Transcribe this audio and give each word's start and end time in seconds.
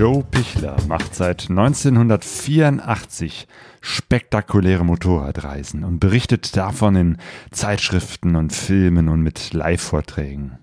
Joe 0.00 0.24
Pichler 0.24 0.78
macht 0.88 1.14
seit 1.14 1.50
1984 1.50 3.46
spektakuläre 3.82 4.82
Motorradreisen 4.82 5.84
und 5.84 6.00
berichtet 6.00 6.56
davon 6.56 6.96
in 6.96 7.18
Zeitschriften 7.50 8.34
und 8.34 8.54
Filmen 8.54 9.10
und 9.10 9.20
mit 9.20 9.52
Live-Vorträgen. 9.52 10.58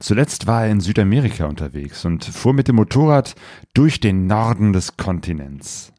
Zuletzt 0.00 0.46
war 0.46 0.66
er 0.66 0.70
in 0.70 0.80
Südamerika 0.80 1.46
unterwegs 1.46 2.04
und 2.04 2.26
fuhr 2.26 2.52
mit 2.52 2.68
dem 2.68 2.76
Motorrad 2.76 3.36
durch 3.72 4.00
den 4.00 4.26
Norden 4.26 4.74
des 4.74 4.98
Kontinents. 4.98 5.94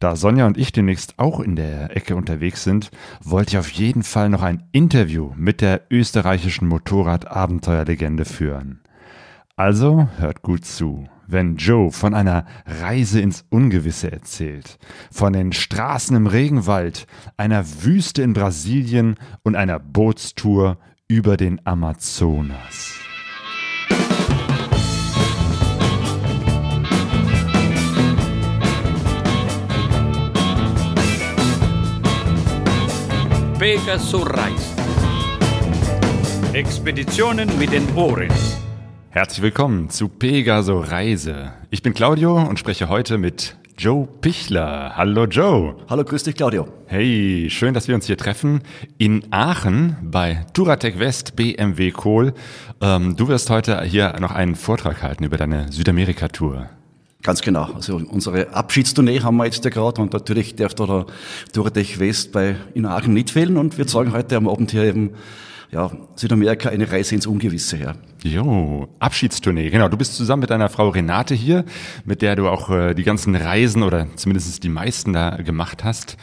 Da 0.00 0.16
Sonja 0.16 0.48
und 0.48 0.58
ich 0.58 0.72
demnächst 0.72 1.20
auch 1.20 1.38
in 1.38 1.54
der 1.54 1.96
Ecke 1.96 2.16
unterwegs 2.16 2.64
sind, 2.64 2.90
wollte 3.22 3.50
ich 3.50 3.58
auf 3.58 3.70
jeden 3.70 4.02
Fall 4.02 4.28
noch 4.28 4.42
ein 4.42 4.64
Interview 4.72 5.34
mit 5.36 5.60
der 5.60 5.82
österreichischen 5.92 6.66
Motorrad-Abenteuerlegende 6.66 8.24
führen. 8.24 8.80
Also 9.54 10.08
hört 10.18 10.42
gut 10.42 10.64
zu, 10.64 11.06
wenn 11.26 11.56
Joe 11.56 11.90
von 11.90 12.14
einer 12.14 12.46
Reise 12.66 13.20
ins 13.20 13.44
Ungewisse 13.50 14.10
erzählt, 14.10 14.78
von 15.10 15.32
den 15.32 15.52
Straßen 15.52 16.16
im 16.16 16.26
Regenwald, 16.26 17.06
einer 17.36 17.64
Wüste 17.82 18.22
in 18.22 18.32
Brasilien 18.32 19.16
und 19.42 19.56
einer 19.56 19.78
Bootstour 19.78 20.78
über 21.08 21.36
den 21.36 21.60
Amazonas. 21.64 22.94
Pegasus 33.58 34.26
Reise. 34.26 34.76
Expeditionen 36.52 37.50
mit 37.58 37.72
den 37.72 37.86
Ohren. 37.94 38.30
Herzlich 39.16 39.40
willkommen 39.40 39.88
zu 39.88 40.08
Pegaso 40.08 40.78
Reise. 40.78 41.54
Ich 41.70 41.82
bin 41.82 41.94
Claudio 41.94 42.36
und 42.36 42.58
spreche 42.58 42.90
heute 42.90 43.16
mit 43.16 43.56
Joe 43.78 44.06
Pichler. 44.20 44.94
Hallo 44.94 45.24
Joe. 45.24 45.74
Hallo, 45.88 46.04
grüß 46.04 46.24
dich 46.24 46.34
Claudio. 46.34 46.68
Hey, 46.84 47.48
schön, 47.48 47.72
dass 47.72 47.88
wir 47.88 47.94
uns 47.94 48.04
hier 48.04 48.18
treffen 48.18 48.60
in 48.98 49.24
Aachen 49.30 49.96
bei 50.02 50.44
Turatec 50.52 50.98
West 50.98 51.34
BMW 51.34 51.92
Kohl. 51.92 52.34
Ähm, 52.82 53.16
du 53.16 53.28
wirst 53.28 53.48
heute 53.48 53.80
hier 53.84 54.14
noch 54.20 54.32
einen 54.32 54.54
Vortrag 54.54 55.02
halten 55.02 55.24
über 55.24 55.38
deine 55.38 55.72
Südamerika-Tour. 55.72 56.68
Ganz 57.22 57.40
genau. 57.40 57.72
Also 57.72 57.96
unsere 57.96 58.52
Abschiedstournee 58.52 59.20
haben 59.20 59.38
wir 59.38 59.46
jetzt 59.46 59.64
ja 59.64 59.70
gerade 59.70 59.98
und 60.02 60.12
natürlich 60.12 60.56
darf 60.56 60.74
da 60.74 60.84
der 60.84 61.06
Turatec 61.54 61.98
West 61.98 62.32
bei 62.32 62.56
in 62.74 62.84
Aachen 62.84 63.14
nicht 63.14 63.30
fehlen 63.30 63.56
und 63.56 63.78
wir 63.78 63.86
zeigen 63.86 64.12
heute 64.12 64.36
am 64.36 64.46
Abend 64.46 64.72
hier 64.72 64.84
eben 64.84 65.12
ja, 65.70 65.90
Südamerika 66.14 66.68
eine 66.68 66.90
Reise 66.90 67.14
ins 67.14 67.26
Ungewisse 67.26 67.76
her. 67.76 67.96
Jo, 68.22 68.88
Abschiedstournee, 68.98 69.70
genau. 69.70 69.88
Du 69.88 69.96
bist 69.96 70.16
zusammen 70.16 70.40
mit 70.40 70.50
deiner 70.50 70.68
Frau 70.68 70.88
Renate 70.88 71.34
hier, 71.34 71.64
mit 72.04 72.22
der 72.22 72.36
du 72.36 72.48
auch 72.48 72.70
äh, 72.70 72.94
die 72.94 73.04
ganzen 73.04 73.34
Reisen 73.34 73.82
oder 73.82 74.06
zumindest 74.16 74.62
die 74.62 74.68
meisten 74.68 75.12
da 75.12 75.36
gemacht 75.36 75.84
hast. 75.84 76.16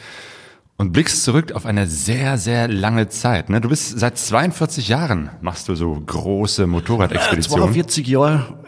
Und 0.76 0.92
blickst 0.92 1.22
zurück 1.22 1.52
auf 1.52 1.66
eine 1.66 1.86
sehr, 1.86 2.36
sehr 2.36 2.66
lange 2.66 3.08
Zeit. 3.08 3.48
Ne? 3.48 3.60
Du 3.60 3.68
bist 3.68 3.96
seit 3.96 4.18
42 4.18 4.88
Jahren 4.88 5.30
machst 5.40 5.68
du 5.68 5.76
so 5.76 5.94
große 5.94 6.66
Motorradexpeditionen. 6.66 7.66
42 7.66 8.06
Jahre 8.08 8.58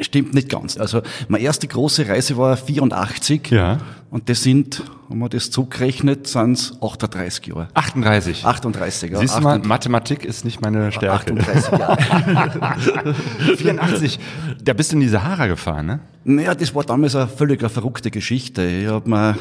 stimmt 0.00 0.34
nicht 0.34 0.48
ganz. 0.48 0.76
Also 0.78 1.02
meine 1.28 1.44
erste 1.44 1.66
große 1.68 2.08
Reise 2.08 2.36
war 2.36 2.56
84 2.56 3.50
Ja. 3.50 3.78
und 4.10 4.28
das 4.28 4.42
sind, 4.42 4.82
wenn 5.08 5.18
man 5.18 5.28
das 5.30 5.50
zugerechnet, 5.50 6.26
sind 6.26 6.52
es 6.52 6.72
38 6.82 7.46
Jahre. 7.46 7.68
38. 7.74 8.44
38, 8.44 9.10
ja. 9.12 9.18
Siehst 9.18 9.36
du 9.36 9.40
mal, 9.42 9.50
38 9.58 9.68
Mathematik 9.68 10.24
ist 10.24 10.44
nicht 10.44 10.60
meine 10.62 10.90
Stärke. 10.92 11.32
38 11.34 11.78
Jahre. 11.78 13.14
84, 13.56 14.18
da 14.62 14.72
bist 14.72 14.92
du 14.92 14.96
in 14.96 15.00
die 15.00 15.08
Sahara 15.08 15.46
gefahren, 15.46 15.86
ne? 15.86 16.00
Naja, 16.24 16.54
das 16.54 16.74
war 16.74 16.84
damals 16.84 17.14
eine 17.16 17.28
völlig 17.28 17.60
eine 17.60 17.68
verrückte 17.70 18.10
Geschichte. 18.10 18.62
Ich 18.64 18.86
habe 18.88 19.08
mir 19.08 19.36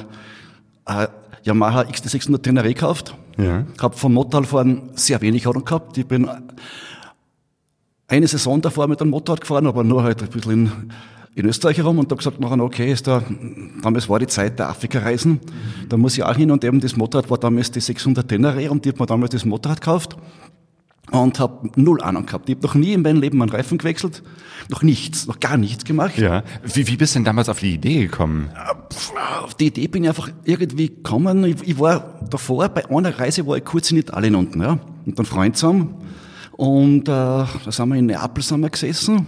ein 0.85 1.07
Yamaha 1.43 1.81
XT600 1.81 2.41
Tenere 2.41 2.67
gekauft. 2.69 3.15
Ja. 3.37 3.63
Hab 3.81 3.97
vom 3.97 4.13
Motorradfahren 4.13 4.89
sehr 4.95 5.21
wenig 5.21 5.47
Ahnung 5.47 5.63
gehabt. 5.65 5.97
Ich 5.97 6.05
bin 6.05 6.29
eine 8.09 8.27
Saison 8.27 8.61
davor 8.61 8.87
mit 8.87 9.01
einem 9.01 9.11
Motorrad 9.11 9.41
gefahren, 9.41 9.67
aber 9.67 9.83
nur 9.83 10.03
halt 10.03 10.21
ein 10.21 10.29
bisschen 10.29 10.51
in, 10.51 10.71
in 11.35 11.45
Österreich 11.45 11.77
herum 11.77 11.99
und 11.99 12.05
habe 12.05 12.17
gesagt, 12.17 12.39
nachher, 12.39 12.59
okay, 12.59 12.91
ist 12.91 13.07
da, 13.07 13.23
damals 13.81 14.09
war 14.09 14.19
die 14.19 14.27
Zeit 14.27 14.59
der 14.59 14.69
Afrika-Reisen, 14.69 15.39
da 15.87 15.95
muss 15.95 16.17
ich 16.17 16.23
auch 16.23 16.35
hin 16.35 16.51
und 16.51 16.63
eben 16.63 16.81
das 16.81 16.97
Motorrad 16.97 17.29
war 17.29 17.37
damals 17.37 17.71
die 17.71 17.79
600 17.79 18.27
Tenere 18.27 18.69
und 18.71 18.85
ich 18.85 18.91
habe 18.91 19.03
mir 19.03 19.07
damals 19.07 19.31
das 19.31 19.45
Motorrad 19.45 19.79
gekauft 19.79 20.17
und 21.11 21.39
habe 21.39 21.69
null 21.75 22.01
Ahnung 22.01 22.25
gehabt. 22.25 22.49
Ich 22.49 22.55
habe 22.55 22.67
noch 22.67 22.75
nie 22.75 22.93
in 22.93 23.01
meinem 23.01 23.21
Leben 23.21 23.41
einen 23.41 23.51
Reifen 23.51 23.77
gewechselt, 23.77 24.23
noch 24.69 24.81
nichts, 24.83 25.27
noch 25.27 25.39
gar 25.39 25.57
nichts 25.57 25.85
gemacht. 25.85 26.17
Ja. 26.17 26.43
Wie, 26.63 26.87
wie 26.87 26.97
bist 26.97 27.13
du 27.13 27.19
denn 27.19 27.25
damals 27.25 27.49
auf 27.49 27.59
die 27.59 27.75
Idee 27.75 28.03
gekommen? 28.03 28.49
Auf 29.43 29.53
die 29.55 29.67
Idee 29.67 29.87
bin 29.87 30.03
ich 30.03 30.09
einfach 30.09 30.29
irgendwie 30.45 30.89
gekommen. 30.89 31.43
Ich, 31.45 31.67
ich 31.67 31.79
war 31.79 32.19
davor, 32.29 32.69
bei 32.69 32.89
einer 32.89 33.17
Reise 33.17 33.45
war 33.47 33.57
ich 33.57 33.65
kurz 33.65 33.91
in 33.91 33.97
Italien 33.97 34.35
unten, 34.35 34.61
ja, 34.61 34.79
mit 35.05 35.17
einem 35.17 35.25
Freund 35.25 35.57
zusammen. 35.57 35.95
Und 36.59 37.03
äh, 37.03 37.05
da 37.05 37.47
sind 37.67 37.87
wir 37.87 37.95
in 37.95 38.07
Neapel 38.07 38.43
sind 38.43 38.59
wir 38.59 38.69
gesessen 38.69 39.25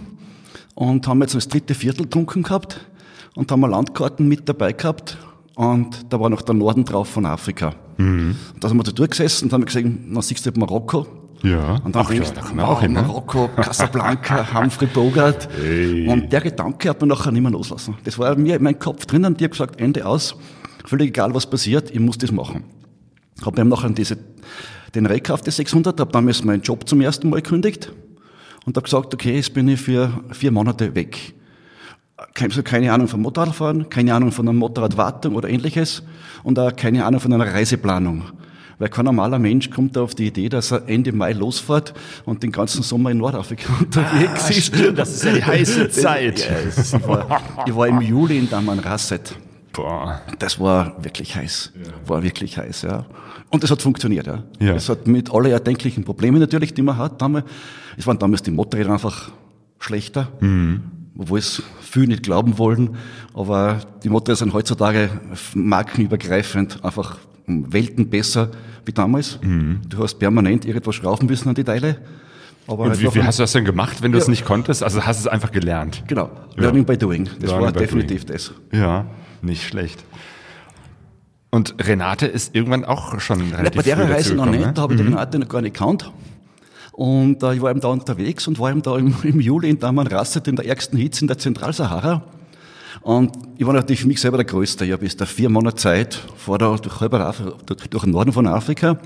und 0.74 1.08
haben 1.08 1.22
jetzt 1.22 1.34
das 1.34 1.48
dritte 1.48 1.74
Viertel 1.74 2.02
getrunken 2.02 2.42
gehabt 2.42 2.78
und 3.34 3.50
haben 3.50 3.64
eine 3.64 3.72
Landkarten 3.72 4.28
mit 4.28 4.46
dabei 4.46 4.74
gehabt 4.74 5.16
und 5.54 6.12
da 6.12 6.20
war 6.20 6.28
noch 6.28 6.42
der 6.42 6.54
Norden 6.54 6.84
drauf 6.84 7.08
von 7.08 7.24
Afrika. 7.24 7.72
Mhm. 7.96 8.36
Und 8.52 8.62
da 8.62 8.68
sind 8.68 8.76
wir 8.76 8.82
da 8.82 8.92
durchgesessen 8.92 9.46
und 9.46 9.54
haben 9.54 9.64
gesehen, 9.64 10.08
na 10.10 10.20
siehst 10.20 10.44
du 10.44 10.50
Marokko. 10.60 11.06
Ja. 11.42 11.76
Und 11.82 11.96
dann 11.96 12.04
Ach, 12.04 12.10
ja, 12.10 12.20
denkst 12.20 12.32
da 12.34 12.64
auch 12.64 12.82
hin? 12.82 12.92
Marokko, 12.92 13.48
Casablanca, 13.56 14.52
Humphrey 14.60 14.88
Bogart. 14.88 15.48
Hey. 15.58 16.06
Und 16.08 16.30
der 16.30 16.42
Gedanke 16.42 16.90
hat 16.90 17.00
man 17.00 17.08
nachher 17.08 17.32
nicht 17.32 17.40
mehr 17.40 17.50
loslassen. 17.50 17.94
Das 18.04 18.18
war 18.18 18.36
mir 18.36 18.56
in 18.56 18.62
meinem 18.62 18.78
Kopf 18.78 19.06
drinnen 19.06 19.32
und 19.32 19.40
ich 19.40 19.44
habe 19.44 19.52
gesagt, 19.52 19.80
Ende 19.80 20.04
aus, 20.04 20.36
völlig 20.84 21.08
egal 21.08 21.34
was 21.34 21.48
passiert, 21.48 21.90
ich 21.90 21.98
muss 21.98 22.18
das 22.18 22.30
machen. 22.30 22.64
Habe 23.42 23.64
mir 23.64 23.70
nachher 23.70 23.88
diese, 23.88 24.18
den 24.94 25.06
Rekauft 25.06 25.46
des 25.46 25.56
600, 25.56 25.98
habe 26.00 26.12
damals 26.12 26.44
meinen 26.44 26.62
Job 26.62 26.88
zum 26.88 27.00
ersten 27.00 27.30
Mal 27.30 27.42
gekündigt 27.42 27.92
und 28.64 28.76
habe 28.76 28.84
gesagt, 28.84 29.14
okay, 29.14 29.36
jetzt 29.36 29.54
bin 29.54 29.68
ich 29.68 29.80
für 29.80 30.10
vier 30.32 30.50
Monate 30.50 30.94
weg. 30.94 31.34
Keine, 32.34 32.50
also 32.50 32.62
keine 32.62 32.92
Ahnung 32.92 33.08
vom 33.08 33.22
Motorradfahren, 33.22 33.88
keine 33.88 34.14
Ahnung 34.14 34.30
von 34.32 34.46
einer 34.46 34.56
Motorradwartung 34.56 35.34
oder 35.34 35.48
ähnliches 35.48 36.02
und 36.44 36.58
auch 36.58 36.74
keine 36.74 37.04
Ahnung 37.04 37.20
von 37.20 37.32
einer 37.32 37.52
Reiseplanung. 37.52 38.24
Weil 38.78 38.88
kein 38.88 39.04
normaler 39.04 39.38
Mensch 39.38 39.70
kommt 39.70 39.96
da 39.96 40.02
auf 40.02 40.14
die 40.14 40.26
Idee, 40.26 40.48
dass 40.48 40.72
er 40.72 40.88
Ende 40.88 41.12
Mai 41.12 41.32
losfährt 41.32 41.94
und 42.24 42.42
den 42.42 42.52
ganzen 42.52 42.82
Sommer 42.82 43.10
in 43.10 43.18
Nordafrika 43.18 43.72
unterwegs 43.80 44.50
ist. 44.50 44.66
stimmt, 44.66 44.98
das 44.98 45.14
ist 45.14 45.24
ja 45.24 45.32
die 45.32 45.44
heiße 45.44 45.88
Zeit. 45.90 46.48
Ist, 46.68 46.94
ich, 46.94 47.06
war, 47.06 47.40
ich 47.66 47.74
war 47.74 47.88
im 47.88 48.00
Juli 48.00 48.38
in 48.38 48.50
Damanrasset. 48.50 49.36
Boah. 49.72 50.20
Das 50.38 50.60
war 50.60 50.96
wirklich 51.02 51.34
heiß. 51.34 51.72
War 52.06 52.22
wirklich 52.22 52.58
heiß, 52.58 52.82
ja. 52.82 53.06
Und 53.52 53.62
es 53.62 53.70
hat 53.70 53.82
funktioniert, 53.82 54.26
ja. 54.26 54.42
Ja. 54.60 54.74
Es 54.74 54.88
hat 54.88 55.06
mit 55.06 55.32
alle 55.32 55.50
erdenklichen 55.50 56.04
Problemen 56.04 56.40
natürlich, 56.40 56.72
die 56.74 56.82
man 56.82 56.96
hat, 56.96 57.20
damals, 57.20 57.44
es 57.96 58.06
waren 58.06 58.18
damals 58.18 58.42
die 58.42 58.50
Motorräder 58.50 58.90
einfach 58.92 59.30
schlechter. 59.78 60.28
Obwohl 61.18 61.38
es 61.38 61.62
viele 61.80 62.08
nicht 62.08 62.22
glauben 62.22 62.56
wollen. 62.56 62.96
Aber 63.34 63.80
die 64.02 64.08
Motorräder 64.08 64.36
sind 64.36 64.54
heutzutage 64.54 65.10
markenübergreifend 65.54 66.82
einfach 66.84 67.18
Welten 67.46 68.08
besser 68.08 68.50
wie 68.86 68.92
damals. 68.92 69.38
Du 69.88 70.02
hast 70.02 70.14
permanent 70.18 70.64
irgendwas 70.64 70.94
schrauben 70.94 71.26
müssen 71.26 71.48
an 71.50 71.54
die 71.54 71.64
Teile. 71.64 71.98
Aber 72.66 72.84
Und 72.84 73.00
wie, 73.00 73.14
wie 73.14 73.22
hast 73.22 73.38
du 73.38 73.42
das 73.42 73.52
denn 73.52 73.64
gemacht, 73.64 74.02
wenn 74.02 74.12
du 74.12 74.18
es 74.18 74.26
Ja. 74.26 74.30
nicht 74.30 74.44
konntest? 74.44 74.82
Also 74.82 75.04
hast 75.04 75.18
du 75.20 75.26
es 75.26 75.32
einfach 75.32 75.50
gelernt? 75.50 76.04
Genau. 76.06 76.30
Ja. 76.56 76.62
Learning 76.62 76.84
by 76.84 76.96
doing. 76.96 77.24
Das 77.40 77.50
Learning 77.50 77.64
war 77.66 77.72
definitiv 77.72 78.24
das. 78.24 78.52
Ja, 78.72 79.06
nicht 79.42 79.66
schlecht. 79.66 80.02
Und 81.54 81.74
Renate 81.86 82.26
ist 82.26 82.54
irgendwann 82.54 82.86
auch 82.86 83.20
schon 83.20 83.50
Ja, 83.50 83.58
relativ 83.58 83.76
bei 83.76 83.82
der 83.82 83.96
früh 83.98 84.10
Reise 84.10 84.34
noch 84.34 84.46
dazugekommen, 84.46 84.50
nicht, 84.52 84.66
ne? 84.66 84.72
da 84.72 84.82
habe 84.82 84.94
ich 84.94 85.00
die 85.00 85.06
Renate 85.06 85.38
noch 85.38 85.48
gar 85.48 85.60
nicht 85.60 85.74
gekannt. 85.74 86.10
Und 86.92 87.42
äh, 87.42 87.54
ich 87.54 87.60
war 87.60 87.70
eben 87.70 87.80
da 87.80 87.88
unterwegs 87.88 88.48
und 88.48 88.58
war 88.58 88.70
eben 88.70 88.80
da 88.80 88.96
im, 88.96 89.14
im 89.22 89.38
Juli 89.38 89.68
in 89.68 89.78
Damanrasset 89.78 90.48
in 90.48 90.56
der 90.56 90.66
ärgsten 90.66 90.98
Hitze 90.98 91.20
in 91.20 91.28
der 91.28 91.36
Zentralsahara. 91.36 92.22
Und 93.02 93.36
ich 93.58 93.66
war 93.66 93.74
natürlich 93.74 94.00
für 94.00 94.08
mich 94.08 94.20
selber 94.20 94.38
der 94.38 94.46
Größte. 94.46 94.86
Ich 94.86 94.92
habe 94.92 95.04
jetzt 95.04 95.20
da 95.20 95.26
vier 95.26 95.50
Monate 95.50 95.76
Zeit, 95.76 96.14
fahre 96.36 96.58
da 96.58 96.76
durch, 96.76 97.00
halb 97.00 97.12
Af 97.14 97.42
durch, 97.66 97.88
durch 97.88 98.04
den 98.04 98.12
Norden 98.12 98.32
von 98.32 98.46
Afrika. 98.46 98.98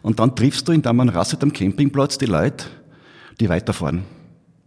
Und 0.00 0.18
dann 0.18 0.34
triffst 0.34 0.66
du 0.68 0.72
in 0.72 0.80
Damanrasset 0.80 1.42
am 1.42 1.52
Campingplatz 1.52 2.16
die 2.16 2.26
Leute, 2.26 2.66
die 3.38 3.50
weiterfahren. 3.50 4.04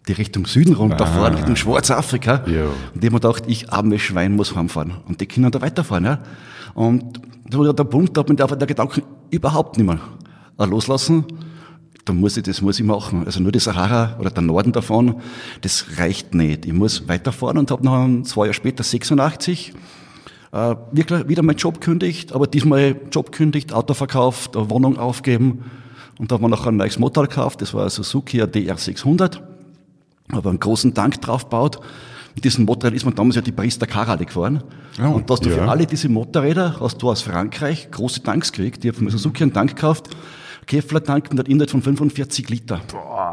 Die 0.07 0.13
Richtung 0.13 0.45
Süden 0.45 0.75
runterfahren, 0.75 1.33
Richtung 1.33 1.55
Schwarzafrika. 1.55 2.43
Jo. 2.45 2.65
Und 2.93 3.03
ich 3.03 3.05
hab 3.05 3.13
mir 3.13 3.19
gedacht, 3.19 3.43
ich 3.47 3.71
armes 3.71 4.03
Schwein 4.03 4.35
muss 4.35 4.55
heimfahren. 4.55 4.97
Und 5.07 5.21
die 5.21 5.25
können 5.25 5.49
da 5.49 5.59
weiterfahren, 5.61 6.05
ja. 6.05 6.19
Und 6.75 7.21
da 7.49 7.57
war 7.57 7.73
der 7.73 7.83
Punkt, 7.85 8.15
da 8.15 8.21
hat 8.21 8.29
mich 8.29 8.37
der, 8.37 8.47
der 8.47 8.67
Gedanke 8.67 9.01
überhaupt 9.31 9.77
nicht 9.77 9.87
mehr 9.87 9.99
loslassen. 10.67 11.25
Da 12.03 12.13
muss 12.13 12.37
ich, 12.37 12.43
das 12.43 12.61
muss 12.61 12.79
ich 12.79 12.85
machen. 12.85 13.25
Also 13.25 13.39
nur 13.39 13.51
die 13.51 13.59
Sahara 13.59 14.17
oder 14.19 14.29
der 14.29 14.43
Norden 14.43 14.71
davon, 14.71 15.15
das 15.61 15.85
reicht 15.97 16.35
nicht. 16.35 16.67
Ich 16.67 16.73
muss 16.73 17.07
weiterfahren 17.07 17.57
und 17.57 17.71
habe 17.71 17.83
noch 17.83 18.23
zwei 18.23 18.45
Jahre 18.45 18.53
später, 18.53 18.83
86, 18.83 19.73
äh, 20.51 20.75
wirklich 20.91 21.27
wieder 21.27 21.41
meinen 21.41 21.57
Job 21.57 21.81
kündigt, 21.81 22.33
aber 22.33 22.45
diesmal 22.45 22.95
Job 23.11 23.31
kündigt, 23.31 23.73
Auto 23.73 23.95
verkauft, 23.95 24.55
eine 24.55 24.69
Wohnung 24.69 24.97
aufgeben 24.99 25.65
und 26.19 26.31
da 26.31 26.35
haben 26.35 26.43
wir 26.43 26.49
noch 26.49 26.67
ein 26.67 26.77
neues 26.77 26.99
Motorrad 26.99 27.31
gekauft, 27.31 27.61
das 27.61 27.73
war 27.73 27.85
ein 27.85 27.89
Suzuki 27.89 28.41
ein 28.41 28.51
DR600, 28.51 29.39
habe 30.31 30.49
einen 30.49 30.59
großen 30.59 30.93
Tank 30.93 31.19
draufgebaut 31.21 31.79
Mit 32.35 32.43
diesen 32.43 32.65
Motorrädern 32.65 32.97
ist 32.97 33.05
man 33.05 33.15
damals 33.15 33.37
ja 33.37 33.41
die 33.41 33.53
Priester 33.53 33.87
Karale 33.87 34.25
gefahren. 34.25 34.61
Oh, 35.01 35.07
und 35.15 35.29
da 35.29 35.33
hast 35.33 35.45
du 35.45 35.49
ja. 35.49 35.55
für 35.55 35.69
alle 35.69 35.85
diese 35.85 36.09
Motorräder, 36.09 36.77
hast 36.81 37.01
du 37.01 37.09
aus 37.09 37.21
Frankreich 37.21 37.89
große 37.89 38.21
Tanks 38.23 38.51
gekriegt. 38.51 38.83
Die 38.83 38.89
haben 38.89 38.97
von 38.97 39.09
Suzuki 39.09 39.43
einen 39.43 39.53
Tank 39.53 39.75
gekauft, 39.75 40.09
Kevlar-Tank 40.67 41.31
mit 41.31 41.39
einem 41.39 41.51
Inhalt 41.51 41.71
von 41.71 41.81
45 41.81 42.49
Liter. 42.49 42.81
Boah. 42.91 43.24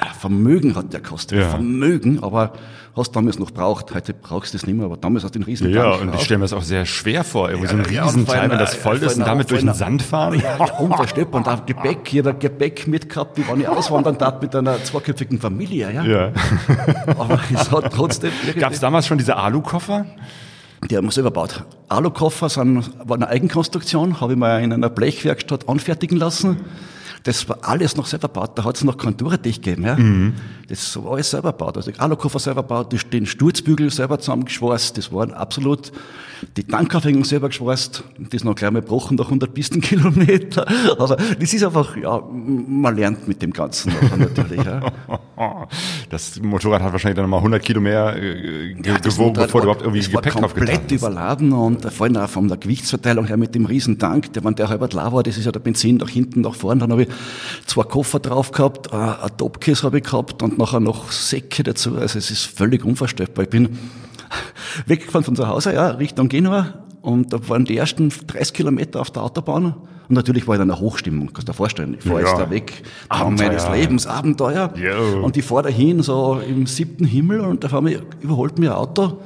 Ja, 0.00 0.12
Vermögen 0.14 0.76
hat 0.76 0.92
der 0.92 1.00
gekostet. 1.00 1.38
Ja. 1.38 1.50
Vermögen, 1.50 2.22
aber 2.22 2.52
hast 2.96 3.14
damals 3.14 3.38
noch 3.38 3.50
braucht. 3.50 3.94
Heute 3.94 4.14
brauchst 4.14 4.54
du 4.54 4.56
es 4.56 4.66
nicht 4.66 4.76
mehr, 4.76 4.86
aber 4.86 4.96
damals 4.96 5.24
hast 5.24 5.34
du 5.34 5.38
den 5.38 5.44
riesen 5.44 5.70
Ja, 5.70 5.96
Tank 5.96 6.02
und 6.02 6.14
ich 6.14 6.22
stelle 6.22 6.38
mir 6.38 6.44
das 6.44 6.52
auch 6.52 6.62
sehr 6.62 6.86
schwer 6.86 7.24
vor, 7.24 7.50
irgendwie 7.50 7.68
so 7.68 7.76
ein 7.76 7.92
Ja, 7.92 8.02
und 8.02 8.08
Riesenteil, 8.08 8.50
wenn 8.50 8.58
das 8.58 8.74
voll 8.74 8.96
ist 8.96 9.16
und 9.16 9.26
damit 9.26 9.50
durch 9.50 9.60
den 9.60 9.74
Sand 9.74 10.02
fahren. 10.02 10.34
Ja, 10.40 10.56
ja, 10.58 10.74
unverständlich. 10.78 11.34
Und 11.34 11.48
auch 11.48 11.66
Gepäck, 11.66 12.12
jeder 12.12 12.32
Gepäck 12.32 12.86
mitgehabt, 12.86 13.36
wie 13.38 13.46
wenn 13.46 13.60
ich 13.60 13.68
auswandern 13.68 14.16
darf 14.16 14.40
mit 14.40 14.54
einer 14.56 14.82
zweiköpfigen 14.82 15.38
Familie. 15.38 15.92
Ja. 15.92 16.04
Ja. 16.04 16.32
Aber 17.18 17.40
es 17.52 17.70
hat 17.70 17.92
trotzdem 17.92 18.32
Gab 18.58 18.72
es 18.72 18.80
damals 18.80 19.06
schon 19.06 19.18
diese 19.18 19.36
Alukoffer? 19.36 20.06
Die 20.88 20.96
haben 20.96 21.06
wir 21.06 21.12
selber 21.12 21.30
gebaut. 21.30 21.64
Alukoffer 21.88 22.48
sind, 22.48 22.90
war 23.06 23.16
eine 23.16 23.28
Eigenkonstruktion, 23.28 24.20
habe 24.20 24.32
ich 24.32 24.38
mal 24.38 24.62
in 24.62 24.72
einer 24.72 24.88
Blechwerkstatt 24.88 25.68
anfertigen 25.68 26.16
lassen. 26.16 26.56
Das 27.22 27.48
war 27.48 27.58
alles 27.62 27.96
noch 27.96 28.06
selber 28.06 28.28
gebaut. 28.28 28.52
Da 28.56 28.64
hat 28.64 28.76
es 28.76 28.84
noch 28.84 28.96
kein 28.96 29.16
Duratech 29.16 29.60
gegeben. 29.60 29.84
Ja. 29.84 29.96
Das 30.68 30.96
war 31.02 31.12
alles 31.12 31.30
selber 31.30 31.52
gebaut. 31.52 31.76
Also 31.76 31.90
Alukoffer 31.98 32.38
selber 32.38 32.62
gebaut, 32.62 32.92
die- 32.92 32.98
den 33.10 33.26
Sturzbügel 33.26 33.90
selber 33.90 34.18
zusammengeschweißt. 34.18 34.96
Das 34.96 35.12
waren 35.12 35.32
absolut 35.34 35.92
die 36.56 36.64
Tankaufhängung 36.64 37.24
selber 37.24 37.48
geschweißt. 37.48 38.02
Das 38.18 38.28
ist 38.32 38.44
noch 38.44 38.54
gleich 38.54 38.70
mal 38.70 38.80
gebrochen 38.80 39.16
nach 39.18 39.26
100 39.26 39.52
Pistenkilometer. 39.52 40.66
Aber 40.98 41.16
das 41.40 41.52
ist 41.52 41.62
einfach, 41.62 41.94
ja, 41.96 42.22
man 42.32 42.96
lernt 42.96 43.28
mit 43.28 43.42
dem 43.42 43.52
Ganzen 43.52 43.92
natürlich. 44.18 44.64
Ja. 44.64 44.80
Das 46.08 46.40
Motorrad 46.40 46.82
hat 46.82 46.92
wahrscheinlich 46.92 47.16
dann 47.16 47.24
nochmal 47.24 47.40
100 47.40 47.62
Kilo 47.62 47.80
mehr 47.80 48.16
äh, 48.16 48.74
das 49.02 49.16
gewogen, 49.16 49.34
bevor 49.34 49.60
du 49.60 49.66
überhaupt 49.66 49.82
irgendwie 49.82 50.00
Gepäck 50.00 50.32
drauf 50.32 50.54
getan 50.54 50.66
komplett 50.68 50.82
hast. 50.84 50.92
überladen 50.92 51.52
und 51.52 51.84
vor 51.92 52.06
allem 52.06 52.16
auch 52.16 52.28
von 52.28 52.48
der 52.48 52.56
Gewichtsverteilung 52.56 53.26
her 53.26 53.36
mit 53.36 53.54
dem 53.54 53.66
riesen 53.66 53.98
Tank, 53.98 54.32
der, 54.32 54.44
wenn 54.44 54.54
der 54.54 54.68
halber 54.68 54.88
leer 54.88 55.12
war, 55.12 55.22
das 55.22 55.36
ist 55.38 55.44
ja 55.44 55.52
der 55.52 55.60
Benzin 55.60 55.96
nach 55.98 56.08
hinten, 56.08 56.40
nach 56.42 56.54
vorne, 56.54 56.80
dann 56.80 56.92
habe 56.92 57.02
ich 57.02 57.08
zwei 57.66 57.82
Koffer 57.84 58.18
drauf 58.20 58.50
gehabt, 58.52 58.92
äh, 58.92 58.96
ein 58.96 59.36
Topcase 59.36 59.82
habe 59.84 59.98
ich 59.98 60.04
gehabt 60.04 60.42
und 60.42 60.58
nachher 60.58 60.80
noch 60.80 61.10
Säcke 61.12 61.62
dazu, 61.62 61.96
also 61.96 62.18
es 62.18 62.30
ist 62.30 62.46
völlig 62.46 62.84
unvorstellbar. 62.84 63.44
Ich 63.44 63.50
bin 63.50 63.78
weggefahren 64.86 65.24
von 65.24 65.36
zu 65.36 65.46
Hause, 65.48 65.74
ja, 65.74 65.88
Richtung 65.88 66.28
Genua 66.28 66.74
und 67.02 67.32
da 67.32 67.48
waren 67.48 67.64
die 67.64 67.76
ersten 67.76 68.10
30 68.26 68.52
Kilometer 68.54 69.00
auf 69.00 69.10
der 69.10 69.22
Autobahn 69.22 69.74
und 70.08 70.14
natürlich 70.16 70.46
war 70.48 70.56
ich 70.56 70.60
in 70.60 70.70
einer 70.70 70.80
Hochstimmung, 70.80 71.28
kannst 71.32 71.48
du 71.48 71.52
dir 71.52 71.56
vorstellen. 71.56 71.94
Ich 71.98 72.04
fahre 72.04 72.22
Ja. 72.22 72.28
jetzt 72.28 72.38
da 72.38 72.50
weg, 72.50 72.82
Traum 73.08 73.36
meines. 73.36 73.68
Lebens, 73.68 74.06
Abenteuer. 74.08 74.72
Jo. 74.76 75.24
Und 75.24 75.36
ich 75.36 75.44
fahre 75.44 75.62
dahin, 75.64 76.02
so 76.02 76.40
im 76.46 76.66
siebten 76.66 77.04
Himmel, 77.04 77.40
und 77.40 77.62
da 77.62 77.80
mich, 77.80 77.98
überholt 78.20 78.58
mir 78.58 78.72
ein 78.72 78.76
Auto 78.76 79.20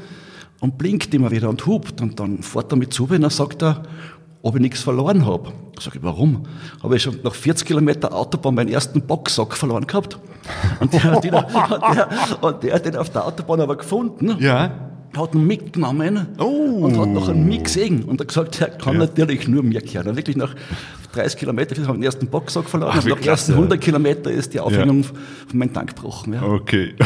und 0.60 0.76
blinkt 0.76 1.14
immer 1.14 1.30
wieder 1.30 1.48
und 1.48 1.64
hupt. 1.64 2.02
Und 2.02 2.20
dann 2.20 2.42
fährt 2.42 2.70
er 2.70 2.76
mit 2.76 2.92
zu, 2.92 3.08
wenn 3.08 3.22
er 3.22 3.30
sagt 3.30 3.62
er, 3.62 3.82
ob 4.44 4.54
ich 4.56 4.60
nichts 4.60 4.82
verloren 4.82 5.24
habe. 5.26 5.52
Sag 5.80 5.96
ich, 5.96 6.02
warum? 6.02 6.42
Habe 6.82 6.96
ich 6.96 7.02
schon 7.02 7.18
nach 7.24 7.34
40 7.34 7.66
Kilometer 7.66 8.14
Autobahn 8.14 8.54
meinen 8.54 8.68
ersten 8.68 9.00
Boxsack 9.00 9.56
verloren 9.56 9.86
gehabt. 9.86 10.18
Und 10.80 10.92
der, 10.92 11.02
hat 11.02 11.24
den, 11.24 11.34
und 11.34 12.62
der, 12.62 12.74
hat 12.74 12.84
den 12.86 12.96
auf 12.96 13.08
der 13.10 13.26
Autobahn 13.26 13.60
aber 13.62 13.76
gefunden 13.76 14.36
Ja. 14.40 14.70
hat 15.16 15.34
ihn 15.34 15.46
mitgenommen 15.46 16.26
Oh. 16.38 16.84
und 16.84 16.98
hat 16.98 17.08
noch 17.08 17.28
einen 17.30 17.62
gesehen 17.62 18.04
und 18.04 18.20
hat 18.20 18.28
gesagt, 18.28 18.60
er 18.60 18.68
kann 18.68 18.98
natürlich 18.98 19.48
nur 19.48 19.62
mir 19.62 19.80
kehren. 19.80 20.08
Und 20.08 20.16
wirklich 20.16 20.36
nach 20.36 20.54
30 21.14 21.38
Kilometern 21.38 21.78
haben 21.86 21.94
wir 21.94 22.00
den 22.00 22.04
ersten 22.04 22.26
Boxsack 22.26 22.68
verloren 22.68 22.92
Ach, 22.94 23.02
und 23.02 23.08
nach 23.10 23.16
den 23.18 23.28
ersten 23.28 23.52
klasse. 23.52 23.54
100 23.54 23.80
Kilometer 23.80 24.30
ist 24.30 24.52
die 24.52 24.60
Aufhängung 24.60 25.04
von 25.04 25.58
meinem 25.58 25.72
Tank 25.72 25.94
gebrochen. 25.96 26.34
Ja. 26.34 26.42
Okay. 26.42 26.94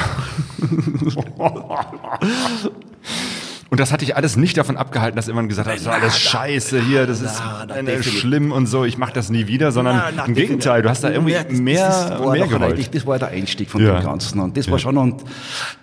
Und 3.70 3.80
das 3.80 3.92
hat 3.92 4.00
dich 4.00 4.16
alles 4.16 4.36
nicht 4.36 4.56
davon 4.56 4.78
abgehalten, 4.78 5.16
dass 5.16 5.28
irgendwann 5.28 5.48
gesagt 5.48 5.68
hast, 5.68 5.84
das 5.84 5.94
ist 5.94 6.02
alles 6.02 6.18
scheiße 6.18 6.80
hier, 6.82 7.06
das 7.06 7.20
ist 7.20 7.34
na, 7.68 7.76
äh, 7.76 8.02
schlimm 8.02 8.50
und 8.50 8.66
so, 8.66 8.84
ich 8.86 8.96
mache 8.96 9.12
das 9.12 9.28
nie 9.28 9.46
wieder, 9.46 9.72
sondern 9.72 10.00
im 10.26 10.34
Gegenteil, 10.34 10.80
du 10.80 10.88
hast 10.88 11.04
da 11.04 11.10
irgendwie 11.10 11.34
das- 11.34 11.50
mehr, 11.50 11.88
das 11.88 12.20
mehr 12.32 12.46
gewollt. 12.46 12.94
Das 12.94 13.06
war 13.06 13.18
der 13.18 13.28
Einstieg 13.28 13.68
von 13.68 13.82
Ja. 13.84 13.98
dem 14.00 14.04
Ganzen. 14.04 14.40
Und 14.40 14.56
das 14.56 14.70
war 14.70 14.78
schon, 14.78 14.96
und 14.96 15.20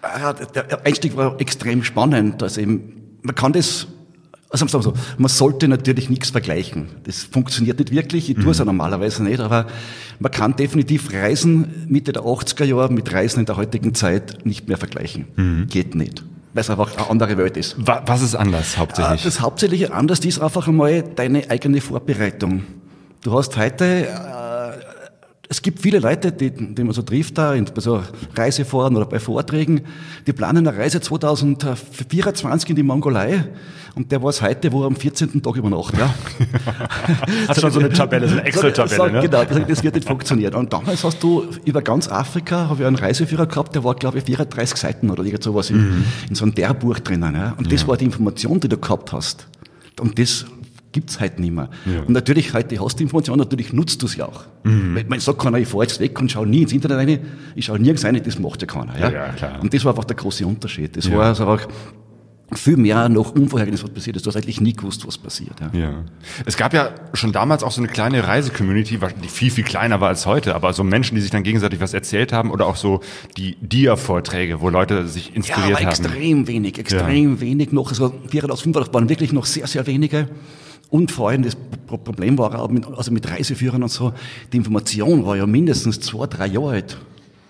äh, 0.01 0.33
der 0.55 0.83
Einstieg 0.85 1.15
war 1.15 1.39
extrem 1.39 1.83
spannend. 1.83 2.41
Also 2.41 2.59
eben, 2.61 3.19
man 3.21 3.35
kann 3.35 3.53
das, 3.53 3.85
also 4.49 4.65
sagen 4.65 4.83
wir 4.83 4.91
so, 4.91 4.93
man 5.19 5.29
sollte 5.29 5.67
natürlich 5.67 6.09
nichts 6.09 6.31
vergleichen. 6.31 6.87
Das 7.03 7.21
funktioniert 7.23 7.77
nicht 7.77 7.91
wirklich. 7.91 8.29
Ich 8.31 8.35
tue 8.35 8.45
Mhm. 8.45 8.49
es 8.49 8.57
ja 8.57 8.65
normalerweise 8.65 9.23
nicht, 9.23 9.39
aber 9.39 9.67
man 10.19 10.31
kann 10.31 10.55
definitiv 10.55 11.13
Reisen 11.13 11.85
Mitte 11.87 12.13
der 12.13 12.23
80er 12.25 12.65
Jahre 12.65 12.91
mit 12.91 13.13
Reisen 13.13 13.41
in 13.41 13.45
der 13.45 13.57
heutigen 13.57 13.93
Zeit 13.93 14.43
nicht 14.43 14.67
mehr 14.67 14.77
vergleichen. 14.77 15.27
Mhm. 15.35 15.67
Geht 15.69 15.93
nicht. 15.93 16.23
Weil 16.55 16.61
es 16.61 16.69
einfach 16.69 16.97
eine 16.97 17.09
andere 17.09 17.37
Welt 17.37 17.57
ist. 17.57 17.75
Wa- 17.85 18.01
Was 18.05 18.21
ist 18.21 18.33
anders 18.33 18.77
hauptsächlich? 18.77 19.23
Das 19.23 19.41
Hauptsächliche 19.41 19.93
anders 19.93 20.19
ist 20.19 20.39
einfach 20.39 20.67
einmal 20.69 21.03
deine 21.03 21.49
eigene 21.51 21.81
Vorbereitung. 21.81 22.63
Du 23.23 23.37
hast 23.37 23.57
heute, 23.57 24.07
es 25.47 25.61
gibt 25.61 25.79
viele 25.79 25.99
Leute, 25.99 26.31
die, 26.31 26.51
die 26.51 26.83
man 26.83 26.93
so 26.93 27.01
trifft 27.01 27.37
da, 27.37 27.53
bei 27.53 27.81
so 27.81 28.01
Reisefahren 28.35 28.95
oder 28.95 29.05
bei 29.05 29.19
Vorträgen, 29.19 29.81
die 30.25 30.33
planen 30.33 30.67
eine 30.67 30.77
Reise 30.77 31.01
2024 31.01 32.71
in 32.71 32.75
die 32.75 32.83
Mongolei 32.83 33.45
und 33.95 34.11
der 34.11 34.21
weiß 34.21 34.41
heute, 34.41 34.71
wo 34.71 34.81
er 34.81 34.87
am 34.87 34.95
14. 34.95 35.41
Tag 35.41 35.55
übernachtet. 35.55 35.99
Ja. 35.99 36.13
Hat 37.47 37.61
schon 37.61 37.71
so 37.71 37.79
eine 37.79 37.89
Tabelle, 37.89 38.27
so 38.27 38.33
eine 38.33 38.43
Excel-Tabelle, 38.43 39.11
ne? 39.11 39.21
Genau, 39.21 39.43
das, 39.45 39.83
wird 39.83 39.95
nicht 39.95 40.07
funktionieren. 40.07 40.55
Und 40.55 40.73
damals 40.73 41.03
hast 41.03 41.21
du 41.23 41.45
über 41.63 41.81
ganz 41.81 42.07
Afrika, 42.09 42.67
habe 42.69 42.81
ich 42.81 42.87
einen 42.87 42.97
Reiseführer 42.97 43.45
gehabt, 43.45 43.73
der 43.75 43.83
war, 43.83 43.95
glaube 43.95 44.17
ich, 44.17 44.25
34 44.25 44.77
Seiten 44.77 45.09
oder 45.09 45.23
irgend 45.23 45.43
sowas 45.43 45.69
in, 45.69 45.77
Mhm. 45.77 46.03
in 46.29 46.35
so 46.35 46.43
einem 46.45 46.53
Lehrbuch 46.53 46.99
drinnen. 46.99 47.35
Ja. 47.35 47.55
Und 47.57 47.71
das 47.71 47.87
war 47.87 47.95
die 47.95 48.05
Information, 48.05 48.59
die 48.59 48.67
du 48.67 48.77
gehabt 48.77 49.13
hast. 49.13 49.47
Und 49.99 50.19
das 50.19 50.45
gibt's 50.95 51.19
heute 51.19 51.39
nicht 51.41 51.53
mehr. 51.53 51.69
Ja. 51.85 51.91
Mhm. 52.01 52.07
Und 52.07 52.13
natürlich, 52.13 52.53
heute 52.53 52.79
hast 52.83 52.93
du 52.93 52.97
die 52.97 53.03
Information, 53.03 53.37
natürlich 53.37 53.71
nutzt 53.73 54.01
du 54.01 54.07
sie 54.07 54.23
auch. 54.23 54.45
Wenn 54.63 55.07
Man 55.07 55.19
sagt 55.19 55.37
keiner, 55.39 55.59
ich 55.59 55.67
fahre 55.67 55.83
jetzt 55.83 55.99
weg 55.99 56.19
und 56.19 56.31
schau 56.31 56.45
nie 56.45 56.63
ins 56.63 56.71
Internet 56.73 56.97
rein, 56.97 57.19
ich 57.55 57.65
schaue 57.65 57.77
nirgends 57.79 58.03
rein, 58.05 58.19
das 58.23 58.39
macht 58.39 58.61
ja 58.61 58.67
keiner. 58.67 58.97
Ja, 58.97 59.11
Ja, 59.11 59.27
klar. 59.33 59.59
Und 59.61 59.71
das 59.73 59.83
war 59.85 59.91
einfach 59.91 60.05
der 60.05 60.15
große 60.15 60.45
Unterschied. 60.47 60.97
Das 60.97 61.05
Ja. 61.07 61.17
war 61.17 61.25
also 61.25 61.45
auch 61.45 61.59
viel 62.53 62.77
mehr 62.77 63.09
noch 63.09 63.31
Unvorhergesehenes, 63.35 63.83
was 63.83 63.89
passiert 63.89 64.15
ist. 64.17 64.25
Du 64.25 64.29
hast 64.29 64.35
eigentlich 64.37 64.61
nie 64.61 64.73
gewusst, 64.73 65.05
was 65.07 65.17
passiert. 65.17 65.55
Ja. 65.73 65.79
Ja. 65.79 66.03
Es 66.45 66.55
gab 66.55 66.73
ja 66.75 66.91
schon 67.13 67.31
damals 67.31 67.63
auch 67.63 67.71
so 67.71 67.81
eine 67.81 67.87
kleine 67.91 68.25
Reise-Community, 68.27 68.99
die 69.23 69.27
viel, 69.27 69.49
viel 69.49 69.63
kleiner 69.63 69.99
war 69.99 70.09
als 70.09 70.25
heute, 70.27 70.53
aber 70.55 70.71
so 70.71 70.83
Menschen, 70.83 71.15
die 71.15 71.21
sich 71.21 71.31
dann 71.31 71.41
gegenseitig 71.43 71.79
was 71.81 71.93
erzählt 71.95 72.31
haben 72.31 72.51
oder 72.51 72.67
auch 72.67 72.75
so 72.75 73.01
die 73.35 73.55
Dia-Vorträge, 73.61 74.61
wo 74.61 74.69
Leute 74.69 75.07
sich 75.07 75.29
Ja, 75.29 75.35
inspiriert 75.35 75.77
aber 75.77 75.79
haben. 75.79 76.05
extrem 76.05 76.47
wenig, 76.47 76.77
extrem 76.77 77.41
wenig 77.41 77.71
noch. 77.71 77.89
Also 77.89 78.13
4 78.29 78.49
aus 78.51 78.61
5 78.61 78.75
waren 78.93 79.09
wirklich 79.09 79.33
noch 79.33 79.45
sehr, 79.47 79.65
sehr 79.65 79.85
wenige. 79.87 80.29
Und 80.89 81.11
vor 81.11 81.29
allem 81.29 81.43
das 81.43 81.55
Pro- 81.87 81.97
Problem 81.97 82.37
war 82.37 82.57
auch 82.59 82.69
mit, 82.69 82.85
also 82.87 83.11
mit 83.11 83.29
Reiseführern 83.29 83.83
und 83.83 83.89
so, 83.91 84.13
die 84.53 84.57
Information 84.57 85.25
war 85.25 85.35
ja 85.35 85.45
mindestens 85.45 85.99
zwei, 85.99 86.27
drei 86.27 86.47
Jahre 86.47 86.69
alt, 86.71 86.97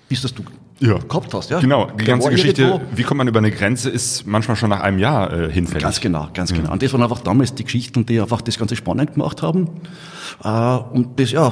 bis 0.10 0.22
das 0.22 0.34
du 0.34 0.44
Ja. 0.80 0.98
gehabt 0.98 1.34
hast. 1.34 1.50
Ja? 1.52 1.60
Genau, 1.60 1.90
die 1.92 2.06
ganze 2.06 2.30
Geschichte, 2.30 2.82
wie 2.96 3.04
kommt 3.04 3.20
man 3.20 3.28
über 3.28 3.40
eine 3.40 3.52
Grenze, 3.52 3.90
ist 3.90 4.26
manchmal 4.26 4.58
schon 4.58 4.70
nach 4.70 4.82
einem 4.82 5.00
Jahr 5.00 5.32
äh, 5.32 5.52
hinfällig. 5.52 5.84
Ganz 5.84 6.00
genau, 6.02 6.30
ganz 6.34 6.54
genau. 6.54 6.72
Und 6.72 6.82
das 6.82 6.92
waren 6.94 7.04
einfach 7.04 7.20
damals 7.22 7.54
die 7.56 7.64
Geschichten, 7.64 8.06
die 8.06 8.20
einfach 8.20 8.42
das 8.42 8.58
Ganze 8.58 8.76
spannend 8.76 9.14
gemacht 9.14 9.42
haben. 9.42 9.70
Äh, 10.44 10.50
und 10.50 11.20
das, 11.20 11.32
ja, 11.32 11.52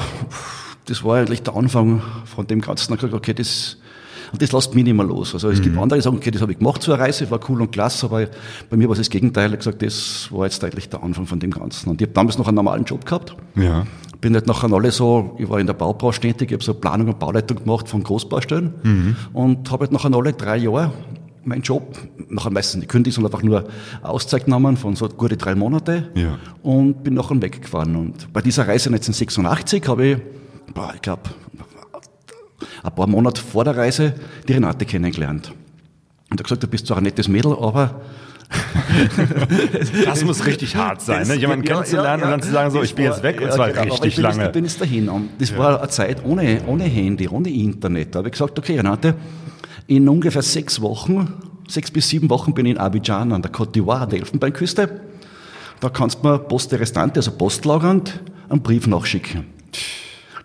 das 0.85 1.03
war 1.03 1.17
eigentlich 1.17 1.43
der 1.43 1.55
Anfang 1.55 2.01
von 2.25 2.47
dem 2.47 2.59
Ganzen. 2.61 2.95
Gesagt, 2.95 3.13
okay, 3.13 3.33
das, 3.33 3.77
und 4.33 4.41
das 4.41 4.51
lässt 4.51 4.75
mich 4.75 4.83
nicht 4.83 4.93
mehr 4.95 5.05
los. 5.05 5.33
Also 5.33 5.49
es 5.49 5.61
gibt 5.61 5.77
andere, 5.77 5.99
die 5.99 6.03
sagen, 6.03 6.17
okay, 6.17 6.31
das 6.31 6.41
habe 6.41 6.51
ich 6.51 6.57
gemacht 6.57 6.81
zur 6.81 6.99
Reise, 6.99 7.29
war 7.31 7.39
cool 7.47 7.61
und 7.61 7.71
klasse, 7.71 8.05
aber 8.07 8.27
bei 8.69 8.75
mir 8.75 8.87
war 8.89 8.93
es 8.93 8.99
das 8.99 9.09
Gegenteil. 9.09 9.45
Ich 9.45 9.51
hab 9.53 9.59
gesagt, 9.59 9.81
das 9.83 10.27
war 10.31 10.45
jetzt 10.45 10.61
eigentlich 10.63 10.89
der 10.89 11.01
Anfang 11.03 11.25
von 11.25 11.39
dem 11.39 11.51
Ganzen. 11.51 11.89
Und 11.89 12.01
ich 12.01 12.07
habe 12.07 12.13
damals 12.13 12.37
noch 12.37 12.47
einen 12.47 12.55
normalen 12.55 12.83
Job 12.83 13.05
gehabt. 13.05 13.35
Ja. 13.55 13.85
Bin 14.19 14.33
halt 14.33 14.47
nachher 14.47 14.71
alle 14.73 14.91
so, 14.91 15.35
ich 15.37 15.47
war 15.49 15.59
in 15.59 15.67
der 15.67 15.73
Baubranche 15.73 16.19
tätig, 16.21 16.49
ich 16.51 16.53
habe 16.55 16.63
so 16.63 16.73
Planung 16.73 17.07
und 17.09 17.19
Bauleitung 17.19 17.59
gemacht 17.63 17.87
von 17.87 18.03
Großbaustellen 18.03 18.73
Mhm. 18.83 19.15
und 19.33 19.69
habe 19.71 19.83
halt 19.83 19.91
nachher 19.91 20.13
alle 20.13 20.33
drei 20.33 20.57
Jahre 20.57 20.91
meinen 21.45 21.61
Job, 21.61 21.97
nachher 22.29 22.51
meistens 22.51 22.79
nicht 22.79 22.87
gekündigt, 22.89 23.15
sondern 23.15 23.33
einfach 23.33 23.43
nur 23.43 23.65
Auszeit 24.01 24.45
genommen 24.45 24.77
von 24.77 24.95
so 24.95 25.09
gute 25.09 25.35
drei 25.35 25.55
Monate 25.55 26.09
Ja. 26.15 26.37
und 26.61 27.03
bin 27.03 27.15
nachher 27.15 27.39
weggefahren. 27.41 27.95
Und 27.97 28.31
bei 28.31 28.41
dieser 28.41 28.65
Reise 28.67 28.89
1986 28.89 29.85
habe 29.89 30.05
ich, 30.07 30.17
boah, 30.73 30.91
ich 30.95 31.01
glaube, 31.01 31.21
ein 32.83 32.93
paar 32.95 33.07
Monate 33.07 33.41
vor 33.41 33.63
der 33.63 33.75
Reise 33.75 34.13
die 34.47 34.53
Renate 34.53 34.85
kennengelernt. 34.85 35.51
Und 36.29 36.39
er 36.39 36.43
gesagt, 36.43 36.63
du 36.63 36.67
bist 36.67 36.87
zwar 36.87 36.97
ein 36.97 37.03
nettes 37.03 37.27
Mädel, 37.27 37.53
aber 37.53 38.01
Das 40.05 40.23
muss 40.23 40.45
richtig 40.45 40.75
hart 40.75 41.01
sein, 41.01 41.27
ne? 41.27 41.35
jemanden 41.35 41.65
ja, 41.65 41.73
kennenzulernen 41.73 42.07
ja, 42.21 42.25
und 42.25 42.31
ja. 42.31 42.37
dann 42.37 42.41
zu 42.41 42.51
sagen, 42.51 42.71
so, 42.71 42.83
ich 42.83 42.93
bin 42.95 43.05
war- 43.05 43.13
jetzt 43.13 43.23
weg 43.23 43.41
und 43.41 43.51
zwar 43.51 43.71
genau, 43.71 43.81
richtig 43.83 44.05
ich 44.05 44.15
bin 44.15 44.23
lange. 44.23 44.43
Jetzt, 44.43 44.53
bin 44.53 44.63
jetzt 44.63 44.81
dahin. 44.81 45.09
Und 45.09 45.29
das 45.39 45.57
war 45.57 45.79
eine 45.79 45.89
Zeit 45.89 46.23
ohne, 46.23 46.61
ohne 46.67 46.83
Handy, 46.83 47.27
ohne 47.27 47.49
Internet. 47.49 48.13
Da 48.13 48.19
habe 48.19 48.27
ich 48.27 48.33
gesagt, 48.33 48.57
okay, 48.59 48.77
Renate, 48.77 49.15
in 49.87 50.07
ungefähr 50.07 50.41
sechs 50.41 50.81
Wochen, 50.81 51.33
sechs 51.67 51.91
bis 51.91 52.09
sieben 52.09 52.29
Wochen 52.29 52.53
bin 52.53 52.65
ich 52.65 52.73
in 52.73 52.77
Abidjan 52.77 53.31
an 53.31 53.41
der 53.41 53.51
Côte 53.51 53.71
d'Ivoire, 53.71 54.01
an 54.03 54.09
der 54.09 54.19
Elfenbeinküste. 54.19 55.01
Da 55.79 55.89
kannst 55.89 56.23
du 56.23 56.27
mir 56.27 56.39
Poste 56.39 56.79
Restante, 56.79 57.19
also 57.19 57.31
postlagernd, 57.31 58.21
einen 58.49 58.61
Brief 58.61 58.87
nachschicken. 58.87 59.45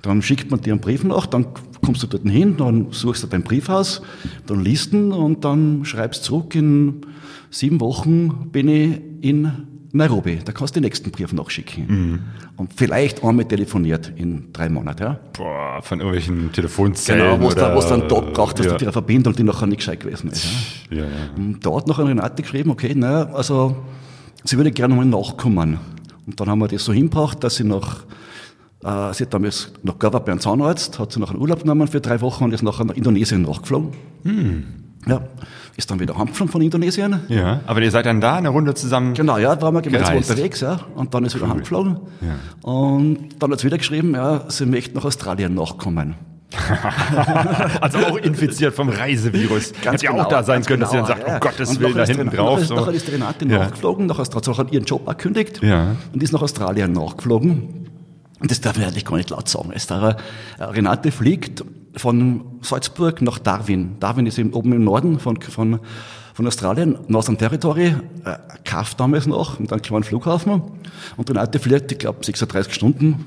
Dann 0.03 0.23
schickt 0.23 0.51
man 0.51 0.61
dir 0.61 0.73
einen 0.73 0.81
Brief 0.81 1.05
nach, 1.05 1.27
dann 1.27 1.47
kommst 1.85 2.03
du 2.03 2.07
dort 2.07 2.25
hin, 2.25 2.57
dann 2.57 2.89
suchst 2.91 3.23
du 3.23 3.27
dein 3.27 3.43
Briefhaus, 3.43 4.03
dann 4.47 4.61
liest 4.61 4.93
ihn 4.93 5.13
und 5.13 5.45
dann 5.45 5.85
schreibst 5.85 6.25
zurück, 6.25 6.55
in 6.55 7.03
sieben 7.51 7.81
Wochen 7.81 8.51
bin 8.51 8.69
ich 8.69 9.01
in 9.21 9.51
Nairobi. 9.93 10.39
Da 10.45 10.53
kannst 10.53 10.77
du 10.77 10.81
den 10.81 10.85
nächsten 10.85 11.11
Brief 11.11 11.33
nachschicken. 11.33 11.87
Mhm. 11.87 12.21
Und 12.57 12.75
vielleicht 12.75 13.25
einmal 13.25 13.47
telefoniert 13.47 14.13
in 14.17 14.53
drei 14.53 14.69
Monaten. 14.69 15.03
Ja. 15.03 15.21
Boah, 15.33 15.81
von 15.81 16.01
irgendwelchen 16.01 16.53
Telefonzellen. 16.53 17.23
Genau, 17.23 17.41
wo 17.41 17.51
oder, 17.53 17.71
du 17.71 17.77
was 17.77 17.89
dann 17.89 18.01
einen 18.03 18.09
Tag 18.09 18.35
braucht, 18.35 18.59
dass 18.59 18.67
ja. 18.67 18.73
du 18.73 18.79
dir 18.79 18.87
eine 18.87 18.93
Verbindung, 18.93 19.35
die 19.35 19.45
nachher 19.45 19.67
nicht 19.67 19.79
gescheit 19.79 20.01
gewesen 20.01 20.31
ist. 20.31 20.45
Ja. 20.91 20.99
Ja, 20.99 21.05
ja. 21.05 21.11
Und 21.37 21.65
da 21.65 21.75
hat 21.75 21.87
noch 21.87 21.99
eine 21.99 22.11
Renate 22.11 22.43
geschrieben, 22.43 22.71
okay, 22.71 22.95
naja, 22.95 23.31
also 23.33 23.77
sie 24.45 24.57
würde 24.57 24.73
gerne 24.73 24.95
mal 24.95 25.07
nachkommen. 25.07 25.79
Und 26.27 26.39
dann 26.39 26.49
haben 26.49 26.59
wir 26.59 26.69
das 26.69 26.85
so 26.85 26.93
hingebracht, 26.93 27.43
dass 27.43 27.57
sie 27.57 27.65
nach, 27.65 28.05
äh, 28.85 29.13
sie 29.15 29.25
hat 29.25 29.35
damals 29.35 29.73
noch 29.83 29.99
gearbeitet 29.99 30.27
bei 30.27 30.33
einem 30.33 30.41
Zahnarzt, 30.41 30.99
hat 30.99 31.13
sie 31.13 31.21
nach 31.21 31.31
einen 31.31 31.41
Urlaub 31.41 31.61
genommen 31.63 31.89
für 31.89 32.01
drei 32.01 32.21
Wochen 32.21 32.45
und 32.45 32.53
ist 32.55 32.63
nachher 32.63 32.85
nach 32.85 32.95
Indonesien 32.95 33.43
nachgeflogen. 33.43 33.91
Ja, 35.07 35.21
ist 35.77 35.91
dann 35.91 36.01
wieder 36.01 36.19
heimgeflogen 36.19 36.51
von 36.53 36.61
Indonesien. 36.61 37.21
ja, 37.29 37.61
aber 37.67 37.81
ihr 37.83 37.91
seid 37.91 38.07
dann 38.07 38.21
da 38.21 38.35
eine 38.37 38.49
Runde 38.51 38.75
zusammen. 38.75 39.15
Genau, 39.15 39.39
ja, 39.39 39.61
waren 39.63 39.75
wir 39.75 39.81
gemeinsam 39.83 40.15
Gereist. 40.15 40.31
unterwegs, 40.31 40.61
ja. 40.61 40.81
Und 40.97 41.15
dann 41.15 41.25
ist 41.25 41.33
sie 41.33 41.39
wieder 41.39 41.49
heimgeflogen. 41.49 41.99
Und 42.63 43.29
dann 43.39 43.53
hat 43.53 43.61
sie 43.61 43.67
wieder 43.67 43.79
geschrieben, 43.79 44.13
ja, 44.15 44.43
sie 44.49 44.67
möchte 44.67 44.97
nach 44.97 45.05
Australien 45.05 45.55
nachkommen. 45.55 46.15
Also 47.81 47.99
auch 47.99 48.17
infiziert 48.17 48.75
vom 48.75 48.89
Reisevirus. 48.89 49.73
Hätte 49.83 50.05
ja 50.07 50.11
auch 50.13 50.17
genau, 50.17 50.29
da 50.31 50.43
sein 50.43 50.57
ganz 50.57 50.67
können, 50.67 50.81
dass 50.81 50.93
ihr 50.93 51.03
dann 51.03 51.07
genau, 51.19 51.19
sagt, 51.19 51.29
ja. 51.29 51.37
oh 51.37 51.41
Gottes 51.41 51.81
Willen, 51.81 51.93
da 51.95 52.01
nachher 52.01 52.03
ist 52.13 52.17
hinten 52.19 52.37
drauf. 52.37 52.55
Nachher, 52.61 52.67
So. 52.67 52.75
nachher 52.75 52.93
ist 52.95 53.07
die 53.07 53.11
Renate 53.13 53.45
Ja. 53.47 53.59
nachgeflogen, 53.59 54.07
nach 54.07 54.19
Australien, 54.19 54.57
hat 54.59 54.73
ihren 54.73 54.85
Job 54.85 55.07
erkündigt 55.07 55.61
Ja. 55.63 55.97
und 56.13 56.23
ist 56.23 56.33
nach 56.33 56.43
Australien 56.43 56.93
nachgeflogen. 56.93 57.88
Und 58.41 58.51
das 58.51 58.61
darf 58.61 58.79
ich 58.79 58.85
eigentlich 58.85 59.05
gar 59.05 59.17
nicht 59.17 59.31
laut 59.31 59.49
sagen. 59.49 59.71
Es 59.75 59.87
darf, 59.87 60.17
Renate 60.59 61.11
fliegt 61.11 61.65
von 61.97 62.43
Salzburg 62.63 63.21
nach 63.23 63.39
Darwin. 63.39 63.97
Darwin 63.99 64.27
ist 64.27 64.39
eben 64.39 64.53
oben 64.53 64.73
im 64.73 64.85
Norden 64.85 65.19
von, 65.19 65.41
von, 65.41 65.81
von 66.35 66.47
Australien, 66.47 66.97
Northern 67.09 67.37
Territory, 67.37 67.97
äh, 68.25 68.37
Kaff 68.65 68.95
damals 68.95 69.27
noch, 69.27 69.59
und 69.59 69.73
dann 69.73 69.83
kleinen 69.83 70.05
Flughafen. 70.05 70.63
Und 71.17 71.29
Renate 71.31 71.59
fliegt, 71.59 71.91
ich 71.91 71.99
glaube, 71.99 72.25
36 72.25 72.73
Stunden 72.73 73.25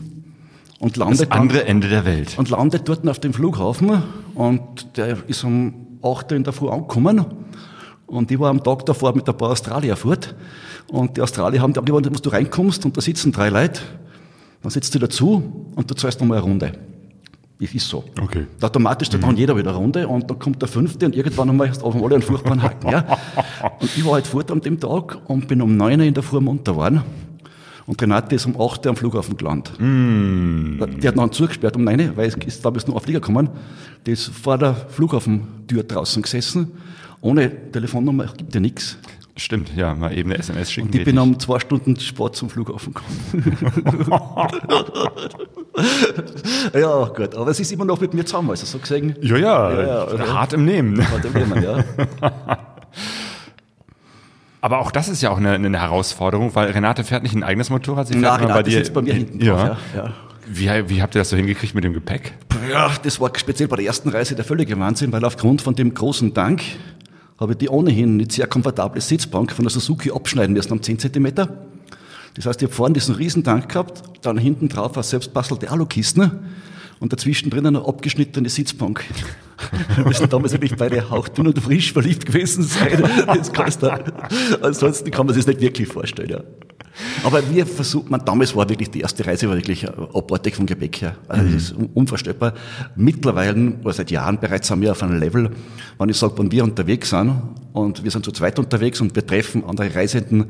und 0.79 0.95
landet 0.95 1.21
Das 1.21 1.29
dann- 1.29 1.39
andere 1.39 1.65
Ende 1.65 1.89
der 1.89 2.05
Welt. 2.05 2.37
und 2.37 2.49
landet 2.49 2.87
dort 2.87 3.05
auf 3.07 3.19
dem 3.19 3.33
Flughafen 3.33 4.01
und 4.33 4.97
der 4.97 5.17
ist 5.27 5.43
um 5.43 5.99
8 6.01 6.31
Uhr 6.31 6.37
in 6.37 6.43
der 6.43 6.53
Früh 6.53 6.69
angekommen 6.69 7.23
und 8.07 8.31
ich 8.31 8.39
war 8.39 8.49
am 8.49 8.63
Tag 8.63 8.85
davor 8.87 9.13
mit 9.15 9.27
ein 9.29 9.37
paar 9.37 9.49
Australier 9.51 9.95
fort 9.95 10.33
und 10.87 11.17
die 11.17 11.21
Australier 11.21 11.61
haben 11.61 11.73
gesagt, 11.73 12.05
dass 12.15 12.21
du 12.23 12.29
reinkommst 12.29 12.83
und 12.85 12.97
da 12.97 13.01
sitzen 13.01 13.31
drei 13.31 13.49
Leute, 13.49 13.81
dann 14.61 14.71
sitzt 14.71 14.93
du 14.95 14.99
dazu 14.99 15.69
und 15.75 15.89
du 15.89 15.95
zahlst 15.95 16.19
nochmal 16.19 16.37
eine 16.37 16.47
Runde. 16.47 16.71
Das 17.59 17.75
ist 17.75 17.87
so. 17.87 18.03
Okay. 18.19 18.47
Automatisch 18.59 19.09
da 19.09 19.19
dann 19.19 19.37
jeder 19.37 19.55
wieder 19.55 19.69
eine 19.69 19.77
Runde 19.77 20.07
und 20.07 20.29
dann 20.29 20.39
kommt 20.39 20.61
der 20.61 20.67
fünfte 20.67 21.05
und 21.05 21.15
irgendwann 21.15 21.47
haben 21.47 21.57
wir 21.57 21.71
auf 21.83 21.95
alle 21.95 22.15
einen 22.15 22.23
furchtbaren 22.23 22.61
Haken. 22.61 22.89
Ja? 22.89 23.19
Und 23.79 23.95
ich 23.95 24.03
war 24.03 24.13
halt 24.13 24.25
fort 24.25 24.49
an 24.51 24.61
dem 24.61 24.79
Tag 24.79 25.19
und 25.27 25.47
bin 25.47 25.61
um 25.61 25.77
9 25.77 25.99
Uhr 25.99 26.05
in 26.07 26.13
der 26.13 26.23
Früh 26.23 26.39
munter 26.39 26.71
geworden. 26.73 27.03
Und 27.85 28.01
Renate 28.01 28.35
ist 28.35 28.47
um 28.47 28.59
8 28.59 28.85
Uhr 28.85 28.89
am 28.89 28.95
Flughafen 28.95 29.37
gelandet. 29.37 29.73
Die 29.79 31.07
hat 31.07 31.15
noch 31.15 31.29
zugesperrt 31.29 31.75
um 31.75 31.83
9 31.83 31.99
Uhr, 31.99 32.17
weil 32.17 32.27
es 32.29 32.35
ist 32.35 32.65
damals 32.65 32.87
nur 32.87 32.95
ein 32.95 33.01
Flieger 33.01 33.19
gekommen. 33.19 33.49
Die 34.05 34.11
ist 34.11 34.29
vor 34.29 34.57
der 34.57 34.73
Flughafentür 34.73 35.83
draußen 35.83 36.23
gesessen. 36.23 36.71
Ohne 37.21 37.71
Telefonnummer 37.71 38.25
gibt 38.35 38.55
ja 38.55 38.59
nichts. 38.59 38.97
Stimmt, 39.37 39.75
ja, 39.75 39.95
mal 39.95 40.15
eben 40.15 40.29
eine 40.31 40.39
SMS 40.39 40.71
schicken. 40.71 40.87
Und 40.87 40.95
ich 40.95 41.05
bin 41.05 41.17
um 41.17 41.39
zwei 41.39 41.59
Stunden 41.59 41.97
Sport 41.99 42.35
zum 42.35 42.49
Flughafen 42.49 42.93
gekommen. 42.93 43.57
ja, 46.73 47.05
gut. 47.05 47.35
Aber 47.35 47.51
es 47.51 47.59
ist 47.59 47.71
immer 47.71 47.85
noch 47.85 48.01
mit 48.01 48.13
mir 48.13 48.25
zusammen, 48.25 48.49
also 48.49 48.65
so 48.65 48.77
gesehen. 48.77 49.15
Ja, 49.21 49.37
ja, 49.37 49.71
Ja, 49.71 50.15
ja, 50.15 50.33
hart 50.33 50.53
im 50.53 50.65
Nehmen. 50.65 51.01
Hat 51.09 51.23
er 51.23 51.41
immer, 51.41 51.61
ja. 51.61 51.83
Aber 54.61 54.79
auch 54.79 54.91
das 54.91 55.09
ist 55.09 55.21
ja 55.21 55.31
auch 55.31 55.37
eine, 55.37 55.53
eine 55.53 55.79
Herausforderung, 55.79 56.53
weil 56.53 56.69
Renate 56.69 57.03
fährt 57.03 57.23
nicht 57.23 57.33
ein 57.33 57.43
eigenes 57.43 57.71
Motorrad, 57.71 58.07
sie 58.07 58.13
fährt 58.13 58.23
Na, 58.23 58.35
immer 58.35 58.47
bei 58.47 58.53
Renate 58.53 58.69
dir. 58.69 58.77
sitzt 58.77 58.93
bei 58.93 59.01
mir 59.01 59.15
hinten 59.15 59.43
ja. 59.43 59.69
drauf, 59.69 59.77
ja, 59.95 60.03
ja. 60.03 60.13
Wie, 60.47 60.89
wie 60.89 61.01
habt 61.01 61.15
ihr 61.15 61.19
das 61.19 61.29
so 61.29 61.37
hingekriegt 61.37 61.73
mit 61.73 61.83
dem 61.83 61.93
Gepäck? 61.93 62.33
Ja, 62.69 62.91
das 63.01 63.19
war 63.19 63.31
speziell 63.35 63.67
bei 63.67 63.77
der 63.77 63.85
ersten 63.85 64.09
Reise 64.09 64.35
der 64.35 64.45
völlige 64.45 64.77
Wahnsinn, 64.77 65.11
weil 65.11 65.25
aufgrund 65.25 65.61
von 65.61 65.75
dem 65.75 65.93
großen 65.93 66.33
Tank 66.33 66.61
habe 67.41 67.53
ich 67.53 67.57
die 67.57 67.69
ohnehin 67.69 68.17
nicht 68.17 68.31
sehr 68.31 68.45
komfortable 68.45 69.01
Sitzbank 69.01 69.51
von 69.51 69.65
der 69.65 69.71
Suzuki 69.71 70.11
abschneiden 70.11 70.53
müssen 70.53 70.71
um 70.71 70.81
10 70.81 70.99
Zentimeter. 70.99 71.65
Das 72.35 72.45
heißt, 72.45 72.61
ich 72.61 72.67
habe 72.67 72.75
vorne 72.75 72.93
diesen 72.93 73.15
riesen 73.15 73.43
Tank 73.43 73.67
gehabt, 73.69 74.03
dann 74.21 74.37
hinten 74.37 74.69
drauf 74.69 74.95
eine 74.95 75.03
selbstbastelte 75.03 75.69
Alukiste 75.71 76.39
und 76.99 77.11
dazwischen 77.11 77.49
drinnen 77.49 77.75
eine 77.75 77.85
abgeschnittene 77.85 78.47
Sitzbank. 78.47 79.03
Wir 79.95 80.05
müssen 80.05 80.29
damals 80.29 80.53
wirklich 80.53 80.75
beide 80.75 81.09
hauchdünn 81.09 81.47
und 81.47 81.59
frisch 81.59 81.91
verliebt 81.91 82.27
gewesen 82.27 82.63
sein. 82.63 83.03
Das 83.25 83.51
kannst 83.51 83.81
du, 83.81 83.89
ansonsten 84.61 85.09
kann 85.09 85.25
man 85.25 85.33
sich 85.33 85.43
das 85.43 85.55
nicht 85.55 85.61
wirklich 85.61 85.87
vorstellen. 85.87 86.29
Ja. 86.29 86.43
Aber 87.23 87.41
wir 87.49 87.65
versuchen, 87.65 88.09
man, 88.09 88.23
damals 88.25 88.55
war 88.55 88.67
wirklich 88.69 88.91
die 88.91 88.99
erste 89.01 89.25
Reise 89.25 89.47
war 89.47 89.55
wirklich 89.55 89.87
abartig 89.89 90.55
vom 90.55 90.65
Gepäck 90.65 91.01
her. 91.01 91.15
Also 91.27 91.43
das 91.45 91.53
ist 91.63 91.71
un- 91.77 91.89
unvorstellbar. 91.93 92.53
Mittlerweile, 92.95 93.73
oder 93.83 93.93
seit 93.93 94.11
Jahren 94.11 94.39
bereits 94.39 94.67
sind 94.67 94.81
wir 94.81 94.91
auf 94.91 95.01
einem 95.01 95.19
Level, 95.19 95.49
wenn 95.97 96.09
ich 96.09 96.17
sage, 96.17 96.37
wenn 96.37 96.51
wir 96.51 96.63
unterwegs 96.63 97.09
sind 97.11 97.33
und 97.73 98.03
wir 98.03 98.11
sind 98.11 98.25
zu 98.25 98.31
zweit 98.31 98.59
unterwegs 98.59 98.99
und 99.01 99.15
wir 99.15 99.25
treffen 99.25 99.63
andere 99.65 99.93
Reisenden, 99.95 100.45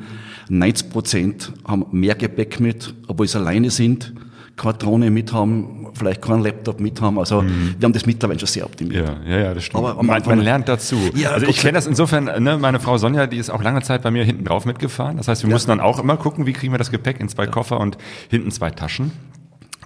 90 0.49 0.89
Prozent 0.89 1.51
haben 1.65 1.85
mehr 1.91 2.15
Gepäck 2.15 2.59
mit, 2.59 2.93
obwohl 3.07 3.27
sie 3.27 3.37
alleine 3.37 3.69
sind, 3.69 4.13
keine 4.55 4.73
Drohne 4.75 5.09
mit 5.09 5.33
haben, 5.33 5.87
vielleicht 5.93 6.21
keinen 6.21 6.43
Laptop 6.43 6.79
mit 6.79 7.01
haben. 7.01 7.17
Also 7.19 7.43
wir 7.43 7.85
haben 7.85 7.93
das 7.93 8.05
mittlerweile 8.05 8.39
schon 8.39 8.47
sehr 8.47 8.65
optimiert. 8.65 9.07
Ja, 9.07 9.31
ja, 9.31 9.43
ja, 9.43 9.53
das 9.53 9.63
stimmt. 9.65 9.83
Aber 9.83 10.01
man, 10.01 10.21
man 10.25 10.39
lernt 10.39 10.67
dazu. 10.67 10.97
Ja, 11.15 11.31
also 11.31 11.47
ich 11.47 11.57
kenne 11.57 11.73
das 11.73 11.87
insofern, 11.87 12.25
ne, 12.43 12.57
meine 12.57 12.79
Frau 12.79 12.97
Sonja, 12.97 13.27
die 13.27 13.37
ist 13.37 13.49
auch 13.49 13.61
lange 13.63 13.81
Zeit 13.81 14.03
bei 14.03 14.11
mir 14.11 14.23
hinten 14.23 14.45
drauf 14.45 14.65
mitgefahren. 14.65 15.17
Das 15.17 15.27
heißt, 15.27 15.43
wir 15.43 15.49
mussten 15.49 15.69
dann 15.69 15.79
auch 15.79 15.99
immer 15.99 16.17
gucken, 16.17 16.45
wie 16.45 16.53
kriegen 16.53 16.73
wir 16.73 16.77
das 16.77 16.91
Gepäck 16.91 17.19
in 17.19 17.29
zwei 17.29 17.47
Koffer 17.47 17.79
und 17.79 17.97
hinten 18.29 18.51
zwei 18.51 18.71
Taschen. 18.71 19.11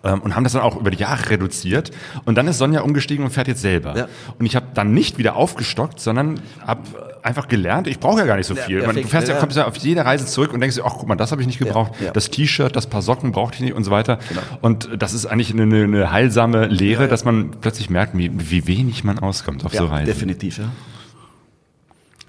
Ähm, 0.05 0.21
Und 0.21 0.35
haben 0.35 0.43
das 0.43 0.53
dann 0.53 0.61
auch 0.61 0.77
über 0.79 0.91
die 0.91 0.99
Jahre 0.99 1.29
reduziert. 1.29 1.91
Und 2.25 2.35
dann 2.35 2.47
ist 2.47 2.57
Sonja 2.59 2.81
umgestiegen 2.81 3.25
und 3.25 3.31
fährt 3.31 3.47
jetzt 3.47 3.61
selber. 3.61 3.97
Ja. 3.97 4.07
Und 4.39 4.45
ich 4.45 4.55
habe 4.55 4.67
dann 4.73 4.93
nicht 4.93 5.17
wieder 5.17 5.35
aufgestockt, 5.35 5.99
sondern 5.99 6.39
habe 6.65 6.81
einfach 7.23 7.47
gelernt, 7.47 7.87
ich 7.87 7.99
brauche 7.99 8.19
ja 8.19 8.25
gar 8.27 8.35
nicht 8.37 8.45
so 8.45 8.53
Ja, 8.53 8.61
viel. 8.61 8.85
Man, 8.85 8.95
du 8.95 9.03
fährst 9.03 9.27
ja, 9.27 9.33
ja. 9.33 9.39
kommst 9.39 9.57
ja 9.57 9.65
auf 9.65 9.75
jede 9.77 10.05
Reise 10.05 10.27
zurück 10.27 10.53
und 10.53 10.59
denkst 10.59 10.75
dir, 10.75 10.85
ach 10.85 10.93
guck 10.99 11.07
mal, 11.07 11.15
das 11.15 11.31
habe 11.31 11.41
ich 11.41 11.47
nicht 11.47 11.57
gebraucht. 11.57 11.93
ja. 11.99 12.11
Das 12.11 12.29
T-Shirt, 12.29 12.75
das 12.75 12.85
paar 12.87 13.01
Socken 13.01 13.31
brauchte 13.31 13.55
ich 13.55 13.61
nicht 13.61 13.73
und 13.73 13.83
so 13.83 13.89
weiter. 13.89 14.19
Genau. 14.29 14.41
Und 14.61 14.89
das 15.01 15.13
ist 15.15 15.25
eigentlich 15.25 15.51
eine, 15.51 15.63
eine, 15.63 15.83
eine 15.85 16.11
heilsame 16.11 16.67
Lehre, 16.67 17.07
dass 17.07 17.25
man 17.25 17.51
plötzlich 17.61 17.89
merkt, 17.89 18.15
wie, 18.15 18.29
wie 18.33 18.67
wenig 18.67 19.03
man 19.03 19.17
auskommt 19.17 19.65
auf 19.65 19.73
so 19.73 19.85
Reisen. 19.87 20.05
definitiv, 20.05 20.59
ja. 20.59 20.65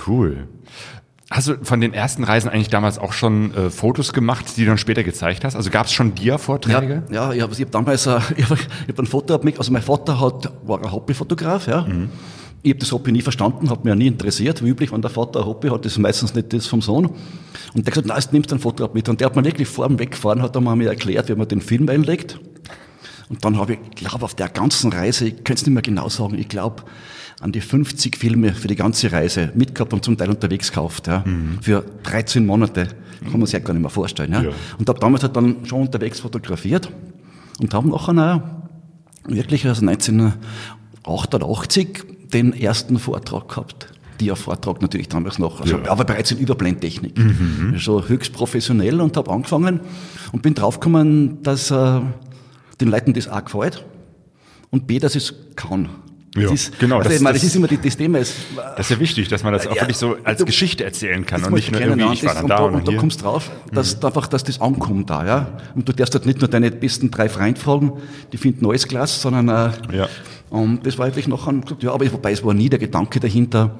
Cool. 0.06 0.48
Hast 1.28 1.48
du 1.48 1.56
von 1.64 1.80
den 1.80 1.92
ersten 1.92 2.22
Reisen 2.22 2.48
eigentlich 2.48 2.68
damals 2.68 2.98
auch 2.98 3.12
schon 3.12 3.52
äh, 3.52 3.70
Fotos 3.70 4.12
gemacht, 4.12 4.44
die 4.56 4.60
du 4.60 4.68
dann 4.68 4.78
später 4.78 5.02
gezeigt 5.02 5.44
hast? 5.44 5.56
Also 5.56 5.70
gab 5.70 5.86
es 5.86 5.92
schon 5.92 6.14
Dia-Vorträge? 6.14 7.02
Ja, 7.10 7.32
ja 7.32 7.32
ich 7.32 7.42
habe 7.42 7.52
ich 7.52 7.60
hab 7.62 7.70
damals 7.72 8.06
äh, 8.06 8.20
ich 8.36 8.48
hab, 8.48 8.58
ich 8.58 8.88
hab 8.88 8.98
ein 8.98 9.06
Foto 9.06 9.34
ab 9.34 9.42
mich, 9.42 9.58
also 9.58 9.72
mein 9.72 9.82
Vater 9.82 10.20
hat, 10.20 10.52
war 10.64 10.80
ein 10.80 10.92
Hobbyfotograf, 10.92 11.66
ja. 11.66 11.84
Ich 12.62 12.70
habe 12.70 12.78
das 12.78 12.92
Hobby 12.92 13.10
nie 13.10 13.22
verstanden, 13.22 13.70
hat 13.70 13.84
mich 13.84 13.90
ja 13.90 13.96
nie 13.96 14.06
interessiert. 14.06 14.64
Wie 14.64 14.68
üblich, 14.68 14.92
wenn 14.92 15.02
der 15.02 15.10
Vater 15.10 15.40
ein 15.40 15.46
Hobby 15.46 15.68
hat, 15.68 15.84
ist 15.84 15.98
meistens 15.98 16.34
nicht 16.34 16.52
das 16.52 16.66
vom 16.66 16.80
Sohn. 16.80 17.06
Und 17.06 17.14
der 17.74 17.86
hat 17.86 17.86
gesagt, 17.86 18.06
nein, 18.06 18.16
jetzt 18.16 18.32
nimmst 18.32 18.50
du 18.50 18.56
ein 18.56 18.60
Foto 18.60 18.84
ab 18.84 18.94
mit. 18.94 19.08
Und 19.08 19.20
der 19.20 19.26
hat 19.26 19.36
mir 19.36 19.44
wirklich 19.44 19.68
vor 19.68 19.86
dem 19.86 19.98
Wegfahren, 19.98 20.42
hat 20.42 20.56
er 20.56 20.60
mir 20.60 20.88
erklärt, 20.88 21.28
wie 21.28 21.34
man 21.34 21.46
den 21.46 21.60
Film 21.60 21.88
einlegt. 21.88 22.40
Und 23.28 23.44
dann 23.44 23.58
habe 23.58 23.74
ich, 23.74 23.90
glaube 23.96 24.24
auf 24.24 24.34
der 24.34 24.48
ganzen 24.48 24.92
Reise, 24.92 25.26
ich 25.26 25.36
könnte 25.36 25.54
es 25.54 25.66
nicht 25.66 25.74
mehr 25.74 25.82
genau 25.82 26.08
sagen, 26.08 26.38
ich 26.38 26.48
glaube 26.48 26.84
an 27.40 27.52
die 27.52 27.60
50 27.60 28.16
Filme 28.16 28.54
für 28.54 28.68
die 28.68 28.76
ganze 28.76 29.12
Reise 29.12 29.52
mitgehabt 29.54 29.92
und 29.92 30.02
zum 30.04 30.16
Teil 30.16 30.30
unterwegs 30.30 30.70
gekauft. 30.70 31.06
Ja. 31.06 31.22
Für 31.60 31.84
13 32.04 32.46
Monate. 32.46 32.88
Kann 33.22 33.40
man 33.40 33.46
sich 33.46 33.54
ja 33.54 33.60
gar 33.60 33.72
nicht 33.72 33.82
mehr 33.82 33.90
vorstellen. 33.90 34.32
Ja. 34.32 34.42
Ja. 34.42 34.50
Und 34.78 34.88
habe 34.88 35.00
damals 35.00 35.22
halt 35.22 35.36
dann 35.36 35.64
schon 35.64 35.82
unterwegs 35.82 36.20
fotografiert 36.20 36.90
und 37.60 37.74
habe 37.74 37.88
nachher 37.88 38.36
auch 38.36 38.42
wirklich 39.28 39.66
also 39.66 39.86
1988 39.86 42.04
den 42.32 42.52
ersten 42.52 42.98
Vortrag 42.98 43.48
gehabt. 43.48 43.88
Dia-Vortrag 44.20 44.80
natürlich 44.80 45.08
damals 45.08 45.38
noch, 45.38 45.60
also, 45.60 45.78
aber 45.86 46.04
bereits 46.04 46.30
in 46.30 46.38
Überblendtechnik. 46.38 47.18
Schon 47.76 48.08
höchst 48.08 48.32
professionell 48.32 49.00
und 49.00 49.16
habe 49.16 49.30
angefangen 49.30 49.80
und 50.32 50.42
bin 50.42 50.54
draufgekommen, 50.54 51.42
dass 51.42 51.70
äh, 51.70 52.00
den 52.80 52.88
Leuten 52.88 53.12
das 53.12 53.28
auch 53.28 53.44
gefällt 53.44 53.84
und 54.70 54.86
B, 54.86 54.98
dass 54.98 55.16
es 55.16 55.34
kann. 55.54 55.88
Ja, 56.36 56.52
ist, 56.52 56.78
genau, 56.78 56.98
Also 56.98 57.10
das- 57.10 57.20
meine, 57.20 57.34
das, 57.34 57.42
das- 57.42 57.50
ist 57.50 57.56
immer 57.56 57.66
die, 57.68 57.78
das 57.78 57.96
Thema. 57.96 58.18
Ist, 58.18 58.34
Das 58.76 58.86
ist 58.86 58.90
ja 58.90 59.00
wichtig, 59.00 59.28
dass 59.28 59.42
man 59.42 59.52
das 59.52 59.66
auch 59.66 59.74
Ja, 59.74 59.82
wirklich 59.82 59.96
so 59.96 60.16
als 60.24 60.38
du- 60.38 60.44
Geschichte 60.44 60.84
erzählen 60.84 61.24
kann 61.26 61.42
und 61.44 61.54
nicht 61.54 61.72
nur 61.72 61.80
irgendwie, 61.80 62.12
ich 62.12 62.24
war 62.24 62.34
dann 62.34 62.46
da 62.46 62.58
und, 62.58 62.74
und, 62.74 62.80
und 62.80 62.88
da 62.88 62.96
kommst 63.00 63.22
drauf, 63.22 63.50
dass 63.72 64.02
einfach, 64.04 64.26
dass 64.26 64.44
das 64.44 64.60
ankommt 64.60 65.10
da, 65.10 65.26
ja. 65.26 65.58
Und 65.74 65.88
du 65.88 65.92
darfst 65.92 66.14
halt 66.14 66.26
nicht 66.26 66.40
nur 66.40 66.48
deine 66.48 66.70
besten 66.70 67.10
drei 67.10 67.28
Freunde 67.28 67.60
fragen, 67.60 67.92
die 68.32 68.36
finden 68.36 68.66
alles 68.66 68.86
klasse, 68.86 69.18
sondern 69.20 69.48
äh, 69.48 69.96
Ja. 69.96 70.08
und 70.50 70.86
das 70.86 70.98
war 70.98 71.06
eigentlich 71.06 71.28
nachher 71.28 71.54
ja, 71.80 71.92
aber 71.92 72.12
wobei 72.12 72.32
es 72.32 72.44
war 72.44 72.54
nie 72.54 72.68
der 72.68 72.78
Gedanke 72.78 73.18
dahinter, 73.20 73.78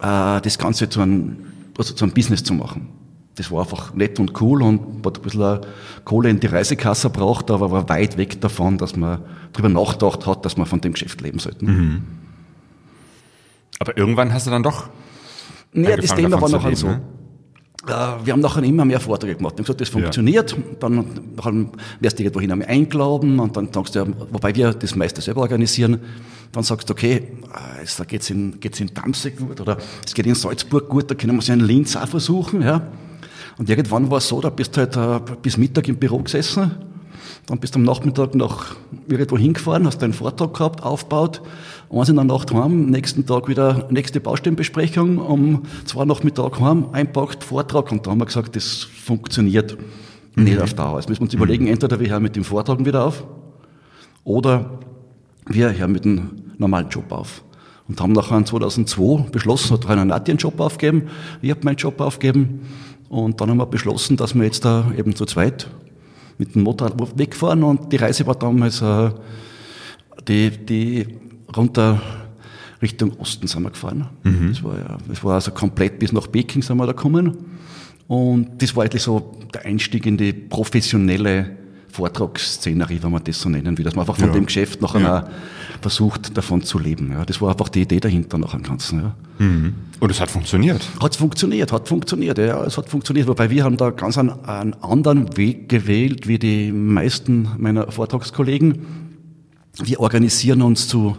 äh, 0.00 0.40
das 0.40 0.58
Ganze 0.58 0.88
zu 0.88 1.00
einem, 1.00 1.36
also 1.78 1.94
zu 1.94 2.04
einem 2.04 2.12
Business 2.14 2.42
zu 2.42 2.54
machen. 2.54 2.88
Das 3.36 3.50
war 3.50 3.62
einfach 3.62 3.94
nett 3.94 4.20
und 4.20 4.40
cool 4.40 4.62
und 4.62 5.04
hat 5.04 5.18
ein 5.18 5.22
bisschen 5.22 5.60
Kohle 6.04 6.30
in 6.30 6.40
die 6.40 6.46
Reisekasse 6.46 7.10
braucht, 7.10 7.50
aber 7.50 7.70
war 7.70 7.88
weit 7.88 8.16
weg 8.16 8.40
davon, 8.40 8.78
dass 8.78 8.94
man 8.96 9.22
darüber 9.52 9.68
nachgedacht 9.68 10.26
hat, 10.26 10.44
dass 10.44 10.56
man 10.56 10.66
von 10.66 10.80
dem 10.80 10.92
Geschäft 10.92 11.20
leben 11.20 11.38
sollte. 11.38 11.64
Mhm. 11.64 12.02
Aber 13.80 13.96
irgendwann 13.96 14.32
hast 14.32 14.46
du 14.46 14.50
dann 14.50 14.62
doch. 14.62 14.88
Ja, 15.72 15.96
das 15.96 16.14
Thema 16.14 16.40
war 16.40 16.48
nachher 16.48 16.76
so. 16.76 16.86
ne? 16.86 17.00
Äh, 17.86 18.24
Wir 18.24 18.32
haben 18.32 18.40
nachher 18.40 18.62
immer 18.62 18.84
mehr 18.84 19.00
Vorträge 19.00 19.34
gemacht. 19.34 19.54
Wir 19.54 19.58
haben 19.58 19.64
gesagt, 19.64 19.80
das 19.80 19.88
funktioniert. 19.88 20.56
Dann, 20.80 21.04
dann 21.36 21.70
wirst 22.00 22.18
du 22.18 22.22
irgendwo 22.22 22.40
hin 22.40 22.52
einmal 22.52 22.68
eingeladen 22.68 23.40
und 23.40 23.56
dann 23.56 23.72
sagst 23.72 23.94
du, 23.94 23.98
ja, 24.00 24.06
wobei 24.30 24.54
wir 24.54 24.72
das 24.72 24.94
meiste 24.94 25.20
selber 25.20 25.42
organisieren, 25.42 26.00
dann 26.52 26.62
sagst 26.62 26.88
du, 26.88 26.92
okay, 26.92 27.14
äh, 27.16 27.80
jetzt 27.80 28.06
geht's 28.08 28.30
in, 28.30 28.60
geht's 28.60 28.80
in 28.80 28.90
Danzig 28.94 29.36
gut 29.36 29.60
oder 29.60 29.76
es 30.06 30.14
geht 30.14 30.26
in 30.26 30.34
Salzburg 30.34 30.88
gut, 30.88 31.10
da 31.10 31.14
können 31.14 31.34
wir 31.34 31.40
es 31.40 31.48
ja 31.48 31.54
in 31.54 31.60
Linz 31.60 31.96
auch 31.96 32.08
versuchen, 32.08 32.62
ja. 32.62 32.86
Und 33.58 33.68
irgendwann 33.68 34.10
war 34.10 34.18
es 34.18 34.28
so, 34.28 34.40
da 34.40 34.50
bist 34.50 34.76
du 34.76 34.80
halt 34.80 34.96
äh, 34.96 35.20
bis 35.42 35.56
Mittag 35.56 35.88
im 35.88 35.96
Büro 35.96 36.18
gesessen, 36.18 36.72
dann 37.46 37.58
bist 37.58 37.74
du 37.74 37.78
am 37.78 37.84
Nachmittag 37.84 38.34
nach 38.34 38.74
irgendwo 39.06 39.36
hingefahren, 39.36 39.86
hast 39.86 40.00
deinen 40.00 40.14
Vortrag 40.14 40.54
gehabt, 40.54 40.82
aufgebaut, 40.82 41.42
eins 41.90 42.08
in 42.08 42.16
der 42.16 42.24
Nacht 42.24 42.52
heim, 42.52 42.86
nächsten 42.86 43.26
Tag 43.26 43.48
wieder 43.48 43.86
nächste 43.90 44.20
Baustellenbesprechung, 44.20 45.18
um 45.18 45.62
zwei 45.84 46.04
Nachmittag 46.04 46.58
heim, 46.60 46.86
einpackt, 46.92 47.44
Vortrag 47.44 47.92
und 47.92 48.06
da 48.06 48.10
haben 48.10 48.18
wir 48.18 48.26
gesagt, 48.26 48.56
das 48.56 48.82
funktioniert 48.82 49.76
nicht 50.36 50.60
auf 50.60 50.74
Dauer. 50.74 50.98
Jetzt 50.98 51.08
müssen 51.08 51.20
wir 51.20 51.26
uns 51.26 51.34
überlegen, 51.34 51.66
entweder 51.66 52.00
wir 52.00 52.08
hören 52.08 52.22
mit 52.22 52.34
dem 52.34 52.44
Vortragen 52.44 52.86
wieder 52.86 53.04
auf 53.04 53.24
oder 54.24 54.78
wir 55.46 55.76
hören 55.76 55.92
mit 55.92 56.04
dem 56.04 56.30
normalen 56.58 56.88
Job 56.88 57.12
auf. 57.12 57.44
Und 57.86 58.00
haben 58.00 58.12
nachher 58.12 58.42
2002 58.42 59.30
beschlossen, 59.30 59.74
hat 59.74 59.86
Rainer 59.86 60.06
Nati 60.06 60.30
einen 60.30 60.38
Job 60.38 60.58
aufgegeben, 60.58 61.08
ich 61.42 61.50
habe 61.50 61.60
meinen 61.64 61.76
Job 61.76 62.00
aufgegeben 62.00 62.62
und 63.08 63.40
dann 63.40 63.50
haben 63.50 63.58
wir 63.58 63.66
beschlossen, 63.66 64.16
dass 64.16 64.34
wir 64.34 64.44
jetzt 64.44 64.64
da 64.64 64.90
eben 64.96 65.14
zu 65.14 65.24
zweit 65.26 65.68
mit 66.38 66.54
dem 66.54 66.62
Motorrad 66.62 66.94
wegfahren 67.18 67.62
und 67.62 67.92
die 67.92 67.96
Reise 67.96 68.26
war 68.26 68.34
damals 68.34 68.82
äh, 68.82 69.10
die, 70.28 70.50
die 70.50 71.06
runter 71.56 72.00
Richtung 72.82 73.12
Osten 73.18 73.46
sind 73.46 73.62
wir 73.62 73.70
gefahren. 73.70 74.08
Das 74.24 74.62
war 74.62 74.76
ja, 74.78 74.98
das 75.08 75.22
war 75.24 75.34
also 75.34 75.52
komplett 75.52 75.98
bis 75.98 76.12
nach 76.12 76.30
Peking 76.30 76.60
sind 76.60 76.76
wir 76.76 76.86
da 76.86 76.92
gekommen. 76.92 77.36
Und 78.08 78.60
das 78.60 78.74
war 78.76 78.84
eigentlich 78.84 79.02
so 79.02 79.32
der 79.54 79.64
Einstieg 79.64 80.04
in 80.04 80.16
die 80.18 80.32
professionelle 80.34 81.50
Vortragsszenerie, 81.88 82.98
wenn 83.02 83.12
man 83.12 83.24
das 83.24 83.40
so 83.40 83.48
nennen 83.48 83.78
will, 83.78 83.84
dass 83.84 83.94
man 83.94 84.02
einfach 84.02 84.16
von 84.16 84.28
Ja. 84.28 84.34
dem 84.34 84.44
Geschäft 84.46 84.82
nachher 84.82 85.00
Ja. 85.00 85.18
auch 85.20 85.28
versucht, 85.84 86.34
davon 86.34 86.62
zu 86.62 86.78
leben. 86.78 87.12
Ja, 87.12 87.26
das 87.26 87.42
war 87.42 87.50
einfach 87.50 87.68
die 87.68 87.82
Idee 87.82 88.00
dahinter 88.00 88.38
nach 88.38 88.52
dem 88.52 88.62
Ganzen. 88.62 89.02
Ja. 89.02 89.14
Und 90.00 90.10
es 90.10 90.18
hat 90.18 90.30
funktioniert. 90.30 90.80
Hat 90.98 91.14
funktioniert, 91.14 91.72
hat 91.72 91.88
funktioniert, 91.88 92.38
ja, 92.38 92.64
es 92.64 92.78
hat 92.78 92.88
funktioniert. 92.88 93.28
Wobei 93.28 93.50
wir 93.50 93.64
haben 93.64 93.76
da 93.76 93.90
ganz 93.90 94.16
einen, 94.16 94.30
einen 94.46 94.72
anderen 94.82 95.36
Weg 95.36 95.68
gewählt 95.68 96.26
wie 96.26 96.38
die 96.38 96.72
meisten 96.72 97.50
meiner 97.58 97.92
Vortragskollegen. 97.92 98.78
Wir 99.82 100.00
organisieren 100.00 100.62
uns 100.62 100.88
zu 100.88 101.18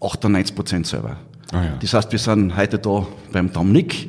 98 0.00 0.56
Prozent 0.56 0.86
selber. 0.88 1.16
Ah 1.52 1.62
ja. 1.62 1.76
Das 1.80 1.94
heißt, 1.94 2.10
wir 2.10 2.18
sind 2.18 2.56
heute 2.56 2.80
da 2.80 3.06
beim 3.30 3.52
Dominik 3.52 4.08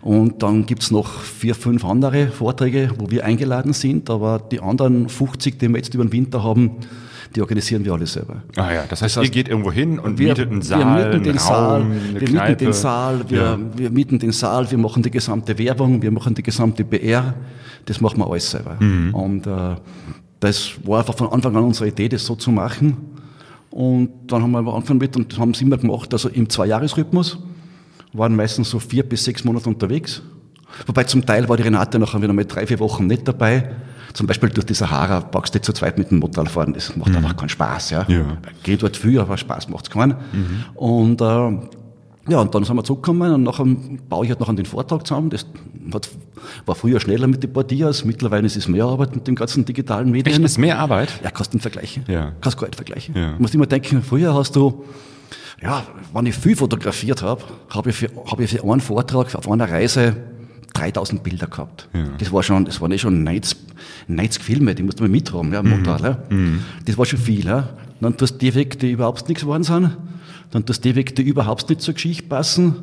und 0.00 0.42
dann 0.42 0.64
gibt's 0.64 0.90
noch 0.90 1.20
vier, 1.20 1.54
fünf 1.54 1.84
andere 1.84 2.28
Vorträge, 2.28 2.92
wo 2.96 3.10
wir 3.10 3.26
eingeladen 3.26 3.74
sind, 3.74 4.08
aber 4.08 4.38
die 4.38 4.60
anderen 4.60 5.10
50, 5.10 5.58
die 5.58 5.68
wir 5.68 5.76
jetzt 5.76 5.92
über 5.92 6.04
den 6.04 6.12
Winter 6.12 6.42
haben, 6.42 6.70
die 7.34 7.40
organisieren 7.42 7.84
wir 7.84 7.92
alle 7.92 8.06
selber. 8.06 8.42
Ah 8.56 8.72
ja, 8.72 8.84
das 8.88 9.02
heißt, 9.02 9.16
Das 9.16 9.16
heißt, 9.16 9.24
ihr 9.24 9.30
geht 9.30 9.48
irgendwo 9.48 9.70
hin 9.72 9.98
und 9.98 10.18
wir, 10.18 10.28
mietet 10.28 10.50
einen 10.50 10.62
Saal, 10.62 10.80
wir 10.80 11.06
mieten 11.06 11.22
den 11.24 11.36
Raum, 11.38 11.46
Saal, 11.46 11.80
eine 11.82 12.20
wir 12.20 12.28
Kneipe. 12.28 12.50
mieten 12.50 12.64
den 12.64 12.72
Saal, 12.72 13.24
wir, 13.30 13.38
Ja. 13.38 13.58
wir 13.76 13.90
mieten 13.90 14.18
den 14.18 14.32
Saal, 14.32 14.70
wir 14.70 14.78
machen 14.78 15.02
die 15.02 15.10
gesamte 15.10 15.58
Werbung, 15.58 16.00
wir 16.00 16.10
machen 16.10 16.34
die 16.34 16.42
gesamte 16.42 16.84
PR, 16.84 17.34
das 17.84 18.00
machen 18.00 18.18
wir 18.18 18.30
alles 18.30 18.50
selber. 18.50 18.76
Mhm. 18.80 19.14
Und 19.14 19.46
äh, 19.46 19.76
das 20.40 20.70
war 20.84 21.00
einfach 21.00 21.16
von 21.16 21.28
Anfang 21.28 21.54
an 21.56 21.64
unsere 21.64 21.88
Idee, 21.88 22.08
das 22.08 22.24
so 22.24 22.34
zu 22.34 22.50
machen. 22.50 22.96
Und 23.70 24.10
dann 24.28 24.42
haben 24.42 24.52
wir 24.52 24.72
angefangen 24.74 24.98
mit 24.98 25.16
und 25.16 25.38
haben 25.38 25.50
es 25.50 25.60
immer 25.60 25.76
gemacht, 25.76 26.12
also 26.12 26.28
im 26.30 26.48
Zweijahresrhythmus, 26.48 27.38
waren 28.14 28.34
meistens 28.34 28.70
so 28.70 28.78
vier 28.78 29.02
bis 29.02 29.24
sechs 29.24 29.44
Monate 29.44 29.68
unterwegs. 29.68 30.22
Wobei 30.86 31.04
zum 31.04 31.24
Teil 31.24 31.48
war 31.48 31.56
die 31.56 31.62
Renate 31.64 31.98
nachher 31.98 32.20
wieder 32.22 32.32
mal 32.32 32.44
drei, 32.44 32.66
vier 32.66 32.78
Wochen 32.78 33.06
nicht 33.06 33.26
dabei. 33.28 33.70
Zum 34.14 34.26
Beispiel 34.26 34.48
durch 34.48 34.66
die 34.66 34.74
Sahara 34.74 35.20
packst 35.20 35.54
du 35.54 35.60
zu 35.60 35.72
zweit 35.72 35.98
mit 35.98 36.10
dem 36.10 36.18
Motorrad 36.18 36.50
fahren, 36.50 36.72
das 36.72 36.96
macht 36.96 37.14
einfach 37.14 37.36
keinen 37.36 37.48
Spaß. 37.48 37.90
Ja. 37.90 38.04
Ja. 38.08 38.38
Geht 38.62 38.82
dort 38.82 38.96
viel, 38.96 39.18
aber 39.20 39.36
Spaß 39.36 39.68
macht's 39.68 39.90
keinen. 39.90 40.16
Und 40.74 41.20
äh, 41.20 41.52
ja, 42.28 42.40
und 42.40 42.54
dann 42.54 42.64
sind 42.64 42.76
wir 42.76 42.84
zurückgekommen 42.84 43.32
und 43.32 43.42
nachher 43.42 43.64
baue 44.08 44.24
ich 44.24 44.30
halt 44.30 44.40
noch 44.40 44.48
an 44.48 44.56
den 44.56 44.66
Vortrag 44.66 45.06
zusammen. 45.06 45.30
Das 45.30 45.46
hat, 45.94 46.10
war 46.66 46.74
früher 46.74 47.00
schneller 47.00 47.26
mit 47.26 47.42
den 47.42 47.52
Partias, 47.52 48.04
mittlerweile 48.04 48.46
ist 48.46 48.56
es 48.56 48.68
mehr 48.68 48.84
Arbeit 48.84 49.14
mit 49.14 49.26
den 49.26 49.34
ganzen 49.34 49.64
digitalen 49.64 50.10
Medien. 50.10 50.36
Echt, 50.36 50.44
ist 50.44 50.58
mehr 50.58 50.78
Arbeit? 50.78 51.08
Ja, 51.24 51.30
kannst 51.30 51.52
du 51.52 51.56
nicht 51.56 51.62
vergleichen. 51.62 52.04
Ja. 52.06 52.32
Kannst 52.40 52.58
gar 52.58 52.66
nicht 52.66 52.76
vergleichen. 52.76 53.14
Ja. 53.16 53.32
Du 53.32 53.42
musst 53.42 53.54
immer 53.54 53.66
denken, 53.66 54.02
früher 54.02 54.34
hast 54.34 54.54
du, 54.56 54.84
ja, 55.62 55.84
wenn 56.12 56.26
ich 56.26 56.34
viel 56.34 56.54
fotografiert 56.54 57.22
habe, 57.22 57.42
habe 57.70 57.90
ich, 57.90 57.96
für, 57.96 58.10
habe 58.30 58.44
ich 58.44 58.50
für 58.50 58.62
einen 58.62 58.80
Vortrag 58.80 59.34
auf 59.34 59.50
einer 59.50 59.70
Reise 59.70 60.16
3000 60.74 61.22
Bilder 61.22 61.46
gehabt. 61.46 61.88
Ja. 61.94 62.06
Das 62.18 62.32
war 62.32 62.42
schon, 62.42 62.64
das 62.64 62.80
waren 62.80 62.92
eh 62.92 62.98
schon 62.98 63.24
90, 63.24 63.58
90 64.08 64.42
Filme, 64.42 64.74
die 64.74 64.82
musst 64.82 65.00
du 65.00 65.04
mal 65.04 65.10
mithaben, 65.10 65.52
ja, 65.52 65.60
im 65.60 65.70
Motorrad, 65.70 66.02
ja. 66.02 66.18
Das 66.84 66.96
war 66.98 67.06
schon 67.06 67.18
viel, 67.18 67.46
ja. 67.46 67.68
Dann 68.00 68.16
tust 68.16 68.34
du 68.34 68.38
die 68.38 68.54
weg, 68.54 68.78
die 68.78 68.92
überhaupt 68.92 69.28
nichts 69.28 69.42
geworden 69.42 69.64
sind. 69.64 69.96
Dann 70.50 70.64
tust 70.64 70.84
du 70.84 70.88
die 70.90 70.96
weg, 70.96 71.14
die 71.16 71.22
überhaupt 71.22 71.68
nicht 71.68 71.80
zur 71.80 71.94
Geschichte 71.94 72.28
passen. 72.28 72.76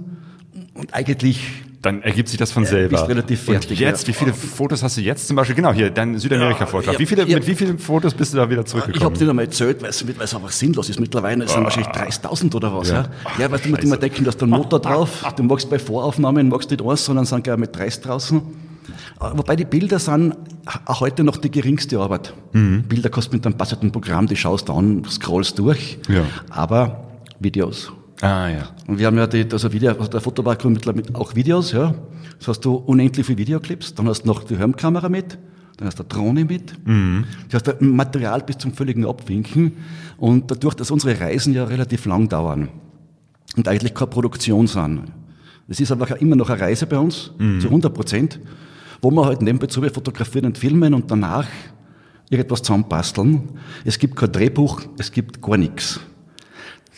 Und 0.74 0.94
eigentlich 0.94 1.40
Dann 1.86 2.02
ergibt 2.02 2.30
sich 2.30 2.38
das 2.40 2.52
von 2.52 2.66
selber. 2.66 2.98
bist 2.98 3.08
relativ 3.08 3.42
fertig, 3.44 3.70
Und 3.72 3.78
jetzt, 3.80 4.02
ja. 4.04 4.08
wie 4.08 4.14
viele 4.14 4.34
Fotos 4.34 4.82
hast 4.82 4.98
du 4.98 5.02
jetzt 5.02 5.28
zum 5.28 5.36
Beispiel? 5.36 5.56
Genau, 5.56 5.72
hier, 5.72 5.92
dein 5.92 6.18
Südamerika-Vortrag. 6.18 6.94
Ja, 6.96 7.00
wie 7.00 7.06
viele, 7.06 7.28
ja. 7.28 7.36
Mit 7.38 7.46
wie 7.46 7.54
vielen 7.54 7.78
Fotos 7.78 8.14
bist 8.16 8.34
du 8.34 8.38
da 8.38 8.50
wieder 8.50 8.62
Ich 8.62 8.68
zurückgekommen? 8.68 9.04
habe 9.06 9.14
nicht 9.20 9.30
einmal 9.30 9.46
erzählt, 9.46 9.84
weil 9.84 9.90
es, 9.92 10.08
weil 10.08 10.16
es 10.20 10.34
einfach 10.34 10.50
sinnlos 10.52 10.90
ist. 10.90 11.00
Mittlerweile 11.00 11.48
sind 11.48 11.64
wahrscheinlich 11.64 11.92
30.000 11.94 12.56
oder 12.56 12.76
was. 12.76 12.90
Ja, 12.90 13.08
ja, 13.38 13.52
weil 13.52 13.60
du 13.60 13.70
musst 13.70 13.84
immer 13.84 13.98
denken, 13.98 14.24
du 14.24 14.32
hast 14.32 14.42
einen 14.42 14.52
Motor 14.52 14.80
drauf, 14.80 15.24
du 15.36 15.44
magst 15.44 15.70
bei 15.70 15.78
Voraufnahmen 15.78 16.50
magst 16.50 16.72
nicht 16.72 16.82
eins, 16.84 17.06
sondern 17.06 17.26
sind 17.26 17.44
gleich 17.44 17.58
mit 17.58 17.76
30 17.76 18.02
draußen. 18.04 18.38
Äh, 18.40 19.24
Wobei 19.36 19.56
die 19.56 19.66
Bilder 19.66 20.00
sind 20.00 20.36
auch 20.86 21.02
heute 21.02 21.24
noch 21.24 21.38
die 21.38 21.52
geringste 21.52 22.00
Arbeit. 22.00 22.34
Bilder 22.52 23.10
kostet 23.10 23.34
mit 23.34 23.46
einem 23.46 23.58
passenden 23.58 23.92
Programm, 23.92 24.26
die 24.26 24.36
schaust 24.36 24.70
du 24.70 24.74
an, 24.74 25.04
scrollst 25.10 25.60
durch. 25.60 26.00
Ja. 26.10 26.24
Aber 26.50 27.06
Videos. 27.40 27.92
Ah, 28.26 28.50
ja. 28.50 28.70
Und 28.88 29.00
wir 29.00 29.08
haben 29.08 29.18
ja 29.18 29.28
die, 29.28 29.48
also 29.52 29.72
Video, 29.72 29.92
also 29.92 30.08
der 30.08 30.22
Fotobackrund 30.22 30.76
mittlerweile 30.76 31.16
auch 31.16 31.36
Videos, 31.36 31.72
ja. 31.72 31.94
Das 32.40 32.48
hast 32.48 32.62
du 32.62 32.76
unendlich 32.76 33.26
viele 33.26 33.38
Videoclips, 33.38 33.96
dann 33.96 34.08
hast 34.08 34.24
du 34.24 34.28
noch 34.28 34.44
die 34.44 34.58
Helmkamera 34.58 35.10
mit, 35.10 35.38
dann 35.78 35.88
hast 35.88 36.00
du 36.00 36.04
eine 36.04 36.10
Drohne 36.10 36.46
mit, 36.46 36.74
du 36.86 37.54
hast 37.54 37.70
ein 37.70 37.90
Material 37.90 38.42
bis 38.42 38.58
zum 38.58 38.74
völligen 38.74 39.06
Abwinken 39.06 39.74
und 40.18 40.52
dadurch, 40.52 40.74
dass 40.76 40.92
unsere 40.92 41.20
Reisen 41.20 41.54
ja 41.54 41.64
relativ 41.64 42.06
lang 42.06 42.28
dauern 42.28 42.70
und 43.56 43.68
eigentlich 43.68 43.94
keine 43.94 44.08
Produktion 44.08 44.68
sind. 44.68 45.04
Es 45.68 45.80
ist 45.80 45.92
aber 45.92 46.22
immer 46.22 46.36
noch 46.36 46.50
eine 46.50 46.62
Reise 46.62 46.86
bei 46.88 46.98
uns, 46.98 47.32
zu 47.38 47.68
100 47.68 47.94
Prozent, 47.94 48.40
wo 49.02 49.12
wir 49.12 49.26
halt 49.26 49.42
nebenbei 49.42 49.68
zu 49.68 49.82
fotografieren 49.82 50.46
und 50.46 50.58
filmen 50.58 50.94
und 50.94 51.10
danach 51.10 51.48
irgendwas 52.30 52.62
zusammenbasteln. 52.62 53.44
Es 53.84 53.98
gibt 53.98 54.16
kein 54.16 54.32
Drehbuch, 54.32 54.82
es 54.98 55.12
gibt 55.12 55.42
gar 55.42 55.58
nichts. 55.58 56.00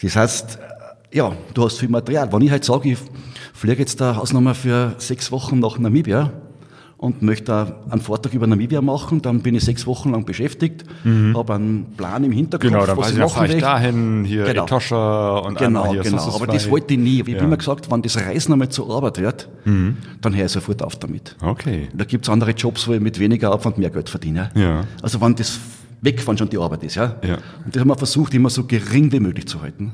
Das 0.01 0.15
heißt, 0.15 0.59
ja, 1.13 1.31
du 1.53 1.63
hast 1.65 1.79
viel 1.79 1.89
Material. 1.89 2.31
Wenn 2.31 2.41
ich 2.41 2.51
halt 2.51 2.63
sage, 2.65 2.91
ich 2.91 2.97
fliege 3.53 3.79
jetzt 3.79 3.99
da 4.01 4.15
Hausnummer 4.15 4.53
für 4.55 4.95
sechs 4.97 5.31
Wochen 5.31 5.59
nach 5.59 5.79
Namibia 5.79 6.31
und 6.97 7.21
möchte 7.21 7.45
da 7.45 7.75
einen 7.89 8.01
Vortrag 8.01 8.33
über 8.33 8.47
Namibia 8.47 8.81
machen, 8.81 9.21
dann 9.21 9.41
bin 9.41 9.53
ich 9.55 9.63
sechs 9.63 9.85
Wochen 9.85 10.11
lang 10.11 10.25
beschäftigt, 10.25 10.83
habe 11.33 11.53
einen 11.53 11.85
Plan 11.95 12.23
im 12.23 12.31
Hinterkopf, 12.31 12.69
Genau, 12.71 12.85
dann 12.85 12.97
was 12.97 13.05
weiß 13.07 13.11
ich, 13.13 13.17
ich 13.19 13.23
machen 13.35 13.49
will. 13.49 13.61
dahin, 13.61 14.23
hier 14.25 14.45
Genau. 14.45 14.63
Etosha 14.65 15.37
und 15.37 15.57
Genau, 15.59 15.91
hier 15.91 16.01
genau. 16.01 16.23
Aber 16.35 16.47
das 16.47 16.69
wollte 16.71 16.95
ich 16.95 16.99
nie. 16.99 17.15
Ich 17.15 17.19
habe 17.21 17.31
Ja. 17.31 17.43
immer 17.43 17.57
gesagt, 17.57 17.91
wenn 17.91 18.01
das 18.01 18.17
Reisen 18.17 18.51
einmal 18.53 18.69
zur 18.69 18.89
Arbeit 18.89 19.19
wird, 19.19 19.47
dann 19.65 20.35
höre 20.35 20.45
ich 20.45 20.51
sofort 20.51 20.81
auf 20.83 20.95
damit. 20.95 21.35
Okay. 21.41 21.87
Da 21.93 22.03
gibt's 22.05 22.29
andere 22.29 22.51
Jobs, 22.51 22.87
wo 22.87 22.93
ich 22.93 22.99
mit 22.99 23.19
weniger 23.19 23.53
Aufwand 23.53 23.77
mehr 23.77 23.91
Geld 23.91 24.09
verdiene. 24.09 24.49
Ja. 24.55 24.83
Also 25.03 25.21
wenn 25.21 25.35
das 25.35 25.59
weg 26.01 26.19
von 26.21 26.37
schon 26.37 26.49
die 26.49 26.57
Arbeit 26.57 26.83
ist, 26.83 26.95
ja. 26.95 27.15
Ja. 27.23 27.37
Und 27.63 27.75
das 27.75 27.79
haben 27.81 27.87
wir 27.89 27.95
versucht, 27.97 28.33
immer 28.33 28.49
so 28.49 28.63
gering 28.65 29.11
wie 29.11 29.19
möglich 29.19 29.47
zu 29.47 29.61
halten. 29.61 29.93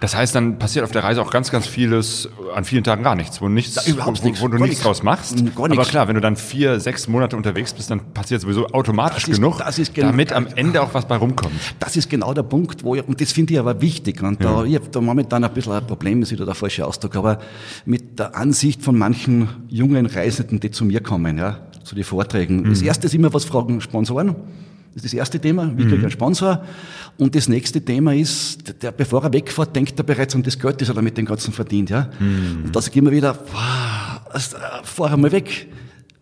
Das 0.00 0.14
heißt, 0.14 0.34
dann 0.34 0.58
passiert 0.58 0.84
auf 0.84 0.90
der 0.92 1.04
Reise 1.04 1.20
auch 1.22 1.30
ganz, 1.30 1.50
ganz 1.50 1.66
vieles, 1.66 2.28
an 2.54 2.64
vielen 2.64 2.84
Tagen 2.84 3.02
gar 3.02 3.14
nichts, 3.16 3.40
wo, 3.40 3.48
nichts, 3.48 3.86
überhaupt 3.86 4.22
wo, 4.22 4.26
nichts, 4.26 4.40
wo 4.42 4.48
du 4.48 4.58
nichts 4.58 4.80
draus 4.82 5.02
machst. 5.02 5.36
Gar 5.54 5.64
Aber 5.64 5.68
nichts. 5.68 5.88
klar, 5.88 6.08
wenn 6.08 6.14
du 6.14 6.20
dann 6.20 6.36
vier, 6.36 6.78
sechs 6.80 7.08
Monate 7.08 7.36
unterwegs 7.36 7.72
bist, 7.72 7.90
dann 7.90 8.00
passiert 8.12 8.40
sowieso 8.40 8.66
automatisch 8.68 9.24
Das 9.24 9.30
ist- 9.30 9.36
genug, 9.36 9.58
das 9.58 9.78
ist 9.78 9.94
gen- 9.94 10.06
damit 10.06 10.32
am 10.32 10.46
Ende 10.54 10.82
auch 10.82 10.94
was 10.94 11.06
bei 11.06 11.16
rumkommt. 11.16 11.54
Das 11.78 11.96
ist 11.96 12.08
genau 12.10 12.32
der 12.34 12.42
Punkt, 12.42 12.84
wo 12.84 12.94
ich, 12.94 13.06
und 13.06 13.20
das 13.20 13.32
finde 13.32 13.54
ich 13.54 13.58
aber 13.58 13.80
wichtig. 13.80 14.22
Und 14.22 14.42
da, 14.42 14.64
ich 14.64 14.74
habe 14.74 14.88
da 14.90 15.00
momentan 15.00 15.44
ein 15.44 15.52
bisschen 15.52 15.72
ein 15.72 15.86
Problem, 15.86 16.22
ist 16.22 16.32
wieder 16.32 16.44
der 16.46 16.54
falsche 16.54 16.86
Ausdruck, 16.86 17.16
aber 17.16 17.38
mit 17.84 18.18
der 18.18 18.36
Ansicht 18.36 18.82
von 18.82 18.96
manchen 18.96 19.48
jungen 19.68 20.06
Reisenden, 20.06 20.60
die 20.60 20.70
zu 20.70 20.84
mir 20.84 21.00
kommen, 21.02 21.38
ja, 21.38 21.60
zu 21.84 21.94
den 21.94 22.04
Vorträgen. 22.04 22.64
Das 22.68 22.82
erste 22.82 23.06
ist 23.06 23.14
immer, 23.14 23.32
was 23.32 23.44
fragen 23.44 23.80
Sponsoren. 23.80 24.36
Das 24.94 25.04
ist 25.04 25.12
das 25.12 25.18
erste 25.18 25.38
Thema, 25.38 25.70
wie 25.76 25.82
kriege 25.82 25.96
ich 25.96 26.02
einen 26.02 26.10
Sponsor? 26.10 26.64
Und 27.18 27.34
das 27.34 27.48
nächste 27.48 27.80
Thema 27.80 28.14
ist, 28.14 28.82
der, 28.82 28.90
bevor 28.90 29.22
er 29.22 29.32
wegfährt, 29.32 29.74
denkt 29.76 29.98
er 29.98 30.04
bereits 30.04 30.34
an 30.34 30.42
das 30.42 30.58
Geld, 30.58 30.80
das 30.80 30.88
er 30.88 30.94
damit 30.94 31.16
den 31.16 31.26
ganzen 31.26 31.52
verdient, 31.52 31.90
ja. 31.90 32.10
Und 32.20 32.74
da 32.74 32.80
sage 32.80 32.92
ich 32.92 32.96
immer 32.98 33.12
wieder, 33.12 33.38
also, 34.30 34.56
fahr 34.82 35.12
einmal 35.12 35.30
weg. 35.32 35.68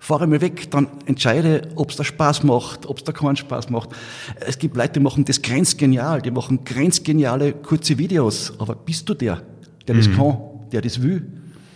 fahre 0.07 0.29
mal 0.29 0.41
weg, 0.41 0.71
dann 0.71 0.87
entscheide, 1.07 1.63
ob 1.75 1.91
es 1.91 1.97
da 1.97 2.05
Spaß 2.05 2.45
macht, 2.45 2.87
ob 2.87 2.99
es 2.99 3.05
da 3.05 3.11
keinen 3.11 3.35
Spaß 3.35 3.71
macht. 3.71 3.91
Es 4.39 4.57
gibt 4.57 4.77
Leute, 4.77 4.95
die 4.95 5.01
machen 5.01 5.25
das 5.25 5.43
grenzgenial, 5.43 6.23
die 6.23 6.31
machen 6.31 6.63
grenzgeniale 6.65 7.53
kurze 7.53 7.99
Videos. 7.99 8.53
Aber 8.59 8.77
bist 8.77 9.09
du 9.09 9.15
der, 9.15 9.43
der 9.89 9.97
das 9.97 10.09
kann, 10.13 10.37
der 10.71 10.81
das 10.81 11.03
will? 11.03 11.27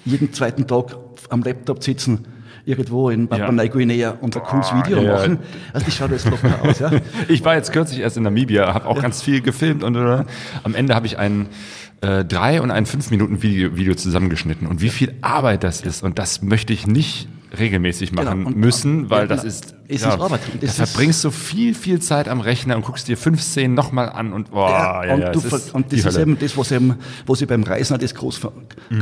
Jeden 0.04 0.32
zweiten 0.32 0.64
Tag 0.64 0.96
am 1.28 1.42
Laptop 1.42 1.82
sitzen, 1.82 2.24
irgendwo 2.64 3.10
in 3.10 3.28
Papua 3.28 3.46
Ja. 3.46 3.52
Neuguinea 3.52 4.10
und 4.20 4.36
ein 4.36 4.42
cooles 4.42 4.72
Video 4.74 4.98
ja, 4.98 5.02
ja. 5.02 5.12
machen. 5.14 5.38
Also 5.72 5.86
das 5.86 5.94
schaut 5.96 6.10
alles 6.10 6.24
locker 6.24 6.58
aus, 6.62 6.78
ja. 6.78 6.90
Ich 7.28 7.44
war 7.44 7.54
jetzt 7.54 7.72
kürzlich 7.72 8.00
erst 8.00 8.16
in 8.16 8.22
Namibia, 8.24 8.74
habe 8.74 8.86
auch 8.86 9.00
ganz 9.00 9.22
viel 9.22 9.40
gefilmt 9.40 9.82
und 9.84 9.96
äh, 9.96 10.24
am 10.62 10.74
Ende 10.74 10.94
habe 10.94 11.06
ich 11.06 11.18
ein 11.18 11.46
äh, 12.02 12.24
drei 12.24 12.60
und 12.62 12.70
ein 12.70 12.86
fünf 12.86 13.10
Minuten 13.10 13.42
Video, 13.42 13.76
Video 13.76 13.94
zusammengeschnitten 13.94 14.66
und 14.66 14.80
wie 14.80 14.88
viel 14.88 15.14
Arbeit 15.20 15.64
das 15.64 15.80
ist 15.82 16.02
und 16.02 16.18
das 16.18 16.42
möchte 16.42 16.72
ich 16.72 16.86
nicht 16.86 17.28
regelmäßig 17.58 18.12
machen 18.12 18.30
Genau, 18.38 18.48
und- 18.48 18.56
müssen, 18.56 19.10
weil 19.10 19.22
ja, 19.22 19.26
das 19.26 19.40
genau. 19.40 19.48
ist 19.48 19.74
Es 19.88 19.96
ist 20.02 20.06
Arbeit. 20.06 20.40
Und 20.52 20.62
Da 20.62 20.66
das 20.66 20.78
ist- 20.78 20.90
verbringst 20.92 21.24
du 21.24 21.30
viel 21.32 21.74
viel 21.74 22.00
Zeit 22.00 22.28
am 22.28 22.40
Rechner 22.40 22.76
und 22.76 22.84
guckst 22.84 23.08
dir 23.08 23.16
fünf 23.16 23.42
Szenen 23.42 23.74
nochmal 23.74 24.08
an 24.08 24.32
und 24.32 24.52
boah, 24.52 24.70
ja, 24.70 25.04
ja, 25.04 25.14
und, 25.14 25.34
du, 25.34 25.40
es 25.40 25.46
ver- 25.46 25.56
ist 25.56 25.74
und 25.74 25.92
das 25.92 26.04
ist 26.04 26.16
eben 26.16 26.38
das, 26.38 26.56
was 26.56 26.70
eben, 26.70 26.94
was 27.26 27.40
ich 27.42 27.48
beim 27.48 27.64
Reisen 27.64 27.98
das 27.98 28.14
groß, 28.14 28.36
ver- 28.38 28.52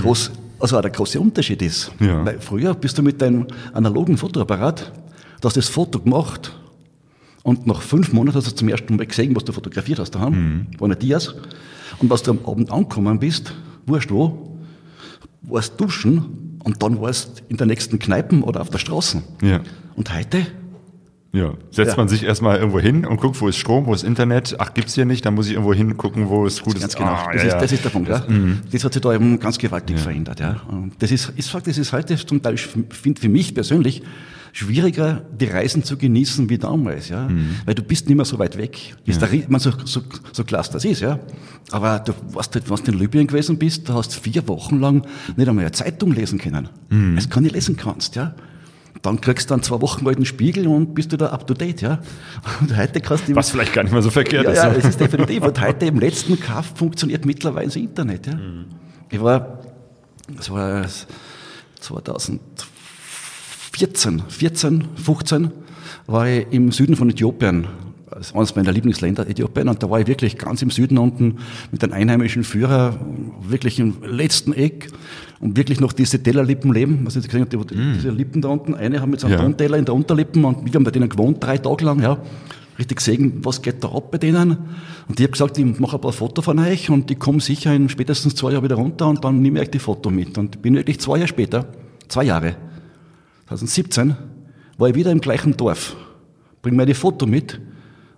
groß, 0.01 0.31
also 0.61 0.77
auch 0.77 0.83
der 0.83 0.91
große 0.91 1.21
Unterschied 1.21 1.63
ist. 1.63 1.93
Ja. 2.01 2.25
Weil 2.25 2.41
früher 2.41 2.75
bist 2.75 2.99
du 2.99 3.03
mit 3.03 3.21
deinem 3.21 3.47
analogen 3.73 4.17
Fotoapparat, 4.17 4.93
du 5.41 5.47
hast 5.47 5.57
das 5.57 5.69
Foto 5.69 6.01
gemacht 6.01 6.53
und 7.43 7.67
nach 7.67 7.81
fünf 7.81 8.13
Monaten 8.13 8.37
hast 8.37 8.47
du 8.51 8.55
zum 8.55 8.69
ersten 8.69 8.97
Mal 8.97 9.07
gesehen, 9.07 9.35
was 9.37 9.45
du 9.45 9.53
fotografiert 9.53 9.99
hast 9.99 10.13
daheim, 10.13 10.33
Mhm. 10.33 10.67
war 10.81 10.89
nicht 10.89 11.03
Dias. 11.03 11.35
Und 12.01 12.11
was 12.11 12.23
du 12.23 12.33
am 12.33 12.41
Abend 12.47 12.71
angekommen 12.71 13.19
bist, 13.19 13.53
wurscht 13.87 14.11
wo, 14.11 14.59
warst 15.43 15.81
duschen 15.81 16.59
und 16.63 16.83
dann 16.83 17.01
warst 17.01 17.43
in 17.49 17.57
der 17.57 17.67
nächsten 17.67 17.99
Kneipen 17.99 18.43
oder 18.43 18.61
auf 18.61 18.71
der 18.71 18.79
Straße. 18.79 19.23
Ja. 19.43 19.61
Und 19.97 20.15
heute 20.15 20.47
Ja, 21.39 21.55
setzt 21.71 21.93
Ja. 21.93 21.97
man 21.97 22.09
sich 22.09 22.23
erstmal 22.25 22.59
irgendwo 22.59 22.79
hin 22.81 23.07
und 23.07 23.19
guckt, 23.21 23.41
wo 23.41 23.49
ist 23.49 23.57
Strom, 23.57 23.87
wo 23.87 23.95
ist 23.95 24.03
Internet. 24.05 24.57
Ach, 24.59 24.75
gibt's 24.75 24.95
hier 24.95 25.05
nicht, 25.05 25.25
dann 25.25 25.35
muss 25.35 25.47
ich 25.47 25.53
irgendwo 25.53 25.73
hingucken, 25.73 26.29
wo 26.29 26.45
es 26.47 26.63
gutes 26.63 26.81
Ganz 26.83 26.97
genau. 26.97 27.11
Ah, 27.13 27.31
das, 27.33 27.43
ja, 27.43 27.49
ist, 27.49 27.55
ja. 27.55 27.61
das 27.61 27.73
ist 27.73 27.85
der 27.85 27.91
Punkt. 27.91 28.09
Ja. 28.09 28.23
Das 28.71 28.85
hat 28.85 28.93
sich 28.93 29.03
da 29.03 29.15
eben 29.15 29.39
ganz 29.41 29.57
gewaltig 29.59 29.99
verändert. 29.99 30.41
Ja. 30.41 30.61
Und 30.69 30.93
das 30.99 31.11
ist, 31.11 31.33
ich 31.37 31.51
das 31.51 31.79
ist 31.79 31.93
heute 31.93 32.17
zum 32.17 32.43
Teil, 32.43 32.55
ich 32.55 32.67
finde 32.67 33.21
für 33.21 33.29
mich 33.29 33.55
persönlich, 33.55 34.03
schwieriger, 34.53 35.23
die 35.39 35.45
Reisen 35.45 35.85
zu 35.85 35.97
genießen 35.97 36.49
wie 36.51 36.59
damals. 36.59 37.09
Ja. 37.11 37.29
Weil 37.65 37.75
du 37.75 37.83
bist 37.83 38.09
nicht 38.09 38.17
mehr 38.17 38.25
so 38.25 38.39
weit 38.39 38.57
weg. 38.57 38.97
Das 39.07 39.17
ist 39.17 39.23
Rie- 39.31 39.45
man, 39.49 39.61
so, 39.61 39.71
so, 39.85 40.01
so 40.33 40.43
klasse 40.45 40.73
das 40.73 40.85
ist. 40.85 41.01
Ja. 41.01 41.19
Aber 41.71 42.01
du 42.01 42.13
warst, 42.33 42.55
halt, 42.55 42.69
wenn 42.69 42.77
du 42.77 42.93
in 42.93 42.99
Libyen 42.99 43.27
gewesen 43.27 43.59
bist, 43.59 43.89
du 43.89 43.93
hast 43.95 44.15
vier 44.15 44.47
Wochen 44.49 44.81
lang 44.81 45.07
nicht 45.37 45.49
einmal 45.49 45.65
eine 45.65 45.73
Zeitung 45.73 46.13
lesen 46.13 46.39
können. 46.39 46.69
Das 47.15 47.29
kann 47.29 47.43
nicht 47.43 47.55
lesen 47.55 47.77
kannst. 47.77 48.17
Ja. 48.17 48.35
Dann 49.03 49.21
kriegst 49.21 49.49
du 49.49 49.55
dann 49.55 49.63
zwei 49.63 49.81
Wochen 49.81 50.05
mal 50.05 50.15
den 50.15 50.25
Spiegel 50.25 50.67
und 50.67 50.95
bist 50.95 51.13
du 51.13 51.17
da 51.17 51.27
up 51.27 51.47
to 51.47 51.55
date, 51.55 51.83
ja. 51.83 52.01
Und 52.61 52.77
heute 52.77 53.01
kannst 53.01 53.29
du 53.29 53.35
Was 53.35 53.51
vielleicht 53.51 53.73
gar 53.73 53.85
nicht 53.85 53.93
mal 53.93 54.03
so 54.03 54.11
verkehrt 54.11 54.45
ja, 54.45 54.51
ist. 54.51 54.59
ja, 54.59 54.73
es 54.73 54.85
ist 54.85 55.01
definitiv. 55.01 55.43
Und 55.43 55.61
heute 55.61 55.87
im 55.87 56.01
letzten 56.01 56.39
Kaff 56.41 56.73
funktioniert 56.75 57.25
mittlerweile 57.25 57.67
das 57.67 57.77
Internet. 57.77 58.27
Ja. 58.27 58.39
Ich 59.11 59.21
war, 59.21 59.61
das 60.37 60.51
war 60.51 60.85
2014, 61.81 64.23
14, 64.29 64.85
15, 64.97 65.51
war 66.07 66.29
ich 66.29 66.47
im 66.51 66.73
Süden 66.73 66.97
von 66.97 67.11
Äthiopien. 67.11 67.69
Das 68.11 68.29
ist 68.29 68.35
eines 68.35 68.57
meiner 68.57 68.73
Lieblingsländer, 68.73 69.29
Äthiopien. 69.29 69.69
Und 69.69 69.83
da 69.83 69.91
war 69.91 70.01
ich 70.01 70.07
wirklich 70.07 70.39
ganz 70.39 70.63
im 70.63 70.71
Süden 70.71 70.99
unten 70.99 71.39
mit 71.71 71.85
einem 71.85 71.93
einheimischen 71.93 72.43
Führer, 72.43 72.99
wirklich 73.43 73.79
im 73.79 74.03
letzten 74.03 74.53
Eck 74.53 74.91
und 75.41 75.57
wirklich 75.57 75.81
noch 75.81 75.93
diese 75.93 76.23
Tellerlippen 76.23 76.73
leben. 76.73 77.01
Was 77.05 77.17
ich 77.17 77.25
gesehen 77.25 77.43
habe, 77.43 77.65
die- 77.67 77.75
diese 77.95 78.11
Lippen 78.11 78.41
da 78.43 78.49
unten. 78.49 78.75
Eine 78.75 79.01
haben 79.01 79.13
jetzt 79.13 79.25
einen 79.25 79.35
Ja. 79.35 79.41
Tonteller 79.41 79.77
in 79.79 79.85
der 79.85 79.95
Unterlippen 79.95 80.45
und 80.45 80.65
wir 80.65 80.73
haben 80.75 80.85
bei 80.85 80.91
denen 80.91 81.09
gewohnt, 81.09 81.43
drei 81.43 81.59
Tage 81.59 81.85
lang, 81.85 82.01
ja. 82.03 82.19
Richtig 82.79 82.99
gesehen, 82.99 83.41
was 83.43 83.61
geht 83.61 83.83
da 83.83 83.89
ab 83.89 84.11
bei 84.13 84.19
denen. 84.19 84.51
Und 85.09 85.19
ich 85.19 85.25
habe 85.25 85.33
gesagt, 85.33 85.59
ich 85.59 85.81
mache 85.81 85.97
ein 85.97 86.01
paar 86.01 86.13
Fotos 86.13 86.45
von 86.45 86.59
euch 86.61 86.91
und 86.91 87.11
ich 87.11 87.19
komme 87.19 87.41
sicher 87.41 87.75
in 87.75 87.89
spätestens 87.89 88.37
zwei 88.37 88.53
Jahren 88.53 88.63
wieder 88.63 88.77
runter 88.77 89.09
und 89.09 89.25
dann 89.25 89.43
nehme 89.43 89.59
ich 89.59 89.63
euch 89.67 89.71
die 89.73 89.79
Foto 89.81 90.11
mit. 90.11 90.39
Und 90.39 90.63
bin 90.63 90.75
wirklich 90.77 91.01
zwei 91.01 91.17
Jahre 91.17 91.27
später, 91.29 91.67
zwei 92.07 92.25
Jahre, 92.25 92.55
2017, 93.49 94.15
war 94.77 94.89
ich 94.89 94.95
wieder 94.95 95.11
im 95.11 95.21
gleichen 95.21 95.57
Dorf. 95.57 95.97
Bring 96.63 96.77
mir 96.77 96.87
die 96.87 96.95
Foto 96.95 97.27
mit 97.27 97.61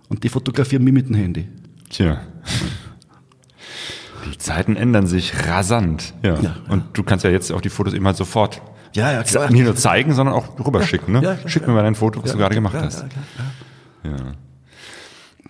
und 0.09 0.23
die 0.23 0.29
fotografieren 0.29 0.83
mich 0.83 0.93
mit 0.93 1.07
dem 1.09 1.15
Handy. 1.15 1.47
Tja. 1.89 2.21
Die 4.25 4.37
Zeiten 4.37 4.75
ändern 4.75 5.07
sich 5.07 5.33
rasant. 5.47 6.13
Ja. 6.23 6.39
Ja. 6.39 6.55
Und 6.69 6.83
du 6.97 7.03
kannst 7.03 7.23
ja 7.25 7.31
jetzt 7.31 7.51
auch 7.51 7.61
die 7.61 7.69
Fotos 7.69 7.93
immer 7.93 8.13
sofort 8.13 8.61
Ja, 8.93 9.11
ja, 9.11 9.23
klar. 9.23 9.49
nicht 9.51 9.63
nur 9.63 9.75
zeigen, 9.75 10.13
sondern 10.13 10.35
auch 10.35 10.45
rüberschicken. 10.65 11.13
Ne? 11.13 11.23
Ja, 11.23 11.35
klar, 11.35 11.49
Schick 11.49 11.67
mir 11.67 11.73
mal 11.73 11.83
dein 11.83 11.95
Foto, 11.95 12.23
was 12.23 12.31
du 12.31 12.37
gerade 12.37 12.55
gemacht 12.55 12.75
hast. 12.75 13.01
ja, 13.03 13.07
klar, 13.07 14.17
ja. 14.19 14.31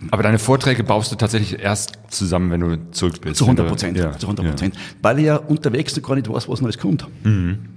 Aber 0.09 0.23
deine 0.23 0.39
Vorträge 0.39 0.83
baust 0.83 1.11
du 1.11 1.15
tatsächlich 1.15 1.59
erst 1.59 1.99
zusammen, 2.09 2.49
wenn 2.49 2.61
du 2.61 2.91
zurück 2.91 3.21
bist. 3.21 3.35
Zu 3.35 3.43
Wenn 3.45 3.49
100 3.57 3.65
du- 3.65 3.69
Prozent, 3.69 3.97
Ja. 3.97 4.17
zu 4.17 4.25
100 4.27 4.47
Prozent. 4.49 4.75
Weil 5.01 5.19
ich 5.19 5.25
ja 5.25 5.35
unterwegs 5.35 5.95
noch 5.95 6.01
gar 6.01 6.15
nicht 6.15 6.27
weiß, 6.27 6.49
was 6.49 6.63
alles 6.63 6.77
kommt. 6.79 7.05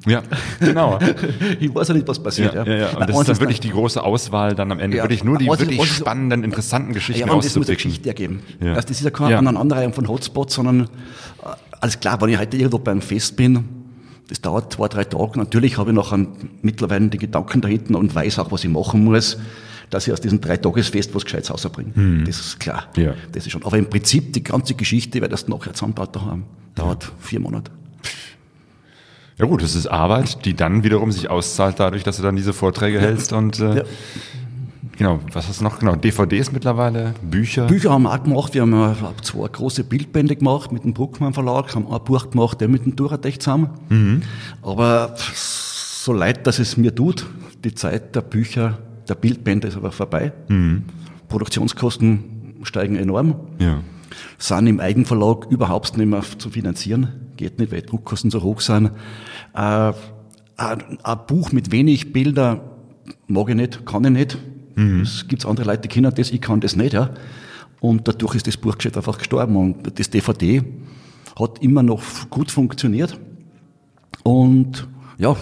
Ja, 0.07 0.23
genau. 0.59 0.99
Ich 1.61 1.75
weiß 1.75 1.89
ja 1.89 1.95
nicht, 1.95 2.09
was 2.09 2.23
passiert. 2.23 2.55
Ja, 2.55 2.65
ja, 2.65 2.75
ja. 2.77 2.87
Und 2.91 2.99
Nein, 3.01 3.09
das 3.09 3.19
ist 3.21 3.29
dann 3.29 3.41
wirklich 3.41 3.61
die 3.61 3.71
große 3.71 4.03
Auswahl 4.03 4.55
dann 4.55 4.73
am 4.73 4.81
Ende. 4.81 4.97
Ja. 4.97 5.03
Wirklich 5.05 5.23
nur 5.23 5.37
die 5.37 5.47
wirklich 5.47 5.79
ist- 5.79 5.97
spannenden, 5.97 6.45
interessanten 6.45 6.95
Geschichten 6.95 7.27
Ja, 7.29 7.33
und 7.35 7.45
das 7.45 7.55
muss 7.57 7.67
eine. 7.67 7.77
Geschichte 7.77 8.09
ergeben. 8.09 8.41
Ja. 8.61 8.75
Also 8.75 8.89
das 8.89 8.99
ist 8.99 9.05
ja 9.05 9.11
keine 9.11 9.33
Ja. 9.33 9.39
Aneinanderreihung 9.39 9.93
von 9.93 10.09
Hotspots, 10.09 10.55
sondern 10.55 10.81
äh, 10.83 10.87
alles 11.81 12.01
klar, 12.01 12.19
wenn 12.23 12.31
ich 12.31 12.39
heute 12.39 12.57
irgendwo 12.57 12.79
beim 12.79 13.03
Fest 13.03 13.37
bin, 13.37 13.65
das 14.31 14.41
dauert 14.41 14.73
zwei, 14.73 14.89
drei 14.89 15.05
Tage. 15.05 15.39
Natürlich 15.39 15.77
habe 15.77 15.91
ich 15.91 15.95
noch 15.95 16.11
einen, 16.13 16.29
mittlerweile 16.63 17.09
die 17.09 17.19
Gedanken 17.19 17.61
da 17.61 17.69
hinten 17.69 17.95
und 17.95 18.15
weiß 18.15 18.39
auch, 18.39 18.51
was 18.51 18.65
ich 18.65 18.71
machen 18.71 19.05
muss, 19.05 19.37
dass 19.95 20.07
ich 20.07 20.13
aus 20.13 20.21
diesem 20.21 20.41
Dreitagesfest 20.41 21.15
was 21.15 21.25
Gescheites 21.25 21.51
rausbringe. 21.51 22.25
Das 22.27 22.39
ist 22.41 22.61
klar. 22.61 22.89
Ja. 22.97 23.15
Das 23.33 23.47
ist 23.47 23.53
schon. 23.53 23.63
Aber 23.65 23.79
im 23.79 23.89
Prinzip, 23.89 24.33
die 24.33 24.43
ganze 24.43 24.75
Geschichte, 24.75 25.21
weil 25.23 25.29
das 25.29 25.47
nachher 25.49 25.73
zusammenbaut 25.73 26.15
haben, 26.21 26.45
dauert 26.75 27.11
vier 27.21 27.41
Monate. 27.41 27.71
Ja 29.39 29.47
gut, 29.47 29.63
das 29.63 29.75
ist 29.75 29.87
Arbeit, 29.87 30.45
die 30.45 30.55
dann 30.55 30.85
wiederum 30.85 31.11
sich 31.11 31.29
auszahlt 31.31 31.81
dadurch, 31.81 32.05
dass 32.05 32.17
du 32.19 32.23
dann 32.23 32.37
diese 32.37 32.53
Vorträge 32.53 33.01
hältst 33.01 33.33
und 33.33 33.59
äh, 33.59 33.79
Ja. 33.79 33.83
genau, 34.97 35.19
was 35.33 35.49
hast 35.49 35.59
du 35.61 35.65
noch? 35.65 35.81
Genau, 35.81 35.97
DVDs 35.97 36.53
mittlerweile, 36.53 37.15
Bücher. 37.21 37.67
Bücher 37.67 37.91
haben 37.91 38.05
wir 38.05 38.13
auch 38.13 38.23
gemacht. 38.23 38.55
Wir 38.55 38.63
haben 38.63 38.73
ja, 38.73 38.93
glaub, 38.97 39.25
zwei 39.25 39.49
große 39.49 39.83
Bildbände 39.85 40.37
gemacht 40.37 40.71
mit 40.71 40.85
dem 40.85 40.95
Bruckmann 40.95 41.35
Verlag, 41.35 41.75
haben 41.75 41.87
ein 41.91 42.05
Buch 42.05 42.31
gemacht, 42.31 42.61
der 42.61 42.69
mit 42.69 42.85
dem 42.85 42.95
Duratech 42.95 43.41
zusammen. 43.41 44.23
Aber 44.63 45.15
so 45.35 46.13
leid, 46.13 46.47
dass 46.47 46.61
es 46.61 46.77
mir 46.77 46.95
tut, 46.95 47.27
die 47.65 47.75
Zeit 47.75 48.15
der 48.15 48.21
Bücher, 48.21 48.79
der 49.09 49.15
Bildbände 49.15 49.69
ist 49.69 49.77
aber 49.77 49.93
vorbei. 49.93 50.33
Produktionskosten 51.29 52.55
steigen 52.63 52.97
enorm, 52.97 53.35
Ja. 53.59 53.81
sind 54.39 54.67
im 54.67 54.81
Eigenverlag 54.81 55.47
überhaupt 55.51 55.97
nicht 55.97 56.07
mehr 56.07 56.23
zu 56.39 56.51
finanzieren. 56.51 57.09
Geht 57.37 57.59
nicht, 57.59 57.73
weil 57.73 57.81
die 57.81 57.87
Druckkosten 57.87 58.31
so 58.31 58.43
hoch 58.43 58.61
sind. 58.61 58.91
Äh, 59.55 59.93
ein, 60.57 60.99
ein 61.03 61.19
Buch 61.27 61.51
mit 61.53 61.73
wenig 61.73 62.13
Bilder 62.13 62.61
mag 63.27 63.49
ich 63.49 63.57
nicht, 63.57 63.85
kann 63.87 64.05
ich 64.05 64.11
nicht. 64.11 64.39
Es 65.03 65.29
gibt 65.29 65.47
andere 65.47 65.67
Leute, 65.67 65.83
die 65.83 65.89
können 65.89 66.13
das, 66.15 66.31
ich 66.33 66.41
kann 66.41 66.61
das 66.61 66.75
nicht. 66.75 66.95
Ja. 66.95 67.11
Und 67.81 68.09
dadurch 68.09 68.35
ist 68.37 68.47
das 68.49 68.57
Buchgeschäft 68.57 68.97
einfach 68.97 69.19
gestorben. 69.19 69.57
Und 69.57 69.99
das 69.99 70.11
DVD 70.11 70.63
hat 71.39 71.63
immer 71.63 71.83
noch 71.85 72.03
gut 72.31 72.51
funktioniert. 72.51 73.19
Und 74.25 74.89
ja, 75.19 75.37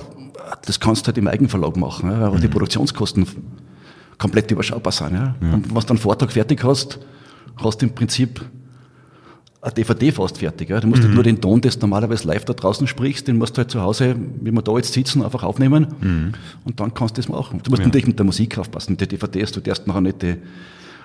das 0.64 0.80
kannst 0.80 1.02
du 1.02 1.06
halt 1.08 1.18
im 1.18 1.28
Eigenverlag 1.28 1.76
machen, 1.76 2.10
ja, 2.10 2.26
aber 2.26 2.38
die 2.38 2.48
Produktionskosten 2.48 3.26
komplett 4.18 4.50
überschaubar 4.50 4.92
sind. 4.92 5.12
Ja. 5.12 5.34
Und 5.40 5.74
was 5.74 5.86
du 5.86 5.92
einen 5.92 5.98
Vortrag 5.98 6.32
fertig 6.32 6.62
hast, 6.64 6.98
hast 7.56 7.82
du 7.82 7.86
im 7.86 7.94
Prinzip 7.94 8.44
eine 9.60 9.74
DVD 9.74 10.10
fast 10.12 10.38
fertig. 10.38 10.70
Ja. 10.70 10.80
Du 10.80 10.88
musst 10.88 11.02
halt 11.02 11.14
nur 11.14 11.22
den 11.22 11.40
Ton, 11.40 11.60
das 11.60 11.78
du 11.78 11.86
normalerweise 11.86 12.26
live 12.26 12.44
da 12.44 12.52
draußen 12.52 12.86
sprichst, 12.86 13.28
den 13.28 13.38
musst 13.38 13.56
du 13.56 13.58
halt 13.58 13.70
zu 13.70 13.80
Hause, 13.80 14.16
wie 14.40 14.50
wir 14.50 14.62
da 14.62 14.76
jetzt 14.76 14.92
sitzen, 14.92 15.22
einfach 15.22 15.42
aufnehmen 15.44 16.34
und 16.64 16.80
dann 16.80 16.92
kannst 16.94 17.16
du 17.16 17.22
das 17.22 17.28
machen. 17.28 17.60
Du 17.62 17.70
musst 17.70 17.82
natürlich 17.82 18.06
mit 18.06 18.18
der 18.18 18.26
Musik 18.26 18.58
aufpassen. 18.58 18.92
Mit 18.92 19.00
den 19.00 19.08
DVDs, 19.08 19.52
du 19.52 19.60
darfst 19.60 19.86
nachher 19.86 20.00
nicht 20.00 20.22
die 20.22 20.36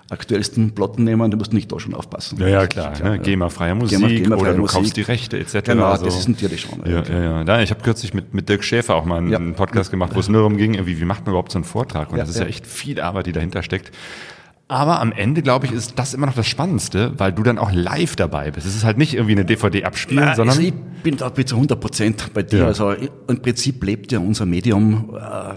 aktuellsten 0.09 0.73
Platten 0.73 1.03
nehmen, 1.03 1.29
du 1.31 1.37
musst 1.37 1.53
nicht 1.53 1.71
da 1.71 1.79
schon 1.79 1.93
aufpassen. 1.93 2.39
Ja, 2.39 2.47
ja, 2.47 2.67
klar. 2.67 2.93
ne? 3.01 3.19
GEMA-freie 3.19 3.75
Musik 3.75 3.99
GEMA-freie 3.99 4.37
oder 4.39 4.53
du 4.53 4.61
Musik. 4.61 4.77
kaufst 4.77 4.97
die 4.97 5.01
Rechte 5.01 5.37
etc. 5.37 5.59
Genau, 5.65 5.85
Also, 5.85 6.05
das 6.05 6.17
ist 6.17 6.29
natürlich 6.29 6.61
schon. 6.61 6.81
ja, 6.85 7.03
ja, 7.03 7.21
ja. 7.21 7.43
Da, 7.43 7.61
ich 7.61 7.69
habe 7.71 7.81
kürzlich 7.81 8.13
mit, 8.13 8.33
mit 8.33 8.47
Dirk 8.47 8.63
Schäfer 8.63 8.95
auch 8.95 9.05
mal 9.05 9.17
einen, 9.17 9.31
Ja. 9.31 9.39
Podcast 9.53 9.91
gemacht, 9.91 10.15
wo 10.15 10.19
es 10.19 10.29
nur 10.29 10.41
darum 10.41 10.57
ging, 10.57 10.75
irgendwie, 10.75 10.99
wie 10.99 11.05
macht 11.05 11.25
man 11.25 11.31
überhaupt 11.33 11.51
so 11.51 11.57
einen 11.57 11.65
Vortrag? 11.65 12.11
Und 12.11 12.17
Ja, 12.17 12.23
das 12.23 12.29
ist 12.31 12.37
ja 12.37 12.43
ja. 12.43 12.49
echt 12.49 12.65
viel 12.65 13.01
Arbeit, 13.01 13.25
die 13.25 13.31
dahinter 13.33 13.63
steckt. 13.63 13.91
Aber 14.69 14.99
am 14.99 15.13
Ende, 15.13 15.41
glaube 15.41 15.65
ich, 15.65 15.71
ist 15.71 15.97
das 15.97 16.13
immer 16.13 16.25
noch 16.25 16.35
das 16.35 16.47
Spannendste, 16.47 17.13
weil 17.17 17.31
du 17.31 17.41
dann 17.43 17.57
auch 17.57 17.71
live 17.71 18.17
dabei 18.17 18.51
bist. 18.51 18.67
Es 18.67 18.75
ist 18.75 18.83
halt 18.83 18.97
nicht 18.97 19.13
irgendwie 19.13 19.31
eine 19.31 19.45
DVD 19.45 19.85
abspielen, 19.85 20.25
Nein, 20.25 20.35
sondern 20.35 20.57
also 20.57 20.67
ich 20.67 20.73
bin 21.03 21.15
da 21.15 21.33
zu 21.33 21.55
100 21.55 21.79
Prozent 21.79 22.33
bei 22.33 22.43
dir. 22.43 22.59
Ja. 22.59 22.65
Also 22.67 22.91
im 22.91 23.41
Prinzip 23.41 23.81
lebt 23.83 24.11
ja 24.11 24.19
unser 24.19 24.45
Medium. 24.45 25.15
Äh, 25.15 25.53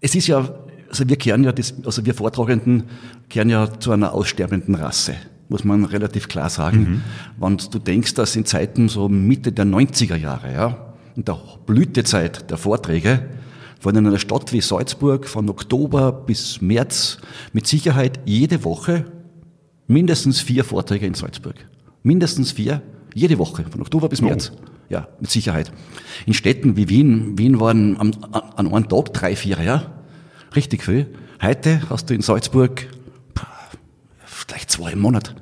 es 0.00 0.14
ist 0.14 0.26
ja, 0.26 0.46
also 0.88 1.08
wir 1.08 1.16
kehren 1.16 1.44
ja, 1.44 1.52
das, 1.52 1.74
also 1.84 2.04
wir 2.04 2.14
Vortragenden 2.14 2.84
kehren 3.28 3.50
ja 3.50 3.78
zu 3.78 3.92
einer 3.92 4.12
aussterbenden 4.12 4.74
Rasse, 4.74 5.14
muss 5.48 5.64
man 5.64 5.84
relativ 5.84 6.28
klar 6.28 6.50
sagen. 6.50 7.02
Wenn 7.38 7.56
du 7.56 7.78
denkst, 7.78 8.14
dass 8.14 8.36
in 8.36 8.44
Zeiten 8.44 8.88
so 8.88 9.08
Mitte 9.08 9.52
der 9.52 9.66
90er 9.66 10.16
Jahre, 10.16 10.52
ja, 10.52 10.94
in 11.16 11.24
der 11.24 11.38
Blütezeit 11.66 12.50
der 12.50 12.58
Vorträge, 12.58 13.28
in 13.84 13.96
einer 13.96 14.18
Stadt 14.18 14.52
wie 14.52 14.60
Salzburg 14.60 15.26
von 15.26 15.48
Oktober 15.48 16.12
bis 16.12 16.60
März 16.60 17.18
mit 17.52 17.66
Sicherheit 17.66 18.20
jede 18.26 18.64
Woche 18.64 19.04
mindestens 19.86 20.40
vier 20.40 20.64
Vorträge 20.64 21.06
in 21.06 21.14
Salzburg. 21.14 21.54
Mindestens 22.02 22.52
vier, 22.52 22.82
jede 23.14 23.38
Woche, 23.38 23.64
von 23.70 23.80
Oktober 23.80 24.08
bis 24.08 24.20
März. 24.20 24.52
Ja, 24.88 25.08
mit 25.20 25.30
Sicherheit. 25.30 25.72
In 26.26 26.34
Städten 26.34 26.76
wie 26.76 26.88
Wien, 26.88 27.38
Wien 27.38 27.60
waren 27.60 27.98
am, 27.98 28.12
an 28.32 28.72
einem 28.72 28.88
Tag 28.88 29.12
drei, 29.12 29.36
vier, 29.36 29.60
ja. 29.62 29.97
Richtig 30.54 30.84
viel. 30.84 31.06
Heute 31.42 31.82
hast 31.90 32.10
du 32.10 32.14
in 32.14 32.22
Salzburg 32.22 32.88
vielleicht 34.24 34.70
zwei 34.70 34.92
im 34.92 35.00
Monat. 35.00 35.34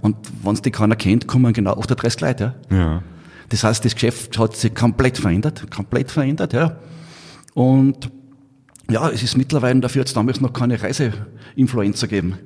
Und 0.00 0.16
wenn 0.42 0.54
es 0.54 0.62
die 0.62 0.70
keiner 0.70 0.96
kennt, 0.96 1.26
kommen 1.26 1.52
genau 1.52 1.74
38 1.74 2.20
Leute, 2.20 2.54
ja. 2.70 2.76
Ja. 2.76 3.02
Das 3.50 3.64
heißt, 3.64 3.84
das 3.84 3.94
Geschäft 3.94 4.38
hat 4.38 4.56
sich 4.56 4.74
komplett 4.74 5.18
verändert, 5.18 5.70
komplett 5.70 6.10
verändert, 6.10 6.54
ja. 6.54 6.76
Und 7.52 8.10
ja, 8.90 9.10
es 9.10 9.22
ist 9.22 9.36
mittlerweile 9.36 9.78
dafür 9.80 10.00
jetzt 10.02 10.16
damals 10.16 10.40
noch 10.40 10.52
keine 10.52 10.80
Reiseinfluencer 10.80 12.08
gegeben. 12.08 12.38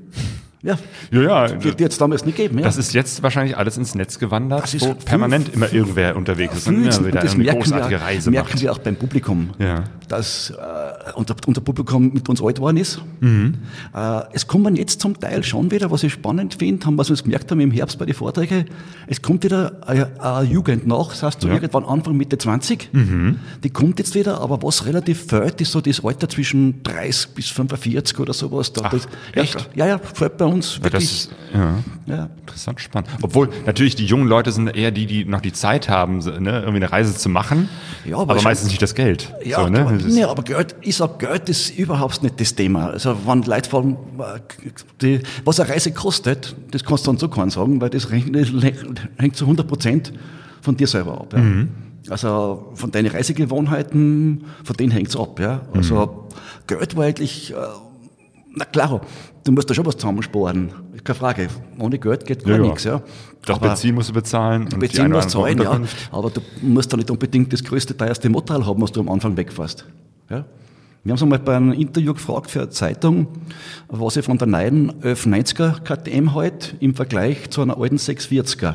Ja, 0.67 0.79
Ja, 1.11 1.47
ja. 1.47 1.49
die 1.57 1.69
jetzt 1.83 2.01
damals 2.01 2.25
nicht 2.27 2.37
gegeben, 2.37 2.59
ja. 2.59 2.65
Das 2.65 2.77
ist 2.77 2.93
jetzt 2.93 3.23
wahrscheinlich 3.23 3.57
alles 3.57 3.77
ins 3.79 3.95
Netz 3.95 4.19
gewandert, 4.19 4.63
Das 4.65 4.75
ist 4.75 4.85
wo 4.87 4.95
permanent 4.95 5.55
immer 5.55 5.73
irgendwer 5.73 6.17
unterwegs 6.17 6.57
ist 6.57 6.69
und 6.69 6.83
immer 6.85 7.07
wieder 7.07 7.21
das 7.21 7.35
eine 7.35 7.45
großartige 7.45 7.91
wir, 7.91 8.01
Reise 8.01 8.31
merken 8.31 8.49
macht. 8.51 8.63
wir 8.63 8.73
auch 8.73 8.79
beim 8.79 8.97
Publikum, 8.97 9.51
Ja. 9.59 9.85
dass 10.09 10.51
äh, 10.51 11.13
unser, 11.15 11.37
unser 11.47 11.61
Publikum 11.61 12.13
mit 12.13 12.29
uns 12.29 12.43
alt 12.43 12.57
geworden 12.57 12.77
ist. 12.79 13.01
Mhm. 13.21 13.55
Äh, 13.95 14.21
es 14.33 14.47
kommen 14.47 14.77
jetzt 14.77 15.01
zum 15.01 15.19
Teil 15.19 15.45
schon 15.45 15.71
wieder, 15.71 15.91
was 15.91 16.03
ich 16.03 16.13
spannend 16.13 16.55
finde, 16.55 16.85
haben, 16.87 16.99
was 16.99 17.09
wir 17.09 17.15
jetzt 17.17 17.25
gemerkt 17.25 17.51
haben 17.51 17.61
im 17.61 17.71
Herbst 17.71 17.99
bei 17.99 18.05
den 18.07 18.15
Vorträgen, 18.15 18.65
es 19.07 19.23
kommt 19.23 19.45
wieder 19.45 19.73
eine, 19.87 20.11
eine 20.21 20.47
Jugend 20.49 20.87
nach, 20.87 21.09
das 21.11 21.23
heißt 21.23 21.41
so 21.43 21.49
Ja. 21.49 21.55
Mhm. 21.55 21.63
irgendwann 21.63 21.85
Anfang, 21.85 22.17
Mitte 22.17 22.39
20, 22.39 22.91
die 23.63 23.71
kommt 23.71 23.99
jetzt 23.99 24.15
wieder, 24.15 24.41
aber 24.41 24.63
was 24.63 24.85
relativ 24.87 25.27
fällt, 25.27 25.61
ist 25.61 25.73
so 25.73 25.81
das 25.81 26.05
Alter 26.05 26.29
zwischen 26.29 26.83
30 26.83 27.35
bis 27.35 27.49
45 27.51 28.19
oder 28.19 28.33
sowas. 28.33 28.73
Da, 28.73 28.83
Ach, 28.85 28.91
das, 28.91 29.07
echt? 29.35 29.69
Ja, 29.75 29.87
ja, 29.87 29.99
fällt 29.99 30.37
bei 30.39 30.45
uns 30.47 30.56
Ja, 30.63 30.85
wirklich. 30.85 30.93
das 30.93 31.03
ist, 31.03 31.31
ja. 31.55 31.75
ja. 32.07 32.29
Interessant, 32.41 32.81
spannend. 32.81 33.11
Obwohl 33.23 33.49
natürlich 33.67 33.95
die 33.97 34.07
jungen 34.07 34.27
Leute 34.29 34.53
sind 34.53 34.69
eher 34.69 34.91
die, 34.91 35.07
die 35.07 35.25
noch 35.25 35.41
die 35.41 35.53
Zeit 35.53 35.89
haben, 35.89 36.19
ne, 36.19 36.61
irgendwie 36.61 36.77
eine 36.77 36.93
Reise 36.93 37.15
zu 37.15 37.29
machen, 37.29 37.69
Ja, 38.05 38.17
aber 38.19 38.35
aber 38.35 38.43
meistens 38.43 38.69
nicht 38.71 38.81
das 38.83 38.95
Geld. 38.95 39.33
Ja, 39.45 39.63
so, 39.63 39.69
ne? 39.69 39.81
aber, 39.81 39.93
nee, 39.93 40.25
aber 40.25 40.43
Geld, 40.43 40.75
ich 40.81 40.97
sag, 40.97 41.19
Geld 41.19 41.49
ist 41.49 41.77
überhaupt 41.79 42.23
nicht 42.23 42.41
das 42.41 42.55
Thema. 42.55 42.89
Also, 42.91 43.17
wenn 43.27 43.43
Leute 43.43 43.69
fragen, 43.71 43.97
äh, 44.19 44.71
die, 45.03 45.21
was 45.45 45.61
eine 45.61 45.69
Reise 45.71 45.93
kostet, 45.93 46.55
das 46.71 46.85
kannst 46.85 47.07
du 47.07 47.11
dann 47.11 47.19
so 47.19 47.29
keinen 47.29 47.51
sagen, 47.51 47.81
weil 47.81 47.91
das 47.91 48.11
hängt, 48.11 48.37
hängt 49.19 49.37
zu 49.37 49.45
100 49.45 49.67
Prozent 49.69 50.13
von 50.63 50.77
dir 50.77 50.87
selber 50.87 51.21
ab. 51.21 51.33
Ja. 51.33 51.39
Mhm. 51.41 51.69
Also, 52.09 52.71
von 52.75 52.93
deinen 52.93 53.09
Reisegewohnheiten, 53.09 54.45
von 54.63 54.77
denen 54.77 54.93
hängt's 54.93 55.17
ab, 55.17 55.41
ja. 55.41 55.63
Also, 55.75 55.97
Mhm. 55.97 56.67
Geld 56.69 56.97
war 56.97 57.05
eigentlich, 57.05 57.53
äh, 57.53 57.57
na 58.57 58.65
klar, 58.65 59.01
du 59.45 59.53
musst 59.53 59.69
da 59.71 59.75
schon 59.75 59.87
was 59.87 59.97
zusammensparen. 59.97 60.71
Keine 61.05 61.15
Frage. 61.19 61.49
Ohne 61.79 61.99
Geld 61.99 62.27
geht 62.27 62.45
gar 62.45 62.57
Ja, 62.57 62.63
nichts, 62.63 62.85
ja. 62.85 63.01
das 63.45 63.57
Aber- 63.57 63.69
Benzin 63.69 63.95
musst 63.95 64.09
du 64.09 64.13
bezahlen. 64.15 64.63
und 64.65 64.75
eine 64.75 64.83
musst 64.83 64.99
andere 64.99 65.27
zahlen, 65.29 65.59
ja. 65.63 65.81
Aber 66.11 66.31
du 66.31 66.41
musst 66.63 66.93
da 66.93 66.97
nicht 66.97 67.11
unbedingt 67.11 67.53
das 67.53 67.63
größte, 67.63 67.97
teuerste 67.97 68.29
Motorrad 68.29 68.67
haben, 68.67 68.83
was 68.83 68.91
du 68.91 69.01
am 69.01 69.09
Anfang 69.09 69.37
wegfährst. 69.37 69.87
Ja? 70.31 70.45
Wir 71.05 71.13
haben 71.13 71.17
es 71.17 71.23
einmal 71.23 71.39
bei 71.39 71.57
einem 71.57 71.73
Interview 71.73 72.15
gefragt 72.15 72.51
für 72.51 72.63
eine 72.63 72.71
Zeitung, 72.71 73.29
was 73.89 74.17
ich 74.17 74.25
von 74.25 74.39
der 74.39 74.49
neuen 74.49 74.91
1190er 75.03 75.81
KTM 75.85 76.35
halt 76.35 76.75
im 76.81 76.97
Vergleich 76.97 77.49
zu 77.51 77.63
einer 77.63 77.79
alten 77.79 77.97
640er. 77.99 78.75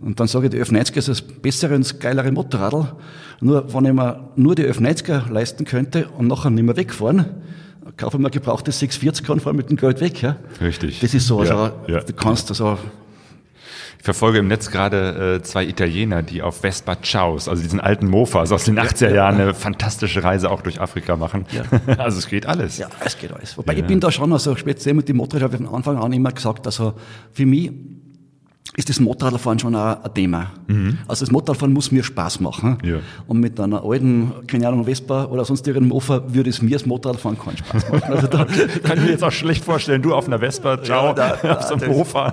Und 0.00 0.18
dann 0.18 0.26
sage 0.26 0.46
ich, 0.46 0.50
die 0.50 0.60
1190er 0.60 0.96
ist 0.98 1.08
das 1.08 1.22
bessere 1.22 1.76
und 1.76 2.00
geilere 2.00 2.32
Motorrad. 2.32 2.96
Nur, 3.40 3.72
wenn 3.72 3.84
ich 3.84 3.92
mir 3.92 4.30
nur 4.34 4.56
die 4.56 4.64
1190er 4.66 5.30
leisten 5.30 5.64
könnte 5.64 6.08
und 6.18 6.26
nachher 6.26 6.50
nicht 6.50 6.64
mehr 6.64 6.76
wegfahren, 6.76 7.26
kaufe 7.96 8.18
mir 8.18 8.30
gebrauchtes 8.30 8.80
640er 8.82 9.32
und 9.32 9.40
fahre 9.40 9.54
mit 9.54 9.70
dem 9.70 9.76
Geld 9.76 10.00
weg. 10.00 10.22
Ja? 10.22 10.36
Richtig. 10.60 11.00
Das 11.00 11.14
ist 11.14 11.26
so, 11.26 11.40
also, 11.40 11.54
Ja, 11.54 11.72
ja. 11.88 12.00
du 12.00 12.12
kannst 12.12 12.48
also, 12.50 12.78
Ich 13.98 14.04
verfolge 14.04 14.38
im 14.38 14.48
Netz 14.48 14.70
gerade 14.70 15.36
äh, 15.36 15.42
zwei 15.42 15.64
Italiener, 15.64 16.22
die 16.22 16.42
auf 16.42 16.60
Vespa 16.60 16.96
Chaos, 16.96 17.48
also 17.48 17.62
diesen 17.62 17.80
alten 17.80 18.08
Mofas 18.08 18.52
aus 18.52 18.64
den 18.64 18.78
80er 18.78 19.14
Jahren, 19.14 19.40
eine 19.40 19.54
fantastische 19.54 20.24
Reise 20.24 20.50
auch 20.50 20.62
durch 20.62 20.80
Afrika 20.80 21.16
machen. 21.16 21.46
also 21.98 22.18
es 22.18 22.28
geht 22.28 22.46
alles. 22.46 22.78
Ja, 22.78 22.88
es 23.04 23.18
geht 23.18 23.32
alles. 23.32 23.56
Wobei 23.56 23.74
ich 23.74 23.84
bin 23.84 24.00
da 24.00 24.10
schon, 24.10 24.32
also 24.32 24.56
speziell 24.56 24.94
mit 24.94 25.08
dem 25.08 25.16
Motorrad 25.16 25.44
habe 25.44 25.56
ich 25.56 25.62
von 25.62 25.74
Anfang 25.74 25.98
an 25.98 26.12
immer 26.12 26.32
gesagt, 26.32 26.66
also 26.66 26.94
für 27.32 27.46
mich 27.46 27.70
ist 28.74 28.88
das 28.88 29.00
Motorradfahren 29.00 29.58
schon 29.58 29.74
ein, 29.74 29.96
ein 30.02 30.14
Thema. 30.14 30.50
Also 31.06 31.24
das 31.26 31.30
Motorradfahren 31.30 31.72
muss 31.74 31.92
mir 31.92 32.02
Spaß 32.02 32.40
machen. 32.40 32.78
Ja. 32.82 32.96
Und 33.26 33.40
mit 33.40 33.60
einer 33.60 33.84
alten, 33.84 34.32
keine 34.46 34.66
Ahnung, 34.68 34.84
Vespa 34.84 35.24
oder 35.26 35.44
sonst 35.44 35.66
irgendeinem 35.66 35.90
Mofa 35.90 36.22
würde 36.28 36.48
es 36.48 36.62
mir 36.62 36.70
das 36.70 36.86
Motorradfahren 36.86 37.38
keinen 37.38 37.58
Spaß 37.58 37.90
machen. 37.90 38.02
Also 38.12 38.26
da, 38.28 38.44
Kann 38.82 38.98
ich 38.98 39.04
mir 39.04 39.10
jetzt 39.10 39.24
auch 39.24 39.30
schlecht 39.32 39.62
vorstellen, 39.64 40.00
du 40.00 40.14
auf 40.14 40.26
einer 40.26 40.38
Vespa, 40.38 40.82
ciao, 40.82 41.08
Ja, 41.08 41.12
da- 41.12 41.36
da- 41.36 41.52
auf 41.58 41.62
so 41.64 41.74
einem 41.74 41.80
das- 41.80 41.88
Mofa. 41.90 42.32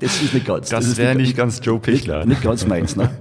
das 0.00 0.22
ist 0.22 0.32
nicht 0.32 0.46
ganz. 0.46 0.70
Das 0.70 0.86
ist 0.86 0.96
wäre 0.96 1.14
nicht 1.14 1.36
ganz 1.36 1.60
Joe 1.62 1.78
Pichler. 1.78 2.20
Nicht, 2.20 2.28
nicht 2.28 2.42
ganz 2.42 2.66
meins, 2.66 2.96
ne? 2.96 3.10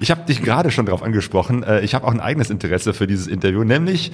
Ich 0.00 0.10
habe 0.10 0.22
dich 0.26 0.42
gerade 0.42 0.70
schon 0.70 0.86
darauf 0.86 1.02
angesprochen. 1.02 1.62
Äh, 1.62 1.80
Ich 1.80 1.94
habe 1.94 2.06
auch 2.06 2.12
ein 2.12 2.20
eigenes 2.20 2.50
Interesse 2.50 2.92
für 2.94 3.06
dieses 3.06 3.26
Interview, 3.26 3.64
nämlich 3.64 4.12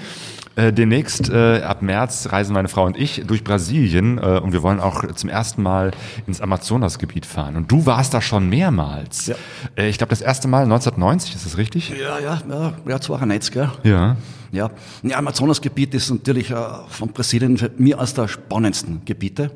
äh, 0.57 0.73
demnächst 0.73 1.31
äh, 1.31 1.61
ab 1.63 1.83
März 1.83 2.29
reisen 2.31 2.55
meine 2.55 2.69
Frau 2.69 2.85
und 2.87 2.97
ich 2.97 3.23
durch 3.27 3.43
Brasilien 3.45 4.19
äh, 4.19 4.39
und 4.43 4.53
wir 4.53 4.63
wollen 4.63 4.81
auch 4.81 5.05
zum 5.15 5.29
ersten 5.29 5.63
Mal 5.63 5.91
ins 6.27 6.41
Amazonasgebiet 6.41 7.27
fahren. 7.27 7.57
Und 7.57 7.71
du 7.73 7.87
warst 7.87 8.15
da 8.15 8.21
schon 8.21 8.49
mehrmals. 8.49 9.27
Ja. 9.27 9.35
Äh, 9.77 9.89
Ich 9.89 9.99
glaube, 9.99 10.11
das 10.11 10.21
erste 10.21 10.47
Mal 10.49 10.63
1990, 10.65 11.35
ist 11.35 11.45
das 11.47 11.59
richtig? 11.59 11.91
Ja, 11.91 12.19
ja, 12.21 12.43
ja, 12.49 12.73
ja, 12.87 13.01
92, 13.01 13.55
ja. 13.55 13.73
Ja. 13.83 14.17
Ja, 14.53 14.71
ja 15.03 15.19
Amazonasgebiet 15.19 15.93
ist 15.95 16.11
natürlich 16.11 16.51
äh, 16.53 16.55
von 16.89 17.09
Brasilien 17.09 17.59
mir 17.77 17.99
eines 17.99 18.15
der 18.15 18.29
spannendsten 18.29 19.03
Gebiete. 19.05 19.51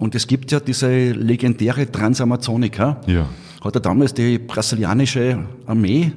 Und 0.00 0.14
es 0.14 0.26
gibt 0.26 0.52
ja 0.52 0.60
diese 0.60 1.12
legendäre 1.12 1.90
Transamazonica. 1.90 3.00
Ja. 3.06 3.26
Hat 3.64 3.74
ja 3.74 3.80
damals 3.80 4.12
die 4.12 4.38
brasilianische 4.38 5.38
Armee 5.66 6.12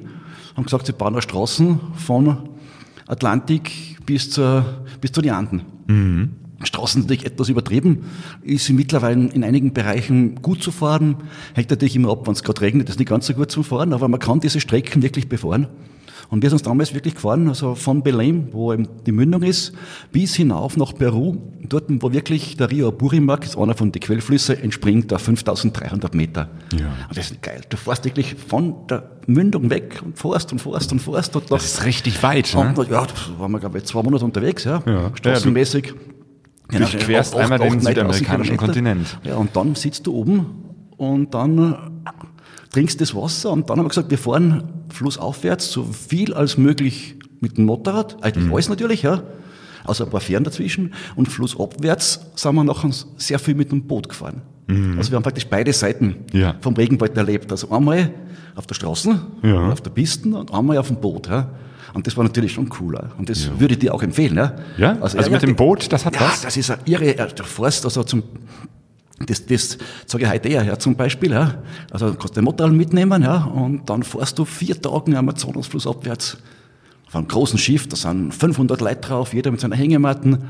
haben 0.54 0.64
gesagt, 0.64 0.86
sie 0.86 0.92
bauen 0.92 1.14
da 1.14 1.22
Straßen 1.22 1.80
von 1.94 2.36
Atlantik 3.06 4.04
bis, 4.04 4.30
zur, 4.30 4.84
bis 5.00 5.12
zu 5.12 5.22
den 5.22 5.32
Anden. 5.32 5.62
Straßen 6.62 7.02
natürlich 7.02 7.24
etwas 7.24 7.48
übertrieben, 7.48 8.04
ist 8.42 8.68
mittlerweile 8.70 9.28
in 9.28 9.44
einigen 9.44 9.72
Bereichen 9.72 10.42
gut 10.42 10.62
zu 10.62 10.72
fahren. 10.72 11.16
Hängt 11.54 11.70
natürlich 11.70 11.96
immer 11.96 12.10
ab, 12.10 12.26
wenn 12.26 12.34
es 12.34 12.42
gerade 12.42 12.60
regnet, 12.60 12.88
ist 12.88 12.98
nicht 12.98 13.08
ganz 13.08 13.26
so 13.26 13.34
gut 13.34 13.50
zum 13.50 13.64
Fahren, 13.64 13.92
aber 13.92 14.08
man 14.08 14.20
kann 14.20 14.40
diese 14.40 14.60
Strecken 14.60 15.02
wirklich 15.02 15.28
befahren. 15.28 15.68
Und 16.30 16.42
wir 16.42 16.50
sind 16.50 16.56
uns 16.58 16.62
damals 16.62 16.92
wirklich 16.92 17.14
gefahren, 17.14 17.48
also 17.48 17.74
von 17.74 18.02
Belém, 18.02 18.48
wo 18.52 18.70
eben 18.72 18.86
die 19.06 19.12
Mündung 19.12 19.42
ist, 19.42 19.72
bis 20.12 20.34
hinauf 20.34 20.76
nach 20.76 20.94
Peru, 20.94 21.36
dort, 21.66 21.84
wo 21.88 22.12
wirklich 22.12 22.56
der 22.58 22.70
Rio 22.70 22.88
Apurimac, 22.88 23.44
ist 23.44 23.56
einer 23.56 23.74
von 23.74 23.90
den 23.92 24.00
Quellflüsse, 24.00 24.60
entspringt 24.62 25.10
auf 25.14 25.22
5300 25.22 26.14
Meter. 26.14 26.50
Ja. 26.78 26.86
Und 27.08 27.16
das 27.16 27.30
ist 27.30 27.40
geil. 27.40 27.62
Du 27.70 27.78
fährst 27.78 28.04
wirklich 28.04 28.34
von 28.34 28.86
der 28.88 29.08
Mündung 29.26 29.70
weg 29.70 30.02
und 30.04 30.18
fährst 30.18 30.52
und 30.52 30.60
fährst 30.60 30.92
und 30.92 31.00
fährst. 31.00 31.34
Und 31.34 31.50
Das 31.50 31.64
ist 31.64 31.84
richtig 31.86 32.22
weit, 32.22 32.54
ne? 32.54 32.74
und, 32.76 32.90
ja, 32.90 33.06
da 33.06 33.14
waren 33.38 33.52
wir, 33.52 33.58
glaube 33.60 33.78
ich, 33.78 33.84
zwei 33.84 34.02
Monate 34.02 34.24
unterwegs, 34.26 34.64
ja. 34.64 34.82
Ja. 34.86 35.10
Straßenmäßig. 35.14 35.94
Genau, 36.68 36.86
durchquerst 36.88 37.34
acht- 37.34 37.40
einmal 37.42 37.58
den 37.58 37.80
südamerikanischen 37.80 38.26
9000 38.26 38.42
Kilometer. 38.46 38.56
Kontinent. 38.66 39.18
Ja, 39.24 39.36
und 39.36 39.56
dann 39.56 39.74
sitzt 39.74 40.06
du 40.06 40.12
oben 40.12 40.44
und 40.98 41.32
dann 41.32 42.02
trinkst 42.70 43.00
das 43.00 43.14
Wasser 43.14 43.50
und 43.50 43.68
dann 43.70 43.78
haben 43.78 43.84
wir 43.86 43.88
gesagt, 43.90 44.10
wir 44.10 44.18
fahren 44.18 44.64
flussaufwärts 44.90 45.70
so 45.70 45.84
viel 45.84 46.34
als 46.34 46.58
möglich 46.58 47.16
mit 47.40 47.56
dem 47.56 47.64
Motorrad, 47.66 48.16
eigentlich 48.22 48.46
Mhm. 48.46 48.52
alles 48.54 48.68
natürlich, 48.68 49.02
ja. 49.02 49.22
Also 49.84 50.04
ein 50.04 50.10
paar 50.10 50.20
Fähren 50.20 50.44
dazwischen 50.44 50.92
und 51.16 51.28
flussabwärts 51.28 52.20
sind 52.34 52.54
wir 52.54 52.64
nachher 52.64 52.90
sehr 53.16 53.38
viel 53.38 53.54
mit 53.54 53.70
dem 53.72 53.82
Boot 53.86 54.08
gefahren. 54.08 54.42
Also 54.98 55.10
wir 55.10 55.16
haben 55.16 55.22
praktisch 55.22 55.46
beide 55.46 55.72
Seiten 55.72 56.16
Mhm. 56.32 56.38
Ja. 56.38 56.54
vom 56.60 56.74
Regenwald 56.74 57.16
erlebt. 57.16 57.50
Also 57.50 57.70
einmal 57.70 58.10
auf 58.54 58.66
der 58.66 58.74
Straße, 58.74 59.18
Ja. 59.42 59.70
auf 59.72 59.80
der 59.80 59.90
Piste 59.90 60.28
und 60.28 60.52
einmal 60.52 60.76
auf 60.76 60.88
dem 60.88 60.96
Boot. 61.00 61.26
Ja. 61.28 61.48
Und 61.94 62.06
das 62.06 62.18
war 62.18 62.24
natürlich 62.24 62.52
schon 62.52 62.68
cooler. 62.68 63.12
Und 63.16 63.30
das 63.30 63.48
würde 63.58 63.72
ich 63.74 63.78
dir 63.80 63.94
auch 63.94 64.02
empfehlen. 64.02 64.36
Ja, 64.36 64.56
Ja? 64.76 64.98
Also 65.00 65.16
mit 65.30 65.40
dem 65.40 65.56
Boot, 65.56 65.90
das 65.90 66.04
hat 66.04 66.16
ja, 66.16 66.20
was? 66.20 66.42
das 66.42 66.54
ist 66.58 66.70
eine 66.70 66.82
irre, 66.84 67.16
äh, 67.16 67.28
du 67.34 67.44
fährst 67.44 67.86
also 67.86 68.02
zum, 68.04 68.22
das, 69.26 69.46
das 69.46 69.78
sage 70.06 70.24
ich 70.24 70.30
heute 70.30 70.48
eher, 70.48 70.64
ja, 70.64 70.78
zum 70.78 70.96
Beispiel, 70.96 71.32
ja. 71.32 71.62
Also 71.90 72.10
du 72.10 72.14
kannst 72.16 72.36
den 72.36 72.44
Motorrad 72.44 72.72
mitnehmen, 72.72 73.22
ja, 73.22 73.44
und 73.44 73.88
dann 73.88 74.02
fährst 74.02 74.38
du 74.38 74.44
vier 74.44 74.80
Tage 74.80 75.12
am 75.12 75.16
Amazonasfluss 75.16 75.86
abwärts. 75.86 76.38
Auf 77.06 77.16
einem 77.16 77.26
großen 77.26 77.58
Schiff, 77.58 77.88
da 77.88 77.96
sind 77.96 78.32
500 78.34 78.80
Leute 78.80 79.00
drauf, 79.00 79.32
jeder 79.32 79.50
mit 79.50 79.60
seiner 79.60 79.76
Hängematten. 79.76 80.44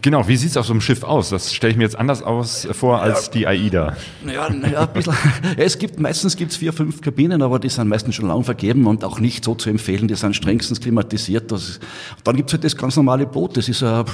Genau, 0.00 0.26
wie 0.28 0.36
sieht's 0.36 0.56
auf 0.56 0.66
so 0.66 0.72
einem 0.72 0.80
Schiff 0.80 1.02
aus? 1.02 1.30
Das 1.30 1.52
stelle 1.52 1.72
ich 1.72 1.76
mir 1.76 1.82
jetzt 1.82 1.98
anders 1.98 2.22
aus 2.22 2.64
äh, 2.64 2.72
vor 2.72 3.02
als 3.02 3.30
die 3.30 3.46
AIDA. 3.46 3.96
Ja, 4.24 4.32
ja, 4.32 4.46
ein 4.46 4.92
bisschen. 4.92 5.14
Ja, 5.56 5.64
es 5.64 5.78
gibt, 5.78 5.98
meistens 5.98 6.36
gibt's 6.36 6.56
vier, 6.56 6.72
fünf 6.72 7.00
Kabinen, 7.00 7.42
aber 7.42 7.58
die 7.58 7.68
sind 7.68 7.88
meistens 7.88 8.14
schon 8.14 8.28
lang 8.28 8.44
vergeben 8.44 8.86
und 8.86 9.04
auch 9.04 9.18
nicht 9.18 9.44
so 9.44 9.54
zu 9.54 9.70
empfehlen. 9.70 10.06
Die 10.06 10.14
sind 10.14 10.36
strengstens 10.36 10.80
klimatisiert. 10.80 11.50
Ist, 11.50 11.80
dann 12.22 12.36
gibt's 12.36 12.52
halt 12.52 12.64
das 12.64 12.76
ganz 12.76 12.96
normale 12.96 13.26
Boot. 13.26 13.56
Das 13.56 13.68
ist 13.68 13.82
ein, 13.82 14.04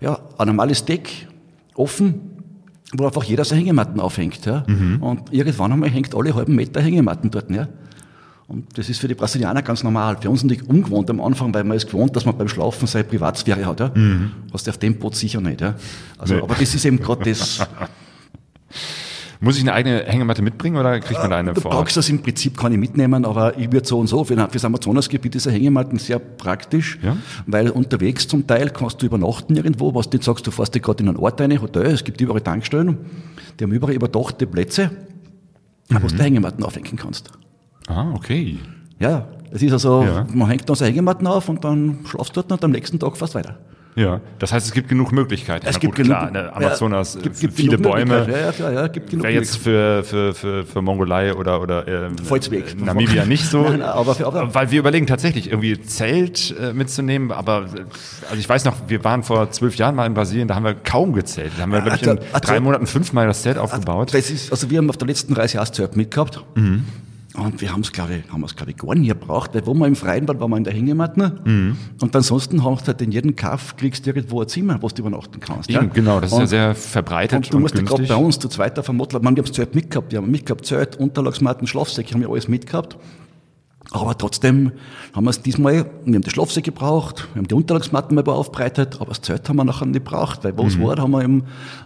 ja, 0.00 0.18
ein 0.36 0.46
normales 0.46 0.84
Deck, 0.84 1.28
offen, 1.74 2.39
wo 2.96 3.06
einfach 3.06 3.24
jeder 3.24 3.44
seine 3.44 3.60
Hängematten 3.60 4.00
aufhängt. 4.00 4.44
Ja. 4.46 4.64
Und 5.00 5.32
irgendwann 5.32 5.72
einmal 5.72 5.90
hängt 5.90 6.14
alle 6.14 6.34
halben 6.34 6.54
Meter 6.56 6.80
Hängematten 6.80 7.30
dort. 7.30 7.50
Ja. 7.50 7.68
Und 8.48 8.76
das 8.76 8.88
ist 8.88 8.98
für 8.98 9.06
die 9.06 9.14
Brasilianer 9.14 9.62
ganz 9.62 9.84
normal. 9.84 10.16
Für 10.20 10.28
uns 10.28 10.42
natürlich 10.42 10.68
ungewohnt 10.68 11.08
am 11.08 11.20
Anfang, 11.20 11.54
weil 11.54 11.62
man 11.62 11.76
ist 11.76 11.86
gewohnt, 11.86 12.16
dass 12.16 12.24
man 12.26 12.36
beim 12.36 12.48
Schlafen 12.48 12.88
seine 12.88 13.04
Privatsphäre 13.04 13.64
hat. 13.64 13.78
Ja? 13.78 13.92
Mhm. 13.94 14.32
Hast 14.52 14.66
du 14.66 14.72
auf 14.72 14.78
dem 14.78 14.98
Boot 14.98 15.14
sicher 15.14 15.40
nicht. 15.40 15.60
Ja? 15.60 15.76
Also, 16.18 16.34
Nee. 16.34 16.42
Aber 16.42 16.56
das 16.56 16.74
ist 16.74 16.84
eben 16.84 16.98
gerade 16.98 17.30
das. 17.30 17.60
Muss 19.42 19.56
ich 19.56 19.62
eine 19.62 19.72
eigene 19.72 20.04
Hängematte 20.04 20.42
mitbringen 20.42 20.76
oder 20.76 21.00
kriegt 21.00 21.18
man 21.20 21.30
da 21.30 21.38
eine 21.38 21.54
Du 21.54 21.60
vor 21.62 21.70
Ort? 21.70 21.80
brauchst 21.80 21.96
das 21.96 22.10
im 22.10 22.20
Prinzip 22.20 22.58
kann 22.58 22.72
ich 22.72 22.78
mitnehmen, 22.78 23.24
aber 23.24 23.56
ich 23.58 23.72
würde 23.72 23.86
so 23.88 23.98
und 23.98 24.06
so, 24.06 24.22
für 24.24 24.36
das 24.36 24.64
Amazonasgebiet 24.66 25.34
ist 25.34 25.46
eine 25.46 25.56
Hängematten 25.56 25.98
sehr 25.98 26.18
praktisch, 26.18 26.98
Ja. 27.02 27.16
weil 27.46 27.70
unterwegs 27.70 28.28
zum 28.28 28.46
Teil 28.46 28.68
kannst 28.68 29.00
du 29.00 29.06
übernachten 29.06 29.56
irgendwo, 29.56 29.94
was 29.94 30.10
du 30.10 30.18
nicht 30.18 30.24
sagst, 30.26 30.46
du 30.46 30.50
fährst 30.50 30.74
dich 30.74 30.82
gerade 30.82 31.02
in 31.02 31.08
einen 31.08 31.16
Ort 31.18 31.40
rein, 31.40 31.58
Hotel, 31.62 31.86
es 31.86 32.04
gibt 32.04 32.20
überall 32.20 32.42
Tankstellen, 32.42 32.98
die 33.58 33.64
haben 33.64 33.72
überall 33.72 33.94
überdachte 33.94 34.46
Plätze, 34.46 34.90
wo 35.88 36.06
du 36.06 36.16
Hängematten 36.22 36.62
aufhängen 36.62 36.96
kannst. 36.96 37.30
Ah, 37.88 38.12
okay. 38.14 38.58
Ja, 38.98 39.26
es 39.50 39.62
ist 39.62 39.72
also, 39.72 40.02
Ja. 40.02 40.26
man 40.34 40.48
hängt 40.50 40.68
dann 40.68 40.76
seine 40.76 40.90
Hängematten 40.90 41.26
auf 41.26 41.48
und 41.48 41.64
dann 41.64 42.00
schlafst 42.04 42.36
du 42.36 42.42
dort 42.42 42.52
und 42.52 42.62
am 42.64 42.72
nächsten 42.72 42.98
Tag 42.98 43.16
fährst 43.16 43.34
weiter. 43.34 43.58
Ja, 44.00 44.20
das 44.38 44.52
heißt, 44.52 44.66
es 44.66 44.72
gibt 44.72 44.88
genug 44.88 45.12
Möglichkeiten. 45.12 45.66
Es 45.66 45.74
Na 45.74 45.78
gibt 45.80 45.96
gut, 45.96 46.04
genug- 46.06 46.16
klar, 46.18 46.30
ne, 46.30 46.52
Amazonas, 46.54 47.14
ja, 47.14 47.20
äh, 47.20 47.22
gibt- 47.24 47.40
gibt 47.40 47.54
viele 47.54 47.78
Bäume. 47.78 48.26
Ja, 48.30 48.38
ja, 48.38 48.52
klar, 48.52 48.72
ja, 48.72 48.86
gibt 48.88 49.10
genug 49.10 49.24
Wäre 49.24 49.34
jetzt 49.34 49.56
für, 49.56 50.02
für, 50.04 50.32
für, 50.34 50.64
für 50.64 50.82
Mongolei 50.82 51.34
oder, 51.34 51.60
oder 51.60 51.86
ähm, 51.86 52.16
äh, 52.18 52.84
Namibia 52.84 53.26
nicht 53.26 53.44
so. 53.44 53.62
Nein, 53.68 53.82
aber 53.82 54.14
für- 54.14 54.26
aber- 54.26 54.54
weil 54.54 54.70
wir 54.70 54.78
überlegen 54.80 55.06
tatsächlich 55.06 55.48
irgendwie 55.50 55.80
Zelt 55.82 56.54
äh, 56.58 56.72
mitzunehmen, 56.72 57.30
aber 57.32 57.66
äh, 57.74 57.80
also 58.28 58.36
ich 58.38 58.48
weiß 58.48 58.64
noch, 58.64 58.74
wir 58.88 59.04
waren 59.04 59.22
vor 59.22 59.50
zwölf 59.50 59.76
Jahren 59.76 59.94
mal 59.94 60.06
in 60.06 60.14
Brasilien, 60.14 60.48
da 60.48 60.54
haben 60.54 60.64
wir 60.64 60.74
kaum 60.74 61.12
gezeltet. 61.12 61.52
Da 61.58 61.62
haben 61.62 61.72
wir, 61.72 61.80
glaube 61.82 61.96
ich, 61.96 62.02
in 62.02 62.08
Also- 62.10 62.22
also- 62.32 62.46
drei 62.46 62.60
Monaten 62.60 62.86
fünfmal 62.86 63.26
das 63.26 63.42
Zelt 63.42 63.58
aufgebaut. 63.58 64.14
Das 64.14 64.30
ist, 64.30 64.50
also 64.50 64.70
wir 64.70 64.78
haben 64.78 64.88
auf 64.88 64.96
der 64.96 65.08
letzten 65.08 65.32
Reise 65.34 65.60
auch 65.60 65.68
Zelt 65.68 65.96
mitgehabt. 65.96 66.42
Mhm. 66.54 66.84
Und 67.34 67.60
wir 67.60 67.72
haben 67.72 67.82
es, 67.82 67.92
glaube 67.92 68.16
ich, 68.16 68.32
haben 68.32 68.42
es, 68.44 68.56
glaube 68.56 68.72
ich, 68.72 68.76
gar 68.76 68.94
nie 68.94 69.06
gebraucht, 69.06 69.54
weil 69.54 69.64
wo 69.64 69.72
wir 69.74 69.86
im 69.86 69.94
Freien 69.94 70.26
waren, 70.26 70.40
waren 70.40 70.50
wir 70.50 70.56
in 70.56 70.64
der 70.64 70.72
Hängematte. 70.72 71.40
Mhm. 71.44 71.76
Und 72.00 72.16
ansonsten 72.16 72.64
hast 72.64 72.82
du 72.82 72.86
halt 72.88 73.02
in 73.02 73.12
jedem 73.12 73.36
Kaff 73.36 73.76
kriegst 73.76 74.04
du 74.04 74.10
irgendwo 74.10 74.40
ein 74.40 74.48
Zimmer, 74.48 74.78
wo 74.80 74.88
du 74.88 75.02
übernachten 75.02 75.38
kannst. 75.38 75.70
Eben, 75.70 75.92
genau, 75.92 76.20
das 76.20 76.30
ist 76.30 76.34
und, 76.34 76.40
ja 76.40 76.46
sehr 76.46 76.74
verbreitet 76.74 77.36
Und 77.36 77.52
du 77.52 77.56
und 77.56 77.62
musst 77.62 77.76
ja 77.76 77.82
gerade 77.82 78.02
bei 78.02 78.16
uns 78.16 78.38
zu 78.38 78.48
zweit 78.48 78.78
auf 78.78 78.86
dem 78.86 78.96
Mottler, 78.96 79.20
man, 79.20 79.36
wir 79.36 79.42
haben 79.42 79.46
das 79.46 79.54
Zelt 79.54 79.74
mitgehabt, 79.74 80.10
wir 80.10 80.18
haben 80.18 80.30
mitgehabt, 80.30 80.66
Zelt, 80.66 80.96
Unterlagsmatten, 80.96 81.66
Schlafsäcke, 81.66 82.14
haben 82.14 82.20
wir 82.20 82.30
alles 82.30 82.48
mitgehabt. 82.48 82.96
Aber 83.92 84.16
trotzdem 84.16 84.70
haben 85.14 85.24
wir 85.24 85.30
es 85.30 85.42
diesmal, 85.42 85.84
wir 86.04 86.14
haben 86.14 86.22
die 86.22 86.30
Schlafsäcke 86.30 86.70
gebraucht, 86.70 87.26
wir 87.34 87.40
haben 87.40 87.48
die 87.48 87.54
Unterlagsmatten 87.54 88.14
mal 88.14 88.24
aufbereitet, 88.28 88.96
aber 89.00 89.06
das 89.06 89.20
Zelt 89.22 89.48
haben 89.48 89.56
wir 89.56 89.64
nachher 89.64 89.84
nicht 89.86 90.04
gebraucht, 90.04 90.44
weil 90.44 90.56
wo 90.56 90.62
Mhm. 90.62 90.68
es 90.68 90.80
war, 90.80 90.94
da 90.94 91.02
haben 91.02 91.10
wir 91.10 91.22
eben 91.24 91.42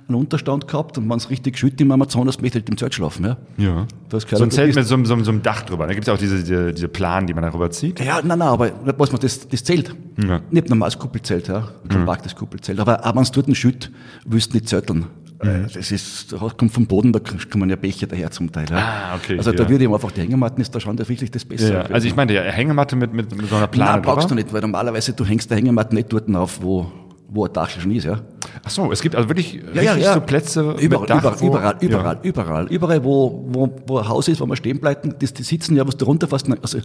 einen 0.07 0.14
Unterstand 0.19 0.69
gehabt 0.69 0.99
und 0.99 1.09
wenn 1.09 1.17
es 1.17 1.31
richtig 1.31 1.57
schütt 1.57 1.81
im 1.81 1.90
Amazonas, 1.93 2.43
möchte 2.43 2.59
ich 2.59 2.69
im 2.69 2.77
Zelt 2.77 2.95
schlafen, 2.95 3.25
ja. 3.25 3.37
Ja. 3.57 3.87
Das 4.11 4.25
So 4.31 4.45
ein. 4.45 4.51
Zelt 4.51 4.77
mit 4.77 4.87
so, 4.87 4.95
einem- 4.95 5.07
so, 5.07 5.19
so 5.25 5.31
einem 5.31 5.43
Dach 5.43 5.62
drüber. 5.62 5.87
Da 5.87 5.95
gibt 5.95 6.07
es 6.07 6.12
auch 6.12 6.19
diese, 6.19 6.38
diese, 6.40 6.75
diese 6.75 6.88
Planen, 6.88 7.27
die 7.27 7.33
man 7.33 7.43
darüber 7.43 7.71
zieht. 7.71 7.99
Ja, 8.01 8.21
nein, 8.23 8.38
nein, 8.38 8.49
aber 8.49 8.71
was 8.99 9.11
man 9.11 9.21
das, 9.23 9.49
das 9.49 9.64
Zelt. 9.64 9.95
Ja. 10.23 10.40
Nicht 10.51 10.67
ein 10.67 10.71
normales 10.71 10.99
Kuppelzelt, 10.99 11.49
ja. 11.49 11.69
Ein 11.85 11.88
kompaktes 11.88 12.37
Kuppelzelt. 12.37 12.79
Aber 12.81 13.05
auch 13.05 13.14
wenn 13.17 13.23
es 13.23 13.31
dort 13.31 13.47
einen 13.47 13.55
schütt, 13.55 13.90
willst 14.27 14.53
du 14.53 14.57
nicht 14.59 14.69
zelteln. 14.69 15.07
Äh, 15.40 15.62
Das 15.73 15.90
ist, 15.90 16.33
das 16.33 16.57
kommt 16.57 16.73
vom 16.73 16.87
Boden, 16.87 17.12
da 17.12 17.20
kommen 17.53 17.68
ja 17.68 17.77
Becher 17.77 18.07
daher 18.07 18.31
zum 18.31 18.51
Teil. 18.53 18.66
Ja. 18.70 18.77
Ah, 18.77 19.16
okay, 19.16 19.37
Also 19.38 19.53
da 19.53 19.62
ja. 19.64 19.68
würde 19.68 19.85
ich 19.85 19.90
einfach 19.90 20.11
die 20.12 20.20
Hängematten 20.23 20.61
ist 20.61 20.75
da 20.75 20.81
schon 20.81 20.99
wirklich 20.99 21.31
das 21.31 21.44
Bessere. 21.44 21.85
Ja, 21.88 21.94
also 21.94 22.07
ich 22.07 22.14
meinte 22.16 22.35
ja, 22.35 22.42
Hängematte 22.42 22.97
mit, 22.97 23.12
mit, 23.12 23.35
mit 23.37 23.49
so 23.49 23.57
einer 23.57 23.66
Plane 23.66 23.92
Nein, 23.92 24.03
brauchst 24.03 24.25
drüber. 24.25 24.29
du 24.29 24.35
nicht, 24.37 24.53
weil 24.53 24.61
normalerweise 24.61 25.12
du 25.12 25.25
hängst 25.25 25.51
der 25.51 25.59
Hängematte 25.59 25.94
nicht 25.94 26.12
dort 26.12 26.33
auf, 26.35 26.62
wo, 26.62 26.87
wo 27.29 27.47
ein 27.47 27.53
Dach 27.53 27.68
schon 27.70 27.90
ist, 27.90 28.05
ja. 28.05 28.20
Ach 28.62 28.70
so, 28.70 28.90
es 28.92 29.03
gibt 29.03 29.16
also 29.16 29.29
wirklich 29.29 29.61
richtig 29.75 30.05
so 30.07 30.20
Plätze 30.20 30.77
Überall, 30.81 31.07
Dach, 31.07 31.18
überall, 31.18 31.40
wo, 31.40 31.47
überall, 31.47 31.75
ja. 31.81 31.88
überall, 31.88 32.18
überall, 32.23 32.66
überall, 32.68 33.05
wo, 33.05 33.44
wo, 33.49 33.77
wo 33.87 33.99
ein 33.99 34.09
Haus 34.09 34.29
ist, 34.29 34.40
wo 34.40 34.47
man 34.47 34.57
stehen 34.57 34.79
bleiben, 34.79 35.14
das, 35.18 35.35
die 35.35 35.42
sitzen 35.42 35.77
ja, 35.77 35.87
was 35.87 35.97
du 35.97 36.05
runterfährst, 36.05 36.49
also 36.62 36.79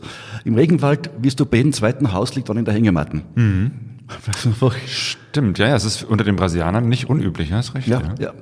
im 0.44 0.56
Regenwald, 0.56 1.10
wie 1.22 1.30
du 1.30 1.46
bei 1.46 1.58
jedem 1.58 1.72
zweiten 1.74 2.12
Haus 2.12 2.36
liegt, 2.36 2.50
dann 2.50 2.58
in 2.58 2.66
der 2.66 2.74
Hängematten. 2.74 3.22
Mhm. 3.36 3.72
Stimmt, 4.88 5.60
ja, 5.60 5.68
ja, 5.70 5.76
es 5.76 5.86
ist 5.86 6.04
unter 6.04 6.24
den 6.24 6.36
Brasilianern 6.36 6.88
nicht 6.90 7.10
unüblich, 7.10 7.52
hast 7.54 7.76
recht. 7.76 7.88
ja, 7.88 8.02
Ja. 8.02 8.14
ja. 8.20 8.34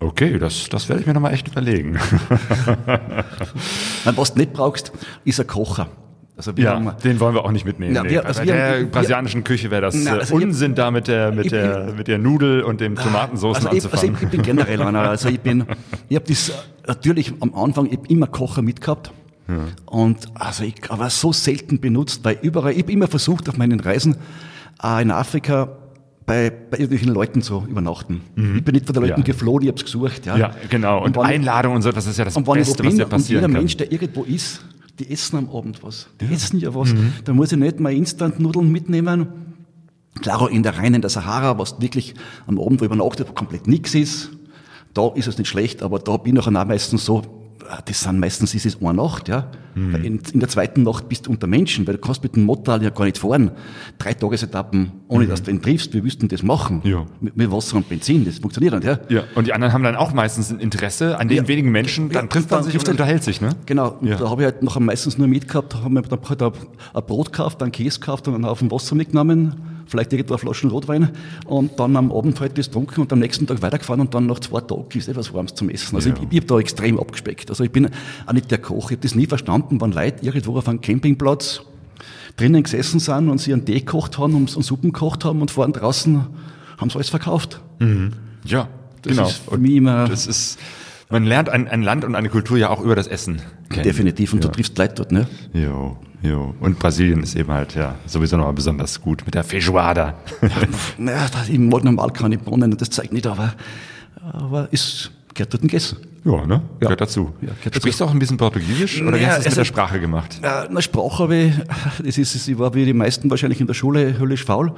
Okay, 0.00 0.38
das, 0.38 0.68
das 0.68 0.88
werde 0.88 1.00
ich 1.00 1.06
mir 1.08 1.14
nochmal 1.14 1.34
echt 1.34 1.48
überlegen. 1.48 1.98
Nein, 2.86 4.16
was 4.16 4.32
du 4.34 4.38
nicht 4.38 4.52
brauchst, 4.52 4.92
ist 5.24 5.40
ein 5.40 5.46
Kocher. 5.46 5.88
Also 6.36 6.56
wir 6.56 6.70
haben, 6.70 6.84
Ja, 6.84 6.92
den 6.92 7.18
wollen 7.18 7.34
wir 7.34 7.44
auch 7.44 7.50
nicht 7.50 7.64
mitnehmen. 7.64 7.96
Ja, 7.96 8.04
wir- 8.04 8.24
also 8.24 8.40
bei 8.42 8.46
wir 8.46 8.54
der 8.54 8.78
wir- 8.78 8.86
brasilianischen 8.86 9.42
Küche 9.42 9.72
wäre 9.72 9.82
das 9.82 9.96
Nein, 9.96 10.14
äh, 10.14 10.20
also 10.20 10.36
Unsinn, 10.36 10.76
da 10.76 10.92
mit 10.92 11.08
der, 11.08 11.32
mit 11.32 11.50
der, 11.50 11.86
bin- 11.86 11.96
mit 11.96 12.06
der 12.06 12.18
Nudel 12.18 12.62
und 12.62 12.80
dem 12.80 12.94
Tomatensoßen 12.94 13.66
also 13.66 13.76
ich, 13.76 13.84
also 13.92 13.96
anzufangen. 14.06 14.16
ich, 14.18 14.22
ich 14.22 14.28
bin 14.30 14.42
generell 14.42 14.82
einer. 14.82 15.00
Also 15.08 15.30
ich 15.30 15.40
bin, 15.40 15.64
ich 16.08 16.14
habe 16.14 16.26
das 16.28 16.52
natürlich 16.86 17.32
am 17.40 17.52
Anfang 17.56 17.86
immer 17.86 18.28
Kocher 18.28 18.62
mitgehabt. 18.62 19.10
Und 19.86 20.26
also 20.34 20.62
ich 20.62 20.74
aber 20.90 21.08
so 21.10 21.32
selten 21.32 21.80
benutzt, 21.80 22.20
weil 22.22 22.38
überall, 22.42 22.72
ich 22.72 22.82
habe 22.82 22.92
immer 22.92 23.08
versucht 23.08 23.48
auf 23.48 23.56
meinen 23.56 23.80
Reisen 23.80 24.14
äh, 24.82 25.02
in 25.02 25.10
Afrika 25.10 25.68
bei, 26.26 26.50
bei 26.50 26.76
irgendwelchen 26.78 27.12
Leuten 27.14 27.40
zu 27.42 27.64
übernachten. 27.68 28.20
Ich 28.36 28.64
bin 28.64 28.74
nicht 28.74 28.86
von 28.86 28.92
den 28.94 29.02
Leuten 29.02 29.14
Mhm. 29.14 29.18
Ja. 29.20 29.24
geflohen, 29.24 29.62
ich 29.62 29.68
habe 29.68 29.78
es 29.78 29.84
gesucht. 29.84 30.26
Ja, 30.26 30.36
ja, 30.36 30.50
genau. 30.68 31.02
Und, 31.04 31.16
ich- 31.16 31.22
Einladung 31.22 31.74
und 31.74 31.82
so, 31.82 31.90
das 31.90 32.06
ist 32.06 32.18
ja 32.18 32.24
das 32.26 32.36
Und 32.36 32.44
Beste, 32.44 32.70
was 32.84 32.86
bin 32.86 32.96
dir 32.96 33.04
und 33.04 33.10
passieren 33.10 33.40
jeder 33.42 33.52
kann. 33.52 33.60
Mensch, 33.62 33.76
der 33.78 33.90
irgendwo 33.90 34.24
ist, 34.24 34.60
die 34.98 35.10
essen 35.10 35.38
am 35.38 35.48
Abend 35.50 35.82
was. 35.82 36.08
Die 36.20 36.26
essen 36.32 36.58
ja 36.60 36.74
was. 36.74 36.94
Da 37.24 37.32
muss 37.32 37.52
ich 37.52 37.58
nicht 37.58 37.80
mal 37.80 37.92
Instant-Nudeln 37.94 38.70
mitnehmen. 38.70 39.28
Klar, 40.20 40.50
in 40.50 40.62
der 40.62 40.76
reinen 40.76 41.00
der 41.00 41.10
Sahara, 41.10 41.58
was 41.58 41.80
wirklich 41.80 42.14
am 42.46 42.58
Abend, 42.60 42.80
wo 42.80 42.84
übernachtet, 42.84 43.28
wo 43.28 43.32
komplett 43.32 43.66
nichts 43.68 43.94
ist, 43.94 44.30
da 44.92 45.08
ist 45.14 45.28
es 45.28 45.38
nicht 45.38 45.46
schlecht, 45.48 45.82
aber 45.82 45.98
da 46.00 46.16
bin 46.16 46.36
ich 46.36 46.46
auch 46.46 46.50
meistens 46.50 47.04
so, 47.04 47.22
das 47.84 48.00
sind 48.00 48.18
meistens 48.18 48.54
ist 48.54 48.66
es 48.66 48.80
eine 48.80 48.94
Nacht, 48.94 49.28
ja. 49.28 49.46
Mhm. 49.74 49.94
In, 49.96 50.20
in 50.32 50.40
der 50.40 50.48
zweiten 50.48 50.82
Nacht 50.82 51.08
bist 51.08 51.26
du 51.26 51.30
unter 51.30 51.46
Menschen, 51.46 51.86
weil 51.86 51.94
du 51.94 52.00
kannst 52.00 52.22
mit 52.22 52.34
dem 52.34 52.44
Motorrad 52.44 52.82
ja 52.82 52.90
gar 52.90 53.04
nicht 53.04 53.18
fahren. 53.18 53.50
Drei 53.98 54.14
Tagesetappen, 54.14 54.90
ohne 55.08 55.26
dass 55.26 55.42
du 55.42 55.50
ihn 55.50 55.62
triffst, 55.62 55.92
du 55.94 56.00
denn 56.00 56.28
das 56.28 56.42
machen? 56.42 56.80
Mhm. 56.82 56.90
Ja. 56.90 57.06
Mit, 57.20 57.36
mit 57.36 57.50
Wasser 57.52 57.76
und 57.76 57.88
Benzin, 57.88 58.24
das 58.24 58.38
funktioniert 58.38 58.74
nicht, 58.74 58.84
ja. 58.84 58.98
Ja, 59.08 59.24
und 59.34 59.46
die 59.46 59.52
anderen 59.52 59.72
haben 59.72 59.82
dann 59.84 59.96
auch 59.96 60.12
meistens 60.12 60.50
ein 60.50 60.58
Interesse 60.60 61.18
an 61.18 61.28
den 61.28 61.36
Ja. 61.38 61.48
wenigen 61.48 61.70
Menschen, 61.70 62.08
dann 62.10 62.24
Ja, 62.24 62.28
trifft 62.28 62.50
man 62.50 62.62
dann 62.62 62.70
sich 62.70 62.78
und 62.80 62.88
unterhält 62.88 63.22
sich, 63.22 63.40
ne? 63.40 63.50
Genau, 63.66 63.96
und 64.00 64.08
Ja. 64.08 64.16
da 64.16 64.30
habe 64.30 64.42
ich 64.42 64.46
halt 64.46 64.62
nachher 64.62 64.80
meistens 64.80 65.18
nur 65.18 65.28
mitgehabt, 65.28 65.74
habe 65.74 65.90
mir 65.90 66.02
dann 66.02 66.18
halt 66.28 66.42
ein 66.42 66.52
ein 66.94 67.02
Brot 67.06 67.32
gekauft, 67.32 67.62
einen 67.62 67.72
Käse 67.72 68.00
gekauft 68.00 68.26
und 68.28 68.34
einen 68.34 68.46
Haufen 68.46 68.70
Wasser 68.70 68.94
mitgenommen, 68.94 69.56
vielleicht 69.88 70.12
irgendwo 70.12 70.34
eine 70.34 70.38
Flasche 70.38 70.68
Rotwein 70.68 71.10
und 71.46 71.78
dann 71.80 71.96
am 71.96 72.12
Abend 72.12 72.38
halt 72.40 72.56
das 72.58 72.66
getrunken 72.66 73.00
und 73.00 73.12
am 73.12 73.18
nächsten 73.18 73.46
Tag 73.46 73.60
weitergefahren 73.62 74.00
und 74.02 74.14
dann 74.14 74.26
nach 74.26 74.38
zwei 74.40 74.60
Tagen 74.60 74.86
ist 74.94 75.08
etwas 75.08 75.32
Warmes 75.34 75.54
zum 75.54 75.68
Essen. 75.70 75.96
Also 75.96 76.10
Ja. 76.10 76.14
ich, 76.16 76.22
ich 76.30 76.36
habe 76.38 76.46
da 76.46 76.58
extrem 76.58 76.98
abgespeckt. 77.00 77.50
Also 77.50 77.64
ich 77.64 77.70
bin 77.72 77.88
auch 78.26 78.32
nicht 78.32 78.50
der 78.50 78.58
Koch. 78.58 78.90
Ich 78.90 78.96
habe 78.96 79.02
das 79.02 79.14
nie 79.14 79.26
verstanden, 79.26 79.80
wenn 79.80 79.92
Leute 79.92 80.24
irgendwo 80.24 80.56
auf 80.56 80.68
einem 80.68 80.80
Campingplatz 80.80 81.62
drinnen 82.36 82.62
gesessen 82.62 83.00
sind 83.00 83.28
und 83.28 83.38
sie 83.40 83.52
einen 83.52 83.64
Tee 83.64 83.80
gekocht 83.80 84.18
haben 84.18 84.34
und, 84.34 84.54
und 84.56 84.62
Suppen 84.62 84.92
gekocht 84.92 85.24
haben 85.24 85.40
und 85.40 85.50
vorne 85.50 85.72
draußen 85.72 86.26
haben 86.76 86.90
sie 86.90 86.94
alles 86.96 87.08
verkauft. 87.08 87.60
Ja, 88.44 88.68
Das 89.02 89.16
genau. 89.16 89.26
ist 89.28 89.36
für 89.48 89.58
mich 89.58 89.72
immer- 89.72 90.06
das 90.06 90.26
ist, 90.26 90.58
man 91.10 91.24
lernt 91.24 91.48
ein, 91.48 91.68
ein 91.68 91.82
Land 91.82 92.04
und 92.04 92.14
eine 92.14 92.28
Kultur 92.28 92.58
ja 92.58 92.70
auch 92.70 92.80
über 92.80 92.94
das 92.94 93.06
Essen 93.06 93.40
kennen. 93.70 93.84
Definitiv. 93.84 94.32
Und 94.32 94.42
ja. 94.44 94.48
du 94.50 94.54
triffst 94.54 94.76
Leute 94.78 94.94
dort, 94.96 95.12
ne? 95.12 95.26
Jo, 95.52 95.96
jo. 96.22 96.54
Und 96.60 96.78
Brasilien 96.78 97.22
ist 97.22 97.34
eben 97.36 97.50
halt, 97.52 97.74
ja, 97.74 97.94
sowieso 98.06 98.36
nochmal 98.36 98.52
besonders 98.54 99.00
gut 99.00 99.22
mit 99.24 99.34
der 99.34 99.44
Feijoada. 99.44 100.14
Naja, 100.98 101.26
das- 101.32 101.48
ich 101.48 101.58
mag 101.58 101.84
normal 101.84 102.10
keine 102.10 102.38
Bohnen 102.38 102.72
und 102.72 102.80
das 102.80 102.90
zeigt 102.90 103.12
nicht, 103.12 103.26
aber, 103.26 103.54
aber 104.32 104.68
es 104.72 105.10
gehört 105.38 105.54
dort 105.54 105.62
gegessen. 105.62 105.98
ja, 106.24 106.46
ne? 106.46 106.54
Ja. 106.54 106.60
Gehört 106.80 107.00
dazu. 107.00 107.32
Ja, 107.40 107.48
gehört. 107.58 107.76
Sprichst 107.76 108.00
du 108.00 108.04
auch 108.04 108.10
ein 108.10 108.18
bisschen 108.18 108.36
Portugiesisch 108.36 109.00
oder 109.00 109.18
wie 109.18 109.26
hast 109.26 109.36
du 109.36 109.38
es 109.40 109.44
mit 109.44 109.46
also- 109.46 109.60
der 109.60 109.64
Sprache 109.64 110.00
gemacht? 110.00 110.40
Na, 110.42 110.82
Sprache 110.82 111.22
habe 111.22 111.36
ich, 111.36 111.52
das 112.04 112.18
ist, 112.18 112.48
ich 112.48 112.58
war 112.58 112.74
wie 112.74 112.84
die 112.84 112.92
meisten 112.92 113.30
wahrscheinlich 113.30 113.60
in 113.60 113.68
der 113.68 113.74
Schule 113.74 114.18
höllisch 114.18 114.44
faul, 114.44 114.72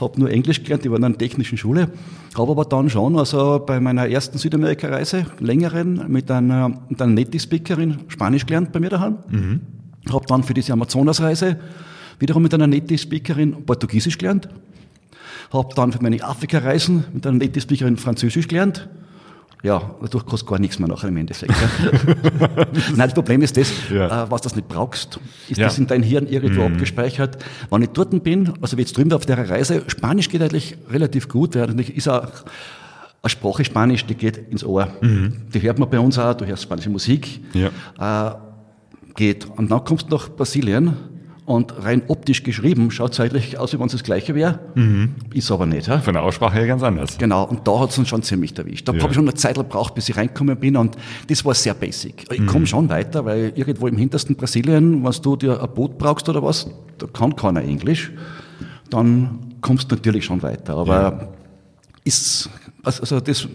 habe 0.00 0.18
nur 0.18 0.30
Englisch 0.30 0.62
gelernt, 0.62 0.84
ich 0.84 0.90
war 0.90 0.98
in 0.98 1.04
einer 1.04 1.18
technischen 1.18 1.58
Schule, 1.58 1.90
habe 2.36 2.50
aber 2.50 2.64
dann 2.64 2.88
schon, 2.88 3.18
also 3.18 3.62
bei 3.64 3.78
meiner 3.78 4.08
ersten 4.08 4.38
Südamerika-Reise, 4.38 5.26
längeren, 5.38 6.10
mit 6.10 6.30
einer, 6.30 6.70
mit 6.88 7.00
einer 7.00 7.12
Native-Speakerin 7.12 7.98
Spanisch 8.08 8.46
gelernt 8.46 8.72
bei 8.72 8.80
mir 8.80 8.90
daheim. 8.90 9.18
Mhm. 9.28 9.60
Habe 10.10 10.24
dann 10.26 10.42
für 10.44 10.54
diese 10.54 10.72
Amazonas-Reise 10.72 11.58
wiederum 12.18 12.42
mit 12.42 12.54
einer 12.54 12.66
Native-Speakerin 12.66 13.66
Portugiesisch 13.66 14.16
gelernt. 14.16 14.48
Habe 15.52 15.74
dann 15.74 15.92
für 15.92 16.02
meine 16.02 16.22
Afrika-Reisen 16.22 17.04
mit 17.12 17.26
einer 17.26 17.36
Native-Speakerin 17.38 17.98
Französisch 17.98 18.48
gelernt. 18.48 18.88
Ja, 19.66 19.82
dadurch 20.00 20.24
kostet 20.24 20.48
gar 20.48 20.60
nichts 20.60 20.78
mehr 20.78 20.88
nachher 20.88 21.08
im 21.08 21.16
Endeffekt. 21.16 21.52
Nein, 22.96 23.08
das 23.08 23.14
Problem 23.14 23.42
ist 23.42 23.56
das, 23.56 23.68
Ja. 23.92 24.24
äh, 24.24 24.30
was 24.30 24.42
du 24.42 24.48
das 24.48 24.54
nicht 24.54 24.68
brauchst, 24.68 25.18
ist 25.48 25.58
Ja. 25.58 25.66
das 25.66 25.76
in 25.78 25.88
dein 25.88 26.04
Hirn 26.04 26.28
irgendwo 26.28 26.62
abgespeichert. 26.62 27.42
Wenn 27.70 27.82
ich 27.82 27.88
dort 27.88 28.22
bin, 28.22 28.52
also 28.60 28.76
wie 28.76 28.82
jetzt 28.82 28.96
drüben 28.96 29.12
auf 29.12 29.26
der 29.26 29.50
Reise, 29.50 29.82
Spanisch 29.88 30.28
geht 30.28 30.40
eigentlich 30.42 30.76
relativ 30.88 31.28
gut, 31.28 31.56
weil 31.56 31.62
natürlich 31.66 31.96
ist 31.96 32.08
auch 32.08 32.28
eine 33.22 33.30
Sprache 33.30 33.64
Spanisch, 33.64 34.06
die 34.06 34.14
geht 34.14 34.36
ins 34.36 34.62
Ohr. 34.62 34.86
Die 35.02 35.60
hört 35.62 35.80
man 35.80 35.90
bei 35.90 35.98
uns 35.98 36.16
auch, 36.16 36.34
du 36.34 36.46
hörst 36.46 36.62
spanische 36.62 36.90
Musik. 36.90 37.40
Ja. 37.52 38.30
Äh, 38.30 38.34
geht. 39.16 39.46
Und 39.56 39.68
dann 39.70 39.82
kommst 39.84 40.06
du 40.12 40.14
nach 40.14 40.28
Brasilien 40.28 40.92
Und 41.46 41.74
rein 41.84 42.02
optisch 42.08 42.42
geschrieben 42.42 42.90
schaut 42.90 43.12
es 43.12 43.20
eigentlich 43.20 43.56
aus, 43.56 43.72
wie 43.72 43.78
wenn 43.78 43.86
es 43.86 43.92
das 43.92 44.02
Gleiche 44.02 44.34
wäre. 44.34 44.58
Ist 45.32 45.48
aber 45.52 45.64
nicht. 45.64 45.86
Ja? 45.86 46.00
Von 46.00 46.14
der 46.14 46.24
Aussprache 46.24 46.54
her 46.58 46.66
ganz 46.66 46.82
anders. 46.82 47.16
Genau, 47.18 47.44
und 47.44 47.66
da 47.68 47.78
hat 47.78 47.90
es 47.90 47.98
uns 47.98 48.08
schon 48.08 48.22
ziemlich 48.24 48.58
erwischt. 48.58 48.88
Da 48.88 48.92
Ja. 48.92 48.98
habe 49.00 49.10
ich 49.12 49.14
schon 49.14 49.24
eine 49.28 49.34
Zeit 49.34 49.54
gebraucht, 49.54 49.94
bis 49.94 50.08
ich 50.08 50.16
reingekommen 50.16 50.56
bin 50.58 50.76
und 50.76 50.96
das 51.28 51.44
war 51.44 51.54
sehr 51.54 51.74
basic. 51.74 52.24
Ich 52.32 52.40
Mhm. 52.40 52.46
komme 52.46 52.66
schon 52.66 52.88
weiter, 52.88 53.24
weil 53.24 53.52
irgendwo 53.54 53.86
im 53.86 53.96
hintersten 53.96 54.34
Brasilien, 54.34 55.04
wenn 55.04 55.12
du 55.22 55.36
dir 55.36 55.62
ein 55.62 55.72
Boot 55.72 55.96
brauchst 55.98 56.28
oder 56.28 56.42
was, 56.42 56.68
da 56.98 57.06
kann 57.06 57.36
keiner 57.36 57.62
Englisch, 57.62 58.10
dann 58.90 59.38
kommst 59.60 59.90
du 59.90 59.94
natürlich 59.94 60.24
schon 60.24 60.42
weiter. 60.42 60.76
Aber 60.76 61.32
ist, 62.02 62.50
also 62.82 63.02
also 63.02 63.20
das, 63.20 63.46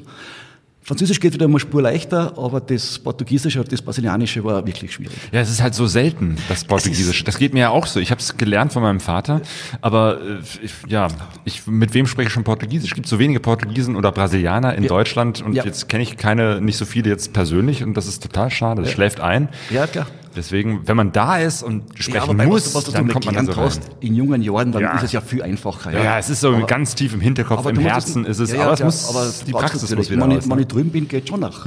Französisch 0.83 1.19
geht 1.19 1.33
wieder 1.33 1.45
eine 1.45 1.59
Spur 1.59 1.81
leichter, 1.83 2.33
aber 2.37 2.59
das 2.59 2.97
Portugiesische 2.97 3.59
und 3.61 3.71
das 3.71 3.81
Brasilianische 3.83 4.43
war 4.43 4.65
wirklich 4.65 4.91
schwierig. 4.91 5.15
Ja, 5.31 5.39
es 5.41 5.51
ist 5.51 5.61
halt 5.61 5.75
so 5.75 5.85
selten, 5.85 6.37
das 6.49 6.65
Portugiesische. 6.65 7.23
Das 7.23 7.37
geht 7.37 7.53
mir 7.53 7.59
ja 7.59 7.69
auch 7.69 7.85
so. 7.85 7.99
Ich 7.99 8.09
habe 8.09 8.19
es 8.19 8.35
gelernt 8.35 8.73
von 8.73 8.81
meinem 8.81 8.99
Vater, 8.99 9.41
aber 9.81 10.19
äh, 10.19 10.39
ich, 10.63 10.71
ja, 10.87 11.07
ich, 11.45 11.67
mit 11.67 11.93
wem 11.93 12.07
spreche 12.07 12.27
ich 12.29 12.33
schon 12.33 12.43
Portugiesisch? 12.43 12.91
Es 12.91 12.95
gibt 12.95 13.07
so 13.07 13.19
wenige 13.19 13.39
Portugiesen 13.39 13.95
oder 13.95 14.11
Brasilianer 14.11 14.73
in 14.73 14.83
Ja. 14.83 14.89
Deutschland 14.89 15.41
und 15.43 15.53
Ja. 15.53 15.63
jetzt 15.63 15.87
kenne 15.87 16.01
ich 16.01 16.17
keine, 16.17 16.59
nicht 16.61 16.77
so 16.77 16.85
viele 16.85 17.09
jetzt 17.09 17.31
persönlich 17.31 17.83
und 17.83 17.95
das 17.95 18.07
ist 18.07 18.23
total 18.23 18.49
schade. 18.49 18.81
Das 18.81 18.91
schläft 18.91 19.19
ein. 19.19 19.49
Ja, 19.69 19.85
klar. 19.85 20.07
Deswegen, 20.35 20.87
wenn 20.87 20.95
man 20.97 21.11
da 21.11 21.37
ist 21.37 21.61
und 21.63 21.83
sprechen 21.99 22.29
wobei, 22.29 22.45
muss, 22.47 22.67
was, 22.73 22.87
was 22.87 22.93
dann 22.93 23.05
dann 23.07 23.13
kommt 23.13 23.25
man 23.25 23.35
da 23.35 23.43
so 23.43 23.51
rein. 23.59 23.65
hast, 23.69 23.81
in 23.99 24.15
jungen 24.15 24.41
Jahren, 24.41 24.71
dann 24.71 24.81
Ja. 24.81 24.95
ist 24.95 25.03
es 25.03 25.11
ja 25.11 25.21
viel 25.21 25.41
einfacher. 25.43 25.91
Ja, 25.91 26.17
es 26.19 26.29
ist 26.29 26.41
so 26.41 26.49
Aber- 26.55 26.65
ganz 26.65 26.95
tief 26.95 27.13
im 27.13 27.21
Hinterkopf, 27.21 27.65
im 27.67 27.77
Herzen 27.79 28.25
ist 28.25 28.39
es, 28.39 28.51
ja, 28.51 28.57
ja, 28.57 28.63
aber 28.63 28.73
es 28.73 28.83
muss, 28.83 29.09
aber 29.09 29.31
die 29.45 29.51
Praxis 29.51 29.81
muss 29.95 30.09
wieder 30.09 30.21
wenn, 30.27 30.31
ich, 30.37 30.49
wenn 30.49 30.59
ich 30.59 30.67
drüben 30.67 30.89
bin, 30.89 31.07
geht 31.07 31.27
schon 31.27 31.39
nach. 31.41 31.65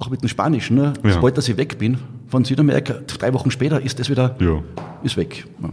Auch 0.00 0.10
mit 0.10 0.22
dem 0.22 0.28
Spanischen. 0.28 0.76
Ne? 0.76 0.92
Ja. 1.02 1.12
Sobald 1.12 1.36
dass 1.36 1.48
ich 1.48 1.56
weg 1.56 1.78
bin 1.78 1.98
von 2.28 2.44
Südamerika, 2.44 2.94
drei 3.18 3.32
Wochen 3.34 3.50
später 3.50 3.80
ist 3.80 3.98
das 3.98 4.08
wieder 4.08 4.36
Ja. 4.38 4.62
ist 5.02 5.16
weg. 5.16 5.44
Ja. 5.62 5.70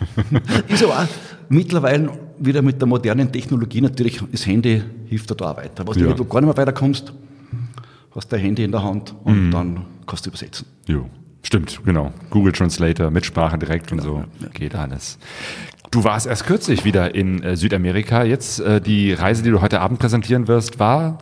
ist 0.68 0.82
aber 0.84 1.00
auch 1.00 1.06
mittlerweile 1.48 2.10
wieder 2.38 2.62
mit 2.62 2.80
der 2.80 2.86
modernen 2.88 3.30
Technologie 3.32 3.80
natürlich, 3.80 4.22
das 4.30 4.46
Handy 4.46 4.82
hilft 5.06 5.30
da 5.40 5.50
auch 5.50 5.56
weiter. 5.56 5.86
Was 5.86 5.96
du 5.96 6.04
Ja. 6.04 6.12
gar 6.14 6.40
nicht 6.40 6.46
mehr 6.48 6.56
weiterkommst, 6.56 7.12
hast 8.14 8.32
dein 8.32 8.40
Handy 8.40 8.64
in 8.64 8.72
der 8.72 8.82
Hand 8.82 9.14
und 9.24 9.46
Mhm. 9.46 9.50
dann 9.50 9.84
kannst 10.06 10.26
du 10.26 10.30
übersetzen. 10.30 10.66
Jo. 10.86 11.06
Stimmt, 11.42 11.80
genau. 11.84 12.12
Google 12.28 12.52
Translator, 12.52 13.10
Mitsprache 13.10 13.56
direkt 13.58 13.92
und 13.92 14.02
so. 14.02 14.24
Geht 14.52 14.74
alles. 14.74 15.18
Du 15.90 16.04
warst 16.04 16.26
erst 16.26 16.44
kürzlich 16.46 16.84
wieder 16.84 17.14
in 17.14 17.42
äh, 17.42 17.56
Südamerika. 17.56 18.24
Jetzt 18.24 18.60
äh, 18.60 18.80
die 18.80 19.12
Reise, 19.14 19.42
die 19.42 19.50
du 19.50 19.60
heute 19.62 19.80
Abend 19.80 19.98
präsentieren 19.98 20.48
wirst, 20.48 20.78
war 20.78 21.18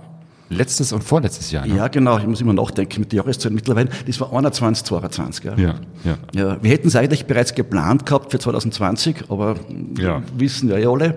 letztes 0.51 0.93
und 0.93 1.05
vorletztes 1.05 1.53
Jahr. 1.53 1.67
Ne? 1.67 1.77
Ja, 1.77 1.89
genau, 1.89 2.19
ich 2.19 2.27
muss 2.27 2.41
immer 2.41 2.53
nachdenken 2.53 3.01
mit 3.01 3.13
der 3.13 3.19
Jahreszeit 3.19 3.53
mittlerweile. 3.53 3.91
Das 4.07 4.19
war 4.21 4.33
21, 4.33 4.85
22. 4.85 5.45
Ja. 5.45 5.57
Ja, 5.57 5.75
ja. 6.05 6.19
Ja, 6.35 6.63
wir 6.63 6.71
hätten 6.71 6.89
es 6.89 6.97
eigentlich 6.97 7.27
bereits 7.27 7.55
geplant 7.55 8.05
gehabt 8.05 8.31
für 8.33 8.39
2020, 8.41 9.31
aber 9.31 9.55
Ja. 9.99 10.23
wissen 10.37 10.69
ja 10.69 10.79
eh 10.79 10.87
alle, 10.87 11.17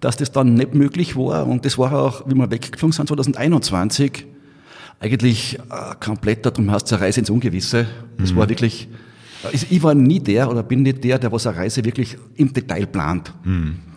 dass 0.00 0.16
das 0.16 0.32
dann 0.32 0.54
nicht 0.54 0.74
möglich 0.74 1.16
war. 1.16 1.46
Und 1.46 1.64
das 1.66 1.76
war 1.76 1.92
auch, 1.92 2.22
wie 2.26 2.34
wir 2.34 2.50
weggeflogen 2.50 2.92
sind, 2.92 3.08
2021, 3.08 4.26
eigentlich 5.02 5.58
ein 5.68 6.00
kompletter, 6.00 6.50
darum 6.50 6.70
heißt 6.70 6.86
es 6.86 6.92
eine 6.92 7.02
Reise 7.02 7.20
ins 7.20 7.30
Ungewisse. 7.30 7.86
Das 8.18 8.34
war 8.36 8.48
wirklich, 8.48 8.88
ich 9.52 9.72
ich 9.72 9.82
war 9.82 9.94
nie 9.94 10.20
der 10.20 10.48
oder 10.48 10.62
bin 10.62 10.82
nicht 10.82 11.02
der, 11.02 11.18
der 11.18 11.32
was 11.32 11.46
eine 11.46 11.56
Reise 11.56 11.84
wirklich 11.84 12.16
im 12.36 12.52
Detail 12.52 12.86
plant. 12.86 13.34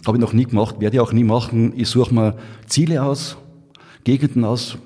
Habe 0.06 0.18
ich 0.18 0.22
noch 0.22 0.34
nie 0.34 0.46
gemacht, 0.46 0.80
werde 0.80 0.98
ich 0.98 1.02
auch 1.02 1.14
nie 1.14 1.24
machen. 1.24 1.74
Ich 1.76 1.90
suche 1.90 2.14
mir 2.14 2.36
Ziele 2.68 3.04
aus, 3.04 3.38
Gegenden 4.04 4.46
aus, 4.46 4.78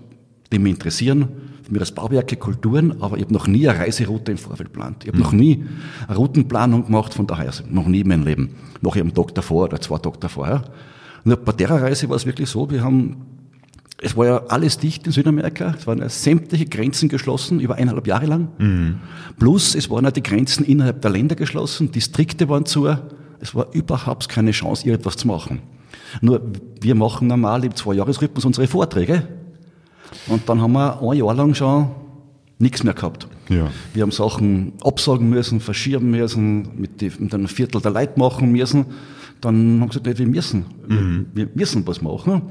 die 0.51 0.59
mich 0.59 0.74
interessieren, 0.74 1.30
mir 1.70 1.80
das 1.80 1.91
Bauwerke, 1.91 2.36
Kulturen, 2.36 3.01
aber 3.01 3.17
ich 3.17 3.24
habe 3.24 3.34
noch 3.34 3.47
nie 3.47 3.67
eine 3.67 3.80
Reiseroute 3.80 4.32
im 4.32 4.38
Vorfeld 4.38 4.74
geplant. 4.74 5.03
Ich 5.03 5.09
habe 5.09 5.20
noch 5.20 5.32
nie 5.32 5.65
eine 6.07 6.17
Routenplanung 6.17 6.86
gemacht, 6.86 7.13
von 7.13 7.28
daher, 7.28 7.47
also 7.47 7.63
noch 7.70 7.88
nie 7.88 8.01
in 8.01 8.07
meinem 8.07 8.26
Leben. 8.26 8.55
Noch 8.82 8.95
einen 8.95 9.13
Tag 9.13 9.36
davor 9.36 9.65
oder 9.65 9.80
zwei 9.80 9.97
Tage 9.99 10.17
davor. 10.20 10.63
Nur 11.24 11.38
bei 11.38 11.51
der 11.51 11.70
Reise 11.70 12.09
war 12.09 12.15
es 12.15 12.26
wirklich 12.26 12.49
so, 12.49 12.70
wir 12.72 12.84
haben, 12.84 13.17
es 14.02 14.16
war 14.16 14.26
ja 14.26 14.43
alles 14.47 14.78
dicht 14.78 15.06
in 15.06 15.12
Südamerika, 15.12 15.76
es 15.78 15.86
waren 15.86 16.00
ja 16.00 16.10
sämtliche 16.10 16.66
Grenzen 16.66 17.10
geschlossen, 17.10 17.60
über 17.60 17.76
eineinhalb 17.76 18.08
Jahre 18.08 18.26
lang. 18.28 19.00
Plus, 19.38 19.76
es 19.76 19.89
waren 19.89 20.06
ja 20.06 20.12
die 20.12 20.24
Grenzen 20.24 20.66
innerhalb 20.66 21.02
der 21.02 21.12
Länder 21.12 21.36
geschlossen, 21.36 21.91
Distrikte 21.91 22.47
waren 22.47 22.66
zu, 22.66 22.88
es 23.39 23.56
war 23.56 23.68
überhaupt 23.74 24.30
keine 24.30 24.52
Chance, 24.52 24.88
irgendwas 24.88 25.18
zu 25.18 25.28
machen. 25.28 25.62
Nur, 26.22 26.41
wir 26.82 26.95
machen 26.95 27.28
normal 27.28 27.64
im 27.66 27.76
Zwei-Jahres-Rhythmus 27.76 28.45
unsere 28.45 28.68
Vorträge. 28.68 29.28
Und 30.28 30.47
dann 30.50 30.62
haben 30.62 30.74
wir 30.74 31.02
ein 31.02 31.18
Jahr 31.18 31.34
lang 31.34 31.54
schon 31.54 31.91
nichts 32.58 32.84
mehr 32.84 32.93
gehabt. 32.93 33.28
Ja. 33.50 33.70
Wir 33.93 34.04
haben 34.04 34.12
Sachen 34.12 34.74
absagen 34.84 35.30
müssen, 35.30 35.60
verschieben 35.60 36.12
müssen, 36.12 36.70
mit, 36.78 37.02
die, 37.02 37.12
mit 37.18 37.34
einem 37.34 37.47
Viertel 37.47 37.82
der 37.82 37.91
Leute 37.91 38.20
machen 38.20 38.52
müssen. 38.52 38.86
Dann 39.41 39.56
haben 39.56 39.80
wir 39.80 39.88
gesagt, 39.88 40.06
nee, 40.06 40.18
wir 40.18 40.28
müssen, 40.28 40.66
wir, 40.88 41.26
wir 41.34 41.50
müssen 41.54 41.88
was 41.88 42.02
machen. 42.02 42.41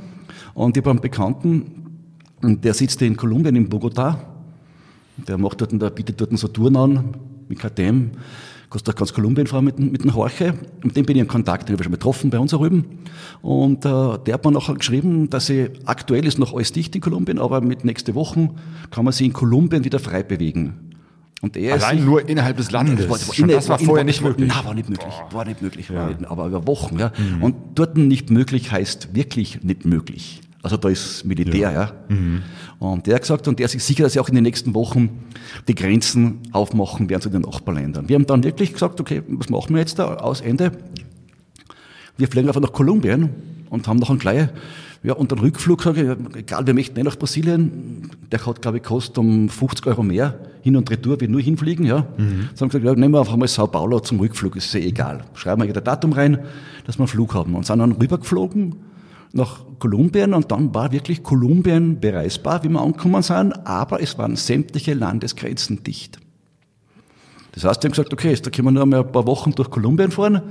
Und 0.59 0.77
ich 0.77 0.83
habe 0.83 0.91
einen 0.91 1.01
Bekannten, 1.01 2.01
der 2.43 2.75
sitzt 2.75 3.01
in 3.03 3.17
Kolumbien, 3.17 3.55
in 3.57 3.69
Bogotá. 3.69 4.17
Der 5.17 5.39
macht 5.39 5.61
dort, 5.61 5.73
der 5.81 5.91
bietet 5.91 6.21
dort 6.21 6.37
so 6.39 6.49
Touren 6.49 6.77
an, 6.77 7.05
mit 7.49 7.59
KTM. 7.59 8.11
Kannst 8.71 8.87
durch 8.87 8.97
ganz 8.97 9.13
Kolumbien 9.15 9.47
fahren 9.47 9.65
mit, 9.65 9.79
dem- 9.79 9.91
mit 9.93 10.03
dem 10.05 10.15
Horche. 10.15 10.55
Mit 10.83 10.97
dem 10.97 11.07
bin 11.07 11.17
ich 11.17 11.23
in 11.23 11.29
Kontakt, 11.29 11.69
den 11.69 11.75
habe 11.75 11.83
ich 11.83 11.85
schon 11.85 11.93
getroffen 11.93 12.29
bei 12.31 12.39
uns 12.39 12.51
drüben. 12.51 12.85
Und 13.41 13.85
äh, 13.87 14.19
der 14.27 14.35
hat 14.35 14.45
mir 14.45 14.51
nachher 14.53 14.75
geschrieben, 14.75 15.31
dass 15.31 15.47
sie, 15.47 15.71
aktuell 15.87 16.27
ist 16.27 16.39
noch 16.39 16.53
alles 16.55 16.73
dicht 16.73 16.95
in 16.95 17.01
Kolumbien, 17.01 17.39
aber 17.39 17.61
mit 17.61 17.85
nächste 17.85 18.15
Woche 18.15 18.51
kann 18.91 19.05
man 19.05 19.13
sich 19.13 19.27
in 19.29 19.33
Kolumbien 19.33 19.85
wieder 19.85 19.99
frei 20.01 20.23
bewegen. 20.23 20.75
Und 21.41 21.57
er 21.57 21.77
ist 21.77 21.85
Allein 21.85 21.99
sich- 21.99 22.07
nur 22.07 22.29
innerhalb 22.29 22.57
des 22.59 22.71
Landes. 22.73 23.07
das 23.07 23.09
war, 23.29 23.35
inne- 23.37 23.53
das 23.53 23.69
war 23.69 23.79
inne- 23.79 23.85
vorher 23.87 24.05
nicht 24.05 24.23
möglich. 24.23 24.49
Nein, 24.55 24.65
war 24.67 24.75
nicht 24.75 24.89
möglich. 24.91 25.15
War 25.31 25.45
nicht 25.47 25.63
möglich. 25.63 25.95
War 25.95 26.09
nicht, 26.09 26.27
aber 26.27 26.47
über 26.47 26.67
Wochen, 26.67 26.99
ja. 26.99 27.13
Und 27.41 27.55
dort 27.77 27.97
nicht 27.97 28.29
möglich 28.31 28.71
heißt 28.73 29.15
wirklich 29.15 29.63
nicht 29.63 29.85
möglich. 29.87 30.41
Also 30.63 30.77
da 30.77 30.89
ist 30.89 31.25
Militär, 31.25 31.73
ja. 31.73 31.93
Und 32.79 33.07
der 33.07 33.15
hat 33.15 33.23
gesagt, 33.23 33.47
und 33.47 33.59
der 33.59 33.67
ist 33.67 33.73
sich 33.73 33.85
sicher, 33.85 34.03
dass 34.05 34.13
sie 34.13 34.21
auch 34.21 34.29
in 34.29 34.35
den 34.35 34.45
nächsten 34.45 34.75
Wochen 34.75 35.25
die 35.69 35.75
Grenzen 35.75 36.41
aufmachen 36.53 37.09
werden 37.09 37.23
zu 37.23 37.31
den 37.31 37.43
Nachbarländern. 37.43 38.09
Wir 38.09 38.17
haben 38.17 38.27
dann 38.27 38.43
wirklich 38.43 38.73
gesagt, 38.73 39.01
okay, 39.01 39.23
was 39.29 39.49
machen 39.51 39.75
wir 39.75 39.81
jetzt 39.81 39.99
da 39.99 40.15
aus 40.15 40.41
Ende? 40.41 40.73
Wir 42.17 42.29
fliegen 42.29 42.49
einfach 42.49 42.61
nach 42.61 42.73
Kolumbien 42.73 43.31
und 43.71 43.87
haben 43.87 43.99
noch 43.99 44.11
einen 44.11 44.19
gleich, 44.19 44.49
ja, 45.05 45.13
und 45.13 45.31
den 45.31 45.39
Rückflug, 45.39 45.83
sage 45.83 46.01
ich, 46.01 46.07
ja, 46.09 46.17
egal, 46.35 46.67
wir 46.67 46.75
möchten 46.75 46.95
nicht 46.97 47.05
nach 47.05 47.17
Brasilien, 47.17 48.11
der 48.33 48.45
hat, 48.45 48.61
glaube 48.61 48.79
ich, 48.79 48.83
kostet 48.83 49.19
um 49.19 49.49
50 49.49 49.87
Euro 49.87 50.03
mehr, 50.03 50.41
hin 50.63 50.75
und 50.75 50.91
retour, 50.91 51.21
wir 51.21 51.29
nur 51.29 51.41
hinfliegen, 51.41 51.87
ja. 51.87 52.01
Mhm. 52.01 52.49
Dann 52.57 52.61
haben 52.61 52.73
wir 52.73 52.81
gesagt, 52.81 52.85
ja, 52.85 52.95
nehmen 52.95 53.15
wir 53.15 53.21
einfach 53.21 53.37
mal 53.37 53.47
Sao 53.47 53.69
Paulo 53.69 54.01
zum 54.01 54.19
Rückflug, 54.19 54.57
ist 54.57 54.75
eh 54.75 54.85
egal. 54.85 55.25
Schreiben 55.35 55.63
wir 55.63 55.67
jeder 55.67 55.81
Datum 55.81 56.13
rein, 56.13 56.41
dass 56.85 56.99
wir 56.99 57.03
einen 57.03 57.09
Flug 57.09 57.35
haben. 57.35 57.55
Und 57.55 57.65
sind 57.65 57.79
dann 57.79 57.93
rübergeflogen 57.93 58.75
nach 59.33 59.65
Kolumbien 59.79 60.35
und 60.35 60.51
dann 60.51 60.75
war 60.75 60.93
wirklich 60.93 61.23
Kolumbien 61.23 62.01
bereisbar, 62.01 62.63
wie 62.65 62.69
wir 62.69 62.81
angekommen 62.81 63.23
sind, 63.23 63.53
aber 63.67 64.03
es 64.03 64.19
waren 64.19 64.37
sämtliche 64.37 64.95
Landesgrenzen 64.95 65.83
dicht. 65.83 66.19
Das 67.53 67.65
heißt, 67.65 67.83
wir 67.83 67.89
haben 67.89 67.93
gesagt, 67.93 68.13
okay, 68.13 68.31
jetzt 68.31 68.53
können 68.53 68.67
wir 68.69 68.73
nur 68.73 68.87
mal 68.87 69.01
ein 69.01 69.13
paar 69.13 69.27
Wochen 69.27 69.53
durch 69.53 69.71
Kolumbien 69.71 70.11
fahren 70.11 70.43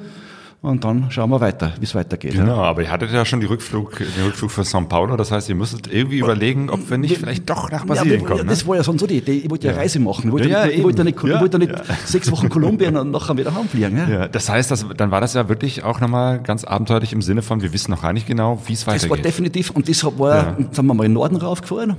und 0.60 0.84
dann 0.84 1.12
schauen 1.12 1.30
wir 1.30 1.40
weiter, 1.40 1.74
wie 1.80 1.84
es 1.86 1.94
weitergeht. 1.94 2.34
ja. 2.34 2.42
Genau, 2.42 2.58
aber 2.64 2.82
ihr 2.82 2.92
hattet 2.92 3.12
ja 3.12 3.24
schon 3.26 3.40
die 3.40 3.46
Rückflug, 3.46 3.98
den 4.00 4.26
Rückflug 4.26 4.50
für 4.52 4.64
São 4.64 4.88
Paulo. 4.88 5.16
Das 5.16 5.32
heißt, 5.32 5.48
ihr 5.50 5.56
müsstet 5.56 5.88
irgendwie 5.94 6.18
überlegen, 6.18 6.70
ob 6.72 6.90
wir 6.90 6.98
nicht 6.98 7.18
vielleicht 7.18 7.48
doch 7.50 7.70
nach 7.70 7.86
Brasilien 7.86 8.22
ja, 8.22 8.28
kommen. 8.28 8.42
Ne? 8.42 8.50
Das 8.50 8.68
war 8.68 8.76
ja 8.76 8.84
sonst 8.84 9.02
so 9.02 9.08
die 9.08 9.18
Idee. 9.18 9.34
Ich 9.38 9.50
wollte 9.52 9.68
ja, 9.68 9.76
Reise 9.76 10.00
machen. 10.00 10.26
Ich 10.26 10.32
wollte, 10.32 10.50
Ja, 10.50 10.62
ja, 10.62 10.66
nicht, 10.66 10.78
ich 10.80 10.84
wollte 10.84 11.04
nicht, 11.04 11.18
ich 11.24 11.30
Ja, 11.30 11.40
wollte 11.40 11.60
nicht 11.60 11.72
ja. 11.72 11.82
sechs 12.06 12.32
Wochen 12.32 12.50
Kolumbien 12.50 12.98
und 12.98 13.12
nachher 13.12 13.38
wieder 13.38 13.54
heimfliegen. 13.54 13.96
Ja. 13.98 14.10
Ja, 14.10 14.28
das 14.28 14.50
heißt, 14.50 14.72
das, 14.72 14.86
dann 14.98 15.12
war 15.12 15.22
das 15.22 15.36
ja 15.36 15.48
wirklich 15.48 15.84
auch 15.84 16.02
nochmal 16.02 16.42
ganz 16.42 16.64
abenteuerlich 16.64 17.14
im 17.14 17.22
Sinne 17.22 17.44
von, 17.44 17.62
wir 17.62 17.72
wissen 17.72 17.92
noch 17.92 18.02
gar 18.02 18.14
nicht 18.14 18.26
genau, 18.26 18.60
wie 18.66 18.74
es 18.74 18.80
Das 18.84 18.88
war 18.88 18.96
weitergeht. 18.96 19.26
definitiv, 19.26 19.70
und 19.70 19.88
deshalb 19.88 20.18
war, 20.18 20.36
Ja. 20.36 20.58
sind 20.72 20.86
wir 20.88 20.94
mal 20.96 21.04
in 21.06 21.12
den 21.12 21.14
Norden 21.14 21.36
raufgefahren. 21.36 21.96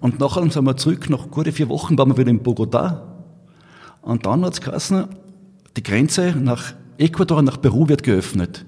Und 0.00 0.18
nachher 0.18 0.42
sind 0.50 0.64
wir 0.64 0.76
zurück, 0.76 1.08
nach 1.10 1.30
gute 1.30 1.52
vier 1.52 1.68
Wochen 1.68 1.96
waren 1.96 2.08
wir 2.10 2.18
wieder 2.18 2.30
in 2.30 2.42
Bogotá. 2.42 3.02
Und 4.02 4.26
dann 4.26 4.44
hat 4.44 4.54
es 4.54 4.60
geheißen, 4.60 5.04
die 5.76 5.82
Grenze 5.82 6.34
nach 6.38 6.74
Ecuador 6.98 7.42
nach 7.42 7.60
Peru 7.60 7.88
wird 7.88 8.02
geöffnet. 8.02 8.64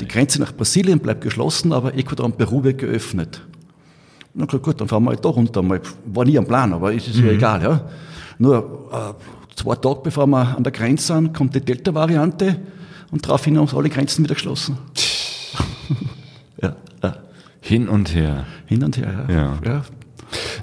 Die 0.00 0.06
Grenze 0.06 0.40
nach 0.40 0.52
Brasilien 0.52 1.00
bleibt 1.00 1.22
geschlossen, 1.22 1.72
aber 1.72 1.94
Ecuador 1.94 2.26
und 2.26 2.38
Peru 2.38 2.62
wird 2.62 2.78
geöffnet. 2.78 3.40
Na 4.34 4.44
gut, 4.44 4.62
gut, 4.62 4.80
dann 4.80 4.88
fahren 4.88 5.04
wir 5.04 5.10
halt 5.10 5.24
da 5.24 5.30
runter. 5.30 5.62
Mal. 5.62 5.80
War 6.04 6.24
nie 6.24 6.38
am 6.38 6.46
Plan, 6.46 6.72
aber 6.72 6.92
ist 6.92 7.08
es 7.08 7.18
ja 7.18 7.26
egal. 7.26 7.62
Ja. 7.62 7.80
Nur 8.38 8.90
äh, 8.92 9.56
zwei 9.56 9.74
Tage 9.76 10.00
bevor 10.04 10.26
wir 10.26 10.56
an 10.56 10.62
der 10.62 10.72
Grenze 10.72 11.14
sind, 11.14 11.32
kommt 11.34 11.54
die 11.54 11.60
Delta-Variante 11.60 12.56
und 13.10 13.24
daraufhin 13.24 13.58
haben 13.58 13.66
sie 13.66 13.76
alle 13.76 13.88
Grenzen 13.88 14.24
wieder 14.24 14.34
geschlossen. 14.34 14.76
ja, 16.62 16.76
ja. 17.02 17.16
Hin 17.60 17.88
und 17.88 18.14
her. 18.14 18.44
Hin 18.66 18.84
und 18.84 18.98
her, 18.98 19.26
ja. 19.28 19.58
Ja. 19.64 19.82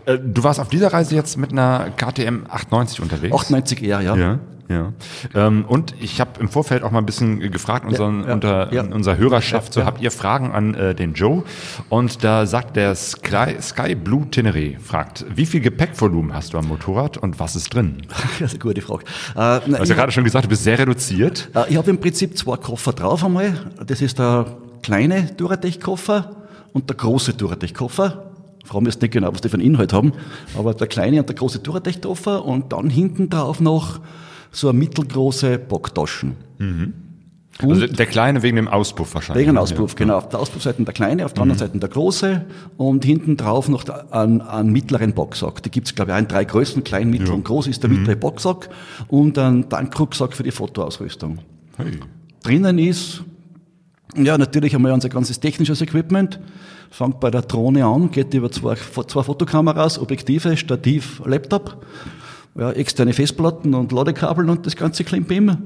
Äh, 0.05 0.19
Du 0.19 0.43
warst 0.43 0.59
auf 0.59 0.69
dieser 0.69 0.93
Reise 0.93 1.15
jetzt 1.15 1.37
mit 1.37 1.51
einer 1.51 1.89
KTM 1.97 2.43
890 2.47 3.01
unterwegs? 3.01 3.33
98 3.33 3.83
eher, 3.83 4.01
ja. 4.01 4.15
Ja, 4.15 4.39
Ja. 4.73 4.93
Ähm, 5.35 5.65
und 5.67 5.93
ich 5.99 6.19
habe 6.19 6.39
im 6.39 6.49
Vorfeld 6.49 6.83
auch 6.83 6.91
mal 6.91 6.99
ein 6.99 7.05
bisschen 7.05 7.39
gefragt, 7.51 7.85
unseren, 7.85 8.25
ja, 8.25 8.33
unter, 8.33 8.73
ja. 8.73 8.83
unserer 8.83 9.17
Hörerschaft, 9.17 9.73
so 9.73 9.85
habt 9.85 10.01
ihr 10.01 10.11
Fragen 10.11 10.51
an 10.51 10.73
äh, 10.73 10.95
den 10.95 11.13
Joe? 11.13 11.43
Und 11.89 12.23
da 12.23 12.45
sagt 12.45 12.75
der 12.75 12.95
Sky, 12.95 13.55
Sky 13.61 13.95
Blue 13.95 14.29
Tenere, 14.29 14.79
fragt, 14.79 15.25
wie 15.33 15.45
viel 15.45 15.61
Gepäckvolumen 15.61 16.33
hast 16.33 16.53
du 16.53 16.57
am 16.57 16.67
Motorrad 16.67 17.17
und 17.17 17.39
was 17.39 17.55
ist 17.55 17.73
drin? 17.73 18.01
Das 18.39 18.51
ist 18.51 18.61
eine 18.61 18.73
gute 18.73 18.81
Frage. 18.81 19.03
Äh, 19.35 19.39
hast 19.39 19.83
ich 19.83 19.89
ja 19.89 19.95
gerade 19.95 20.11
schon 20.11 20.23
gesagt, 20.23 20.45
du 20.45 20.49
bist 20.49 20.63
sehr 20.63 20.77
reduziert. 20.77 21.49
Äh, 21.53 21.69
Ich 21.69 21.77
habe 21.77 21.89
im 21.89 21.99
Prinzip 21.99 22.37
zwei 22.37 22.57
Koffer 22.57 22.93
drauf 22.93 23.23
einmal. 23.23 23.71
Das 23.85 24.01
ist 24.01 24.19
der 24.19 24.45
kleine 24.81 25.25
Duratec-Koffer 25.37 26.35
und 26.73 26.89
der 26.89 26.97
große 26.97 27.33
Duratec-Koffer. 27.33 28.31
Fragen 28.65 28.85
jetzt 28.85 29.01
nicht 29.01 29.11
genau, 29.11 29.33
was 29.33 29.41
die 29.41 29.49
für 29.49 29.55
einen 29.55 29.65
Inhalt 29.65 29.91
haben, 29.91 30.13
aber 30.57 30.73
der 30.73 30.87
kleine 30.87 31.19
und 31.19 31.27
der 31.27 31.35
große 31.35 31.59
Duratec-Koffer 31.59 32.45
und 32.45 32.71
dann 32.71 32.89
hinten 32.89 33.29
drauf 33.29 33.59
noch 33.59 33.99
so 34.53 34.69
eine 34.69 34.79
mittelgroße 34.79 35.59
Bocktaschen. 35.59 36.37
Also 37.59 37.87
der 37.87 38.05
Kleine 38.05 38.41
wegen 38.41 38.55
dem 38.55 38.67
Auspuff 38.67 39.13
wahrscheinlich. 39.13 39.47
Wegen 39.47 39.57
Auspuff, 39.57 39.95
genau. 39.95 40.17
Auf 40.17 40.29
der 40.29 40.39
Auspuffseite 40.39 40.83
der 40.83 40.93
kleine, 40.93 41.25
auf 41.25 41.33
der 41.33 41.43
anderen 41.43 41.59
Seite 41.59 41.77
der 41.77 41.89
große 41.89 42.45
und 42.77 43.05
hinten 43.05 43.37
drauf 43.37 43.69
noch 43.69 43.87
einen, 44.11 44.41
einen 44.41 44.71
mittleren 44.71 45.13
Boxsack. 45.13 45.61
Die 45.61 45.69
gibt's 45.69 45.93
glaube 45.93 46.11
ich, 46.11 46.15
auch 46.15 46.19
in 46.19 46.27
drei 46.27 46.45
Größen, 46.45 46.83
klein, 46.83 47.09
mittel 47.09 47.31
und 47.31 47.43
groß 47.45 47.67
ist 47.67 47.83
der 47.83 47.89
mittlere 47.89 48.15
Boxsack 48.15 48.69
und 49.07 49.37
ein 49.37 49.69
Tankrucksack 49.69 50.33
für 50.33 50.43
die 50.43 50.51
Fotoausrüstung. 50.51 51.39
Hey. 51.77 51.99
Drinnen 52.43 52.79
ist, 52.79 53.23
ja, 54.15 54.37
natürlich 54.37 54.75
einmal 54.75 54.91
unser 54.91 55.09
ganzes 55.09 55.39
technisches 55.39 55.81
Equipment. 55.81 56.39
Fängt 56.89 57.19
bei 57.19 57.31
der 57.31 57.41
Drohne 57.41 57.85
an, 57.85 58.11
geht 58.11 58.33
über 58.33 58.51
zwei, 58.51 58.75
zwei 58.75 59.23
Fotokameras, 59.23 59.99
Objektive, 59.99 60.57
Stativ, 60.57 61.21
Laptop, 61.25 61.83
ja, 62.55 62.71
externe 62.71 63.13
Festplatten 63.13 63.73
und 63.73 63.91
Ladekabel 63.91 64.49
und 64.49 64.65
das 64.65 64.75
ganze 64.75 65.03
Klimbim. 65.03 65.57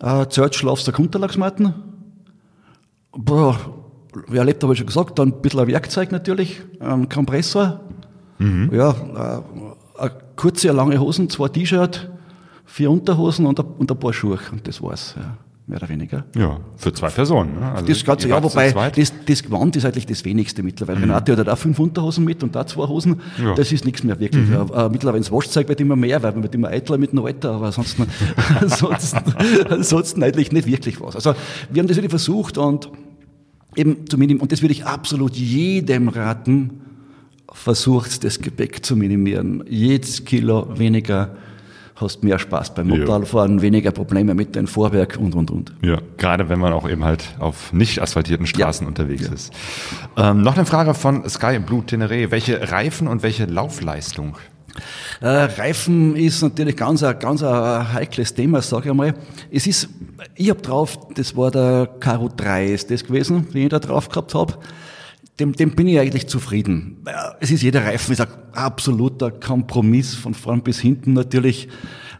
Äh, 0.00 0.26
Zelt, 0.28 0.54
Schlafsack, 0.54 0.98
Unterlagsmatten. 0.98 1.74
Boah, 3.12 3.58
ja, 4.32 4.42
Laptop 4.42 4.68
habe 4.68 4.72
ich 4.74 4.78
schon 4.78 4.86
gesagt, 4.86 5.18
dann 5.18 5.28
ein 5.28 5.40
bisschen 5.42 5.60
ein 5.60 5.68
Werkzeug 5.68 6.12
natürlich, 6.12 6.62
ein 6.80 7.08
Kompressor. 7.08 7.80
Ja, 8.72 8.90
äh, 8.90 9.42
eine 10.00 10.12
kurze, 10.36 10.70
eine 10.70 10.76
lange 10.78 10.98
Hosen, 10.98 11.28
zwei 11.28 11.48
T-Shirt, 11.48 12.10
vier 12.64 12.90
Unterhosen 12.90 13.44
und 13.46 13.60
ein, 13.60 13.66
und 13.66 13.90
ein 13.90 13.98
paar 13.98 14.12
Schuhe. 14.12 14.38
Und 14.50 14.66
das 14.66 14.82
war's, 14.82 15.14
ja, 15.16 15.36
mehr 15.70 15.78
oder 15.78 15.88
weniger. 15.88 16.24
Ja, 16.36 16.60
für 16.76 16.92
zwei 16.92 17.08
Personen. 17.08 17.58
Ne? 17.58 17.72
Also 17.72 17.86
Das 17.86 18.04
ganze 18.04 18.28
zu 18.28 18.42
wobei 18.42 18.90
das, 18.90 19.12
das 19.24 19.42
Gewand 19.42 19.76
ist 19.76 19.84
eigentlich 19.84 20.06
das 20.06 20.24
wenigste 20.24 20.62
mittlerweile. 20.62 21.00
Renate 21.00 21.32
hat 21.32 21.38
ja 21.38 21.44
da 21.44 21.56
fünf 21.56 21.78
Unterhosen 21.78 22.24
mit 22.24 22.42
und 22.42 22.54
da 22.54 22.66
zwei 22.66 22.86
Hosen. 22.86 23.20
Ja. 23.42 23.54
Das 23.54 23.72
ist 23.72 23.84
nichts 23.84 24.02
mehr 24.02 24.18
wirklich. 24.20 24.50
Äh, 24.50 24.88
mittlerweile 24.90 25.22
das 25.22 25.32
Waschzeug 25.32 25.68
wird 25.68 25.80
immer 25.80 25.96
mehr, 25.96 26.22
weil 26.22 26.32
man 26.32 26.42
wird 26.42 26.54
immer 26.54 26.68
eitler 26.68 26.98
mit 26.98 27.12
dem 27.12 27.24
Alter, 27.24 27.52
aber 27.52 27.66
ansonsten, 27.66 28.06
ansonsten, 28.60 29.18
ansonsten 29.68 30.22
eigentlich 30.22 30.52
nicht 30.52 30.66
wirklich 30.66 31.00
was. 31.00 31.14
Also 31.14 31.34
wir 31.70 31.80
haben 31.80 31.88
das 31.88 31.96
wirklich 31.96 32.10
versucht 32.10 32.58
und 32.58 32.90
eben 33.76 34.06
zu 34.06 34.18
minimieren. 34.18 34.42
Und 34.42 34.52
das 34.52 34.62
würde 34.62 34.72
ich 34.72 34.84
absolut 34.84 35.34
jedem 35.36 36.08
raten, 36.08 36.80
versucht 37.52 38.24
das 38.24 38.40
Gepäck 38.40 38.84
zu 38.84 38.96
minimieren. 38.96 39.64
Jedes 39.68 40.24
Kilo 40.24 40.78
weniger 40.78 41.36
hast 42.00 42.22
mehr 42.22 42.38
Spaß 42.38 42.74
beim 42.74 42.88
Ja. 42.90 42.96
Motorradfahren, 42.96 43.62
weniger 43.62 43.90
Probleme 43.90 44.34
mit 44.34 44.54
dem 44.56 44.66
Vorwerk 44.66 45.18
und, 45.20 45.34
und, 45.34 45.50
und. 45.50 45.72
Ja, 45.82 45.98
gerade 46.16 46.48
wenn 46.48 46.58
man 46.58 46.72
auch 46.72 46.88
eben 46.88 47.04
halt 47.04 47.34
auf 47.38 47.72
nicht 47.72 48.00
asphaltierten 48.00 48.46
Straßen 48.46 48.86
unterwegs 48.86 49.28
ist. 49.28 49.52
Ähm, 50.16 50.42
noch 50.42 50.56
eine 50.56 50.66
Frage 50.66 50.94
von 50.94 51.28
Sky 51.28 51.58
Blue 51.58 51.84
Tenere. 51.84 52.30
Welche 52.30 52.70
Reifen 52.72 53.06
und 53.08 53.22
welche 53.22 53.44
Laufleistung? 53.46 54.36
Äh, 55.20 55.26
Reifen 55.28 56.16
ist 56.16 56.42
natürlich 56.42 56.76
ganz 56.76 57.02
ein, 57.02 57.18
ganz 57.18 57.42
ein 57.42 57.92
heikles 57.92 58.34
Thema, 58.34 58.62
sage 58.62 58.84
ich 58.86 58.90
einmal. 58.90 59.14
Es 59.50 59.66
ist, 59.66 59.88
ich 60.36 60.48
habe 60.48 60.62
drauf, 60.62 60.98
das 61.14 61.36
war 61.36 61.50
der 61.50 61.88
Karo 62.00 62.30
3 62.34 62.66
ist 62.66 62.90
das 62.90 63.04
gewesen, 63.04 63.48
den 63.52 63.62
ich 63.64 63.68
da 63.68 63.78
drauf 63.78 64.08
gehabt 64.08 64.34
habe. 64.34 64.54
Dem, 65.40 65.52
dem 65.54 65.70
bin 65.72 65.88
ich 65.88 65.98
eigentlich 65.98 66.26
zufrieden. 66.28 66.98
Äh, 67.06 67.12
Es 67.40 67.50
ist 67.50 67.62
jeder 67.62 67.84
Reifen 67.84 68.12
ist 68.12 68.20
ein 68.20 68.28
absoluter 68.52 69.30
Kompromiss 69.30 70.14
von 70.14 70.34
vorn 70.34 70.62
bis 70.62 70.78
hinten 70.80 71.14
natürlich. 71.14 71.68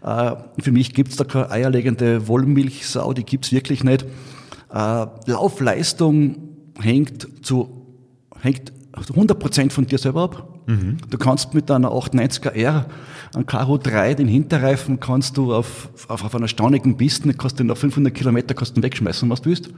Äh, 0.03 0.33
Für 0.59 0.73
mich 0.73 0.95
gibt's 0.95 1.17
da 1.17 1.25
keine 1.25 1.51
eierlegende 1.51 2.27
Wollmilchsau, 2.27 3.13
die 3.13 3.25
gibt's 3.25 3.53
wirklich 3.53 3.85
nicht. 3.85 4.07
Äh, 4.73 5.07
Laufleistung 5.27 6.37
hängt 6.81 7.29
zu, 7.45 7.87
hängt 8.41 8.73
zu 9.07 9.13
100% 9.15 9.71
von 9.71 9.87
dir 9.87 9.99
selber 9.99 10.23
ab. 10.23 10.47
Du 11.11 11.19
kannst 11.19 11.53
mit 11.53 11.71
einer 11.71 11.91
890er 11.91 12.53
R, 12.53 12.87
einem 13.35 13.45
Karo 13.47 13.77
3, 13.77 14.15
den 14.15 14.29
Hinterreifen 14.29 15.01
kannst 15.01 15.37
du 15.37 15.53
auf, 15.53 15.89
auf, 16.09 16.25
auf 16.25 16.35
einer 16.35 16.47
staunigen 16.49 16.97
Piste, 16.97 17.33
kannst 17.35 17.59
du 17.59 17.65
nach 17.65 17.77
500 17.77 18.15
Kilometer 18.15 18.55
kannst 18.55 18.77
du 18.77 18.83
wegschmeißen, 18.83 19.29
was 19.29 19.43
du 19.43 19.51
willst. 19.51 19.71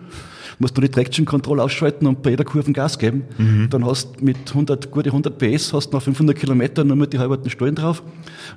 Musst 0.63 0.77
du 0.77 0.81
die 0.81 0.89
Traction 0.89 1.25
Control 1.25 1.59
ausschalten 1.59 2.07
und 2.07 2.23
bei 2.23 2.31
jeder 2.31 2.45
Kurve 2.45 2.71
Gas 2.71 2.97
geben. 2.97 3.25
Dann 3.69 3.85
hast 3.85 4.21
du 4.21 4.25
mit 4.25 4.37
100, 4.49 4.93
gute 4.93 5.09
100 5.09 5.37
PS, 5.37 5.73
hast 5.73 5.91
du 5.91 5.97
nach 5.97 6.03
500 6.05 6.39
Kilometern 6.39 6.87
nur 6.87 6.97
mit 6.97 7.13
die 7.13 7.19
halberten 7.19 7.51
Stollen 7.51 7.75
drauf. 7.75 8.01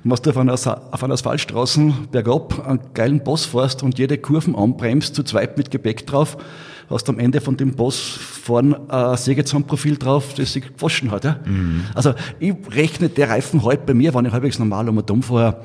Und 0.04 0.10
was 0.12 0.22
du 0.22 0.30
auf 0.30 0.36
einer, 0.36 0.52
auf 0.54 1.02
einer 1.02 1.14
Asphaltstraßen 1.14 2.06
bergab 2.12 2.64
einen 2.64 2.78
geilen 2.94 3.24
Boss 3.24 3.44
fährst 3.44 3.82
und 3.82 3.98
jede 3.98 4.18
Kurven 4.18 4.54
anbremst, 4.54 5.16
zu 5.16 5.24
zweit 5.24 5.58
mit 5.58 5.72
Gepäck 5.72 6.06
drauf, 6.06 6.36
hast 6.88 7.08
am 7.08 7.18
Ende 7.18 7.40
von 7.40 7.56
dem 7.56 7.74
Boss 7.74 7.98
vorn 7.98 8.88
ein 8.88 9.16
Sägezahnprofil 9.16 9.96
drauf, 9.96 10.34
das 10.34 10.52
sich 10.52 10.76
gewaschen 10.76 11.10
hat. 11.10 11.24
Ja? 11.24 11.40
Also 11.92 12.14
ich 12.38 12.54
rechne 12.70 13.08
der 13.08 13.30
Reifen 13.30 13.64
halt 13.64 13.84
bei 13.84 13.94
mir, 13.94 14.14
wenn 14.14 14.26
ich 14.26 14.32
halbwegs 14.32 14.60
normal 14.60 14.88
um 14.88 14.98
und 14.98 15.10
um 15.10 15.24
fahre, 15.24 15.60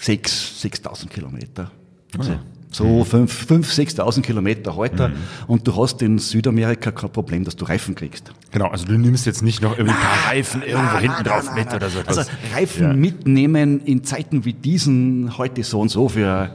6.000 0.00 0.82
6.000 0.82 1.08
Kilometer. 1.08 1.70
Also, 2.16 2.32
so 2.74 3.02
5.000, 3.02 3.64
6.000 3.64 4.22
Kilometer 4.22 4.74
heute. 4.74 5.12
Und 5.46 5.66
du 5.66 5.76
hast 5.76 6.02
in 6.02 6.18
Südamerika 6.18 6.90
kein 6.90 7.10
Problem, 7.10 7.44
dass 7.44 7.54
du 7.56 7.64
Reifen 7.64 7.94
kriegst. 7.94 8.32
Genau, 8.50 8.66
also 8.68 8.84
du 8.84 8.98
nimmst 8.98 9.26
jetzt 9.26 9.42
nicht 9.42 9.62
noch 9.62 9.78
irgendwie 9.78 9.94
ein 9.96 10.02
paar 10.02 10.30
Reifen 10.30 10.62
irgendwo 10.62 10.98
hinten 10.98 11.24
drauf 11.24 11.54
mit 11.54 11.72
oder 11.72 11.88
so. 11.88 12.00
Also. 12.04 12.22
Reifen 12.54 12.82
Ja. 12.82 12.92
mitnehmen 12.92 13.80
in 13.84 14.02
Zeiten 14.02 14.44
wie 14.44 14.52
diesen 14.52 15.38
heute 15.38 15.62
so 15.62 15.80
und 15.80 15.88
so 15.88 16.08
für 16.08 16.50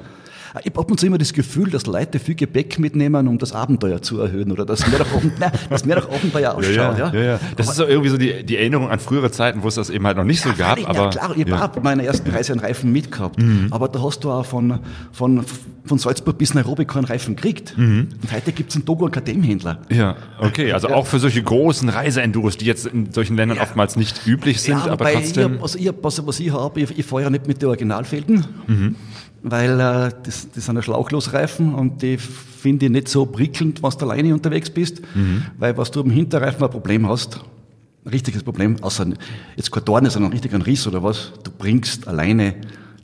ich 0.60 0.68
habe 0.68 0.80
ab 0.80 0.91
und 0.91 0.99
zu 0.99 1.05
immer 1.05 1.18
das 1.18 1.34
Gefühl, 1.34 1.70
dass 1.70 1.86
Leute 1.86 2.20
viel 2.20 2.36
Gepäck 2.36 2.80
mitnehmen, 2.80 3.28
um 3.28 3.38
das 3.38 3.53
Abenteuer 3.53 4.01
zu 4.01 4.20
erhöhen 4.20 4.51
oder 4.51 4.66
dass 4.66 4.88
mehr 4.88 4.99
nach, 4.99 5.14
Abend, 5.14 5.34
nein, 5.39 5.51
dass 5.70 5.86
mehr 5.86 5.97
nach 5.97 6.10
Abenteuer 6.10 6.53
ausschaut. 6.55 6.76
Ja, 6.76 6.97
ja, 6.97 7.14
ja, 7.14 7.22
ja. 7.22 7.39
Das 7.55 7.70
ist 7.70 7.76
so 7.76 7.86
irgendwie 7.86 8.10
so 8.10 8.18
die, 8.18 8.43
die 8.43 8.57
Erinnerung 8.57 8.89
an 8.89 8.99
frühere 8.99 9.32
Zeiten, 9.32 9.64
wo 9.64 9.68
es 9.68 9.76
das 9.76 9.89
eben 9.89 10.05
halt 10.05 10.18
noch 10.18 10.24
nicht 10.24 10.41
so 10.41 10.49
gab. 10.57 10.80
Aber 10.88 11.03
ja, 11.03 11.10
klar, 11.10 11.38
ich 11.38 11.51
habe 11.51 11.64
auch 11.64 11.68
bei 11.70 11.82
meiner 11.82 12.03
ersten 12.03 12.30
Reise 12.30 12.53
einen 12.53 12.62
Reifen 12.62 12.91
mitgehabt. 12.91 13.41
Mhm. 13.41 13.68
Aber 13.72 13.88
da 13.88 14.01
hast 14.01 14.24
du 14.24 14.32
auch 14.32 14.45
von, 14.45 14.80
von, 15.12 15.45
von 15.86 15.97
Salzburg 15.97 16.38
bis 16.38 16.53
Nairobi 16.53 16.86
keinen 16.86 17.05
Reifen 17.05 17.36
gekriegt. 17.36 17.78
Mhm. 17.78 18.10
Und 18.22 18.32
heute 18.32 18.51
gibt's 18.51 18.76
einen 18.76 18.86
Togo 18.86 19.07
Akademhändler. 19.07 19.80
Ja, 19.89 20.16
okay. 20.39 20.72
Also 20.74 20.89
auch 20.89 21.07
für 21.07 21.20
solche 21.20 21.41
großen 21.41 21.89
Reiseenduros, 21.89 22.57
die 22.57 22.66
jetzt 22.66 22.86
in 22.86 23.12
solchen 23.12 23.36
Ländern 23.36 23.60
oftmals 23.60 23.95
nicht 23.95 24.26
üblich 24.26 24.62
sind, 24.62 24.88
aber 24.88 25.12
trotzdem. 25.12 25.53
Ich 25.53 25.57
hab, 25.57 25.64
also 25.64 25.80
ich 25.80 25.88
hab, 25.88 26.03
was, 26.03 26.26
was 26.26 26.39
ich 26.39 26.51
habe, 26.51 26.82
ich, 26.82 26.97
ich 26.97 27.05
fahre 27.05 27.24
ja 27.24 27.30
nicht 27.30 27.47
mit 27.47 27.62
den 27.62 27.70
Originalfelgen, 27.70 28.45
Mhm. 28.68 28.95
Weil 29.44 29.80
äh, 29.80 30.10
das, 30.24 30.48
das 30.54 30.66
sind 30.66 30.76
ja 30.76 30.82
Schlauchlosreifen 30.82 31.74
und 31.74 32.02
die 32.02 32.18
finde 32.18 32.86
ich 32.88 32.92
nicht 32.92 33.08
so 33.08 33.26
prickelnd, 33.26 33.82
wenn 33.84 33.90
du 33.92 34.06
alleine 34.06 34.34
unterwegs 34.34 34.70
bist, 34.70 35.02
Mhm. 35.16 35.44
weil 35.58 35.78
was 35.78 35.92
du 35.92 36.02
am 36.02 36.10
Hinterreifen 36.10 36.64
ein 36.64 36.70
Problem 36.70 37.08
hast, 37.08 37.40
ein 38.06 38.10
richtiges 38.12 38.44
Problem, 38.44 38.78
außer 38.82 39.08
jetzt 39.56 39.72
kein 39.72 39.86
Dorn, 39.86 40.10
sondern 40.10 40.32
richtig 40.32 40.54
ein 40.54 40.62
Riss 40.62 40.88
oder 40.88 41.04
was, 41.04 41.32
du 41.44 41.52
bringst 41.52 42.08
alleine 42.08 42.56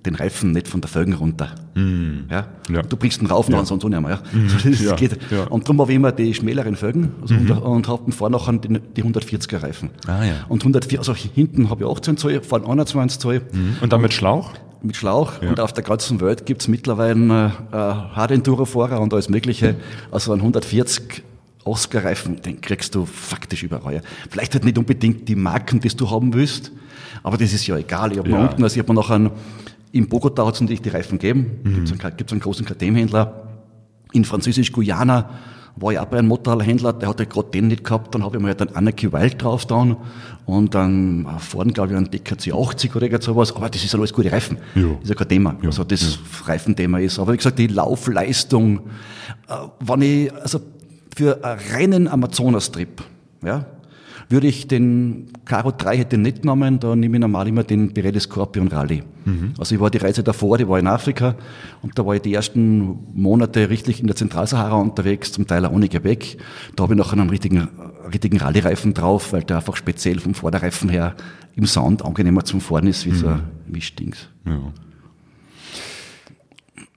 den 0.05 0.13
Reifen 0.15 0.51
nicht 0.51 0.67
von 0.67 0.81
der 0.81 0.87
Felgen 0.89 1.13
runter. 1.13 1.55
Ja? 1.75 1.81
Mhm. 1.81 2.25
Ja. 2.29 2.81
Du 2.83 2.95
bringst 2.95 3.21
ihn 3.21 3.25
rauf, 3.27 3.49
noch 3.49 3.65
sonst 3.65 3.83
auch 3.83 3.89
nicht 3.89 3.99
mehr. 4.01 4.11
Ja? 4.11 4.19
Das 4.63 4.79
Ja, 4.81 4.95
geht. 4.95 5.17
ja. 5.31 5.45
Und 5.47 5.63
darum 5.63 5.81
habe 5.81 5.91
ich 5.91 5.95
immer 5.95 6.11
die 6.11 6.31
schmäleren 6.33 6.75
Felgen 6.75 7.11
also 7.21 7.33
unter- 7.33 7.65
und 7.65 7.87
habe 7.87 8.11
vorne 8.11 8.37
nachher 8.37 8.53
die, 8.53 8.79
die 8.95 9.03
140er 9.03 9.63
Reifen. 9.63 9.89
Ah, 10.05 10.23
ja. 10.23 10.33
Und 10.47 10.61
104, 10.63 10.99
also 10.99 11.15
hinten 11.15 11.69
habe 11.71 11.83
ich 11.85 11.89
18 11.89 12.17
Zoll, 12.17 12.41
vorne 12.43 12.67
21 12.67 13.17
Zoll 13.19 13.41
Und 13.81 13.91
dann 13.91 14.01
mit 14.01 14.13
Schlauch? 14.13 14.51
Mit 14.85 14.95
Schlauch. 14.95 15.41
Und 15.41 15.59
auf 15.59 15.73
der 15.73 15.83
ganzen 15.83 16.21
Welt 16.21 16.45
gibt's 16.45 16.67
mittlerweile 16.67 17.51
äh, 17.71 17.75
Hard-Enduro-Fahrer 17.75 18.99
und 19.01 19.13
alles 19.13 19.29
Mögliche. 19.29 19.75
Also 20.11 20.31
ein 20.33 20.39
140 20.39 21.23
Oscar-Reifen, 21.63 22.41
den 22.41 22.61
kriegst 22.61 22.93
du 22.95 23.05
faktisch 23.05 23.63
überall. 23.63 24.01
Vielleicht 24.29 24.53
halt 24.53 24.63
nicht 24.65 24.77
unbedingt 24.77 25.27
die 25.27 25.35
Marken, 25.35 25.79
die 25.79 25.89
du 25.89 26.09
haben 26.11 26.33
willst, 26.33 26.71
aber 27.23 27.37
das 27.37 27.53
ist 27.53 27.65
ja 27.65 27.75
egal. 27.77 28.11
Ich 28.11 28.19
habe 28.19 28.29
Ja. 28.29 28.37
mir 28.37 28.49
unten, 28.49 28.63
also 28.63 28.75
ich 28.75 28.79
habe 28.79 28.91
mir 28.93 28.99
noch 28.99 29.09
einen, 29.09 29.31
in 29.91 30.07
Bogota 30.07 30.45
hat 30.45 30.53
es 30.55 30.61
natürlich 30.61 30.81
die 30.83 30.89
Reifen 30.89 31.17
gegeben. 31.17 31.59
Mhm. 31.63 31.73
Gibt's 31.75 31.91
einen, 31.91 32.17
gibt's 32.17 32.33
einen 32.33 32.41
großen 32.41 32.65
KTM-Händler. 32.65 33.47
In 34.13 34.25
Französisch-Guyana 34.25 35.29
war 35.77 35.91
ich 35.91 35.99
auch 35.99 36.05
bei 36.05 36.19
einem 36.19 36.29
Motorradhändler, 36.29 36.93
der 36.93 37.09
hat 37.09 37.19
halt 37.19 37.29
gerade 37.29 37.49
den 37.49 37.67
nicht 37.67 37.83
gehabt, 37.83 38.15
dann 38.15 38.23
habe 38.23 38.37
ich 38.37 38.41
mir 38.41 38.49
halt 38.49 38.61
einen 38.61 38.75
Anarchy 38.75 39.11
Wild 39.11 39.41
drauf 39.41 39.63
getan 39.63 39.97
und 40.45 40.73
dann 40.73 41.25
äh, 41.25 41.39
vorne, 41.39 41.73
glaube 41.73 41.91
ich, 41.91 41.97
einen 41.97 42.09
DKC 42.09 42.53
80 42.53 42.95
oder 42.95 43.05
irgend 43.05 43.23
sowas, 43.23 43.53
aber 43.55 43.69
das 43.69 43.83
ist 43.83 43.91
ja 43.91 43.99
alles 43.99 44.13
gute 44.13 44.31
Reifen. 44.31 44.57
Jo. 44.75 44.99
Ist 45.03 45.09
ja 45.09 45.15
kein 45.15 45.27
Thema, 45.27 45.55
also 45.63 45.83
das 45.83 46.19
Reifenthema 46.45 46.99
ist. 46.99 47.19
Aber 47.19 47.33
wie 47.33 47.37
gesagt, 47.37 47.59
die 47.59 47.67
Laufleistung, 47.67 48.79
äh, 49.47 49.53
wenn 49.79 50.01
ich, 50.01 50.33
also 50.33 50.61
für 51.15 51.43
einen 51.43 51.59
reinen 51.71 52.07
Amazonas-Trip, 52.07 53.01
ja, 53.43 53.65
würde 54.29 54.47
ich 54.47 54.67
den 54.67 55.27
Caro 55.45 55.71
3 55.71 55.97
hätte 55.97 56.15
ich 56.15 56.21
nicht 56.21 56.41
genommen, 56.41 56.79
da 56.79 56.95
nehme 56.95 57.17
ich 57.17 57.21
normal 57.21 57.47
immer 57.47 57.63
den 57.63 57.93
Pirelli 57.93 58.19
Scorpion 58.19 58.67
Rally. 58.67 59.03
Also 59.59 59.75
ich 59.75 59.81
war 59.81 59.89
die 59.89 59.97
Reise 59.97 60.23
davor, 60.23 60.57
die 60.57 60.67
war 60.67 60.79
in 60.79 60.87
Afrika 60.87 61.35
und 61.81 61.97
da 61.97 62.05
war 62.05 62.15
ich 62.15 62.21
die 62.21 62.33
ersten 62.33 62.99
Monate 63.13 63.69
richtig 63.69 63.99
in 63.99 64.07
der 64.07 64.15
Zentralsahara 64.15 64.75
unterwegs, 64.75 65.31
zum 65.31 65.47
Teil 65.47 65.65
auch 65.65 65.71
ohne 65.71 65.89
Gepäck. 65.89 66.37
Da 66.75 66.83
habe 66.83 66.93
ich 66.93 66.97
noch 66.97 67.11
einen 67.13 67.29
richtigen, 67.29 67.67
richtigen 68.11 68.37
Rallye-Reifen 68.37 68.93
drauf, 68.93 69.33
weil 69.33 69.43
der 69.43 69.57
einfach 69.57 69.75
speziell 69.75 70.19
vom 70.19 70.33
Vorderreifen 70.33 70.89
her 70.89 71.15
im 71.55 71.65
Sound 71.65 72.03
angenehmer 72.03 72.43
zum 72.43 72.61
Fahren 72.61 72.87
ist, 72.87 73.05
wie 73.05 73.11
so 73.11 73.27
ein 73.27 73.43
Wischdings. 73.67 74.29
Ja. 74.45 74.59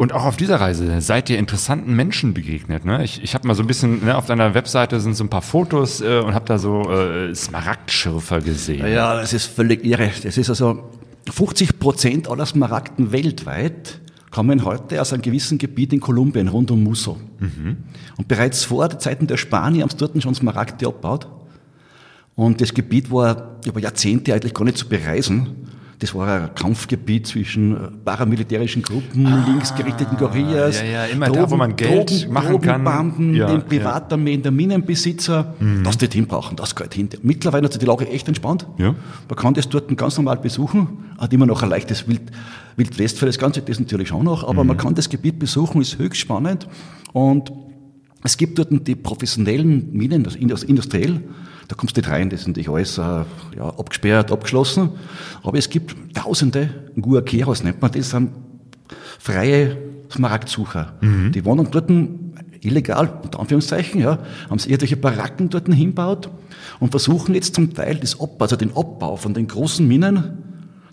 Und 0.01 0.13
auch 0.13 0.25
auf 0.25 0.37
dieser 0.37 0.61
Reise 0.61 1.01
seid 1.01 1.29
ihr 1.29 1.39
interessanten 1.39 1.93
Menschen 1.93 2.33
begegnet. 2.33 2.85
Ne? 2.85 3.03
Ich, 3.03 3.21
ich 3.21 3.35
habe 3.35 3.49
mal 3.49 3.55
so 3.55 3.65
ein 3.65 3.67
bisschen, 3.67 4.05
ne, 4.05 4.17
auf 4.17 4.27
deiner 4.27 4.55
Webseite 4.55 5.01
sind 5.01 5.17
so 5.17 5.25
ein 5.25 5.29
paar 5.29 5.43
Fotos 5.43 6.01
äh, 6.01 6.21
und 6.21 6.35
habe 6.35 6.45
da 6.47 6.57
so 6.57 6.89
äh, 6.89 7.35
Smaragdschürfer 7.35 8.41
gesehen. 8.41 8.87
Ja, 8.87 9.17
das 9.17 9.33
ist 9.33 9.47
völlig 9.47 9.85
irre. 9.85 10.13
Das 10.23 10.39
ist 10.39 10.49
also 10.49 10.89
50 11.29 11.81
Prozent 11.81 12.31
aller 12.31 12.47
Smaragden 12.47 13.11
weltweit 13.11 14.01
kommen 14.31 14.65
heute 14.65 15.01
aus 15.01 15.13
einem 15.13 15.23
gewissen 15.23 15.59
Gebiet 15.59 15.93
in 15.93 15.99
Kolumbien, 15.99 16.47
rund 16.47 16.71
um 16.71 16.85
Musso. 16.85 17.19
Und 18.19 18.29
bereits 18.29 18.63
vor 18.63 18.89
den 18.89 19.01
Zeiten 19.01 19.27
der 19.27 19.37
Spanier 19.37 19.83
haben 19.83 19.91
sie 19.91 19.97
dort 19.97 20.23
schon 20.23 20.35
Smaragde 20.35 20.87
abgebaut. 20.87 21.27
Und 22.37 22.61
das 22.61 22.73
Gebiet 22.73 23.11
war 23.11 23.57
über 23.67 23.81
Jahrzehnte 23.81 24.33
eigentlich 24.33 24.55
gar 24.55 24.65
nicht 24.65 24.79
zu 24.79 24.89
bereisen. 24.89 25.69
Das 26.01 26.15
war 26.15 26.29
ein 26.29 26.55
Kampfgebiet 26.55 27.27
zwischen 27.27 27.75
äh, 27.75 27.79
paramilitärischen 28.05 28.83
Gruppen, 28.83 29.25
linksgerichteten 29.47 30.17
Guerillas, 30.17 30.81
Ah, 30.81 30.85
ja, 30.85 30.91
ja, 30.91 31.05
immer 31.07 31.29
da, 31.29 31.51
wo 31.51 31.57
man 31.57 31.75
Geld 31.75 32.29
machen 32.31 32.61
kann. 32.61 32.85
Drogenbanden, 32.85 33.35
Ja, 33.35 33.49
den 33.51 33.63
Privatarmeen 33.63 34.41
der 34.43 34.53
Minenbesitzer, 34.53 35.55
das 35.83 35.99
die 35.99 36.07
hinbrauchen, 36.07 36.57
das 36.57 36.77
gehört 36.77 36.95
hin. 36.95 37.09
Mittlerweile 37.23 37.65
hat 37.65 37.73
sich 37.73 37.81
die 37.81 37.87
Lage 37.87 38.09
echt 38.09 38.29
entspannt. 38.29 38.67
Ja. 38.79 38.95
Man 39.29 39.37
kann 39.37 39.55
das 39.55 39.69
dort 39.69 39.95
ganz 39.97 40.17
normal 40.17 40.37
besuchen, 40.37 41.05
hat 41.19 41.33
immer 41.33 41.47
noch 41.47 41.63
ein 41.65 41.69
leichtes 41.69 42.07
Wild, 42.07 42.31
Wildwest 42.77 43.19
für 43.19 43.27
das 43.27 43.37
Ganze, 43.39 43.61
das 43.63 43.81
natürlich 43.81 44.07
schon 44.09 44.25
noch, 44.25 44.47
aber 44.49 44.63
man 44.63 44.77
kann 44.77 44.95
das 44.95 45.09
Gebiet 45.09 45.41
besuchen, 45.41 45.81
ist 45.81 45.99
höchst 45.99 46.21
spannend 46.21 46.69
und 47.13 47.51
es 48.23 48.37
gibt 48.37 48.57
dort 48.59 48.69
die 48.87 48.95
professionellen 48.95 49.93
Minen, 49.93 50.23
das 50.23 50.37
Indus- 50.37 50.63
industriell, 50.63 51.23
da 51.69 51.75
kommst 51.77 51.97
du 51.97 52.01
nicht 52.01 52.11
rein, 52.11 52.31
das 52.31 52.41
ist 52.41 52.49
natürlich 52.49 52.71
alles 52.71 52.99
äh, 52.99 53.03
ja, 53.03 53.69
abgesperrt, 53.79 54.33
abgeschlossen, 54.33 54.91
aber 55.43 55.59
es 55.59 55.69
gibt 55.69 55.95
tausende 56.15 56.71
Guaqueros 57.01 57.63
nennt 57.63 57.81
man 57.81 57.93
das, 57.93 58.11
sind 58.11 58.31
freie 59.19 59.77
Smaragdsucher. 60.11 60.95
Die 61.31 61.45
wohnen 61.45 61.69
dort 61.71 61.91
illegal, 62.61 63.21
unter 63.23 63.41
Anführungszeichen, 63.41 64.01
ja, 64.01 64.19
haben 64.49 64.59
sie 64.59 64.71
irgendwelche 64.71 64.97
Baracken 64.97 65.51
dort 65.51 65.69
hinbaut 65.69 66.31
und 66.81 66.91
versuchen 66.91 67.35
jetzt 67.35 67.55
zum 67.55 67.75
Teil 67.75 67.97
das 67.97 68.19
Abbau, 68.19 68.45
also 68.45 68.57
den 68.57 68.75
Abbau 68.75 69.17
von 69.17 69.35
den 69.35 69.47
großen 69.47 69.87
Minen, 69.87 70.43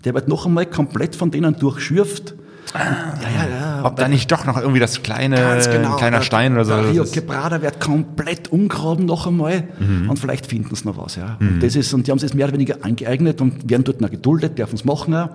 der 0.04 0.14
wird 0.14 0.28
noch 0.28 0.46
einmal 0.46 0.66
komplett 0.66 1.16
von 1.16 1.30
denen 1.30 1.56
durchschürft. 1.56 2.34
ja, 2.74 3.14
ja, 3.22 3.48
ja. 3.48 3.55
Ob 3.86 3.96
da 3.96 4.08
nicht 4.08 4.30
doch 4.30 4.44
noch 4.44 4.56
irgendwie 4.58 4.80
das 4.80 5.02
kleine, 5.02 5.36
Ganz 5.36 5.70
genau. 5.70 5.92
ein 5.92 5.96
kleiner 5.96 6.22
Stein 6.22 6.54
oder 6.54 6.64
so. 6.64 6.72
Der 6.72 6.90
Rio 6.90 7.02
das 7.02 7.12
Quebrada 7.12 7.62
wird 7.62 7.80
komplett 7.80 8.52
umgraben 8.52 9.06
noch 9.06 9.26
einmal 9.26 9.68
und 10.08 10.18
vielleicht 10.18 10.46
finden 10.46 10.74
sie 10.74 10.84
noch 10.86 10.98
was. 10.98 11.16
Ja. 11.16 11.36
Mhm. 11.38 11.48
Und, 11.48 11.62
das 11.62 11.76
ist, 11.76 11.92
und 11.94 12.06
die 12.06 12.10
haben 12.10 12.18
sich 12.18 12.30
das 12.30 12.36
mehr 12.36 12.46
oder 12.46 12.54
weniger 12.54 12.78
angeeignet 12.82 13.40
und 13.40 13.70
werden 13.70 13.84
dort 13.84 14.00
noch 14.00 14.10
geduldet, 14.10 14.58
dürfen 14.58 14.74
es 14.74 14.84
machen 14.84 15.14
auch, 15.14 15.30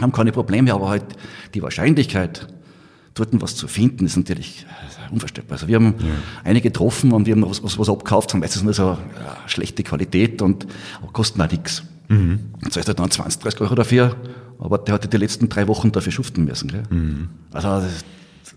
haben 0.00 0.12
keine 0.12 0.32
Probleme, 0.32 0.72
aber 0.72 0.88
halt 0.88 1.04
die 1.54 1.62
Wahrscheinlichkeit, 1.62 2.48
dort 3.14 3.28
was 3.40 3.56
zu 3.56 3.68
finden, 3.68 4.06
ist 4.06 4.16
natürlich 4.16 4.66
äh, 4.68 5.12
unvorstellbar. 5.12 5.52
Also 5.52 5.68
wir 5.68 5.76
haben 5.76 5.94
einige 6.44 6.70
getroffen 6.70 7.12
und 7.12 7.26
die 7.26 7.32
haben 7.32 7.48
was, 7.48 7.62
was, 7.62 7.78
was 7.78 7.88
abgekauft, 7.88 8.32
haben 8.32 8.40
meistens 8.40 8.62
nur 8.62 8.74
so 8.74 8.82
ja, 8.82 8.98
schlechte 9.46 9.82
Qualität 9.82 10.42
und 10.42 10.66
aber 11.02 11.12
kosten 11.12 11.40
auch 11.40 11.50
nichts. 11.50 11.82
Mhm. 12.08 12.40
Und 12.62 12.72
zahlst 12.72 12.88
du 12.88 12.94
dann 12.94 13.10
20, 13.10 13.42
30 13.42 13.60
Euro 13.60 13.74
dafür, 13.74 14.16
aber 14.58 14.78
der 14.78 14.94
hatte 14.94 15.08
die 15.08 15.16
letzten 15.16 15.48
drei 15.48 15.68
Wochen 15.68 15.92
dafür 15.92 16.12
schuften 16.12 16.44
müssen. 16.44 16.68
Gell? 16.68 16.82
Mhm. 16.90 17.28
Also 17.52 17.82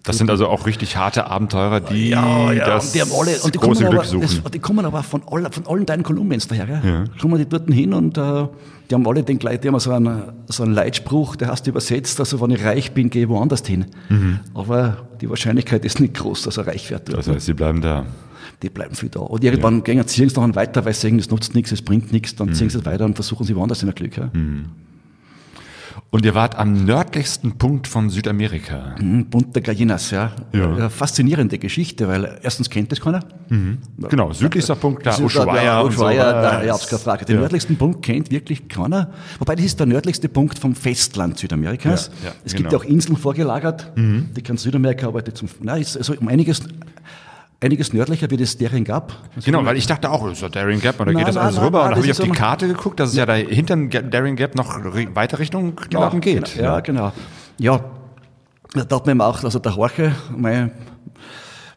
das, 0.03 0.17
sind 0.17 0.29
also 0.29 0.47
auch 0.47 0.65
richtig 0.65 0.97
harte 0.97 1.27
Abenteurer, 1.27 1.79
die 1.79 2.09
ja, 2.09 2.51
ja, 2.53 2.65
das 2.65 2.85
und 2.87 2.95
die 2.95 3.01
haben 3.01 3.11
alle, 3.11 3.37
und 3.39 3.53
die 3.53 3.59
große 3.59 3.83
kommen, 3.83 3.89
Glück 3.91 4.01
aber, 4.01 4.05
suchen. 4.05 4.41
das, 4.43 4.51
die 4.51 4.59
kommen 4.59 4.85
aber 4.85 5.03
von, 5.03 5.21
all, 5.29 5.51
von 5.51 5.67
allen 5.67 5.85
Teilen 5.85 6.03
Kolumbiens 6.03 6.47
daher, 6.47 6.65
gell? 6.65 6.81
Ja. 6.83 7.03
Kommen 7.19 7.37
die 7.37 7.45
dort 7.47 7.69
hin 7.71 7.93
und 7.93 8.17
äh, 8.17 8.47
die 8.89 8.95
haben 8.95 9.07
alle 9.07 9.23
den 9.23 9.37
gleichen, 9.37 9.61
die 9.61 9.67
haben 9.67 9.79
so 9.79 9.91
einen, 9.91 10.23
so 10.47 10.63
einen 10.63 10.73
Leitspruch, 10.73 11.35
der 11.35 11.49
heißt 11.49 11.67
übersetzt, 11.67 12.19
also 12.19 12.41
wenn 12.41 12.51
ich 12.51 12.63
reich 12.63 12.93
bin, 12.93 13.09
gehe 13.09 13.23
ich 13.23 13.29
woanders 13.29 13.65
hin. 13.65 13.85
Mhm. 14.09 14.39
Aber 14.53 15.05
die 15.21 15.29
Wahrscheinlichkeit 15.29 15.85
ist 15.85 15.99
nicht 15.99 16.15
groß, 16.15 16.43
dass 16.43 16.57
er 16.57 16.67
reich 16.67 16.89
wird. 16.89 17.07
dort. 17.09 17.19
Das 17.19 17.27
heißt, 17.27 17.45
sie 17.45 17.53
bleiben 17.53 17.81
da. 17.81 18.05
Die 18.63 18.69
bleiben 18.69 18.95
viel 18.95 19.09
da. 19.09 19.19
Und 19.21 19.43
irgendwann 19.43 19.83
gehen 19.83 20.05
ziehen 20.07 20.29
sie 20.29 20.39
noch 20.39 20.55
weiter, 20.55 20.83
weil 20.85 20.93
sie 20.93 21.01
sagen, 21.01 21.17
das 21.17 21.29
nutzt 21.29 21.53
nichts, 21.55 21.71
es 21.71 21.81
bringt 21.81 22.11
nichts, 22.11 22.33
Mhm. 22.33 22.37
dann 22.37 22.53
ziehen 22.53 22.69
sie 22.69 22.77
es 22.79 22.85
weiter 22.85 23.05
und 23.05 23.15
versuchen 23.15 23.45
sie 23.45 23.55
woanders 23.55 23.81
in 23.81 23.87
der 23.87 23.95
Glück. 23.95 24.17
Ja? 24.17 24.29
Und 26.13 26.25
ihr 26.25 26.35
wart 26.35 26.57
am 26.57 26.83
nördlichsten 26.83 27.57
Punkt 27.57 27.87
von 27.87 28.09
Südamerika. 28.09 28.95
Mhm, 28.99 29.29
Punta 29.29 29.61
Gallinas, 29.61 30.11
ja. 30.11 30.33
Ja. 30.51 30.89
Faszinierende 30.89 31.57
Geschichte, 31.57 32.05
weil 32.09 32.37
erstens 32.43 32.69
kennt 32.69 32.91
das 32.91 32.99
keiner. 32.99 33.21
Genau, 34.09 34.33
südlichster 34.33 34.75
Punkt, 34.75 35.05
da 35.05 35.13
So, 35.13 35.23
Ushuaia 35.23 35.63
ja, 35.63 35.79
und 35.79 35.91
so. 35.93 35.99
Ushuaia, 35.99 36.33
da, 36.33 36.63
ja, 36.65 36.73
hab's 36.73 36.89
keine 36.89 36.99
Frage. 36.99 37.23
Den 37.23 37.35
ja. 37.35 37.41
nördlichsten 37.41 37.77
Punkt 37.77 38.01
kennt 38.01 38.29
wirklich 38.29 38.67
keiner. 38.67 39.11
Wobei 39.39 39.55
das 39.55 39.63
ist 39.63 39.79
der 39.79 39.87
nördlichste 39.87 40.27
Punkt 40.27 40.59
vom 40.59 40.75
Festland 40.75 41.37
Südamerikas. 41.37 42.11
Ja, 42.21 42.29
ja, 42.29 42.35
es 42.43 42.51
genau. 42.51 42.69
gibt 42.69 42.71
ja 42.73 42.77
auch 42.79 42.91
Inseln 42.91 43.15
vorgelagert. 43.15 43.93
Die 43.95 44.41
kann 44.41 44.57
Südamerika 44.57 45.07
aber 45.07 45.23
zum, 45.33 45.47
na, 45.61 45.77
ist 45.77 45.95
also 45.95 46.13
um 46.19 46.27
einiges, 46.27 46.63
einiges 47.61 47.93
nördlicher 47.93 48.29
wie 48.29 48.37
das 48.37 48.57
Dering 48.57 48.83
Gap. 48.83 49.13
Also 49.35 49.45
Genau, 49.45 49.63
weil 49.65 49.77
ich 49.77 49.85
dachte 49.85 50.09
auch, 50.09 50.23
das 50.23 50.33
ist 50.33 50.43
doch 50.43 50.49
Daring 50.49 50.81
Gap, 50.81 50.99
und 50.99 51.07
da 51.07 51.13
geht 51.13 51.27
das 51.27 51.35
nein, 51.35 51.45
alles 51.45 51.55
nein, 51.57 51.65
rüber. 51.65 51.79
nein, 51.79 51.87
und 51.87 51.91
das 51.91 51.97
habe 51.99 52.11
ich 52.11 52.19
auf 52.19 52.35
die 52.35 52.39
Karte 52.39 52.67
geguckt, 52.67 52.99
dass 52.99 53.11
es 53.11 53.15
ja 53.15 53.25
da 53.25 53.35
hinter 53.35 53.75
dem 53.75 53.89
Daring 53.89 54.35
Gap 54.35 54.55
noch 54.55 54.83
weiter 55.13 55.39
Richtung 55.39 55.79
Norden 55.93 56.21
geht. 56.21 56.55
Genau, 56.55 56.63
ja, 56.63 56.79
genau. 56.79 57.13
Ja, 57.59 57.83
da 58.73 58.83
dachte 58.83 59.13
man 59.13 59.27
auch, 59.27 59.43
also 59.43 59.59
der 59.59 59.75
Horche, 59.75 60.15
mein, 60.35 60.71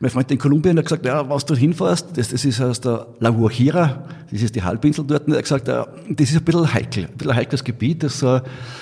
mein 0.01 0.11
Freund 0.11 0.31
in 0.31 0.39
Kolumbien, 0.39 0.79
hat 0.79 0.85
gesagt, 0.85 1.05
ja, 1.05 1.29
was 1.29 1.45
du 1.45 1.55
hinfährst, 1.55 2.17
das, 2.17 2.29
das 2.29 2.45
ist 2.45 2.61
aus 2.63 2.81
der 2.81 3.07
La 3.19 3.31
Guajira, 3.31 4.05
das 4.31 4.41
ist 4.41 4.55
die 4.55 4.63
Halbinsel 4.63 5.05
dort, 5.05 5.27
und 5.27 5.33
er 5.33 5.39
hat 5.39 5.45
gesagt, 5.45 5.69
ja, 5.69 5.87
das 6.09 6.31
ist 6.31 6.37
ein 6.37 6.45
bisschen 6.45 6.73
heikel, 6.73 7.05
ein 7.05 7.17
bisschen 7.17 7.35
heikles 7.37 7.63
Gebiet, 7.63 8.03
das 8.03 8.23
äh, 8.23 8.41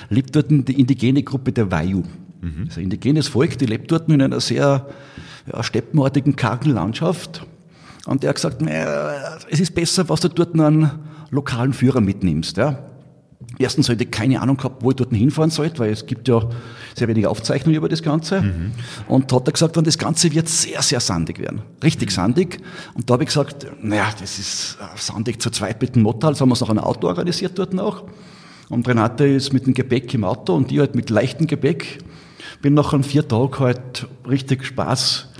lebt 0.09 0.35
dort 0.35 0.49
die 0.49 0.79
indigene 0.79 1.21
Gruppe 1.23 1.51
der 1.51 1.69
Wayu. 1.69 2.03
Das 2.41 2.73
ist 2.73 2.77
ein 2.77 2.83
indigenes 2.83 3.29
Volk, 3.29 3.57
die 3.57 3.65
lebt 3.65 3.89
dort 3.89 4.09
in 4.09 4.21
einer 4.21 4.41
sehr 4.41 4.85
ja, 5.51 5.63
steppenartigen, 5.63 6.35
kargen 6.35 6.71
Landschaft. 6.71 7.45
Und 8.05 8.23
er 8.23 8.29
hat 8.29 8.35
gesagt, 8.35 8.61
naja, 8.61 9.37
es 9.49 9.59
ist 9.59 9.73
besser, 9.73 10.09
was 10.09 10.21
du 10.21 10.29
dort 10.29 10.53
einen 10.53 10.91
lokalen 11.31 11.73
Führer 11.73 12.01
mitnimmst. 12.01 12.57
Ja. 12.57 12.79
Erstens 13.59 13.87
hätte 13.87 14.03
ich 14.03 14.11
keine 14.11 14.41
Ahnung 14.41 14.57
gehabt, 14.57 14.83
wo 14.83 14.91
ich 14.91 14.95
dort 14.95 15.13
hinfahren 15.13 15.51
sollte, 15.51 15.79
weil 15.79 15.91
es 15.91 16.05
gibt 16.05 16.27
ja 16.27 16.49
sehr 16.95 17.07
wenige 17.07 17.29
Aufzeichnungen 17.29 17.77
über 17.77 17.89
das 17.89 18.01
Ganze. 18.01 18.43
Und 19.07 19.31
da 19.31 19.35
hat 19.35 19.47
er 19.47 19.51
gesagt, 19.51 19.77
das 19.77 19.97
Ganze 19.97 20.33
wird 20.33 20.47
sehr, 20.47 20.81
sehr 20.81 20.99
sandig 20.99 21.39
werden. 21.39 21.61
Richtig 21.83 22.11
sandig. 22.11 22.59
Und 22.93 23.09
da 23.09 23.13
habe 23.13 23.23
ich 23.23 23.29
gesagt, 23.29 23.67
naja, 23.81 24.09
das 24.19 24.39
ist 24.39 24.77
äh, 24.81 24.97
sandig 24.97 25.41
zu 25.41 25.49
zweit 25.49 25.81
mit 25.81 25.95
dem 25.95 26.03
Motorrad. 26.03 26.33
Also 26.33 26.41
haben 26.41 26.49
wir 26.49 26.53
es 26.53 26.61
noch 26.61 26.69
ein 26.69 26.79
Auto 26.79 27.07
organisiert 27.07 27.57
dort 27.59 27.73
noch. 27.73 28.03
Und 28.69 28.87
Renate 28.87 29.25
ist 29.25 29.53
mit 29.53 29.65
dem 29.65 29.73
Gepäck 29.73 30.13
im 30.13 30.23
Auto 30.23 30.55
und 30.55 30.71
ich 30.71 30.79
halt 30.79 30.95
mit 30.95 31.09
leichtem 31.09 31.47
Gepäck. 31.47 31.99
Bin 32.61 32.73
nach 32.73 32.93
einem 32.93 33.03
vier 33.03 33.27
Tagen 33.27 33.59
halt 33.59 34.07
richtig 34.27 34.65
Spaß 34.65 35.32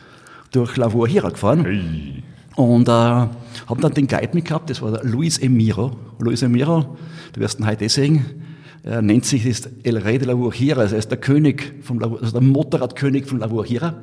durch 0.54 0.78
La 0.78 0.88
Guajira 0.88 1.30
gefahren. 1.30 1.66
Hey. 1.66 2.24
Und 2.56 2.88
äh, 2.88 2.92
habe 2.92 3.82
dann 3.82 3.94
den 3.94 4.08
Guide 4.08 4.30
mit 4.34 4.46
gehabt, 4.46 4.70
das 4.70 4.82
war 4.82 4.92
der 4.92 5.04
Luis 5.04 5.38
Emiro. 5.40 5.92
Luis 6.20 6.42
Emiro, 6.44 6.96
du 7.34 7.40
wirst 7.42 7.60
ihn 7.60 7.68
heute 7.68 7.86
eh 7.86 7.90
sehen, 7.90 8.26
er 8.86 9.02
nennt 9.02 9.26
sich 9.26 9.46
ist 9.46 9.70
El 9.84 9.98
Rey 9.98 10.18
de 10.20 10.28
la 10.28 10.34
Guajira, 10.34 10.82
also 10.82 10.96
er 10.96 11.00
ist 11.00 11.10
der 11.10 11.18
König, 11.18 11.76
vom 11.82 12.00
La, 12.00 12.08
also 12.08 12.34
der 12.34 12.42
Motorradkönig 12.42 13.26
von 13.26 13.40
La 13.40 13.48
Guajira. 13.48 13.96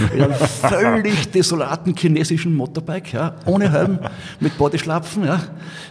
Mit 0.00 0.22
einem 0.22 0.32
völlig 0.34 1.30
desolaten 1.30 1.94
chinesischen 1.94 2.56
Motorbike, 2.56 3.12
ja, 3.12 3.36
ohne 3.44 3.70
Helm, 3.70 3.98
mit 4.40 4.56
Bodyschlapfen, 4.56 5.24
ja, 5.26 5.40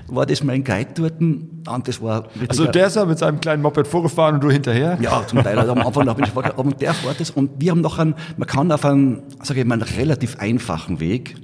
war 0.08 0.26
das 0.26 0.44
mein 0.44 0.64
Guide 0.64 0.90
dort. 0.96 1.22
Und 1.22 1.88
das 1.88 2.02
war 2.02 2.28
Also 2.48 2.66
der 2.66 2.88
ist 2.88 2.96
ja 2.96 3.06
mit 3.06 3.20
seinem 3.20 3.40
kleinen 3.40 3.62
Moped 3.62 3.88
vorgefahren 3.88 4.36
und 4.36 4.44
du 4.44 4.52
hinterher? 4.52 4.98
ja, 5.00 5.26
zum 5.28 5.44
Teil. 5.44 5.58
Also 5.60 5.74
am 5.74 5.86
Anfang 5.86 6.10
habe 6.10 6.22
ich 6.24 6.30
vorgehabt, 6.30 6.60
aber 6.60 6.72
der 6.72 6.94
fährt 6.94 7.22
es. 7.22 7.30
Und 7.30 7.52
wir 7.60 7.72
haben 7.72 7.82
noch 7.82 8.00
einen, 8.00 8.16
man 8.38 8.48
kann 8.48 8.72
auf 8.72 8.84
einen, 8.86 9.22
sage 9.44 9.62
ich 9.62 9.66
mal, 9.68 9.76
einen 9.76 9.84
relativ 9.84 10.40
einfachen 10.40 11.00
Weg 11.00 11.36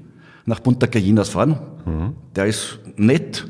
nach 0.45 0.61
Punta 0.63 0.87
Gallinas 0.87 1.29
fahren. 1.29 1.59
Der 2.35 2.45
ist 2.47 2.79
nett, 2.97 3.47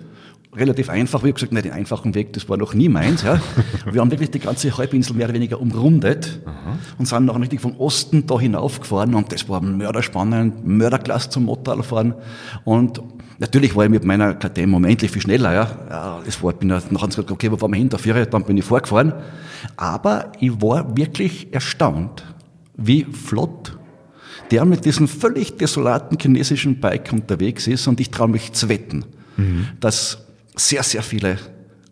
relativ 0.56 0.89
einfach. 0.89 1.24
Wie 1.24 1.32
gesagt, 1.32 1.52
nicht 1.52 1.66
den 1.66 1.72
einfachen 1.72 2.16
Weg, 2.16 2.34
das 2.34 2.50
war 2.50 2.58
noch 2.58 2.74
nie 2.74 2.89
meins. 2.89 3.24
Ja. 3.24 3.39
Wir 3.91 4.02
haben 4.02 4.12
wirklich 4.12 4.32
die 4.32 4.39
ganze 4.39 4.76
Halbinsel 4.76 5.16
mehr 5.16 5.28
oder 5.28 5.36
weniger 5.36 5.62
umrundet 5.62 6.41
und 6.97 7.08
sind 7.08 7.26
noch 7.26 7.39
richtig 7.39 7.62
vom 7.62 7.76
Osten 7.78 8.26
da 8.26 8.39
hinaufgefahren 8.39 9.14
und 9.14 9.32
das 9.32 9.47
war 9.47 9.62
mörderspannend, 9.62 10.66
mörderklasse 10.66 11.30
zum 11.30 11.45
Motorradfahren. 11.45 12.16
Und 12.64 13.02
natürlich 13.38 13.76
war 13.76 13.86
ich 13.86 13.91
mit 13.91 14.04
meiner 14.04 14.34
KTM 14.34 14.74
unendlich 14.74 15.12
viel 15.12 15.22
schneller. 15.22 15.54
Ja. 15.54 15.68
Ja, 15.89 16.20
das 16.26 16.41
war, 16.43 16.54
bin 16.54 16.72
ich 16.72 16.91
nachher 16.91 17.08
gesagt, 17.08 17.32
okay, 17.32 17.52
wo 17.52 17.58
fahren 17.58 17.72
wir 17.72 17.78
hin? 17.78 17.89
Da 17.89 17.97
fahre 17.97 18.24
ich, 18.24 18.28
dann 18.30 18.43
bin 18.43 18.58
ich 18.58 18.66
vorgefahren. 18.66 19.14
Aber 19.78 20.32
ich 20.39 20.62
war 20.62 20.97
wirklich 20.97 21.54
erstaunt, 21.54 22.26
wie 22.76 23.04
flott 23.06 23.78
der 24.52 24.66
mit 24.66 24.84
diesem 24.84 25.08
völlig 25.08 25.58
desolaten 25.58 26.18
chinesischen 26.20 26.80
Bike 26.80 27.14
unterwegs 27.14 27.68
ist 27.68 27.88
und 27.88 28.00
ich 28.00 28.10
traue 28.10 28.30
mich 28.30 28.54
zu 28.54 28.68
wetten. 28.68 29.06
dass 29.80 30.29
sehr, 30.60 30.84
sehr 30.84 31.01
viele 31.03 31.38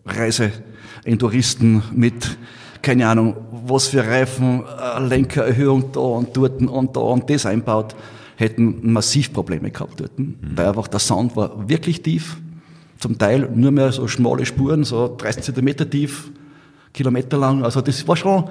Reiseenduristen 0.06 1.84
mit, 1.94 2.38
keine 2.82 3.08
Ahnung, 3.08 3.36
was 3.66 3.88
für 3.88 4.06
Reifen, 4.06 4.64
äh, 4.64 5.00
Lenkererhöhung 5.06 5.92
da 5.92 6.00
und 6.00 6.36
dort 6.36 6.62
und 6.62 6.96
da 6.96 7.00
und 7.02 7.30
das 7.30 7.46
einbaut, 7.46 7.96
hätten 8.36 8.92
massiv 8.94 9.34
Probleme 9.34 9.72
gehabt 9.72 10.00
dort. 10.00 10.12
Weil 10.18 10.68
einfach 10.68 10.88
der 10.88 11.00
Sound 11.00 11.36
war 11.36 11.68
wirklich 11.70 12.02
tief, 12.02 12.38
zum 13.00 13.18
Teil 13.18 13.50
nur 13.54 13.72
mehr 13.72 13.92
so 13.92 14.08
schmale 14.08 14.46
Spuren, 14.46 14.84
so 14.84 15.16
30 15.18 15.44
Zentimeter 15.44 15.90
tief, 15.90 16.32
Kilometer 16.94 17.38
lang. 17.38 17.64
Also 17.64 17.82
das 17.82 18.08
war 18.08 18.16
schon, 18.16 18.46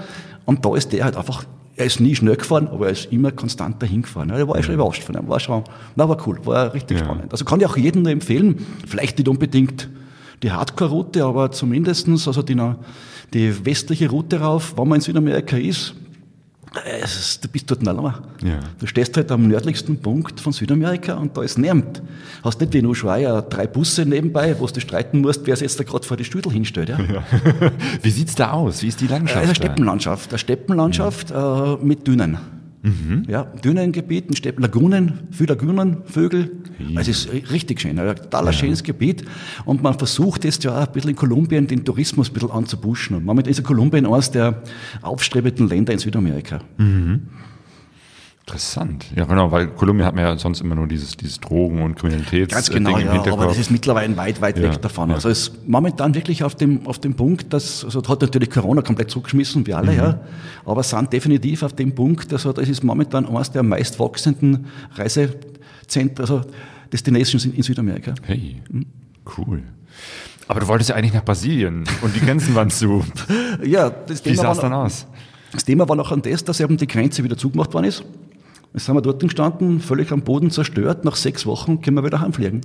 und 0.45 0.65
da 0.65 0.75
ist 0.77 0.93
der 0.93 1.05
halt 1.05 1.17
einfach, 1.17 1.45
er 1.77 1.87
ist 1.87 2.01
nie 2.01 2.15
schnell 2.15 2.37
gefahren, 2.37 2.69
aber 2.69 2.87
er 2.87 2.93
ist 2.93 3.13
immer 3.13 3.33
konstant 3.33 3.83
dahin 3.83 4.03
gefahren. 4.03 4.29
Ja, 4.31 4.39
Da 4.39 4.49
war 4.49 4.59
ich 4.59 4.65
schon 4.65 4.75
überrascht 4.75 5.03
von 5.03 5.15
ihm. 5.17 5.29
War 5.29 5.41
schon, 5.41 5.63
na, 5.95 6.09
war 6.09 6.17
cool, 6.27 6.39
war 6.45 6.73
richtig 6.73 6.99
Ja. 6.99 7.05
spannend. 7.05 7.33
Also 7.33 7.45
kann 7.45 7.61
ich 7.61 7.67
auch 7.67 7.77
jedem 7.77 8.03
nur 8.03 8.13
empfehlen, 8.13 8.65
vielleicht 8.87 9.19
nicht 9.19 9.29
unbedingt 9.29 9.89
die 10.43 10.51
Hardcore-Route, 10.51 11.25
aber 11.25 11.51
zumindestens 11.53 12.27
also 12.27 12.43
die, 12.43 12.61
die 13.33 13.65
westliche 13.65 14.11
Route 14.11 14.41
rauf, 14.41 14.75
wenn 14.77 14.89
man 14.89 14.97
in 14.97 15.03
Südamerika 15.03 15.57
ist, 15.57 15.95
es 16.85 17.17
ist, 17.17 17.45
du 17.45 17.49
bist 17.49 17.71
dort 17.71 17.81
nicht 17.81 17.89
allein. 17.89 18.15
Ja. 18.43 18.61
Du 18.79 18.87
stehst 18.87 19.17
halt 19.17 19.31
am 19.33 19.49
nördlichsten 19.49 19.99
Punkt 19.99 20.41
von 20.41 20.53
Südamerika 20.53 21.15
und 21.15 21.37
da 21.37 21.43
ist 21.43 21.59
niemand. 21.59 22.03
Hast 22.45 22.61
nicht 22.61 22.73
wie 22.75 22.79
in 22.79 22.87
Ushuaia 22.87 23.41
drei 23.43 23.67
Busse 23.67 24.05
nebenbei, 24.05 24.55
wo 24.59 24.67
du 24.67 24.81
streiten 24.81 25.21
musst, 25.21 25.47
wer 25.47 25.57
sich 25.57 25.63
jetzt 25.63 25.81
da 25.81 25.85
gerade 25.85 26.07
vor 26.07 26.17
die 26.17 26.25
Stüdel 26.25 26.53
hinstellt. 26.53 26.91
Ja? 26.91 26.99
Wie 28.03 28.11
sieht's 28.11 28.35
da 28.35 28.51
aus? 28.51 28.83
Wie 28.83 28.89
ist 28.89 29.01
die 29.01 29.07
Landschaft? 29.07 29.39
Also 29.39 29.49
da? 29.49 29.55
Steppenlandschaft. 29.55 30.31
Eine 30.31 30.39
Steppenlandschaft 30.39 31.31
äh, 31.31 31.77
mit 31.83 32.07
Dünen. 32.07 32.39
Mhm. 32.87 33.25
Ja, 33.27 33.43
Dünengebieten, 33.43 34.37
Steppen, 34.37 34.63
Lagunen, 34.63 35.27
viele 35.33 35.55
Lagunen, 35.55 36.05
Vögel. 36.05 36.53
Also 36.95 37.11
es 37.11 37.27
ist 37.27 37.51
richtig 37.51 37.81
schön, 37.81 37.99
ein 37.99 38.15
total 38.15 38.53
schönes 38.53 38.85
Gebiet. 38.85 39.25
Und 39.65 39.83
man 39.83 39.99
versucht 39.99 40.45
jetzt 40.45 40.63
ja 40.63 40.77
auch 40.77 40.87
ein 40.87 40.93
bisschen 40.93 41.11
in 41.11 41.17
Kolumbien 41.17 41.67
den 41.67 41.85
Tourismus 41.85 42.31
ein 42.31 42.35
bisschen 42.35 42.53
anzubuschen. 42.53 43.17
Und 43.17 43.25
momentan 43.25 43.51
ist 43.51 43.59
ja 43.59 43.65
Kolumbien 43.65 44.07
eines 44.07 44.31
der 44.31 44.63
aufstrebenden 45.03 45.69
Länder 45.69 45.93
in 45.93 45.99
Südamerika. 45.99 46.61
Interessant. 48.47 49.07
Ja, 49.17 49.25
genau, 49.25 49.51
weil 49.51 49.67
Kolumbien 49.67 50.07
hat 50.07 50.15
man 50.15 50.23
ja 50.23 50.39
sonst 50.39 50.61
immer 50.61 50.77
nur 50.77 50.87
dieses, 50.87 51.17
dieses 51.17 51.41
Drogen- 51.41 51.83
und 51.83 51.97
Kriminalitäts 51.97 52.55
Ganz 52.55 52.71
genau, 52.71 52.97
Ding 52.97 53.09
im 53.09 53.15
ja, 53.25 53.33
aber 53.33 53.47
das 53.47 53.59
ist 53.59 53.73
mittlerweile 53.73 54.17
weit, 54.17 54.41
weit 54.41 54.57
Ja, 54.59 54.71
weg 54.73 54.81
davon. 54.83 55.09
ja. 55.09 55.17
Also 55.17 55.29
es 55.29 55.49
ist 55.49 55.69
momentan 55.69 56.15
wirklich 56.15 56.45
auf 56.45 56.55
dem, 56.55 56.87
auf 56.87 57.01
dem 57.01 57.15
Punkt, 57.17 57.53
dass, 57.53 57.85
also 57.85 58.01
hat 58.07 58.23
natürlich 58.23 58.49
Corona 58.51 58.83
komplett 58.83 59.11
zurückgeschmissen, 59.11 59.67
wie 59.67 59.75
alle, 59.75 59.91
Mhm. 59.91 59.99
ja, 59.99 60.21
aber 60.65 60.85
sind 60.85 61.13
definitiv 61.13 61.65
auf 61.65 61.73
dem 61.73 61.93
Punkt, 61.93 62.33
also 62.33 62.53
das 62.53 62.69
ist 62.69 62.85
momentan 62.85 63.27
eines 63.27 63.51
der 63.51 63.65
meist 63.65 63.99
wachsenden 63.99 64.67
Reisezentren, 64.95 66.19
also 66.21 66.43
Destinations 66.93 67.45
in, 67.47 67.53
in 67.55 67.65
Südamerika. 67.65 68.15
Hey, 68.23 68.63
cool. 69.37 69.65
Aber 70.47 70.61
du 70.61 70.69
wolltest 70.69 70.91
ja 70.91 70.95
eigentlich 70.95 71.15
nach 71.15 71.25
Brasilien 71.25 71.83
und 72.01 72.15
die 72.15 72.21
Grenzen 72.21 72.55
waren 72.55 72.71
zu. 72.71 73.05
Ja, 73.65 73.91
das 73.91 74.25
Wie 74.25 74.31
Thema, 74.31 74.43
sah 74.43 74.53
es 74.53 74.59
dann 74.61 74.73
aus? 74.73 75.07
das 75.51 75.65
Thema 75.65 75.89
war 75.89 75.97
noch 75.97 76.13
an 76.13 76.23
das, 76.23 76.45
dass 76.45 76.61
eben 76.61 76.77
die 76.77 76.87
Grenze 76.87 77.25
wieder 77.25 77.37
zugemacht 77.37 77.75
worden 77.75 77.87
ist. 77.87 78.05
Jetzt 78.77 78.85
sind 78.85 78.95
wir 78.95 79.01
dort 79.01 79.23
gestanden, 79.23 79.81
völlig 79.81 80.13
am 80.13 80.21
Boden 80.21 80.51
zerstört. 80.51 81.07
Nach 81.07 81.17
sechs 81.17 81.47
Wochen 81.47 81.81
können 81.81 81.97
wir 81.97 82.05
wieder 82.05 82.21
heimfliegen. 82.21 82.61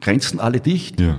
Grenzen 0.00 0.38
alle 0.38 0.60
dicht. 0.60 1.00
Ja. 1.00 1.18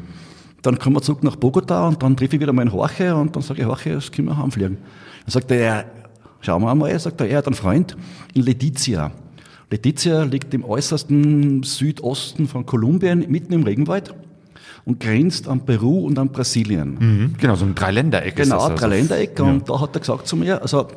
Dann 0.62 0.80
kommen 0.80 0.96
wir 0.96 1.02
zurück 1.02 1.26
nach 1.26 1.36
Bogota 1.36 1.90
und 1.90 2.02
dann 2.02 2.16
treffe 2.16 2.38
ich 2.38 2.42
wieder 2.42 2.54
meinen 2.54 2.72
Horche 2.72 3.14
und 3.16 3.36
dann 3.36 3.44
sage 3.44 3.62
ich, 3.64 3.68
Horche, 3.68 3.90
jetzt 3.90 4.14
können 4.14 4.30
wir 4.30 4.38
heimfliegen. 4.38 4.78
Dann 5.26 5.32
sagt 5.32 5.52
er, 5.52 5.60
ja, 5.60 5.84
schauen 6.40 6.62
wir 6.62 6.72
einmal, 6.72 6.98
sagt 6.98 7.20
er, 7.20 7.28
er 7.28 7.40
hat 7.40 7.48
einen 7.48 7.56
Freund 7.56 7.98
in 8.34 8.44
Letizia. 8.44 9.12
Letizia 9.70 10.24
liegt 10.24 10.54
im 10.54 10.64
äußersten 10.64 11.64
Südosten 11.64 12.48
von 12.48 12.66
Kolumbien, 12.66 13.26
mitten 13.30 13.52
im 13.52 13.64
Regenwald 13.64 14.16
und 14.86 15.02
grenzt 15.02 15.50
an 15.50 15.66
Peru 15.66 16.06
und 16.06 16.18
an 16.18 16.30
Brasilien. 16.30 16.96
Mhm, 16.98 17.34
genau, 17.38 17.56
so 17.56 17.66
ein 17.66 17.76
Dreiländereck 17.76 18.40
ist 18.40 18.46
Genau, 18.46 18.56
das. 18.62 18.72
also. 18.72 18.88
Dreiländereck. 18.88 19.38
Und 19.42 19.70
da 19.70 19.82
hat 19.82 19.94
er 19.98 20.00
gesagt 20.00 20.28
zu 20.28 20.38
mir, 20.38 20.62
also 20.62 20.88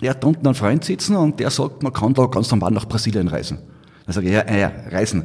er 0.00 0.10
hat 0.10 0.22
da 0.22 0.28
unten 0.28 0.46
einen 0.46 0.54
Freund 0.54 0.84
sitzen 0.84 1.16
und 1.16 1.40
der 1.40 1.50
sagt, 1.50 1.82
man 1.82 1.92
kann 1.92 2.14
da 2.14 2.26
ganz 2.26 2.50
normal 2.50 2.70
nach 2.72 2.86
Brasilien 2.86 3.28
reisen. 3.28 3.58
Dann 4.06 4.14
sage 4.14 4.28
ich, 4.28 4.32
ja, 4.32 4.56
ja, 4.56 4.72
reisen. 4.90 5.24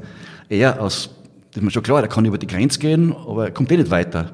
Er 0.49 0.81
aus, 0.81 1.09
das 1.51 1.57
ist 1.57 1.63
mir 1.63 1.71
schon 1.71 1.83
klar, 1.83 2.01
der 2.01 2.09
kann 2.09 2.25
über 2.25 2.37
die 2.37 2.47
Grenze 2.47 2.79
gehen, 2.79 3.13
aber 3.13 3.45
er 3.45 3.51
kommt 3.51 3.71
eh 3.71 3.77
nicht 3.77 3.89
weiter. 3.89 4.33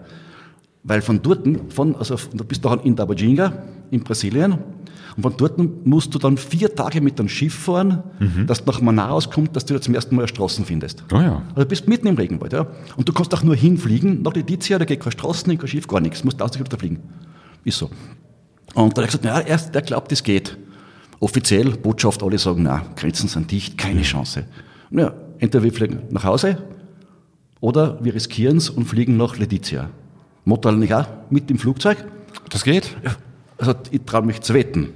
Weil 0.83 1.01
von 1.01 1.21
dort, 1.21 1.47
von, 1.69 1.95
also 1.95 2.15
du 2.33 2.43
bist 2.43 2.65
da 2.65 2.73
in 2.75 2.95
Tabajinga, 2.95 3.53
in 3.91 4.03
Brasilien, 4.03 4.57
und 5.15 5.23
von 5.23 5.33
dort 5.37 5.85
musst 5.85 6.13
du 6.13 6.19
dann 6.19 6.37
vier 6.37 6.73
Tage 6.73 7.01
mit 7.01 7.19
einem 7.19 7.27
Schiff 7.27 7.53
fahren, 7.53 8.01
dass 8.47 8.63
du 8.63 8.71
nach 8.71 8.81
Manaus 8.81 9.29
kommst, 9.29 9.55
dass 9.55 9.65
du 9.65 9.73
da 9.73 9.81
zum 9.81 9.93
ersten 9.93 10.15
Mal 10.15 10.27
Straßen 10.27 10.63
findest. 10.65 11.03
Oh 11.11 11.17
ja. 11.17 11.41
Also 11.49 11.63
du 11.63 11.65
bist 11.65 11.87
mitten 11.87 12.07
im 12.07 12.15
Regenwald, 12.15 12.53
ja. 12.53 12.67
Und 12.95 13.09
du 13.09 13.13
kannst 13.13 13.33
auch 13.33 13.43
nur 13.43 13.55
hinfliegen. 13.55 14.21
Nach 14.21 14.33
Letizia, 14.33 14.79
da 14.79 14.85
geht 14.85 15.01
keine 15.01 15.11
Straßen, 15.11 15.57
kein 15.57 15.67
Schiff, 15.67 15.87
gar 15.87 15.99
nichts. 15.99 16.21
Du 16.21 16.27
musst 16.27 16.41
1000 16.41 16.57
Kilometer 16.57 16.77
fliegen. 16.77 16.99
Ist 17.65 17.77
so. 17.77 17.89
Und 18.73 18.97
da 18.97 19.01
hat 19.03 19.13
er 19.13 19.19
gesagt, 19.19 19.25
ja, 19.25 19.39
er, 19.39 19.57
der 19.57 19.81
glaubt, 19.81 20.11
das 20.11 20.23
geht. 20.23 20.57
Offiziell, 21.19 21.71
Botschaft, 21.71 22.23
alle 22.23 22.37
sagen, 22.37 22.63
na, 22.63 22.83
Grenzen 22.95 23.27
sind 23.27 23.51
dicht, 23.51 23.77
keine 23.77 24.01
Chance. 24.01 24.45
Ja, 24.91 25.13
entweder 25.39 25.63
wir 25.63 25.71
fliegen 25.73 25.99
nach 26.09 26.23
Hause 26.23 26.57
oder 27.59 28.03
wir 28.03 28.13
riskieren 28.13 28.57
es 28.57 28.69
und 28.69 28.85
fliegen 28.85 29.17
nach 29.17 29.37
Letizia. 29.37 29.89
Motto 30.45 30.71
nicht 30.71 30.93
auch 30.93 31.05
mit 31.29 31.51
im 31.51 31.59
Flugzeug. 31.59 32.03
Das 32.49 32.63
geht? 32.63 32.95
Ja, 33.03 33.11
also 33.57 33.73
ich 33.91 34.01
traue 34.05 34.23
mich 34.23 34.41
zu 34.41 34.53
wetten. 34.53 34.89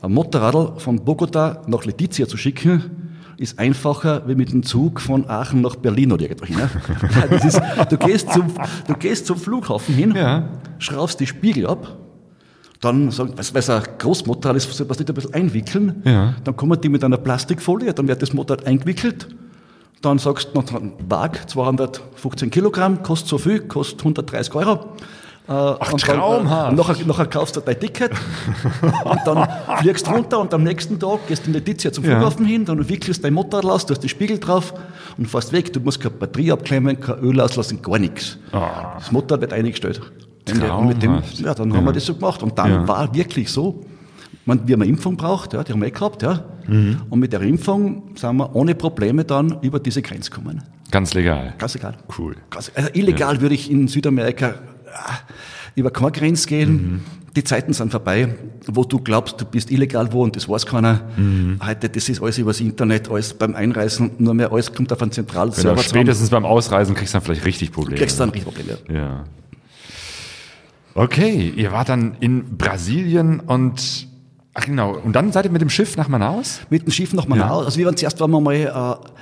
Ein 0.00 0.12
Motorradl 0.12 0.78
von 0.78 1.04
Bogota 1.04 1.62
nach 1.66 1.84
Letizia 1.84 2.26
zu 2.26 2.36
schicken, 2.36 3.12
ist 3.36 3.58
einfacher 3.58 4.26
wie 4.26 4.34
mit 4.34 4.50
dem 4.52 4.62
Zug 4.62 4.98
von 5.00 5.28
Aachen 5.28 5.60
nach 5.60 5.76
Berlin 5.76 6.12
oder 6.12 6.22
irgendwo 6.22 6.46
hin. 6.46 6.56
ne? 6.56 6.70
Ist, 7.46 7.60
du, 7.90 7.98
gehst 7.98 8.32
zum, 8.32 8.46
du 8.86 8.94
gehst 8.94 9.26
zum 9.26 9.36
Flughafen 9.36 9.94
hin, 9.94 10.14
Ja. 10.16 10.48
schraubst 10.78 11.20
die 11.20 11.26
Spiegel 11.26 11.66
ab, 11.66 11.98
dann, 12.86 13.10
sagen, 13.10 13.32
weil 13.36 13.44
es 13.60 13.70
ein 13.70 13.82
Großmotorrad 13.98 14.56
ist, 14.56 14.72
soll 14.72 14.86
man 14.86 14.96
nicht 14.98 15.08
ein 15.08 15.14
bisschen 15.14 15.34
einwickeln, 15.34 16.02
Ja. 16.04 16.34
dann 16.44 16.56
kommen 16.56 16.80
die 16.80 16.88
mit 16.88 17.02
einer 17.04 17.16
Plastikfolie, 17.18 17.92
dann 17.92 18.08
wird 18.08 18.22
das 18.22 18.32
Motorrad 18.32 18.66
eingewickelt, 18.66 19.28
dann 20.02 20.18
sagst 20.18 20.50
du, 20.54 20.62
Wag, 21.08 21.48
215 21.50 22.50
Kilogramm, 22.50 23.02
kostet 23.02 23.28
so 23.28 23.38
viel, 23.38 23.60
kostet 23.60 24.00
130 24.00 24.54
Euro. 24.54 24.86
Ach, 25.48 25.92
traumhaft. 25.92 26.66
Dann, 26.66 26.74
äh, 26.74 26.76
nachher, 26.76 27.06
nachher 27.06 27.26
kaufst 27.26 27.54
du 27.54 27.60
dein 27.60 27.78
Ticket 27.78 28.10
und 29.04 29.20
dann 29.24 29.48
fliegst 29.78 30.04
du 30.04 30.10
runter 30.10 30.40
und 30.40 30.52
am 30.52 30.64
nächsten 30.64 30.98
Tag 30.98 31.28
gehst 31.28 31.44
du 31.44 31.50
in 31.50 31.52
Letizia 31.54 31.92
zum 31.92 32.04
Ja. 32.04 32.16
Flughafen 32.18 32.44
hin, 32.46 32.64
dann 32.64 32.88
wickelst 32.88 33.22
dein 33.22 33.32
Motorrad 33.32 33.64
aus, 33.64 33.86
du 33.86 33.94
hast 33.94 34.00
die 34.02 34.08
Spiegel 34.08 34.40
drauf 34.40 34.74
und 35.16 35.26
fährst 35.28 35.52
weg. 35.52 35.72
Du 35.72 35.78
musst 35.78 36.00
keine 36.00 36.14
Batterie 36.16 36.50
abklemmen, 36.50 36.98
kein 36.98 37.20
Öl 37.20 37.40
auslassen, 37.40 37.80
gar 37.80 37.98
nichts. 38.00 38.38
Das 38.50 39.12
Motorrad 39.12 39.40
wird 39.40 39.52
eingestellt. 39.52 40.00
Ende. 40.46 40.72
Und 40.72 40.88
mit 40.88 41.02
dem, 41.02 41.20
ja, 41.34 41.54
dann 41.54 41.72
haben 41.74 41.84
wir 41.84 41.92
das 41.92 42.06
so 42.06 42.14
gemacht. 42.14 42.42
Und 42.42 42.58
dann 42.58 42.70
Ja. 42.70 42.88
war 42.88 43.14
wirklich 43.14 43.50
so, 43.50 43.84
man, 44.44 44.66
wir 44.66 44.74
haben 44.74 44.82
eine 44.82 44.90
Impfung 44.90 45.16
braucht, 45.16 45.52
ja, 45.54 45.64
die 45.64 45.72
haben 45.72 45.80
wir 45.80 45.88
eh 45.88 45.90
gehabt, 45.90 46.22
ja. 46.22 46.44
Mhm. 46.66 46.98
Und 47.10 47.18
mit 47.20 47.32
der 47.32 47.40
Impfung 47.42 48.02
sind 48.16 48.36
wir 48.36 48.54
ohne 48.54 48.74
Probleme 48.74 49.24
dann 49.24 49.58
über 49.62 49.78
diese 49.80 50.02
Grenze 50.02 50.30
gekommen. 50.30 50.62
Ganz 50.90 51.14
legal. 51.14 51.54
Ganz 51.58 51.74
egal. 51.74 51.96
Cool. 52.16 52.36
Ganz, 52.50 52.70
also 52.74 52.88
illegal 52.94 53.40
würde 53.40 53.54
ich 53.56 53.70
in 53.70 53.88
Südamerika 53.88 54.54
ah, 54.94 55.18
über 55.74 55.90
keine 55.90 56.12
Grenze 56.12 56.46
gehen. 56.48 56.70
Mhm. 56.72 57.00
Die 57.34 57.44
Zeiten 57.44 57.72
sind 57.74 57.90
vorbei, 57.90 58.34
wo 58.66 58.84
du 58.84 58.98
glaubst, 58.98 59.38
du 59.40 59.44
bist 59.44 59.70
illegal 59.70 60.10
wo 60.12 60.22
und 60.22 60.36
das 60.36 60.48
weiß 60.48 60.64
keiner. 60.64 61.02
Mhm. 61.18 61.58
Heute, 61.64 61.88
das 61.90 62.08
ist 62.08 62.22
alles 62.22 62.38
übers 62.38 62.60
Internet, 62.60 63.10
alles 63.10 63.34
beim 63.34 63.54
Einreisen, 63.54 64.12
nur 64.18 64.32
mehr 64.32 64.50
alles 64.52 64.72
kommt 64.72 64.90
auf 64.92 65.02
einen 65.02 65.10
zentralen 65.12 65.50
Genau, 65.50 65.60
Server 65.62 65.76
zusammen. 65.82 65.90
spätestens 66.02 66.30
beim 66.30 66.46
Ausreisen 66.46 66.94
kriegst 66.94 67.12
du 67.12 67.18
dann 67.18 67.24
vielleicht 67.26 67.44
richtig 67.44 67.72
Probleme. 67.72 67.98
Kriegst 67.98 68.16
du 68.18 68.22
dann 68.22 68.30
richtig 68.30 68.54
Probleme. 68.54 68.78
Ja. 68.88 69.24
Okay, 70.96 71.52
ihr 71.54 71.72
wart 71.72 71.90
dann 71.90 72.16
in 72.20 72.56
Brasilien 72.56 73.40
und 73.40 74.08
ach 74.54 74.64
genau, 74.64 74.96
und 74.96 75.12
dann 75.12 75.30
seid 75.30 75.44
ihr 75.44 75.50
mit 75.50 75.60
dem 75.60 75.68
Schiff 75.68 75.94
nach 75.98 76.08
Manaus? 76.08 76.60
Mit 76.70 76.86
dem 76.86 76.90
Schiff 76.90 77.12
nach 77.12 77.28
Manaus. 77.28 77.66
Also 77.66 77.78
wir 77.78 77.84
waren 77.84 77.98
zuerst 77.98 78.18
waren 78.18 78.30
wir 78.30 78.40
mal 78.40 78.54
äh, 78.54 78.64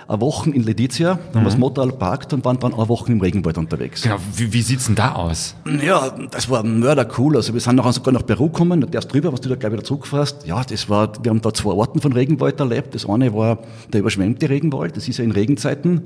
eine 0.08 0.20
Woche 0.20 0.50
in 0.50 0.62
Letizia, 0.62 1.14
dann 1.14 1.34
haben 1.34 1.42
wir 1.42 1.50
das 1.50 1.58
Motorrad 1.58 1.98
parkt 1.98 2.32
und 2.32 2.44
waren 2.44 2.60
dann 2.60 2.74
eine 2.74 2.88
Woche 2.88 3.10
im 3.10 3.20
Regenwald 3.20 3.58
unterwegs. 3.58 4.02
Genau, 4.02 4.18
wie, 4.36 4.52
wie 4.52 4.62
sieht's 4.62 4.86
denn 4.86 4.94
da 4.94 5.16
aus? 5.16 5.56
Ja, 5.84 6.14
das 6.30 6.48
war 6.48 6.62
mörder 6.62 7.08
cool. 7.18 7.34
Also 7.34 7.52
wir 7.52 7.60
sind 7.60 7.74
nachher 7.74 7.92
sogar 7.92 8.14
nach 8.14 8.24
Peru 8.24 8.46
gekommen, 8.46 8.88
der 8.88 9.00
ist 9.00 9.08
drüber, 9.08 9.32
was 9.32 9.40
du 9.40 9.48
da 9.48 9.56
gleich 9.56 9.72
wieder 9.72 9.82
zurückfährst. 9.82 10.46
Ja, 10.46 10.62
das 10.62 10.88
war, 10.88 11.12
wir 11.24 11.30
haben 11.30 11.40
da 11.40 11.52
zwei 11.52 11.72
Orten 11.72 12.00
von 12.00 12.12
Regenwald 12.12 12.60
erlebt. 12.60 12.94
Das 12.94 13.08
eine 13.08 13.34
war 13.34 13.58
der 13.92 13.98
überschwemmte 13.98 14.48
Regenwald, 14.48 14.96
das 14.96 15.08
ist 15.08 15.18
ja 15.18 15.24
in 15.24 15.32
Regenzeiten. 15.32 16.02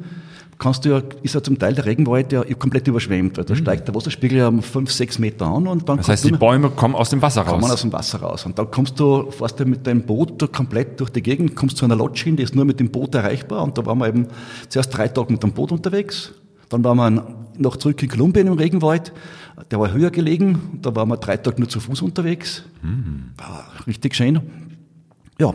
Kannst 0.59 0.85
du 0.85 0.89
ja, 0.89 1.03
ist 1.23 1.37
ja 1.37 1.43
zum 1.43 1.57
Teil 1.57 1.75
der 1.75 1.87
Regenwald 1.87 2.33
ja 2.33 2.43
komplett 2.55 2.89
überschwemmt, 2.89 3.39
weil 3.39 3.45
da 3.45 3.55
steigt 3.55 3.87
der 3.87 3.95
Wasserspiegel 3.95 4.39
ja 4.39 4.49
um 4.49 4.61
fünf, 4.61 4.91
sechs 4.91 5.19
Meter 5.21 5.47
an 5.47 5.69
und 5.69 5.89
dann 5.89 5.99
Das 5.99 6.09
heißt, 6.09 6.25
die 6.25 6.33
Bäume 6.33 6.71
kommen 6.71 6.97
aus 6.97 7.11
dem 7.11 7.23
Wasser 7.23 7.45
kommen 7.45 7.63
raus. 7.63 7.73
aus 7.75 7.81
dem 7.83 7.93
Wasser 7.93 8.19
raus. 8.19 8.45
Und 8.45 8.59
dann 8.59 8.69
kommst 8.71 8.99
du, 8.99 9.31
fährst 9.31 9.61
du 9.61 9.67
mit 9.67 9.87
deinem 9.87 10.03
Boot 10.03 10.53
komplett 10.53 10.99
durch 10.99 11.11
die 11.11 11.23
Gegend, 11.23 11.55
kommst 11.55 11.77
zu 11.77 11.85
einer 11.85 11.95
Lodge 11.95 12.23
hin, 12.25 12.35
die 12.37 12.43
ist 12.43 12.57
nur 12.57 12.65
mit 12.65 12.81
dem 12.81 12.91
Boot 12.91 13.15
erreichbar. 13.15 13.63
Und 13.63 13.79
da 13.79 13.87
waren 13.87 13.99
wir 13.99 14.09
eben 14.09 14.27
zuerst 14.69 14.97
drei 14.97 15.07
Tage 15.07 15.33
mit 15.33 15.43
dem 15.45 15.53
Boot 15.53 15.71
unterwegs. 15.71 16.33
Dann 16.71 16.83
waren 16.83 16.97
wir 16.97 17.27
noch 17.57 17.77
zurück 17.77 18.03
in 18.03 18.09
Kolumbien 18.09 18.49
im 18.49 18.55
Regenwald. 18.55 19.13
Der 19.71 19.79
war 19.79 19.93
höher 19.93 20.11
gelegen. 20.11 20.81
Da 20.83 20.95
waren 20.97 21.09
wir 21.09 21.17
drei 21.19 21.37
Tage 21.37 21.61
nur 21.61 21.69
zu 21.69 21.79
Fuß 21.79 22.03
unterwegs. 22.03 22.65
War 23.37 23.65
richtig 23.87 24.15
schön. 24.17 24.41
Ja. 25.39 25.55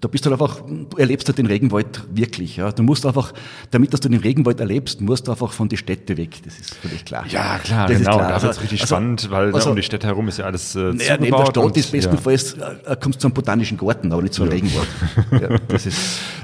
Da 0.00 0.06
bist 0.08 0.24
du 0.24 0.30
halt 0.30 0.40
einfach, 0.40 0.60
du 0.66 0.96
erlebst 0.96 1.26
halt 1.28 1.38
den 1.38 1.46
Regenwald 1.46 2.02
wirklich. 2.14 2.56
Ja. 2.56 2.70
Du 2.70 2.82
musst 2.84 3.04
einfach, 3.04 3.32
damit 3.72 3.92
dass 3.92 4.00
du 4.00 4.08
den 4.08 4.20
Regenwald 4.20 4.60
erlebst, 4.60 5.00
musst 5.00 5.26
du 5.26 5.32
einfach 5.32 5.52
von 5.52 5.68
die 5.68 5.76
Städte 5.76 6.16
weg. 6.16 6.36
Das 6.44 6.58
ist 6.58 6.74
völlig 6.74 7.04
klar. 7.04 7.24
Ja, 7.28 7.58
klar, 7.58 7.88
Das 7.88 7.96
ist 7.98 8.04
genau. 8.04 8.16
klar. 8.18 8.28
Da 8.28 8.34
Also- 8.34 8.46
wird 8.46 8.56
es 8.56 8.62
richtig 8.62 8.80
also- 8.82 8.94
spannend, 8.94 9.30
weil 9.30 9.52
also- 9.54 9.66
ne, 9.66 9.70
um 9.70 9.76
die 9.76 9.82
Städte 9.82 10.06
herum 10.06 10.28
ist 10.28 10.38
ja 10.38 10.44
alles 10.44 10.74
äh, 10.76 10.92
Naja, 10.92 11.16
neben 11.18 11.36
der 11.36 11.46
Stadt 11.46 11.56
und, 11.58 11.76
ist 11.76 11.92
ja. 11.92 11.98
bestenfalls, 11.98 12.52
äh, 12.54 12.96
kommst 13.00 13.18
du 13.18 13.22
zum 13.22 13.32
botanischen 13.32 13.76
Garten, 13.76 14.12
aber 14.12 14.22
nicht 14.22 14.34
zum 14.34 14.48
Regenwald. 14.48 14.88
ja, 15.32 15.58
das 15.68 15.86
ist, 15.86 15.98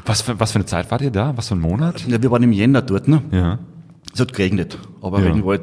Was 0.04 0.22
für, 0.22 0.38
was 0.40 0.50
für 0.52 0.56
eine 0.56 0.66
Zeit 0.66 0.90
wart 0.90 1.02
ihr 1.02 1.10
da? 1.10 1.32
Was 1.36 1.48
für 1.48 1.54
ein 1.54 1.60
Monat? 1.60 2.04
ja, 2.08 2.20
wir 2.20 2.30
waren 2.30 2.42
im 2.42 2.52
Jänner 2.52 2.82
dort, 2.82 3.06
ne? 3.08 3.22
Ja. 3.30 3.58
Es 4.14 4.20
hat 4.20 4.32
geregnet, 4.32 4.78
aber 5.02 5.18
Ja. 5.20 5.26
Regenwald 5.26 5.62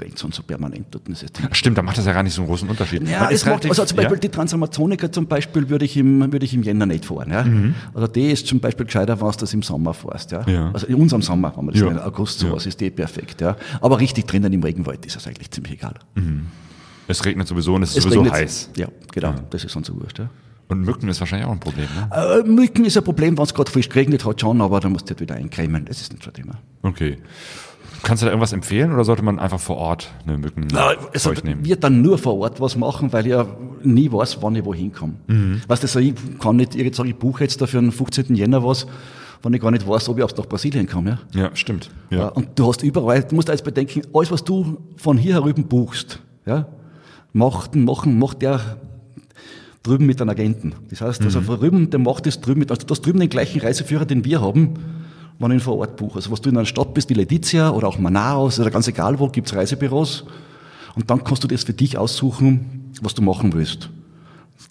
regnet 0.00 0.18
sonst 0.18 0.36
so 0.36 0.42
permanent 0.42 0.86
dort. 0.90 1.06
Ist 1.08 1.26
Stimmt, 1.52 1.76
da 1.76 1.82
macht 1.82 1.98
das 1.98 2.06
ja 2.06 2.12
gar 2.14 2.22
nicht 2.22 2.32
so 2.32 2.40
einen 2.40 2.48
großen 2.48 2.66
Unterschied. 2.68 3.06
Ja, 3.06 3.28
es 3.30 3.44
macht, 3.44 3.66
also 3.66 3.84
zum 3.84 3.96
Beispiel 3.96 4.16
ja? 4.16 4.20
die 4.20 4.28
Transamazonica 4.30 5.12
zum 5.12 5.26
Beispiel 5.26 5.68
würde 5.68 5.84
ich 5.84 5.96
im, 5.98 6.32
würde 6.32 6.44
ich 6.46 6.54
im 6.54 6.62
Jänner 6.62 6.86
nicht 6.86 7.04
fahren. 7.04 7.30
Ja? 7.30 7.44
Also 7.92 8.06
die 8.06 8.30
ist 8.30 8.46
zum 8.46 8.58
Beispiel 8.58 8.86
gescheiter, 8.86 9.20
wenn 9.20 9.30
du 9.30 9.36
das 9.36 9.52
im 9.52 9.62
Sommer 9.62 9.92
fährst. 9.92 10.32
Ja? 10.32 10.42
Mhm. 10.46 10.52
Ja. 10.52 10.70
Also 10.72 10.86
in 10.86 10.94
unserem 10.94 11.20
Sommer, 11.20 11.52
wenn 11.54 11.66
man 11.66 11.74
das 11.74 11.82
Ja. 11.82 11.90
in 11.90 11.98
August 11.98 12.38
sowas 12.38 12.64
ist, 12.64 12.80
die 12.80 12.88
perfekt. 12.90 13.42
Ja? 13.42 13.56
Aber 13.82 14.00
richtig 14.00 14.26
drinnen 14.26 14.50
im 14.52 14.62
Regenwald 14.62 15.04
ist 15.04 15.16
das 15.16 15.26
eigentlich 15.26 15.50
ziemlich 15.50 15.74
egal. 15.74 15.94
Es 17.06 17.24
regnet 17.24 17.48
sowieso 17.48 17.74
und 17.74 17.82
es 17.82 17.90
ist 17.90 18.06
Es 18.06 18.12
sowieso 18.14 18.32
heiß. 18.32 18.70
Ja, 18.76 18.86
genau, 19.12 19.34
das 19.50 19.64
ist 19.64 19.76
uns 19.76 19.86
so 19.88 20.00
wurscht. 20.00 20.18
Ja? 20.20 20.30
Und 20.68 20.82
Mücken 20.82 21.08
ist 21.08 21.18
wahrscheinlich 21.18 21.48
auch 21.48 21.52
ein 21.52 21.58
Problem, 21.58 21.88
ne? 21.96 22.42
Äh, 22.44 22.48
Mücken 22.48 22.84
ist 22.84 22.96
ein 22.96 23.02
Problem, 23.02 23.36
wenn 23.36 23.42
es 23.44 23.52
gerade 23.52 23.68
frisch 23.70 23.88
geregnet 23.88 24.24
hat 24.24 24.40
schon, 24.40 24.60
aber 24.60 24.78
dann 24.78 24.92
musst 24.92 25.06
du 25.06 25.10
halt 25.10 25.20
wieder 25.20 25.34
eincremen. 25.34 25.84
Das 25.84 26.00
ist 26.00 26.12
nicht 26.12 26.22
so 26.22 26.30
ein 26.30 26.34
Thema. 26.34 26.54
Okay. 26.82 27.18
Kannst 28.02 28.22
du 28.22 28.26
da 28.26 28.32
irgendwas 28.32 28.52
empfehlen 28.52 28.92
oder 28.92 29.04
sollte 29.04 29.22
man 29.22 29.38
einfach 29.38 29.60
vor 29.60 29.76
Ort 29.76 30.10
eine 30.26 30.38
Mücken 30.38 30.68
Na, 30.72 30.88
also 31.12 31.30
Zeug 31.30 31.44
nehmen? 31.44 31.64
wir 31.64 31.76
dann 31.76 32.02
nur 32.02 32.18
vor 32.18 32.38
Ort 32.38 32.60
was 32.60 32.76
machen, 32.76 33.12
weil 33.12 33.26
ich 33.26 33.32
ja 33.32 33.46
nie 33.82 34.10
weiß, 34.10 34.38
wann 34.42 34.56
ich 34.56 34.64
wohin 34.64 34.92
komme. 34.92 35.14
Mhm. 35.26 35.62
Weißt 35.68 35.82
du, 35.82 35.86
also 35.86 35.98
ich 36.00 36.14
kann 36.38 36.56
nicht, 36.56 36.74
ich 36.74 36.94
sage, 36.94 37.10
ich 37.10 37.16
buche 37.16 37.44
jetzt 37.44 37.60
dafür 37.60 37.80
den 37.80 37.92
15. 37.92 38.34
Jänner 38.34 38.64
was, 38.64 38.86
wenn 39.42 39.54
ich 39.54 39.60
gar 39.60 39.70
nicht 39.70 39.86
weiß, 39.86 40.08
ob 40.08 40.18
ich 40.18 40.24
auch 40.24 40.36
nach 40.36 40.46
Brasilien 40.46 40.86
komme. 40.86 41.18
Ja? 41.32 41.42
Ja, 41.42 41.50
stimmt. 41.54 41.90
Ja. 42.10 42.28
Und 42.28 42.58
du 42.58 42.68
hast 42.68 42.82
überall, 42.82 43.22
du 43.22 43.34
musst 43.34 43.48
alles 43.48 43.62
bedenken, 43.62 44.02
alles, 44.12 44.30
was 44.30 44.44
du 44.44 44.78
von 44.96 45.16
hier 45.16 45.34
herüben 45.34 45.64
buchst, 45.64 46.20
ja, 46.46 46.66
macht, 47.32 47.74
machen, 47.74 48.18
macht 48.18 48.42
der 48.42 48.60
drüben 49.82 50.06
mit 50.06 50.20
einem 50.20 50.30
Agenten. 50.30 50.74
Das 50.90 51.00
heißt, 51.00 51.22
also 51.22 51.40
von 51.40 51.58
drüben, 51.58 51.90
der 51.90 52.00
macht 52.00 52.26
das 52.26 52.40
drüben 52.40 52.60
mit, 52.60 52.70
also 52.70 52.86
du 52.86 52.92
hast 52.92 53.00
drüben 53.00 53.20
den 53.20 53.30
gleichen 53.30 53.60
Reiseführer, 53.60 54.04
den 54.04 54.24
wir 54.24 54.40
haben, 54.40 54.74
wenn 55.40 55.50
ich 55.50 55.56
ihn 55.56 55.60
vor 55.60 55.78
Ort 55.78 55.96
buche. 55.96 56.16
Also 56.16 56.30
was 56.30 56.40
du 56.40 56.50
in 56.50 56.56
einer 56.56 56.66
Stadt 56.66 56.94
bist, 56.94 57.08
wie 57.10 57.14
Letizia 57.14 57.70
oder 57.70 57.88
auch 57.88 57.98
Manaus 57.98 58.60
oder 58.60 58.70
ganz 58.70 58.86
egal 58.88 59.18
wo, 59.18 59.28
gibt's 59.28 59.54
Reisebüros. 59.54 60.24
Und 60.94 61.10
dann 61.10 61.24
kannst 61.24 61.42
du 61.42 61.48
das 61.48 61.64
für 61.64 61.72
dich 61.72 61.96
aussuchen, 61.96 62.92
was 63.00 63.14
du 63.14 63.22
machen 63.22 63.52
willst. 63.52 63.90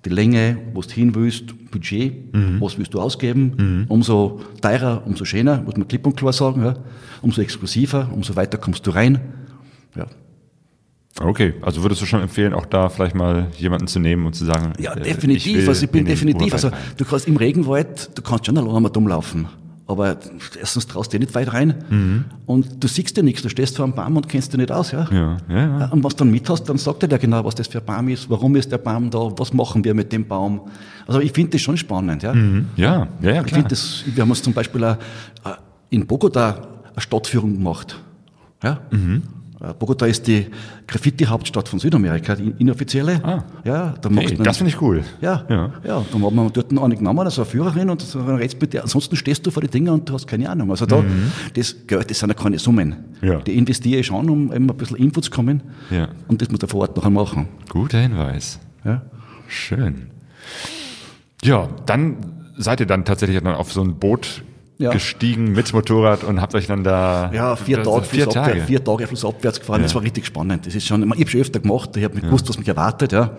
Die 0.05 0.09
Länge, 0.09 0.57
wo 0.73 0.81
du 0.81 0.89
hin 0.89 1.15
willst, 1.15 1.71
Budget, 1.71 2.13
was 2.59 2.77
willst 2.77 2.93
du 2.93 3.01
ausgeben. 3.01 3.85
Umso 3.89 4.39
teurer, 4.61 5.03
umso 5.05 5.25
schöner, 5.25 5.61
muss 5.61 5.75
man 5.75 5.87
klipp 5.87 6.05
und 6.05 6.15
klar 6.15 6.33
sagen. 6.33 6.63
Ja. 6.63 6.75
Umso 7.21 7.41
exklusiver, 7.41 8.09
umso 8.13 8.35
weiter 8.35 8.57
kommst 8.57 8.85
du 8.87 8.91
rein. 8.91 9.19
Ja, 9.95 10.05
Okay, 11.21 11.53
also 11.61 11.81
würdest 11.81 12.01
du 12.01 12.05
schon 12.05 12.21
empfehlen, 12.21 12.53
auch 12.53 12.65
da 12.65 12.87
vielleicht 12.87 13.13
mal 13.13 13.47
jemanden 13.57 13.87
zu 13.87 13.99
nehmen 13.99 14.25
und 14.25 14.35
zu 14.35 14.45
sagen, 14.45 14.73
ja 14.79 14.93
äh, 14.93 15.03
definitiv. 15.03 15.57
will 15.57 15.67
also 15.67 15.83
ich 15.83 15.91
bin 15.91 16.05
definitiv. 16.05 16.53
Also 16.53 16.71
du 16.97 17.03
kannst 17.03 17.27
im 17.27 17.35
Regenwald, 17.35 18.17
du 18.17 18.21
kannst 18.21 18.45
schon 18.45 18.57
alleine 18.57 18.79
mal 18.79 18.89
dumm 18.89 19.07
laufen. 19.07 19.47
Aber 19.89 20.17
erstens 20.59 20.85
traust 20.85 21.11
du 21.11 21.17
dir 21.17 21.25
nicht 21.25 21.33
weit 21.33 21.51
rein 21.51 21.73
und 22.45 22.83
du 22.83 22.87
siehst 22.87 23.17
dir 23.17 23.23
nichts. 23.23 23.41
Du 23.41 23.49
stehst 23.49 23.75
vor 23.75 23.85
einem 23.85 23.95
Baum 23.95 24.17
und 24.17 24.29
kennst 24.29 24.53
dich 24.53 24.59
nicht 24.59 24.71
aus. 24.71 24.91
Ja? 24.91 25.07
Ja, 25.11 25.37
ja, 25.49 25.79
ja. 25.79 25.85
Und 25.91 26.03
was 26.03 26.15
du 26.15 26.23
dann 26.25 26.31
mit 26.31 26.47
hast, 26.47 26.65
dann 26.69 26.77
sagt 26.77 27.01
er 27.01 27.09
dir 27.09 27.17
genau, 27.17 27.43
was 27.43 27.55
das 27.55 27.65
für 27.67 27.79
ein 27.79 27.85
Baum 27.85 28.07
ist, 28.09 28.29
warum 28.29 28.55
ist 28.55 28.71
der 28.71 28.77
Baum 28.77 29.09
da, 29.09 29.17
was 29.35 29.51
machen 29.51 29.83
wir 29.83 29.95
mit 29.95 30.13
dem 30.13 30.27
Baum. 30.27 30.61
Also 31.07 31.21
ich 31.21 31.31
finde 31.31 31.53
das 31.53 31.61
schon 31.61 31.75
spannend. 31.75 32.21
Ja? 32.21 32.35
Mhm. 32.35 32.67
Ja, 32.75 33.07
ja, 33.19 33.31
ja, 33.31 33.41
Ich 33.41 33.47
klar. 33.47 33.57
finde 33.61 33.69
das, 33.69 34.03
wir 34.05 34.21
haben 34.21 34.29
uns 34.29 34.43
zum 34.43 34.53
Beispiel 34.53 34.83
auch, 34.83 34.93
äh, 34.93 35.55
in 35.89 36.05
Bogota 36.05 36.67
eine 36.93 37.01
Stadtführung 37.01 37.55
gemacht. 37.55 37.99
Ja? 38.61 38.81
Mhm. 38.91 39.23
Äh, 39.61 39.73
Bogota 39.77 40.05
ist 40.05 40.25
die 40.27 40.47
Graffiti-Hauptstadt 40.87 41.67
von 41.67 41.79
Südamerika, 41.79 42.35
die 42.35 42.53
inoffizielle. 42.59 43.19
Ah. 43.23 43.43
Ja, 43.65 43.93
da 44.01 44.09
Hey, 44.09 44.35
das 44.37 44.57
finde 44.57 44.69
ich 44.69 44.81
cool. 44.81 45.03
ja, 45.21 45.45
Ja. 45.49 45.71
ja. 45.83 46.05
dann 46.11 46.23
haben 46.23 46.35
wir 46.35 46.49
dort 46.49 46.71
eine 46.77 46.95
genommen, 46.95 47.19
also 47.19 47.41
eine 47.41 47.49
Führerin 47.51 47.89
und 47.89 48.01
so, 48.01 48.19
dann 48.21 48.35
redest 48.37 48.61
mit 48.61 48.73
der. 48.73 48.83
Ansonsten 48.83 49.15
stehst 49.17 49.45
du 49.45 49.51
vor 49.51 49.61
die 49.61 49.67
Dinger 49.67 49.93
und 49.93 50.07
du 50.07 50.13
hast 50.13 50.27
keine 50.27 50.49
Ahnung. 50.49 50.71
Also 50.71 50.85
da, 50.85 51.03
das 51.55 51.75
Geld, 51.87 52.09
das 52.09 52.19
sind 52.19 52.29
ja 52.29 52.35
keine 52.35 52.57
Summen. 52.57 52.95
Mhm. 53.21 53.27
Ja. 53.27 53.39
Die 53.41 53.57
investiere 53.57 53.99
ich 53.99 54.07
schon, 54.07 54.29
um 54.29 54.53
eben 54.53 54.69
ein 54.69 54.77
bisschen 54.77 54.97
Info 54.97 55.19
zu 55.21 55.29
kommen. 55.31 55.61
Ja. 55.89 56.07
Und 56.27 56.41
das 56.41 56.49
muss 56.49 56.61
er 56.61 56.69
vor 56.69 56.81
Ort 56.81 56.95
nachher 56.95 57.09
machen. 57.09 57.47
Guter 57.67 57.99
Hinweis. 57.99 58.59
Ja. 58.85 59.01
Schön. 59.47 60.07
Ja, 61.43 61.67
dann 61.85 62.17
seid 62.57 62.79
ihr 62.79 62.85
dann 62.85 63.05
tatsächlich 63.05 63.41
dann 63.41 63.55
auf 63.55 63.71
so 63.71 63.81
ein 63.81 63.95
Boot 63.95 64.41
Ja. 64.81 64.91
gestiegen 64.91 65.51
mit 65.51 65.73
Motorrad 65.73 66.23
und 66.23 66.39
habt 66.39 66.55
euch 66.55 66.67
dann 66.67 66.85
da 66.85 67.29
Ja, 67.33 67.57
vier 67.57 67.83
Tage, 67.83 68.05
vier 68.05 68.23
flussabwärts, 68.23 68.51
Tage. 68.51 68.65
vier 68.65 68.81
Tage 68.81 69.07
flussabwärts 69.07 69.59
gefahren. 69.59 69.81
Ja. 69.81 69.83
Das 69.83 69.93
war 69.93 70.01
richtig 70.01 70.25
spannend. 70.25 70.65
Das 70.65 70.73
ist 70.73 70.87
schon, 70.87 71.03
ich, 71.03 71.19
habe 71.19 71.27
schon 71.29 71.41
öfter 71.41 71.59
gemacht, 71.59 71.97
ich 71.97 72.03
habe 72.05 72.15
nicht 72.15 72.23
gewusst, 72.25 72.47
was 72.47 72.57
mich 72.57 72.67
erwartet, 72.67 73.11
ja. 73.11 73.31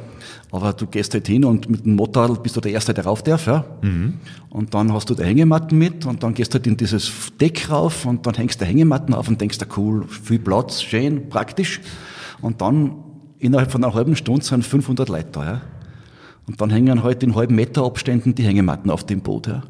Aber 0.52 0.74
du 0.74 0.86
gehst 0.86 1.14
halt 1.14 1.26
hin 1.26 1.46
und 1.46 1.70
mit 1.70 1.86
dem 1.86 1.94
Motorrad 1.94 2.42
bist 2.42 2.56
du 2.56 2.60
der 2.60 2.72
Erste, 2.72 2.92
der 2.92 3.04
rauf 3.06 3.22
darf, 3.22 3.46
ja. 3.46 3.64
Mhm. 3.80 4.18
Und 4.50 4.74
dann 4.74 4.92
hast 4.92 5.08
du 5.08 5.14
die 5.14 5.24
Hängematten 5.24 5.78
mit 5.78 6.04
und 6.04 6.22
dann 6.22 6.34
gehst 6.34 6.52
du 6.52 6.58
halt 6.58 6.66
in 6.66 6.76
dieses 6.76 7.10
Deck 7.40 7.70
rauf 7.70 8.04
und 8.04 8.26
dann 8.26 8.34
hängst 8.34 8.60
du 8.60 8.66
Hängematten 8.66 9.14
auf 9.14 9.26
und 9.26 9.40
denkst, 9.40 9.56
da 9.56 9.66
cool, 9.78 10.04
viel 10.08 10.40
Platz, 10.40 10.82
schön, 10.82 11.30
praktisch. 11.30 11.80
Und 12.42 12.60
dann 12.60 12.96
innerhalb 13.38 13.72
von 13.72 13.82
einer 13.82 13.94
halben 13.94 14.14
Stunde 14.14 14.44
sind 14.44 14.62
500 14.62 15.08
Leute 15.08 15.28
da, 15.32 15.44
ja. 15.44 15.60
Und 16.46 16.60
dann 16.60 16.68
hängen 16.68 17.02
halt 17.02 17.22
in 17.22 17.34
halben 17.34 17.54
Meter 17.54 17.84
Abständen 17.84 18.34
die 18.34 18.42
Hängematten 18.42 18.90
auf 18.90 19.04
dem 19.04 19.22
Boot, 19.22 19.46
ja. 19.46 19.62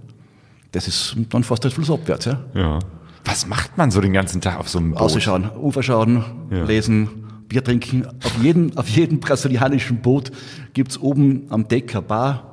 Das 0.72 0.86
ist, 0.88 1.14
und 1.16 1.32
dann 1.34 1.42
fährst 1.44 1.64
du 1.64 1.66
halt 1.66 1.74
flussabwärts, 1.74 2.26
ja. 2.26 2.40
Ja. 2.54 2.78
Was 3.24 3.46
macht 3.46 3.76
man 3.76 3.90
so 3.90 4.00
den 4.00 4.12
ganzen 4.12 4.40
Tag 4.40 4.58
auf 4.58 4.68
so 4.68 4.78
einem 4.78 4.92
Boot? 4.92 5.00
Ausschauen, 5.00 5.50
Ufer 5.56 5.82
schauen, 5.82 6.24
Ja. 6.50 6.64
lesen, 6.64 7.08
Bier 7.48 7.62
trinken. 7.64 8.06
Auf 8.24 8.42
jedem, 8.42 8.76
auf 8.76 8.88
jedem 8.88 9.18
brasilianischen 9.20 10.00
Boot 10.00 10.30
gibt's 10.72 10.98
oben 10.98 11.46
am 11.50 11.66
Deck 11.66 11.92
eine 11.94 12.02
Bar 12.02 12.46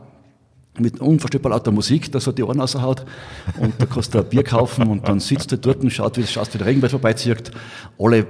mit 0.79 0.99
unvorstellbar 0.99 1.51
lauter 1.51 1.71
Musik, 1.71 2.11
dass 2.11 2.27
er 2.27 2.33
die 2.33 2.43
Ohren 2.43 2.59
raushaut. 2.59 3.05
Und 3.59 3.73
da 3.79 3.85
kannst 3.85 4.13
du 4.13 4.19
ein 4.19 4.25
Bier 4.29 4.43
kaufen 4.43 4.87
und 4.87 5.07
dann 5.07 5.19
sitzt 5.19 5.51
du 5.51 5.57
dort 5.57 5.77
und 5.81 5.91
schaut, 5.91 6.17
wie, 6.17 6.25
schaust, 6.25 6.53
wie 6.53 6.57
der 6.57 6.67
Regenwald 6.67 6.91
vorbeizieht. 6.91 7.51
Alle, 7.99 8.25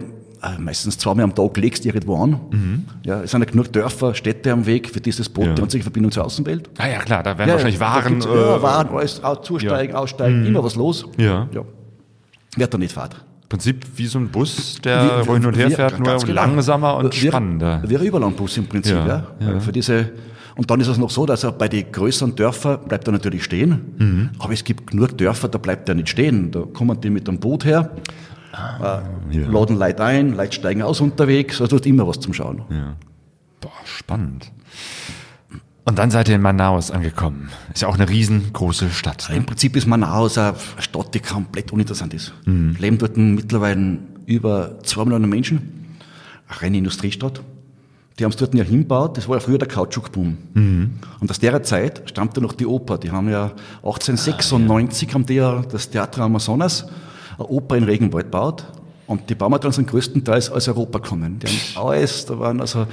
meistens 0.59 0.97
zweimal 0.97 1.23
am 1.25 1.33
Tag 1.35 1.57
legst 1.57 1.83
du 1.83 1.89
irgendwo 1.89 2.15
an. 2.21 2.85
Ja, 3.03 3.21
es 3.21 3.31
sind 3.31 3.41
ja 3.41 3.49
genug 3.49 3.71
Dörfer, 3.73 4.13
Städte 4.13 4.51
am 4.51 4.65
Weg 4.65 4.89
für 4.89 5.01
dieses 5.01 5.29
Boot, 5.29 5.45
Mhm. 5.45 5.49
Ja. 5.49 5.55
die 5.55 5.61
einzige 5.63 5.83
Verbindung 5.83 6.11
zur 6.11 6.25
Außenwelt. 6.25 6.69
Ah 6.77 6.87
ja, 6.87 6.99
klar, 6.99 7.23
da 7.23 7.37
werden 7.37 7.51
wahrscheinlich 7.51 7.79
da 7.79 7.85
Waren. 7.85 8.21
ja, 8.21 8.55
äh, 8.57 8.61
Waren, 8.61 8.89
alles, 8.89 9.21
zusteigen, 9.43 9.95
aussteigen, 9.95 10.45
immer 10.45 10.63
was 10.63 10.75
los. 10.75 11.05
Ja. 11.17 11.47
ja. 11.53 11.61
Wer 12.55 12.67
da 12.67 12.77
nicht 12.77 12.93
fährt. 12.93 13.13
Im 13.13 13.49
Prinzip 13.49 13.85
wie 13.95 14.07
so 14.07 14.19
ein 14.19 14.27
Bus, 14.29 14.79
der 14.83 15.23
hin 15.23 15.45
und 15.45 15.57
her 15.57 15.71
fährt, 15.71 15.99
nur 15.99 16.17
genau. 16.17 16.33
langsamer 16.33 16.97
und 16.97 17.21
Wir- 17.21 17.29
spannender. 17.31 17.81
Wäre 17.87 18.03
Überlandbus 18.05 18.57
im 18.57 18.65
Prinzip, 18.67 18.95
Ja, 18.95 19.07
ja. 19.07 19.53
ja. 19.53 19.59
Für 19.61 19.71
diese, 19.71 20.09
und 20.57 20.69
dann 20.69 20.81
ist 20.81 20.87
es 20.87 20.97
noch 20.97 21.09
so, 21.09 21.25
dass 21.25 21.43
er 21.45 21.53
bei 21.53 21.69
den 21.69 21.89
größeren 21.91 22.35
Dörfern 22.35 22.79
bleibt 22.87 23.07
er 23.07 23.13
natürlich 23.13 23.43
stehen. 23.45 23.79
Mhm. 23.97 24.29
Aber 24.39 24.51
es 24.53 24.63
gibt 24.65 24.87
genug 24.91 25.17
Dörfer, 25.17 25.47
da 25.47 25.57
bleibt 25.59 25.87
er 25.87 25.95
nicht 25.95 26.09
stehen. 26.09 26.51
Da 26.51 26.63
kommen 26.73 26.99
die 26.99 27.09
mit 27.09 27.27
dem 27.27 27.39
Boot 27.39 27.63
her, 27.63 27.91
äh, 28.57 28.83
Ah, 28.83 29.03
ja. 29.29 29.47
laden 29.47 29.77
Leute 29.77 30.03
ein, 30.03 30.35
Leute 30.35 30.53
steigen 30.53 30.81
aus 30.81 31.01
unterwegs, 31.01 31.61
also 31.61 31.77
hat 31.77 31.85
immer 31.85 32.07
was 32.07 32.19
zum 32.19 32.33
Schauen. 32.33 32.63
Ja. 32.69 32.95
Boah, 33.61 33.71
spannend. 33.85 34.51
Und 35.85 35.97
dann 35.99 36.11
seid 36.11 36.27
ihr 36.27 36.35
in 36.35 36.41
Manaus 36.41 36.91
angekommen. 36.91 37.49
Ist 37.73 37.81
ja 37.81 37.87
auch 37.87 37.95
eine 37.95 38.09
riesengroße 38.09 38.89
Stadt. 38.89 39.27
Ne? 39.29 39.37
Im 39.37 39.45
Prinzip 39.45 39.75
ist 39.77 39.87
Manaus 39.87 40.37
eine 40.37 40.55
Stadt, 40.79 41.13
die 41.13 41.19
komplett 41.19 41.71
uninteressant 41.71 42.13
ist. 42.13 42.33
Mhm. 42.45 42.75
Leben 42.77 42.97
dort 42.97 43.15
mittlerweile 43.15 43.99
über 44.25 44.79
zwei 44.83 45.05
Millionen 45.05 45.29
Menschen. 45.29 45.95
Eine 46.49 46.61
reine 46.61 46.77
Industriestadt. 46.79 47.41
Die 48.19 48.23
haben 48.23 48.31
es 48.31 48.37
dort 48.37 48.53
ja 48.55 48.63
hingebaut, 48.63 49.15
das 49.15 49.29
war 49.29 49.37
ja 49.37 49.39
früher 49.39 49.59
der 49.59 49.67
Kautschukboom. 49.67 50.37
Mhm. 50.55 50.93
Und 51.19 51.29
aus 51.29 51.39
der 51.39 51.61
Zeit 51.63 52.01
stammt 52.05 52.35
ja 52.35 52.41
noch 52.41 52.53
die 52.53 52.65
Oper. 52.65 52.97
Die 52.97 53.11
haben 53.11 53.29
ja 53.29 53.51
1896 53.83 55.13
haben 55.13 55.25
die 55.25 55.35
ja 55.35 55.61
das 55.71 55.89
Theater 55.89 56.23
Amazonas, 56.23 56.87
eine 57.37 57.47
Oper 57.47 57.77
in 57.77 57.83
Regenwald 57.83 58.25
gebaut. 58.25 58.65
Und 59.07 59.29
die 59.29 59.35
Baumaterialien 59.35 59.73
sind 59.73 59.89
größtenteils 59.89 60.51
aus 60.51 60.67
Europa 60.67 60.99
gekommen. 60.99 61.39
Die 61.39 61.47
haben 61.47 61.59
alles, 61.87 62.25
da 62.25 62.37
waren 62.37 62.59
also 62.59 62.85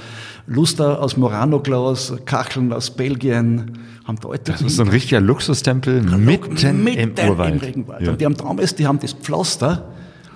Luster 0.47 1.01
aus 1.01 1.17
Murano-Glas, 1.17 2.13
Kacheln 2.25 2.71
aus 2.71 2.89
Belgien, 2.89 3.79
haben 4.05 4.17
da 4.21 4.29
alte 4.29 4.53
Das 4.53 4.61
ist 4.61 4.77
so 4.77 4.83
ein 4.83 4.89
richtiger 4.89 5.19
Luxustempel 5.19 6.01
mitten, 6.01 6.55
im 6.87 7.29
Urwald. 7.29 7.61
Regenwald. 7.61 8.01
Ja. 8.01 8.11
Und 8.11 8.21
die 8.21 8.25
haben 8.25 8.37
damals, 8.37 8.75
die 8.75 8.87
haben 8.87 8.99
das 8.99 9.13
Pflaster 9.13 9.89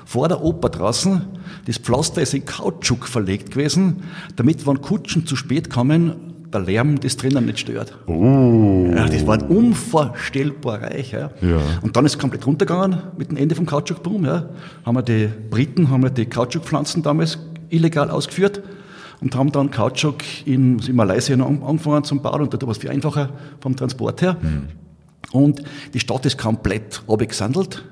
vor 0.06 0.28
der 0.28 0.44
Oper 0.44 0.70
draußen, 0.70 1.22
das 1.66 1.78
Pflaster 1.78 2.22
ist 2.24 2.34
in 2.34 2.44
Kautschuk 2.44 3.08
verlegt 3.08 3.52
gewesen, 3.52 4.04
damit, 4.36 4.66
wenn 4.66 4.82
Kutschen 4.82 5.28
zu 5.28 5.36
spät 5.36 5.70
kommen, 5.70 6.29
der 6.54 6.62
Lärm 6.62 7.00
das 7.00 7.16
drinnen 7.18 7.46
nicht 7.46 7.60
stört. 7.60 7.98
Oh. 8.08 8.88
Ja, 8.96 9.08
das 9.08 9.26
war 9.28 9.38
unvorstellbar 9.50 10.82
reich. 10.82 11.12
Ja. 11.12 11.30
Ja. 11.42 11.58
Und 11.82 11.96
dann 11.96 12.06
ist 12.06 12.14
es 12.14 12.20
komplett 12.20 12.46
runtergegangen 12.48 12.98
mit 13.18 13.30
dem 13.32 13.38
Ende 13.38 13.56
vom 13.56 13.66
Kautschukboom. 13.66 14.26
Ja. 14.26 14.50
Haben 14.86 14.96
wir 14.98 15.02
die 15.04 15.30
Briten, 15.50 15.90
haben 15.90 16.04
wir 16.04 16.10
die 16.10 16.26
Kautschukpflanzen 16.26 17.04
damals 17.04 17.38
illegal 17.70 18.10
ausgeführt 18.10 18.62
und 19.22 19.36
haben 19.36 19.52
dann 19.52 19.70
Kautschuk 19.70 20.18
in, 20.46 20.80
in 20.80 20.96
Malaysia 20.96 21.36
an- 21.36 21.62
angefangen 21.64 22.04
zum 22.04 22.22
Bauen 22.22 22.42
und 22.42 22.54
dort 22.54 22.64
war 22.64 22.72
es 22.72 22.78
viel 22.80 22.90
einfacher 22.90 23.30
vom 23.60 23.76
Transport 23.76 24.22
her. 24.22 24.38
Und 25.32 25.62
die 25.94 26.00
Stadt 26.00 26.26
ist 26.26 26.38
komplett 26.38 27.04
abgesandelt. 27.08 27.84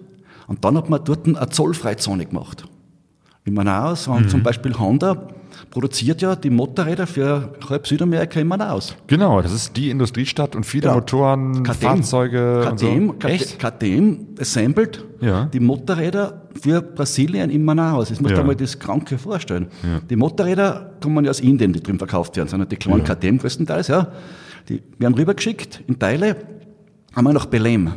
Und 0.47 0.63
dann 0.63 0.77
hat 0.77 0.89
man 0.89 1.01
dort 1.03 1.27
eine 1.27 1.49
Zollfreizone 1.49 2.25
gemacht. 2.25 2.63
In 3.47 3.53
Manaus 3.53 4.09
und 4.09 4.29
zum 4.29 4.43
Beispiel 4.43 4.77
Honda 4.77 5.15
produziert 5.71 6.21
ja 6.21 6.35
die 6.35 6.49
Motorräder 6.49 7.07
für 7.07 7.53
halb 7.69 7.87
Südamerika 7.87 8.41
in 8.41 8.47
Manaus. 8.47 8.93
Genau, 9.07 9.41
das 9.41 9.53
ist 9.53 9.77
die 9.77 9.89
Industriestadt 9.89 10.53
und 10.57 10.65
viele 10.65 10.87
Ja. 10.89 10.93
Motoren, 10.95 11.63
Fahrzeuge 11.65 12.61
KTM, 12.65 13.13
so. 13.21 13.27
Echt? 13.27 13.57
KTM 13.57 14.17
assembled 14.37 15.05
Ja. 15.21 15.45
die 15.45 15.61
Motorräder 15.61 16.41
für 16.61 16.81
Brasilien 16.81 17.49
in 17.49 17.63
Manaus. 17.63 18.09
Das 18.09 18.19
muss 18.19 18.31
Ja. 18.31 18.43
mal 18.43 18.53
das 18.55 18.77
Kranke 18.79 19.17
vorstellen. 19.17 19.67
Die 20.09 20.17
Motorräder 20.17 20.91
kommen 21.01 21.23
ja 21.23 21.31
aus 21.31 21.39
Indien, 21.39 21.71
die 21.71 21.81
drüben 21.81 21.99
verkauft 21.99 22.35
werden, 22.35 22.49
ja 22.59 22.65
die 22.65 22.75
kleinen 22.75 23.05
KTM 23.05 23.37
größtenteils, 23.37 23.87
ja. 23.87 24.07
Die 24.67 24.83
werden 24.99 25.13
rübergeschickt 25.15 25.83
in 25.87 25.97
Teile, 25.97 26.35
einmal 27.15 27.33
nach 27.33 27.45
Belém. 27.45 27.91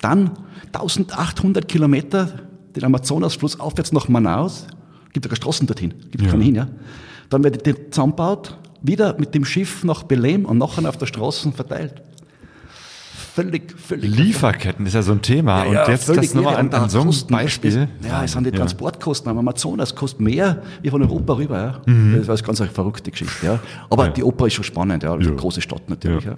Dann 0.00 0.30
1800 0.72 1.66
Kilometer 1.66 2.28
den 2.76 2.84
Amazonasfluss 2.84 3.58
aufwärts 3.58 3.92
nach 3.92 4.08
Manaus. 4.08 4.66
Gibt 5.16 5.24
ja 5.24 5.28
keine 5.30 5.36
Straßen 5.36 5.66
dorthin, 5.66 5.94
gibt 6.10 6.24
Ja. 6.24 6.30
keine 6.30 6.44
hin, 6.44 6.54
ja. 6.56 6.68
Dann 7.30 7.42
wird 7.42 7.64
die 7.64 7.74
zusammengebaut, 7.90 8.58
wieder 8.82 9.16
mit 9.18 9.34
dem 9.34 9.46
Schiff 9.46 9.82
nach 9.82 10.04
Belém 10.04 10.44
und 10.44 10.58
nachher 10.58 10.86
auf 10.86 10.98
der 10.98 11.06
Straße 11.06 11.50
verteilt. 11.52 12.02
Völlig, 13.34 13.72
völlig. 13.80 14.14
Lieferketten 14.14 14.84
ist 14.84 14.92
ja 14.92 15.00
so 15.02 15.12
ein 15.12 15.22
Thema. 15.22 15.64
Ja, 15.64 15.84
und 15.84 15.88
jetzt 15.88 16.06
das 16.08 16.34
nochmal 16.34 16.52
irre. 16.52 16.58
an, 16.60 16.72
an 16.74 16.90
so 16.90 17.00
einem 17.00 17.12
Beispiel. 17.30 17.88
Ja, 18.06 18.24
es 18.24 18.32
sind 18.32 18.44
die. 18.44 18.50
Transportkosten 18.50 19.30
am 19.30 19.38
Amazonas 19.38 19.94
kostet 19.94 20.20
mehr 20.20 20.62
wie 20.82 20.90
von 20.90 21.00
Europa 21.02 21.32
rüber. 21.34 21.56
Ja. 21.58 21.72
Das 22.18 22.28
war 22.28 22.34
eine 22.34 22.42
ganz 22.44 22.60
eine 22.60 22.70
verrückte 22.70 23.10
Geschichte. 23.10 23.46
Ja. 23.46 23.58
Aber 23.88 24.08
Mhm. 24.10 24.14
Die 24.14 24.22
Oper 24.22 24.46
ist 24.48 24.54
schon 24.54 24.64
spannend, 24.64 25.02
ja. 25.02 25.12
Also 25.14 25.34
große 25.34 25.62
Stadt 25.62 25.88
natürlich. 25.88 26.24
Ja. 26.24 26.34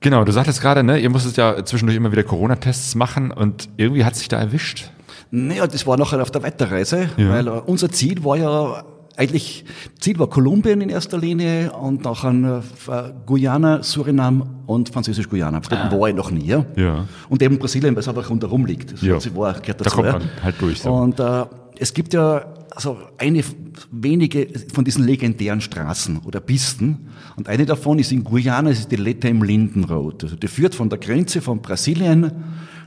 Genau, 0.00 0.24
du 0.24 0.32
sagtest 0.32 0.60
gerade, 0.62 0.82
ne, 0.82 0.98
ihr 0.98 1.10
musstet 1.10 1.36
ja 1.36 1.62
zwischendurch 1.64 1.96
immer 1.96 2.10
wieder 2.10 2.22
Corona-Tests 2.22 2.94
machen 2.94 3.30
und 3.30 3.68
irgendwie 3.76 4.04
hat 4.04 4.16
sich 4.16 4.28
da 4.28 4.38
erwischt. 4.40 4.90
Naja, 5.30 5.66
das 5.66 5.86
war 5.86 5.96
nachher 5.96 6.20
auf 6.22 6.30
der 6.30 6.42
Weiterreise, 6.42 7.08
Ja. 7.16 7.30
weil 7.30 7.46
äh, 7.46 7.50
unser 7.66 7.90
Ziel 7.90 8.24
war 8.24 8.36
ja 8.36 8.84
eigentlich, 9.16 9.64
Ziel 9.98 10.18
war 10.18 10.28
Kolumbien 10.28 10.80
in 10.80 10.88
erster 10.88 11.18
Linie 11.18 11.72
und 11.72 12.04
nachher 12.04 12.62
äh, 12.88 13.12
Guyana, 13.26 13.82
Surinam 13.82 14.62
und 14.66 14.88
Französisch-Guyana. 14.88 15.60
Dort 15.60 15.92
war 16.00 16.08
ich 16.08 16.14
noch 16.14 16.30
nie. 16.30 16.46
Ja. 16.76 17.06
Und 17.28 17.42
eben 17.42 17.58
Brasilien, 17.58 17.94
weil 17.94 18.00
es 18.00 18.08
einfach 18.08 18.30
rundherum 18.30 18.64
liegt. 18.66 18.92
Das 18.92 19.02
Ja. 19.02 19.18
war, 19.36 19.52
gehört 19.60 19.80
Da 19.80 19.84
dazu, 19.84 19.96
kommt 19.96 20.06
ja. 20.06 20.12
man 20.14 20.22
halt 20.42 20.54
durch, 20.60 20.80
so. 20.80 20.90
Und 20.92 21.20
äh, 21.20 21.44
es 21.78 21.92
gibt 21.92 22.14
ja 22.14 22.44
also 22.70 22.96
eine 23.18 23.42
wenige 23.90 24.46
von 24.72 24.84
diesen 24.84 25.04
legendären 25.04 25.60
Straßen 25.60 26.20
oder 26.24 26.40
Pisten. 26.40 27.08
Und 27.36 27.48
eine 27.48 27.66
davon 27.66 27.98
ist 27.98 28.12
in 28.12 28.24
Guyana, 28.24 28.70
das 28.70 28.78
ist 28.80 28.92
die 28.92 28.96
Letem 28.96 29.42
Linden 29.42 29.84
Road. 29.84 30.24
Also 30.24 30.36
die 30.36 30.48
führt 30.48 30.74
von 30.74 30.88
der 30.88 30.98
Grenze 30.98 31.40
von 31.42 31.60
Brasilien, 31.60 32.32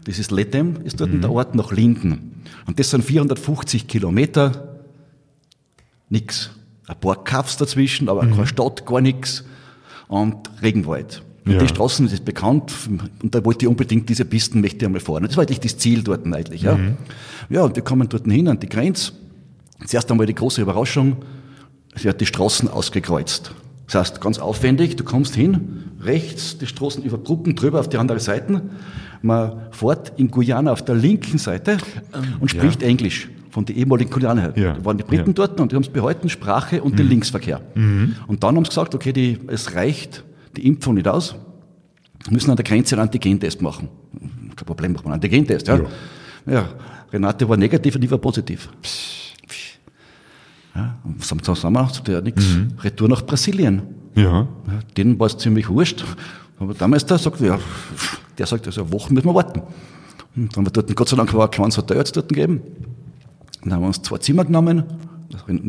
das 0.03 0.19
ist 0.19 0.31
Letem, 0.31 0.77
ist 0.83 0.99
dort 0.99 1.11
der 1.13 1.31
Ort, 1.31 1.55
nach 1.55 1.71
Linden. 1.71 2.41
Und 2.65 2.79
das 2.79 2.89
sind 2.89 3.03
450 3.03 3.87
Kilometer, 3.87 4.79
nix. 6.09 6.51
Ein 6.87 6.99
paar 6.99 7.23
Kaffs 7.23 7.57
dazwischen, 7.57 8.09
aber 8.09 8.21
keine 8.27 8.45
Stadt, 8.47 8.85
gar 8.85 9.01
nix. 9.01 9.43
Und 10.07 10.35
Regenwald. 10.61 11.23
Und 11.45 11.53
Ja. 11.53 11.59
die 11.59 11.67
Straßen, 11.67 12.05
das 12.05 12.13
ist 12.13 12.25
bekannt, 12.25 12.71
und 13.21 13.33
da 13.35 13.43
wollte 13.43 13.65
ich 13.65 13.69
unbedingt 13.69 14.07
diese 14.09 14.25
Pisten, 14.25 14.61
möchte 14.61 14.77
ich 14.77 14.85
einmal 14.85 15.01
fahren. 15.01 15.23
Das 15.23 15.35
war 15.35 15.43
eigentlich 15.43 15.59
das 15.59 15.77
Ziel 15.77 16.03
dort 16.03 16.25
eigentlich, 16.25 16.61
ja. 16.61 16.77
Ja, 17.49 17.63
und 17.63 17.75
wir 17.75 17.83
kommen 17.83 18.07
dort 18.09 18.25
hin 18.25 18.47
an 18.47 18.59
die 18.59 18.69
Grenze. 18.69 19.13
Zuerst 19.85 20.09
einmal 20.11 20.25
die 20.25 20.35
große 20.35 20.61
Überraschung, 20.61 21.17
sie 21.95 22.07
hat 22.07 22.21
die 22.21 22.25
Straßen 22.25 22.69
ausgekreuzt. 22.69 23.51
Das 23.87 23.95
heißt, 23.95 24.21
ganz 24.21 24.39
aufwendig, 24.39 24.95
du 24.95 25.03
kommst 25.03 25.35
hin, 25.35 25.83
rechts 25.99 26.57
die 26.57 26.67
Straßen 26.67 27.03
über 27.03 27.17
Brücken 27.17 27.55
drüber 27.55 27.79
auf 27.79 27.89
die 27.89 27.97
andere 27.97 28.19
Seite. 28.19 28.61
Man 29.23 29.67
fährt 29.71 30.11
in 30.19 30.29
Guyana 30.29 30.73
auf 30.73 30.83
der 30.83 30.95
linken 30.95 31.37
Seite 31.37 31.77
und 32.39 32.51
spricht 32.51 32.83
Englisch 32.83 33.29
von 33.49 33.63
den 33.63 33.77
ehemaligen 33.77 34.11
Kolonien 34.11 34.37
her. 34.37 34.53
Ja, 34.55 34.73
Da 34.73 34.83
waren 34.83 34.97
die 34.97 35.03
Briten 35.03 35.29
ja. 35.29 35.33
dort 35.33 35.59
und 35.61 35.71
die 35.71 35.75
haben 35.75 35.83
es 35.83 35.89
behalten, 35.89 36.27
Sprache 36.29 36.83
und 36.83 36.99
den 36.99 37.07
Linksverkehr. 37.07 37.61
Und 38.27 38.43
dann 38.43 38.55
haben 38.57 38.65
sie 38.65 38.69
gesagt, 38.69 38.93
okay, 38.93 39.13
die, 39.13 39.39
es 39.47 39.73
reicht 39.75 40.23
die 40.57 40.67
Impfung 40.67 40.95
nicht 40.95 41.07
aus, 41.07 41.35
wir 42.25 42.33
müssen 42.33 42.49
an 42.51 42.57
der 42.57 42.65
Grenze 42.65 42.95
einen 42.95 43.03
Antigentest 43.03 43.61
machen. 43.61 43.89
Kein 44.55 44.65
Problem, 44.65 44.93
machen 44.93 45.05
wir 45.05 45.13
einen 45.13 45.15
Antigentest. 45.15 45.67
Ja. 45.67 45.79
Ja. 46.45 46.69
Renate 47.11 47.47
war 47.47 47.57
negativ 47.57 47.95
und 47.95 48.03
ich 48.03 48.11
war 48.11 48.17
positiv. 48.17 48.69
Ja, 50.75 50.97
und 51.03 51.19
was 51.19 51.29
haben 51.29 51.39
wir 51.39 51.43
zusammen? 51.43 51.87
Sagt 51.89 52.09
er, 52.09 52.21
nix. 52.21 52.43
Retour 52.81 53.07
nach 53.07 53.25
Brasilien. 53.25 53.83
Ja. 54.15 54.23
Ja, 54.23 54.47
denen 54.97 55.19
war 55.19 55.27
es 55.27 55.37
ziemlich 55.37 55.69
wurscht. 55.69 56.03
Aber 56.59 56.73
der 56.73 56.87
Meister 56.87 57.17
sagt, 57.17 57.39
ja, 57.41 57.59
der 58.37 58.45
sagt, 58.45 58.65
also 58.67 58.81
eine 58.81 58.91
Woche 58.91 59.13
müssen 59.13 59.27
wir 59.27 59.35
warten. 59.35 59.61
Und 60.35 60.55
dann 60.55 60.57
haben 60.57 60.65
wir 60.65 60.71
dort, 60.71 60.95
Gott 60.95 61.09
sei 61.09 61.17
Dank 61.17 61.33
war 61.33 61.45
ein 61.45 61.51
kleines 61.51 61.77
Hotel 61.77 61.97
jetzt 61.97 62.15
dort 62.15 62.29
gegeben. 62.29 62.61
Dann 63.63 63.73
haben 63.73 63.81
wir 63.81 63.87
uns 63.87 64.01
zwei 64.01 64.17
Zimmer 64.17 64.45
genommen, 64.45 64.83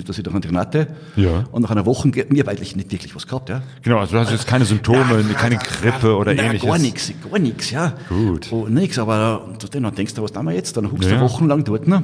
dass 0.06 0.18
ich 0.18 0.24
doch 0.24 0.34
an 0.34 0.40
die 0.40 0.48
Renate. 0.48 0.88
Ja. 1.16 1.44
Und 1.52 1.62
nach 1.62 1.70
einer 1.70 1.86
Woche, 1.86 2.08
mir 2.08 2.40
habe 2.40 2.50
eigentlich 2.50 2.76
nicht 2.76 2.92
wirklich 2.92 3.14
was 3.14 3.26
gehabt, 3.26 3.48
ja. 3.48 3.62
Genau, 3.82 3.98
also 3.98 4.12
du 4.14 4.20
hast 4.20 4.30
jetzt 4.30 4.46
keine 4.46 4.64
Symptome, 4.64 5.24
keine 5.36 5.56
Grippe 5.56 6.16
oder 6.16 6.34
Nein, 6.34 6.46
ähnliches. 6.46 6.68
Gar 6.68 6.78
nichts, 6.78 7.12
gar 7.30 7.38
nichts, 7.38 7.70
ja. 7.70 7.94
Gut. 8.08 8.48
Oh, 8.50 8.66
nix, 8.68 8.98
aber 8.98 9.48
dann 9.70 9.94
denkst 9.94 10.14
du, 10.14 10.22
was 10.22 10.32
tun 10.32 10.44
wir 10.44 10.52
jetzt? 10.52 10.76
Dann 10.76 10.90
huckst 10.90 11.08
Ja. 11.08 11.16
Mhm. 11.16 11.20
du 11.20 11.24
wochenlang 11.24 11.64
dort. 11.64 11.88
Ne? 11.88 12.02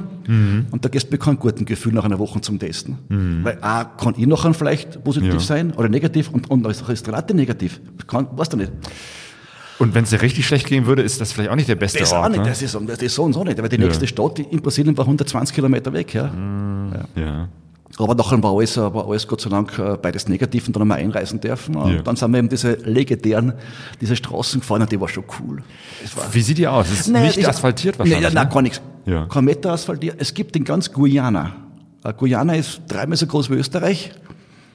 Und 0.70 0.84
da 0.84 0.88
gehst 0.88 1.08
du 1.08 1.12
mit 1.12 1.20
keinem 1.20 1.38
guten 1.38 1.64
Gefühl 1.64 1.92
nach 1.92 2.04
einer 2.04 2.18
Woche 2.18 2.40
zum 2.40 2.58
Testen. 2.58 2.98
Weil 3.42 3.58
A, 3.62 3.84
kann 3.84 4.14
ich 4.16 4.26
nachher 4.26 4.54
vielleicht 4.54 5.02
positiv 5.04 5.34
Ja. 5.34 5.40
sein 5.40 5.72
oder 5.72 5.88
negativ 5.88 6.30
und, 6.30 6.50
und 6.50 6.66
ist 6.66 6.88
ist 6.88 7.06
Renate 7.08 7.34
negativ. 7.34 7.80
Kann, 8.06 8.26
weißt 8.32 8.52
du 8.52 8.56
nicht. 8.56 8.72
Und 9.80 9.94
wenn 9.94 10.04
es 10.04 10.10
dir 10.10 10.22
richtig 10.22 10.46
schlecht 10.46 10.66
gehen 10.66 10.86
würde, 10.86 11.02
ist 11.02 11.20
das 11.20 11.32
vielleicht 11.32 11.50
auch 11.50 11.56
nicht 11.56 11.68
der 11.68 11.74
beste 11.74 11.98
Das 11.98 12.12
auch 12.12 12.22
Ort. 12.22 12.30
nicht, 12.32 12.42
ne? 12.42 12.48
das 12.50 12.62
ist, 12.62 12.78
das 12.86 13.02
ist 13.02 13.14
so 13.14 13.24
und 13.24 13.32
so 13.32 13.42
nicht. 13.42 13.60
Weil 13.60 13.68
die 13.68 13.78
nächste 13.78 14.06
Stadt 14.06 14.38
in 14.38 14.60
Brasilien 14.62 14.96
war 14.96 15.04
120 15.04 15.54
Kilometer 15.54 15.92
weg. 15.92 16.14
Ja. 16.14 16.30
ja. 17.16 17.48
Aber 17.98 18.14
nachher 18.14 18.40
war 18.42 18.54
alles, 18.56 18.76
war 18.76 19.08
alles 19.08 19.26
Gott 19.26 19.40
sei 19.40 19.50
Dank 19.50 19.76
äh, 19.78 19.96
beides 20.00 20.28
negativ 20.28 20.66
und 20.68 20.76
dann 20.76 20.82
haben 20.82 20.88
wir 20.88 20.94
einreisen 20.96 21.40
dürfen. 21.40 21.74
Und 21.76 21.94
Ja. 21.94 22.02
dann 22.02 22.14
sind 22.14 22.30
wir 22.30 22.38
eben 22.38 22.48
diese 22.48 22.74
legendären, 22.74 23.52
diese 24.00 24.14
Straßen 24.16 24.60
gefahren 24.60 24.82
und 24.82 24.92
die 24.92 25.00
war 25.00 25.08
schon 25.08 25.24
cool. 25.40 25.62
War, 26.14 26.32
Wie 26.32 26.40
sieht 26.40 26.58
die 26.58 26.68
aus? 26.68 26.86
Es 26.90 27.00
ist 27.00 27.08
Nein, 27.08 27.24
nicht 27.24 27.38
das- 27.38 27.48
asphaltiert 27.48 27.98
wahrscheinlich. 27.98 28.22
Nein, 28.22 28.32
nein, 28.34 28.46
ne? 28.46 28.52
gar 28.52 28.62
nichts. 28.62 28.80
Ja. 29.06 29.26
Kein 29.26 29.44
Meter 29.44 29.72
asphaltiert. 29.72 30.16
Es 30.18 30.32
gibt 30.32 30.54
in 30.56 30.64
ganz 30.64 30.92
Guyana. 30.92 31.52
Äh, 32.04 32.12
Guyana 32.12 32.54
ist 32.54 32.82
dreimal 32.86 33.16
so 33.16 33.26
groß 33.26 33.50
wie 33.50 33.54
Österreich. 33.54 34.12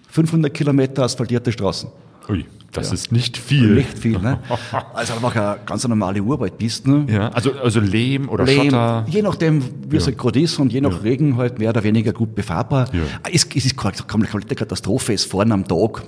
500 0.10 0.54
Kilometer 0.54 1.04
asphaltierte 1.04 1.52
Straßen. 1.52 1.90
Ui, 2.30 2.46
das 2.76 2.92
ist 2.92 3.12
nicht 3.12 3.38
viel. 3.38 3.76
Nicht 3.76 3.98
viel, 3.98 4.20
ne? 4.20 4.40
Also 4.94 5.14
einfach 5.14 5.36
eine 5.36 5.60
ganz 5.66 5.88
normale 5.88 6.22
Urwaldpisten. 6.22 7.08
Ja, 7.08 7.30
also, 7.30 7.54
also 7.54 7.80
Lehm 7.80 8.30
oder 8.30 8.46
Lehm, 8.46 8.64
Schotter. 8.64 9.06
je 9.08 9.22
nachdem, 9.22 9.64
wie 9.90 9.98
es 9.98 10.06
halt 10.06 10.18
gerade 10.18 10.40
ist 10.40 10.60
und 10.60 10.72
je 10.72 10.82
nach 10.82 11.04
Regen 11.04 11.38
halt 11.38 11.60
mehr 11.60 11.70
oder 11.70 11.84
weniger 11.84 12.14
gut 12.14 12.36
befahrbar. 12.36 12.88
Ja. 12.94 13.02
Es, 13.32 13.46
es 13.56 13.66
ist 13.66 13.78
keine 13.78 14.28
komplette 14.28 14.56
Katastrophe. 14.56 15.14
Es 15.14 15.26
fahren 15.26 15.52
am 15.52 15.68
Tag 15.68 16.04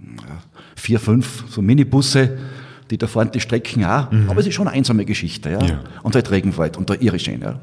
ja, 0.00 0.42
vier, 0.76 1.00
fünf 1.00 1.44
so 1.48 1.62
Minibusse, 1.62 2.38
die 2.90 2.98
da 2.98 3.06
fahren 3.06 3.30
die 3.32 3.40
Strecken 3.40 3.84
auch. 3.84 4.08
Aber 4.28 4.38
es 4.38 4.46
ist 4.46 4.54
schon 4.54 4.68
eine 4.68 4.76
einsame 4.76 5.04
Geschichte. 5.04 5.50
Ja? 5.50 5.62
Mhm. 5.62 5.68
Ja. 5.68 5.80
Und 6.02 6.14
halt 6.14 6.30
Regenwald 6.30 6.76
und 6.76 6.90
da 6.90 6.94
irre 6.98 7.18
schön. 7.18 7.40
Ja. 7.40 7.60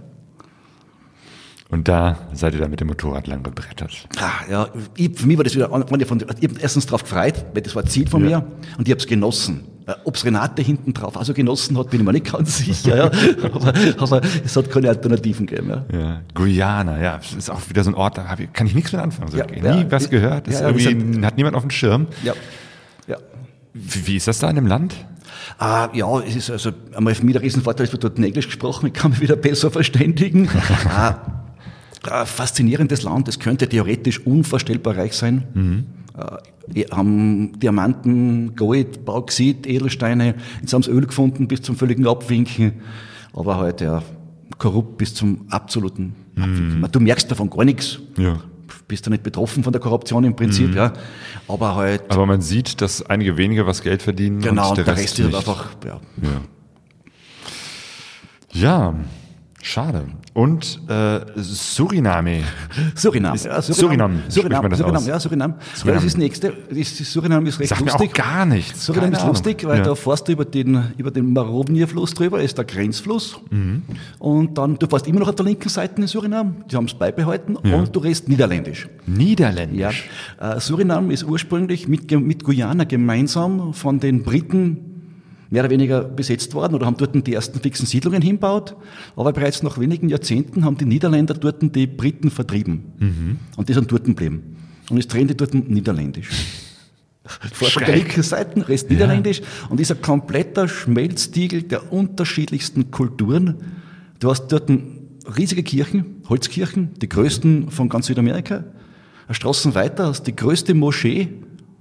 Und 1.72 1.88
da 1.88 2.18
seid 2.34 2.56
ihr 2.56 2.60
da 2.62 2.68
mit 2.68 2.80
dem 2.80 2.88
Motorrad 2.88 3.28
lang 3.28 3.44
gebrettert. 3.44 4.08
Ah, 4.20 4.50
ja, 4.50 4.68
ich, 4.98 5.16
für 5.16 5.28
mich 5.28 5.38
war 5.38 5.44
das 5.44 5.54
wieder, 5.54 5.70
ich 5.70 6.50
hab 6.50 6.62
erstens 6.64 6.88
drauf 6.88 7.04
gefreut, 7.04 7.46
weil 7.54 7.62
das 7.62 7.76
war 7.76 7.86
Ziel 7.86 8.08
von 8.08 8.28
Ja. 8.28 8.40
mir 8.40 8.48
und 8.80 8.88
ich 8.88 8.92
habe 8.92 9.00
es 9.00 9.06
genossen. 9.06 9.66
Äh, 9.86 9.94
Ob's 10.04 10.26
Renate 10.26 10.64
hinten 10.64 10.94
drauf 10.96 11.16
also 11.16 11.32
genossen 11.32 11.78
hat, 11.78 11.92
bin 11.92 12.00
ich 12.00 12.06
mir 12.08 12.14
nicht 12.14 12.32
ganz 12.32 12.58
sicher, 12.66 12.98
ja. 12.98 13.12
aber, 13.44 13.74
aber 14.00 14.22
es 14.44 14.56
hat 14.56 14.72
keine 14.72 14.90
Alternativen 14.90 15.46
gegeben. 15.46 15.70
Ja. 15.92 16.00
Ja, 16.00 16.22
Guyana, 16.34 17.00
ja, 17.00 17.18
das 17.18 17.34
ist 17.34 17.52
auch 17.52 17.62
wieder 17.70 17.84
so 17.84 17.92
ein 17.92 17.96
Ort, 17.96 18.18
da 18.18 18.36
ich, 18.40 18.52
kann 18.52 18.66
ich 18.66 18.74
nichts 18.74 18.92
mit 18.92 19.00
anfangen. 19.02 19.30
So, 19.30 19.38
Ja, 19.38 19.46
nie 19.76 19.86
was 19.90 20.10
gehört, 20.10 20.50
wir 20.50 20.60
irgendwie, 20.60 21.24
hat 21.24 21.38
niemand 21.38 21.56
auf 21.56 21.62
dem 21.62 21.70
Schirm. 21.72 22.08
Ja. 22.24 22.34
ja. 23.08 23.18
Wie, 23.76 24.08
wie 24.08 24.16
ist 24.16 24.28
das 24.28 24.40
da 24.40 24.50
in 24.50 24.56
dem 24.56 24.66
Land? 24.66 24.96
Ah, 25.60 25.90
ja, 25.94 26.20
es 26.22 26.36
ist 26.36 26.50
also 26.50 26.72
einmal 26.96 27.14
für 27.14 27.26
mich 27.26 27.34
der 27.34 27.44
Riesenvorteil, 27.44 27.86
es 27.86 27.92
wird 27.92 28.04
dort 28.04 28.18
in 28.18 28.24
Englisch 28.24 28.48
gesprochen, 28.48 28.88
ich 28.88 28.94
kann 28.94 29.12
mich 29.12 29.22
wieder 29.22 29.36
besser 29.36 29.70
verständigen. 29.70 30.50
ah, 30.90 31.16
ah, 32.04 32.26
faszinierendes 32.26 33.04
Land, 33.04 33.28
es 33.28 33.40
könnte 33.40 33.68
theoretisch 33.68 34.20
unvorstellbar 34.26 34.98
reich 34.98 35.14
sein. 35.14 35.86
Äh, 36.18 36.86
haben 36.92 37.60
Diamanten, 37.60 38.56
Gold, 38.56 39.06
Bauxit, 39.06 39.66
Edelsteine, 39.66 40.36
jetzt 40.62 40.74
haben 40.74 40.84
sie 40.84 40.92
Öl 40.92 41.06
gefunden 41.06 41.48
bis 41.48 41.62
zum 41.62 41.76
völligen 41.76 42.08
Abwinken, 42.08 42.74
aber 43.34 43.58
halt 43.58 43.82
ja 43.82 44.04
korrupt 44.58 44.98
bis 44.98 45.16
zum 45.16 45.46
absoluten 45.50 46.14
Abwinken. 46.36 46.86
Du 46.92 47.00
merkst 47.00 47.30
davon 47.32 47.50
gar 47.50 47.66
nichts. 47.66 48.00
Ja. 48.18 48.40
Bist 48.88 49.06
du 49.06 49.10
nicht 49.10 49.24
betroffen 49.24 49.64
von 49.64 49.72
der 49.72 49.82
Korruption 49.82 50.24
im 50.24 50.36
Prinzip, 50.36 50.76
ja. 50.76 50.94
Aber 51.48 51.76
halt, 51.76 52.04
Aber 52.10 52.26
man 52.26 52.42
sieht, 52.42 52.82
dass 52.82 53.04
einige 53.04 53.38
wenige 53.38 53.66
was 53.66 53.82
Geld 53.82 54.02
verdienen 54.02 54.42
genau, 54.42 54.70
und 54.70 54.78
der, 54.78 54.88
Rest, 54.88 55.20
ist 55.20 55.20
halt 55.20 55.28
nicht. 55.28 55.38
einfach, 55.38 55.70
ja, 55.86 56.00
Ja. 58.54 58.92
ja. 58.94 58.94
Schade. 59.62 60.04
Und 60.34 60.80
äh, 60.88 61.20
Suriname. 61.36 62.44
Suriname. 62.96 63.36
Ist- 63.36 63.44
Suriname, 63.44 64.22
Suriname, 64.30 64.76
Suriname, 64.76 64.98
aus? 64.98 65.08
ja, 65.08 65.20
Suriname. 65.20 65.56
Ja, 65.60 65.76
Suriname. 65.76 65.96
das 65.96 66.04
ist 66.06 66.14
das 66.14 66.18
nächste. 66.18 66.54
Das 66.70 66.98
Suriname 67.12 67.50
ist 67.50 67.60
recht 67.60 67.78
mir 67.80 67.92
lustig. 67.92 68.10
auch 68.10 68.14
gar 68.14 68.46
nichts. 68.46 68.86
Suriname 68.86 69.08
Keine 69.08 69.16
ist 69.18 69.22
Ahnung. 69.24 69.36
lustig, 69.36 69.66
weil 69.68 69.80
Ja. 69.80 69.84
da 69.84 69.96
fährst 69.96 70.28
du 70.28 70.32
über 70.32 70.46
den, 70.46 70.84
über 70.98 71.12
den 71.12 71.34
Marovnia-Fluss 71.34 72.14
drüber, 72.14 72.42
ist 72.42 72.58
der 72.58 72.64
Grenzfluss. 72.66 73.38
Mhm. 73.50 73.84
Und 74.20 74.58
dann, 74.58 74.78
du 74.78 74.88
fährst 74.88 75.08
immer 75.08 75.20
noch 75.20 75.28
auf 75.30 75.36
der 75.36 75.46
linken 75.46 75.68
Seite 75.70 76.00
in 76.02 76.08
Suriname, 76.08 76.56
die 76.72 76.76
haben 76.78 76.86
es 76.86 76.94
beibehalten, 76.94 77.56
und 77.58 77.94
du 77.96 78.00
redest 78.00 78.30
Niederländisch. 78.30 78.88
Ja. 79.08 79.14
Niederländisch. 79.14 80.10
Äh, 80.40 80.60
Suriname 80.62 81.12
ist 81.14 81.24
ursprünglich 81.26 81.88
mit, 81.90 82.10
mit 82.12 82.44
Guyana 82.46 82.86
gemeinsam 82.86 83.74
von 83.74 84.00
den 84.00 84.24
Briten 84.24 84.89
mehr 85.50 85.64
oder 85.64 85.72
weniger 85.72 86.04
besetzt 86.04 86.54
worden 86.54 86.76
oder 86.76 86.86
haben 86.86 86.98
dort 86.98 87.26
die 87.26 87.34
ersten 87.34 87.60
fixen 87.60 87.86
Siedlungen 87.86 88.22
hinbaut. 88.22 88.76
Aber 89.16 89.34
bereits 89.34 89.64
nach 89.64 89.80
wenigen 89.80 90.10
Jahrzehnten 90.10 90.64
haben 90.64 90.78
die 90.78 90.86
Niederländer 90.86 91.34
dort 91.34 91.76
die 91.76 91.88
Briten 91.88 92.30
vertrieben. 92.30 92.84
Und 93.58 93.70
die 93.70 93.74
sind 93.74 93.92
dort 93.92 94.06
geblieben. 94.06 94.56
Und 94.90 95.14
drehen 95.14 95.28
die 95.28 95.36
dort 95.38 95.54
Niederländisch. 95.54 96.30
Vor 97.54 97.68
Schräg. 97.68 97.86
der 97.86 97.96
linken 97.96 98.24
Seite, 98.24 98.68
Rest 98.68 98.90
Niederländisch. 98.90 99.42
Und 99.70 99.80
ist 99.80 99.92
ein 99.92 100.02
kompletter 100.02 100.68
Schmelztiegel 100.68 101.64
der 101.64 101.92
unterschiedlichsten 101.92 102.92
Kulturen. 102.92 103.56
Du 104.20 104.30
hast 104.30 104.48
dort 104.48 104.72
riesige 105.38 105.64
Kirchen, 105.64 106.24
Holzkirchen, 106.28 106.92
die 107.00 107.10
größten 107.10 107.70
von 107.70 107.90
ganz 107.90 108.08
Südamerika. 108.08 108.64
Straßen 109.30 109.76
weiter 109.76 110.08
hast 110.08 110.24
die 110.24 110.36
größte 110.36 110.74
Moschee 110.74 111.30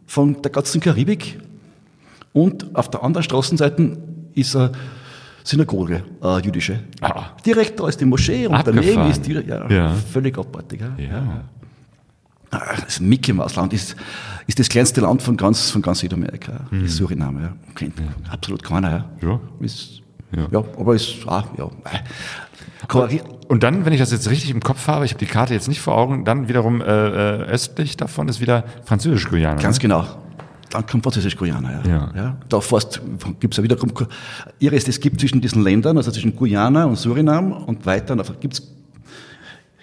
von 0.07 0.43
der 0.43 0.51
ganzen 0.51 0.81
Karibik. 0.81 1.39
Und 2.33 2.74
auf 2.76 2.91
der 2.91 3.03
anderen 3.03 3.22
Straßenseite 3.24 3.97
ist 4.35 4.55
eine 4.55 4.72
Synagoge, 5.45 6.05
eine 6.20 6.41
jüdische. 6.43 6.81
Ah. 7.01 7.31
Direkt 7.45 7.81
da 7.81 7.89
ist 7.89 8.01
die 8.01 8.05
Moschee 8.05 8.47
und 8.47 8.55
Abgefahren. 8.55 8.85
daneben 8.85 9.11
ist 9.11 9.26
die, 9.26 9.33
ja, 9.33 9.68
Ja. 9.70 9.95
völlig 9.95 10.37
abartig. 10.39 10.81
Ja. 10.81 11.03
Ja. 11.03 11.45
Ah, 12.51 12.76
Das 12.85 13.01
Mickey 13.01 13.33
Maus 13.33 13.57
Land 13.57 13.72
ist, 13.72 13.95
ist 14.47 14.59
das 14.59 14.68
kleinste 14.68 15.01
Land 15.03 15.22
von 15.22 15.37
ganz, 15.37 15.70
von 15.70 15.83
ganz 15.83 15.99
Südamerika. 16.01 16.61
Mhm. 16.70 16.83
Das 16.85 16.97
Suriname, 16.97 17.41
ja. 17.43 17.53
Kennt 17.74 17.95
absolut 18.31 18.62
keiner, 18.62 18.91
ja. 18.91 19.29
Ja. 19.29 19.41
Ist, 19.61 20.01
Ja. 20.35 20.47
ja. 20.51 20.64
aber 20.79 20.95
ist, 20.95 21.14
ah, 21.26 21.45
ja. 21.59 21.68
Korri- 22.87 23.22
Und 23.49 23.62
dann, 23.62 23.85
wenn 23.85 23.93
ich 23.93 24.01
das 24.01 24.12
jetzt 24.12 24.29
richtig 24.31 24.51
im 24.51 24.61
Kopf 24.61 24.87
habe, 24.89 25.05
ich 25.05 25.12
habe 25.12 25.18
die 25.18 25.31
Karte 25.31 25.53
jetzt 25.55 25.68
nicht 25.68 25.81
vor 25.81 25.95
Augen, 25.97 26.24
dann 26.24 26.49
wiederum 26.49 26.81
äh, 26.81 26.85
äh, 26.85 27.43
östlich 27.45 27.97
davon 27.97 28.29
ist 28.29 28.41
wieder 28.41 28.64
Französisch-Guyana. 28.85 29.61
Ganz 29.61 29.76
ne? 29.79 29.83
genau. 29.83 30.05
Dann 30.71 30.87
kommt 30.87 31.03
Französisch-Guyana, 31.05 31.83
ja. 31.87 32.12
Ja. 32.14 32.37
Da 32.49 32.61
fast, 32.61 33.01
gibt's 33.41 33.57
ja 33.57 33.62
wiederum, 33.62 33.91
Ihres, 34.59 34.87
es 34.89 35.01
gibt 35.01 35.19
zwischen 35.21 35.41
diesen 35.41 35.62
Ländern, 35.62 35.97
also 35.97 36.11
zwischen 36.11 36.37
Guyana 36.37 36.85
und 36.85 36.97
Surinam 36.97 37.53
und 37.53 37.87
weiter, 37.87 38.14
da 38.16 38.25
gibt's 38.41 38.62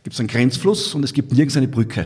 gibt's 0.04 0.20
einen 0.20 0.28
Grenzfluss 0.28 0.94
und 0.94 1.04
es 1.04 1.12
gibt 1.14 1.32
nirgends 1.32 1.58
eine 1.58 1.68
Brücke. 1.68 2.06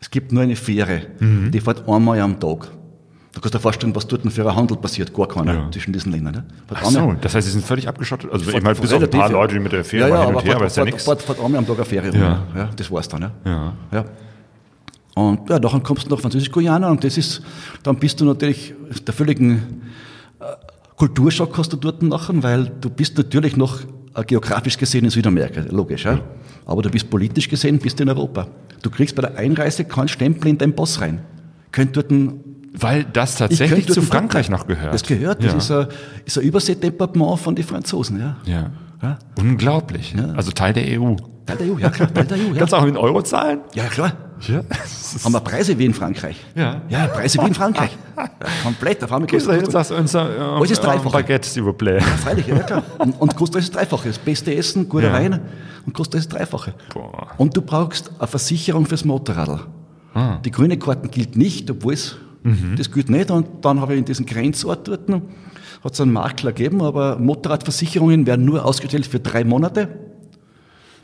Es 0.00 0.08
gibt 0.10 0.30
nur 0.30 0.44
eine 0.44 0.54
Fähre, 0.54 1.02
Mhm. 1.18 1.50
die 1.50 1.60
fährt 1.60 1.88
einmal 1.88 2.20
am 2.20 2.38
Tag. 2.38 2.68
Da 3.32 3.40
kannst 3.40 3.54
du 3.54 3.58
dir 3.58 3.62
vorstellen, 3.62 3.94
was 3.96 4.06
dort 4.06 4.22
für 4.32 4.48
ein 4.48 4.54
Handel 4.56 4.76
passiert, 4.76 5.12
gar 5.12 5.26
keiner 5.26 5.54
Ja. 5.54 5.70
zwischen 5.72 5.92
diesen 5.92 6.12
Ländern. 6.12 6.34
Ne? 6.34 6.44
Ach 6.72 6.84
so, 6.84 7.14
das 7.20 7.34
heißt, 7.34 7.46
sie 7.46 7.52
sind 7.52 7.64
völlig 7.64 7.88
abgeschottet. 7.88 8.30
Also 8.32 8.48
ich 8.50 8.62
meine, 8.62 8.78
bis 8.78 8.92
auf 8.92 9.02
ein 9.02 9.10
paar 9.10 9.26
ja. 9.28 9.32
Leute, 9.32 9.54
die 9.54 9.60
mit 9.60 9.72
der 9.72 9.84
Fähre 9.84 10.08
ja, 10.08 10.14
ja, 10.14 10.20
hin 10.20 10.28
und 10.30 10.36
aber 10.36 10.44
her, 10.46 10.56
aber 10.56 10.66
ist 10.66 10.76
ja 10.76 10.84
nichts. 10.84 11.04
fährt, 11.04 11.22
fährt 11.22 11.40
einmal 11.40 11.58
am 11.58 11.66
Tag 11.66 11.76
eine 11.76 11.84
Fähre. 11.84 12.10
rum, 12.10 12.20
Ja. 12.20 12.46
Ja. 12.54 12.60
ja, 12.60 12.70
das 12.74 12.90
war's 12.90 13.08
dann. 13.08 13.22
Ja. 13.22 13.32
Ja. 13.44 13.72
Ja. 13.92 14.04
Und 15.18 15.50
ja, 15.50 15.58
dann 15.58 15.82
kommst 15.82 16.06
du 16.06 16.10
nach 16.10 16.20
Französisch-Guyana 16.20 16.88
und 16.90 17.02
das 17.02 17.18
ist, 17.18 17.42
dann 17.82 17.96
bist 17.96 18.20
du 18.20 18.24
natürlich 18.24 18.72
der 19.04 19.12
völligen 19.12 19.82
äh, 20.38 20.44
Kulturschock 20.94 21.58
hast 21.58 21.72
du 21.72 21.76
dort 21.76 22.02
nachher, 22.02 22.40
weil 22.40 22.70
du 22.80 22.88
bist 22.88 23.18
natürlich 23.18 23.56
noch 23.56 23.80
äh, 24.14 24.22
geografisch 24.24 24.78
gesehen 24.78 25.04
in 25.04 25.10
Südamerika, 25.10 25.62
logisch, 25.70 26.04
ja. 26.04 26.20
Aber 26.66 26.82
du 26.82 26.90
bist 26.90 27.10
politisch 27.10 27.48
gesehen, 27.48 27.80
bist 27.80 28.00
in 28.00 28.08
Europa. 28.08 28.46
Du 28.82 28.90
kriegst 28.90 29.16
bei 29.16 29.22
der 29.22 29.36
Einreise 29.36 29.84
keinen 29.84 30.06
Stempel 30.06 30.50
in 30.50 30.58
deinen 30.58 30.76
Pass 30.76 31.00
rein. 31.00 31.20
Könnt 31.72 31.96
dort 31.96 32.12
ein, 32.12 32.38
Weil 32.74 33.02
das 33.02 33.32
ich 33.32 33.38
tatsächlich 33.38 33.88
zu 33.88 34.02
Frankreich 34.02 34.48
noch 34.48 34.68
gehört. 34.68 34.94
Das 34.94 35.02
gehört, 35.02 35.42
das 35.42 35.52
ja. 35.52 35.58
ist 35.58 35.70
ein, 35.72 35.86
ist 36.26 36.38
ein 36.38 36.44
Überseedepartement 36.44 37.40
von 37.40 37.56
den 37.56 37.64
Franzosen, 37.64 38.20
ja. 38.20 38.36
Ja. 38.44 38.70
Ja. 39.02 39.18
Unglaublich. 39.36 40.14
Also 40.36 40.52
Teil 40.52 40.74
der 40.74 41.00
EU. 41.00 41.16
Teil 41.44 41.56
der 41.56 41.66
EU, 41.66 41.78
ja 41.78 41.90
klar, 41.90 42.12
Teil 42.14 42.24
der 42.26 42.36
EU, 42.36 42.52
ja. 42.52 42.58
Kannst 42.58 42.72
du 42.72 42.76
auch 42.76 42.86
in 42.86 42.96
Euro 42.96 43.22
zahlen? 43.22 43.62
Ja, 43.74 43.84
klar. 43.84 44.12
Ja. 44.46 44.60
Haben 45.24 45.32
wir 45.32 45.40
Preise 45.40 45.78
wie 45.78 45.84
in 45.86 45.94
Frankreich. 45.94 46.36
Ja. 46.54 46.82
Ja, 46.88 47.06
Preise 47.08 47.38
wie 47.42 47.46
in 47.46 47.54
Frankreich. 47.54 47.90
Ja, 48.16 48.28
komplett. 48.62 49.02
Auf 49.02 49.12
einmal 49.12 49.28
kostet- 49.28 49.54
hin 49.56 49.64
und 49.64 49.72
sagst 49.72 49.90
uns, 49.92 50.14
äh, 50.14 50.18
Alles 50.18 50.70
ist 50.70 50.78
äh, 50.78 50.82
Dreifache. 50.82 51.12
Baguette, 51.12 51.48
s'il 51.48 51.62
vous 51.64 51.72
plaît. 51.76 52.00
Freilich, 52.00 52.46
ja 52.46 52.58
klar. 52.60 52.82
Und, 52.98 53.20
und 53.20 53.34
kostet 53.36 53.56
alles 53.56 53.70
das 53.70 53.76
Dreifache. 53.80 54.08
Das 54.08 54.18
beste 54.18 54.54
Essen, 54.54 54.88
guter 54.88 55.08
Ja. 55.08 55.12
Wein 55.14 55.40
und 55.86 55.92
kostet 55.94 56.14
alles 56.16 56.28
das 56.28 56.36
Dreifache. 56.38 56.74
Boah. 56.94 57.28
Und 57.36 57.56
du 57.56 57.62
brauchst 57.62 58.10
eine 58.18 58.28
Versicherung 58.28 58.86
fürs 58.86 59.04
Motorradl. 59.04 59.60
Ah. 60.14 60.38
Die 60.44 60.50
grüne 60.50 60.78
Karte 60.78 61.08
gilt 61.08 61.36
nicht, 61.36 61.70
obwohl 61.70 61.94
es, 61.94 62.16
Mhm. 62.44 62.76
das 62.76 62.90
gilt 62.92 63.10
nicht. 63.10 63.30
Und 63.32 63.46
dann 63.64 63.80
habe 63.80 63.94
ich 63.94 63.98
in 63.98 64.04
diesem 64.04 64.24
Grenzort 64.24 64.86
dort, 64.86 65.08
hat 65.10 65.92
es 65.92 66.00
einen 66.00 66.12
Makler 66.12 66.52
gegeben, 66.52 66.80
aber 66.82 67.18
Motorradversicherungen 67.18 68.26
werden 68.26 68.44
nur 68.44 68.64
ausgestellt 68.64 69.06
für 69.06 69.18
drei 69.20 69.42
Monate. 69.44 69.88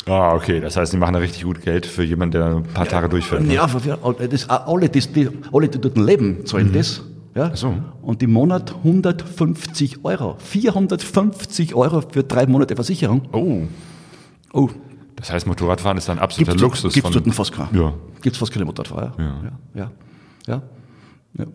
Ah, 0.07 0.35
okay. 0.35 0.61
Das 0.61 0.77
heißt, 0.77 0.93
die 0.93 0.97
machen 0.99 1.15
da 1.15 1.21
richtig 1.21 1.45
gut 1.45 1.63
Geld 1.63 1.87
für 1.87 2.03
jemanden, 2.05 2.33
der 2.33 2.57
ein 2.57 2.63
paar 2.65 2.87
Tage 2.87 3.09
durchfährt. 3.09 3.43
ne? 3.43 3.55
Ja, 3.55 3.67
das, 3.67 4.49
alle, 4.49 4.89
die, 4.89 5.01
die, 5.01 5.29
alle, 5.53 5.69
die 5.69 5.81
dort 5.81 5.97
leben, 5.97 6.45
zahlen 6.45 6.73
das. 6.73 7.03
Ja? 7.35 7.51
Ach 7.53 7.57
so. 7.57 7.75
Und 8.03 8.23
im 8.23 8.33
Monat 8.33 8.75
150 8.75 10.05
Euro. 10.05 10.37
450 10.39 11.75
Euro 11.75 12.03
für 12.03 12.23
drei 12.23 12.47
Monate 12.47 12.75
Versicherung. 12.75 13.23
Oh. 13.33 13.63
Oh, 14.53 14.69
Das 15.17 15.33
heißt, 15.33 15.47
Motorradfahren 15.47 15.99
ist 15.99 16.09
dann 16.09 16.19
absoluter 16.19 16.53
gibt's, 16.53 16.63
Luxus. 16.63 16.95
gibt's 16.95 17.11
von, 17.11 17.23
dort 17.25 17.35
fast 17.35 17.53
keinen. 17.53 17.75
Ja. 17.77 17.93
Gibt's 18.23 18.39
fast 18.39 18.53
keine 18.53 18.65
Motorradfahrer. 18.67 19.15
Ja. 19.19 19.25
Ja, 19.25 19.35
ja, 19.75 19.91
ja. 20.47 20.63
ja. 21.39 21.47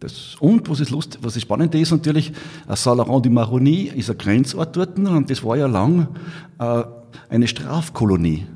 Das, 0.00 0.36
und 0.40 0.68
was 0.68 0.80
ist 0.80 0.90
lustig, 0.90 1.20
was 1.22 1.34
ist 1.36 1.42
spannend 1.42 1.74
ist 1.74 1.90
natürlich, 1.90 2.30
äh, 2.68 2.76
Salaron 2.76 3.22
du 3.22 3.30
Maroni 3.30 3.84
ist 3.94 4.10
ein 4.10 4.18
Grenzort 4.18 4.76
dort 4.76 4.98
und 4.98 5.30
das 5.30 5.42
war 5.42 5.56
ja 5.56 5.66
lang 5.66 6.08
äh, 6.58 6.82
eine 7.28 7.46
Strafkolonie. 7.48 8.46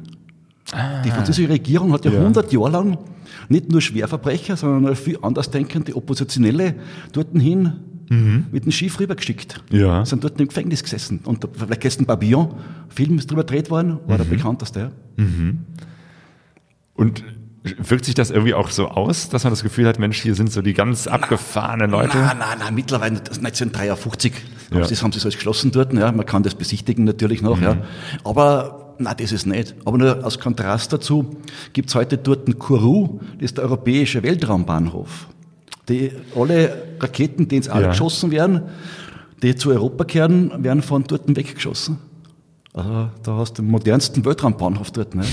Die 1.04 1.10
französische 1.10 1.48
Regierung 1.48 1.92
hat 1.92 2.04
ja, 2.04 2.10
Ah. 2.10 2.14
Ja. 2.14 2.20
100 2.20 2.52
Jahre 2.52 2.70
lang 2.70 2.98
nicht 3.48 3.70
nur 3.72 3.80
Schwerverbrecher, 3.80 4.56
sondern 4.56 4.92
auch 4.92 4.96
viel 4.96 5.18
andersdenkende 5.22 5.96
Oppositionelle 5.96 6.74
dorthin 7.12 7.40
hin 7.40 7.72
mit 8.52 8.64
dem 8.64 8.72
Schiff 8.72 8.98
rübergeschickt. 9.00 9.62
Mhm. 9.70 9.78
Ja. 9.80 10.04
Sind 10.04 10.24
dort 10.24 10.40
im 10.40 10.48
Gefängnis 10.48 10.82
gesessen. 10.82 11.20
Und 11.24 11.46
vielleicht 11.52 11.80
gestern 11.82 12.06
Babillon, 12.06 12.54
Film 12.88 13.18
ist 13.18 13.30
drüber 13.30 13.42
gedreht 13.44 13.70
worden, 13.70 13.98
war 14.06 14.16
Mhm. 14.18 14.22
der 14.22 14.36
bekannteste. 14.36 14.92
Ja. 15.18 15.26
Und 16.94 17.24
wirkt 17.78 18.04
sich 18.04 18.14
das 18.14 18.30
irgendwie 18.30 18.54
auch 18.54 18.70
so 18.70 18.88
aus, 18.88 19.28
dass 19.28 19.44
man 19.44 19.52
das 19.52 19.62
Gefühl 19.62 19.86
hat, 19.86 19.98
Mensch, 19.98 20.20
hier 20.20 20.34
sind 20.34 20.52
so 20.52 20.62
die 20.62 20.74
ganz 20.74 21.06
abgefahrenen 21.06 21.90
Leute? 21.90 22.16
Nein, 22.18 22.36
nein, 22.38 22.58
nein, 22.58 22.74
mittlerweile, 22.74 23.16
das 23.20 23.38
ist 23.38 23.44
1953, 23.44 24.32
Ja. 24.72 24.80
das 24.80 25.02
haben 25.02 25.12
sie 25.12 25.18
so 25.18 25.28
geschlossen 25.28 25.70
dort, 25.70 25.92
ja, 25.92 26.10
man 26.12 26.26
kann 26.26 26.42
das 26.42 26.54
besichtigen 26.54 27.04
natürlich 27.04 27.42
noch, 27.42 27.60
ja. 27.60 27.76
Aber, 28.24 28.94
nein, 28.98 29.14
das 29.18 29.32
ist 29.32 29.46
nicht. 29.46 29.74
Aber 29.84 29.98
nur 29.98 30.24
als 30.24 30.38
Kontrast 30.38 30.92
dazu 30.92 31.36
gibt's 31.72 31.94
heute 31.94 32.18
dort 32.18 32.48
ein 32.48 32.58
Kourou, 32.58 33.20
das 33.34 33.46
ist 33.46 33.56
der 33.58 33.64
europäische 33.64 34.22
Weltraumbahnhof. 34.22 35.28
Die, 35.88 36.12
alle 36.36 36.82
Raketen, 37.00 37.48
die 37.48 37.56
ins 37.56 37.68
All 37.68 37.82
Ja. 37.82 37.88
geschossen 37.90 38.30
werden, 38.30 38.62
die 39.42 39.54
zu 39.56 39.70
Europa 39.70 40.04
kehren, 40.04 40.52
werden 40.62 40.82
von 40.82 41.04
dort 41.04 41.34
weggeschossen. 41.34 41.98
Also, 42.74 43.08
da 43.22 43.36
hast 43.36 43.54
du 43.58 43.62
den 43.62 43.70
modernsten 43.70 44.24
Weltraumbahnhof 44.24 44.90
dort, 44.90 45.14
ne? 45.14 45.24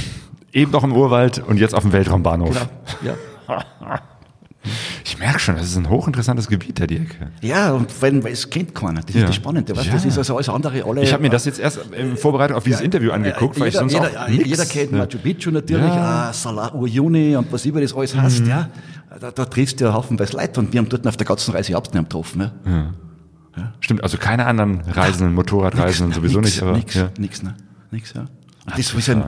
Eben 0.55 0.71
noch 0.71 0.83
im 0.83 0.93
Urwald 0.93 1.39
und 1.45 1.57
jetzt 1.57 1.75
auf 1.75 1.83
dem 1.83 1.91
Weltraumbahnhof. 1.91 2.67
Genau, 3.01 3.15
ja. 3.47 3.61
Ich 5.03 5.19
merke 5.19 5.37
schon, 5.37 5.55
das 5.57 5.67
ist 5.67 5.77
ein 5.77 5.87
hochinteressantes 5.89 6.47
Gebiet, 6.47 6.79
die 6.89 6.97
Ecke. 6.97 7.29
Ja, 7.41 7.73
und 7.73 7.89
wenn, 8.01 8.23
weil 8.23 8.31
es 8.33 8.49
kennt 8.49 8.73
keiner. 8.73 9.01
Das 9.01 9.13
Ja. 9.13 9.21
ist 9.21 9.27
das 9.29 9.35
Spannende. 9.35 9.75
Weißt? 9.75 9.87
du, 9.87 9.91
Das 9.91 10.03
Ja. 10.03 10.09
ist 10.09 10.17
also 10.17 10.35
alles 10.35 10.49
andere. 10.49 10.83
Alle, 10.83 11.03
Ich 11.03 11.13
habe 11.13 11.21
mir 11.21 11.29
das 11.29 11.45
jetzt 11.45 11.59
erst 11.59 11.79
in 11.91 12.17
Vorbereitung 12.17 12.57
auf 12.57 12.63
dieses 12.63 12.81
Interview 12.81 13.11
angeguckt, 13.11 13.59
weil 13.59 13.67
ich 13.67 13.75
jeder, 13.75 13.81
sonst 13.87 13.93
jeder, 13.93 14.07
auch 14.07 14.13
ja, 14.13 14.27
nix, 14.27 14.49
jeder 14.49 14.65
kennt 14.65 14.91
ja. 14.91 14.97
Machu 14.97 15.19
Picchu 15.19 15.51
natürlich, 15.51 15.85
Ja. 15.85 15.91
Mhm. 15.93 15.99
ah, 16.01 16.33
Salah 16.33 16.73
Uyuni 16.73 17.35
und 17.35 17.51
was 17.53 17.63
immer 17.67 17.79
das 17.81 17.93
alles 17.93 18.15
heißt. 18.15 18.47
Ja. 18.47 18.69
Da, 19.19 19.29
da 19.29 19.45
triffst 19.45 19.79
du 19.79 19.85
ja 19.85 19.93
haufenweise 19.93 20.35
Leute 20.35 20.59
und 20.59 20.73
wir 20.73 20.79
haben 20.79 20.89
dort 20.89 21.05
auf 21.05 21.17
der 21.17 21.27
ganzen 21.27 21.51
Reise 21.53 21.69
überhaupt 21.71 21.93
nicht 21.93 22.03
getroffen. 22.03 22.49
Ja. 22.65 23.73
Stimmt, 23.81 24.01
also 24.03 24.17
keine 24.17 24.47
anderen 24.47 24.81
Reisenden, 24.81 25.35
Motorradreisenden 25.35 26.13
sowieso 26.15 26.39
nix, 26.39 26.55
nicht. 26.55 26.63
Aber, 26.63 26.71
nix, 26.75 26.93
ja. 26.95 27.09
nix, 27.19 27.43
ne? 27.43 27.53
nix, 27.91 28.13
ja. 28.13 28.21
Und 28.21 28.77
das 28.79 28.91
ist 28.93 29.09
ein, 29.11 29.23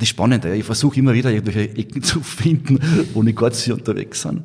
das 0.00 0.08
Spannende. 0.08 0.48
ja. 0.48 0.54
Ich 0.54 0.64
versuche 0.64 0.98
immer 0.98 1.14
wieder 1.14 1.30
irgendwelche 1.30 1.76
Ecken 1.76 2.02
zu 2.10 2.20
finden, 2.20 2.78
wo 3.14 3.22
die 3.22 3.34
Gotzi 3.34 3.72
unterwegs 3.72 4.22
sind. 4.22 4.42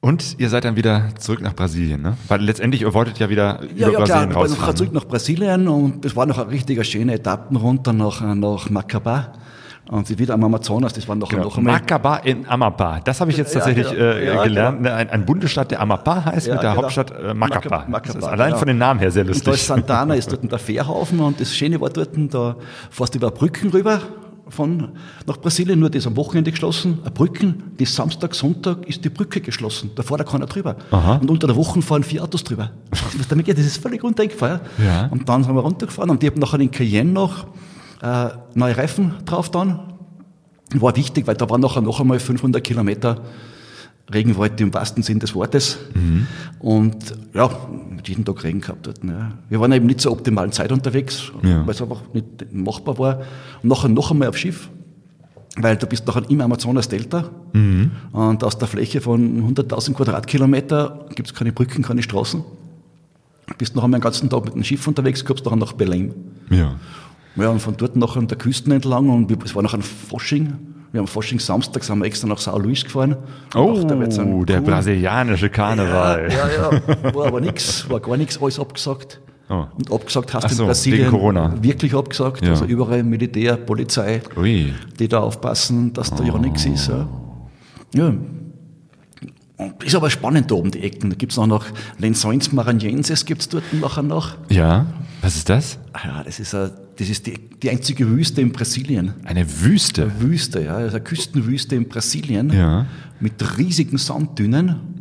Und 0.00 0.36
ihr 0.38 0.48
seid 0.48 0.64
dann 0.64 0.76
wieder 0.76 1.08
zurück 1.18 1.40
nach 1.40 1.54
Brasilien, 1.56 2.00
ne? 2.02 2.16
Weil 2.28 2.40
letztendlich 2.42 2.82
ihr 2.82 2.94
wolltet 2.94 3.18
ja 3.18 3.28
wieder 3.30 3.60
Ja, 3.74 3.88
über 3.88 3.98
ja, 3.98 4.04
klar, 4.04 4.26
Brasilien 4.26 4.30
ich 4.30 4.34
bin 4.34 4.36
rausfahren. 4.36 4.76
zurück 4.76 4.92
nach 4.92 5.04
Brasilien 5.06 5.68
und 5.68 6.04
das 6.04 6.14
war 6.14 6.24
noch 6.26 6.38
eine 6.38 6.50
richtige 6.52 6.84
schöne 6.84 7.14
Etappen 7.14 7.56
runter 7.56 7.92
nach, 7.92 8.20
nach 8.20 8.68
Macabá. 8.70 9.32
Und 9.90 10.06
sie 10.06 10.18
wieder 10.18 10.34
am 10.34 10.44
Amazonas, 10.44 10.92
das 10.92 11.08
war 11.08 11.16
noch, 11.16 11.28
Genau. 11.30 11.44
noch 11.44 11.56
einmal. 11.56 11.74
Macaba 11.80 12.16
in 12.18 12.44
Amapá. 12.46 13.00
Das 13.02 13.20
habe 13.22 13.30
ich 13.30 13.38
jetzt 13.38 13.54
Ja, 13.54 13.60
tatsächlich 13.60 13.88
genau. 13.90 14.02
äh, 14.02 14.26
Ja, 14.26 14.42
gelernt. 14.44 14.86
Ein, 14.86 15.08
ein 15.08 15.24
Bundesstaat, 15.24 15.70
der 15.70 15.82
Amapá 15.82 16.26
heißt, 16.26 16.46
Ja, 16.46 16.54
mit 16.54 16.62
der 16.62 16.70
genau. 16.72 16.82
Hauptstadt 16.82 17.10
äh, 17.10 17.32
Macapá, 17.32 17.90
allein 18.26 18.48
genau. 18.48 18.58
von 18.58 18.68
den 18.68 18.76
Namen 18.78 19.00
her 19.00 19.10
sehr 19.10 19.22
Und 19.22 19.28
da 19.30 19.32
ist 19.36 19.46
lustig. 19.46 19.66
Santana, 19.66 20.14
ist 20.14 20.30
dort 20.30 20.50
der 20.50 20.58
Fährhaufen 20.58 21.20
und 21.20 21.40
das 21.40 21.54
Schöne 21.56 21.80
war 21.80 21.88
dort, 21.88 22.10
da 22.34 22.56
fährst 22.90 23.14
du 23.14 23.18
über 23.18 23.30
Brücken 23.30 23.70
rüber 23.70 24.00
von, 24.50 24.90
nach 25.26 25.36
Brasilien, 25.38 25.78
nur 25.78 25.88
das 25.90 26.06
am 26.06 26.16
Wochenende 26.16 26.50
geschlossen, 26.50 26.98
eine 27.02 27.10
Brücken, 27.10 27.62
bis 27.76 27.94
Samstag, 27.94 28.34
Sonntag 28.34 28.86
ist 28.86 29.02
die 29.04 29.10
Brücke 29.10 29.40
geschlossen, 29.40 29.90
da 29.94 30.02
fährt 30.02 30.20
da 30.20 30.24
keiner 30.24 30.46
drüber. 30.46 30.76
Aha. 30.90 31.16
Und 31.16 31.30
unter 31.30 31.46
der 31.46 31.56
Woche 31.56 31.80
fahren 31.82 32.02
vier 32.02 32.22
Autos 32.24 32.44
drüber. 32.44 32.70
Was 32.90 33.28
damit 33.28 33.46
geht, 33.46 33.58
das 33.58 33.64
ist 33.66 33.82
völlig 33.82 34.04
undenkbar. 34.04 34.60
Ja. 34.84 35.08
Und 35.10 35.28
dann 35.28 35.44
sind 35.44 35.54
wir 35.54 35.60
runtergefahren 35.60 36.10
und 36.10 36.22
ich 36.22 36.30
habe 36.30 36.40
nachher 36.40 36.60
in 36.60 36.70
Cayenne 36.70 37.10
noch 37.12 37.46
äh, 38.02 38.28
neue 38.54 38.76
Reifen 38.76 39.14
drauf 39.24 39.50
dann. 39.50 39.80
War 40.74 40.94
wichtig, 40.96 41.26
weil 41.26 41.34
da 41.34 41.48
waren 41.48 41.60
nachher 41.60 41.80
noch 41.80 42.00
einmal 42.00 42.18
500 42.18 42.62
Kilometer 42.62 43.22
Regenwald 44.12 44.60
im 44.60 44.72
wahrsten 44.72 45.02
Sinn 45.02 45.18
des 45.18 45.34
Wortes. 45.34 45.78
Und 46.60 47.14
ja, 47.34 47.50
mit 47.90 48.08
jedem 48.08 48.24
Tag 48.24 48.42
Regen 48.44 48.60
gehabt 48.60 48.86
dort. 48.86 49.02
Ja. 49.04 49.32
Wir 49.48 49.60
waren 49.60 49.72
eben 49.72 49.86
nicht 49.86 50.00
zur 50.00 50.12
optimalen 50.12 50.52
Zeit 50.52 50.72
unterwegs, 50.72 51.30
Ja. 51.42 51.66
weil 51.66 51.74
es 51.74 51.82
einfach 51.82 52.02
nicht 52.14 52.26
machbar 52.52 52.98
war. 52.98 53.18
Und 53.62 53.68
nachher 53.68 53.88
noch 53.88 54.10
einmal 54.10 54.28
auf 54.28 54.36
Schiff, 54.38 54.70
weil 55.56 55.76
du 55.76 55.86
bist 55.86 56.06
nachher 56.06 56.22
im 56.30 56.40
Amazonas-Delta 56.40 57.28
und 58.12 58.44
aus 58.44 58.58
der 58.58 58.68
Fläche 58.68 59.00
von 59.00 59.42
100.000 59.54 59.94
Quadratkilometer 59.94 61.06
gibt 61.14 61.28
es 61.28 61.34
keine 61.34 61.52
Brücken, 61.52 61.82
keine 61.82 62.02
Straßen. 62.02 62.44
Bist 63.58 63.74
noch 63.74 63.84
einmal 63.84 63.98
den 64.00 64.04
ganzen 64.04 64.28
Tag 64.30 64.44
mit 64.44 64.54
dem 64.54 64.62
Schiff 64.64 64.86
unterwegs, 64.86 65.24
kommst 65.24 65.44
nachher 65.44 65.56
nach 65.56 65.72
Belém. 65.72 66.12
Ja. 66.50 66.76
Ja, 67.38 67.50
und 67.50 67.60
von 67.60 67.76
dort 67.76 67.96
nachher 67.96 68.18
an 68.20 68.26
der 68.28 68.38
Küste 68.38 68.72
entlang 68.74 69.08
und 69.08 69.28
wir- 69.28 69.38
es 69.44 69.54
war 69.54 69.62
noch 69.62 69.74
ein 69.74 69.82
Fasching. 69.82 70.52
Wir 70.90 71.00
haben 71.00 71.06
Fasching 71.06 71.38
Samstag, 71.38 71.84
sind 71.84 71.98
wir 71.98 72.06
extra 72.06 72.26
nach 72.26 72.38
Sao 72.38 72.58
Luis 72.58 72.82
gefahren. 72.82 73.16
Oh, 73.54 73.74
Ach, 73.78 73.90
ein 73.90 74.46
der 74.46 74.60
brasilianische 74.62 75.50
Karneval. 75.50 76.28
Ja, 76.32 76.48
ja, 76.48 76.70
ja, 77.04 77.14
war 77.14 77.26
aber 77.26 77.40
nix, 77.42 77.88
war 77.90 78.00
gar 78.00 78.16
nichts, 78.16 78.40
alles 78.40 78.58
abgesagt. 78.58 79.20
Oh. 79.50 79.64
Und 79.76 79.92
abgesagt 79.92 80.34
hast 80.34 80.50
so, 80.50 80.62
in 80.64 80.66
Brasilien 80.66 81.10
Corona. 81.10 81.54
wirklich 81.62 81.94
abgesagt. 81.94 82.42
Ja. 82.44 82.50
Also 82.50 82.64
überall 82.66 83.02
Militär, 83.02 83.56
Polizei, 83.56 84.20
Ui. 84.36 84.72
die 84.98 85.08
da 85.08 85.20
aufpassen, 85.20 85.92
dass 85.94 86.10
da 86.14 86.22
ja 86.24 86.36
nichts 86.38 86.66
ist. 86.66 86.88
Ja. 86.88 87.08
ja. 87.94 88.14
Und 89.56 89.82
ist 89.82 89.94
aber 89.94 90.08
spannend 90.10 90.50
da 90.50 90.54
oben, 90.54 90.70
die 90.70 90.82
Ecken. 90.82 91.10
Da 91.10 91.16
gibt's 91.16 91.38
auch 91.38 91.46
noch 91.46 91.64
Lençóis 92.00 92.54
Maranhenses, 92.54 93.24
gibt's 93.24 93.48
dort 93.48 93.64
nachher 93.72 94.02
noch. 94.02 94.36
Ja. 94.48 94.86
Was 95.20 95.34
ist 95.36 95.48
das? 95.48 95.78
Ah 95.92 96.00
Ja, 96.06 96.22
das 96.22 96.38
ist, 96.38 96.54
a, 96.54 96.70
das 96.98 97.08
ist 97.08 97.26
die, 97.26 97.34
die 97.62 97.70
einzige 97.70 98.08
Wüste 98.10 98.40
in 98.40 98.50
Brasilien. 98.52 99.14
Eine 99.24 99.46
Wüste. 99.62 100.02
Eine 100.04 100.20
Wüste, 100.20 100.62
ja, 100.64 100.80
ist 100.84 100.94
eine 100.94 101.02
Küstenwüste 101.04 101.76
in 101.76 101.88
Brasilien 101.88 102.50
Ja. 102.52 102.86
mit 103.20 103.34
riesigen 103.56 103.98
Sanddünen. 103.98 104.97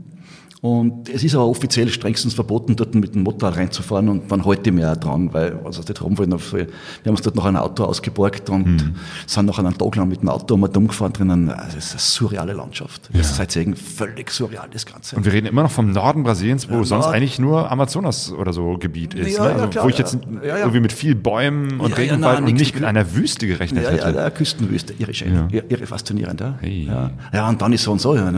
Und 0.67 1.07
es 1.09 1.23
ist 1.23 1.33
aber 1.35 1.45
offiziell 1.47 1.87
strengstens 1.89 2.33
verboten, 2.33 2.75
dort 2.75 2.93
mit 2.95 3.15
dem 3.15 3.23
Motorrad 3.23 3.57
reinzufahren 3.57 4.09
und 4.09 4.29
ich 4.69 4.75
mich 4.75 4.85
auch 4.85 4.97
dran, 4.97 5.33
weil, 5.33 5.59
also 5.63 5.81
haben 6.01 6.17
wollen, 6.17 6.31
wir 6.31 6.67
haben 7.05 7.11
uns 7.11 7.21
dort 7.21 7.35
noch 7.35 7.45
ein 7.45 7.55
Auto 7.55 7.83
ausgeborgt 7.85 8.49
und 8.49 8.65
Mhm. 8.67 8.95
sind 9.25 9.45
noch 9.45 9.59
einen 9.59 9.77
Tag 9.77 9.95
lang 9.95 10.09
mit 10.09 10.21
dem 10.21 10.29
Auto 10.29 10.55
einmal 10.55 10.69
dumm 10.69 10.87
gefahren 10.87 11.13
drinnen. 11.13 11.49
Also, 11.49 11.77
es 11.77 11.85
ist 11.85 11.91
eine 11.93 11.99
surreale 12.01 12.53
Landschaft. 12.53 13.09
Das 13.13 13.31
ist 13.31 13.39
halt 13.39 13.51
völlig 13.75 14.29
surreal, 14.31 14.67
das 14.71 14.85
Ganze. 14.85 15.15
Und 15.15 15.25
wir 15.25 15.31
reden 15.33 15.47
immer 15.47 15.63
noch 15.63 15.71
vom 15.71 15.91
Norden 15.91 16.23
Brasiliens, 16.23 16.69
wo 16.69 16.75
Ja, 16.75 16.83
sonst 16.83 17.05
Nord- 17.05 17.15
eigentlich 17.15 17.39
nur 17.39 17.71
Amazonas 17.71 18.31
oder 18.33 18.51
so 18.53 18.77
Gebiet 18.77 19.13
ist. 19.13 19.37
Ja, 19.37 19.43
ne? 19.43 19.49
ja, 19.49 19.55
also, 19.55 19.67
klar, 19.69 19.85
wo 19.85 19.89
ich 19.89 19.97
ja. 19.97 20.03
jetzt 20.05 20.17
Ja, 20.41 20.47
ja. 20.47 20.57
irgendwie 20.59 20.79
mit 20.81 20.91
viel 20.93 21.15
Bäumen 21.15 21.79
und 21.79 21.89
Ja, 21.91 21.95
ja, 21.95 21.95
Regenwald 21.95 22.39
nein, 22.41 22.49
und 22.51 22.53
nicht 22.59 22.75
mit 22.75 22.83
einer 22.83 23.15
Wüste 23.15 23.47
gerechnet 23.47 23.83
Ja, 23.85 23.89
hätte. 23.91 24.09
ja, 24.09 24.23
ja, 24.23 24.29
Küstenwüste, 24.29 24.93
irre 24.99 25.13
schön, 25.13 25.33
Ja. 25.51 25.61
irre, 25.69 25.85
faszinierend. 25.85 26.41
Ja. 26.41 26.55
Hey. 26.59 26.85
Ja. 26.87 27.11
ja, 27.33 27.49
und 27.49 27.61
dann 27.61 27.71
ist 27.73 27.83
so 27.83 27.91
und 27.91 28.01
so, 28.01 28.15
ja, 28.15 28.31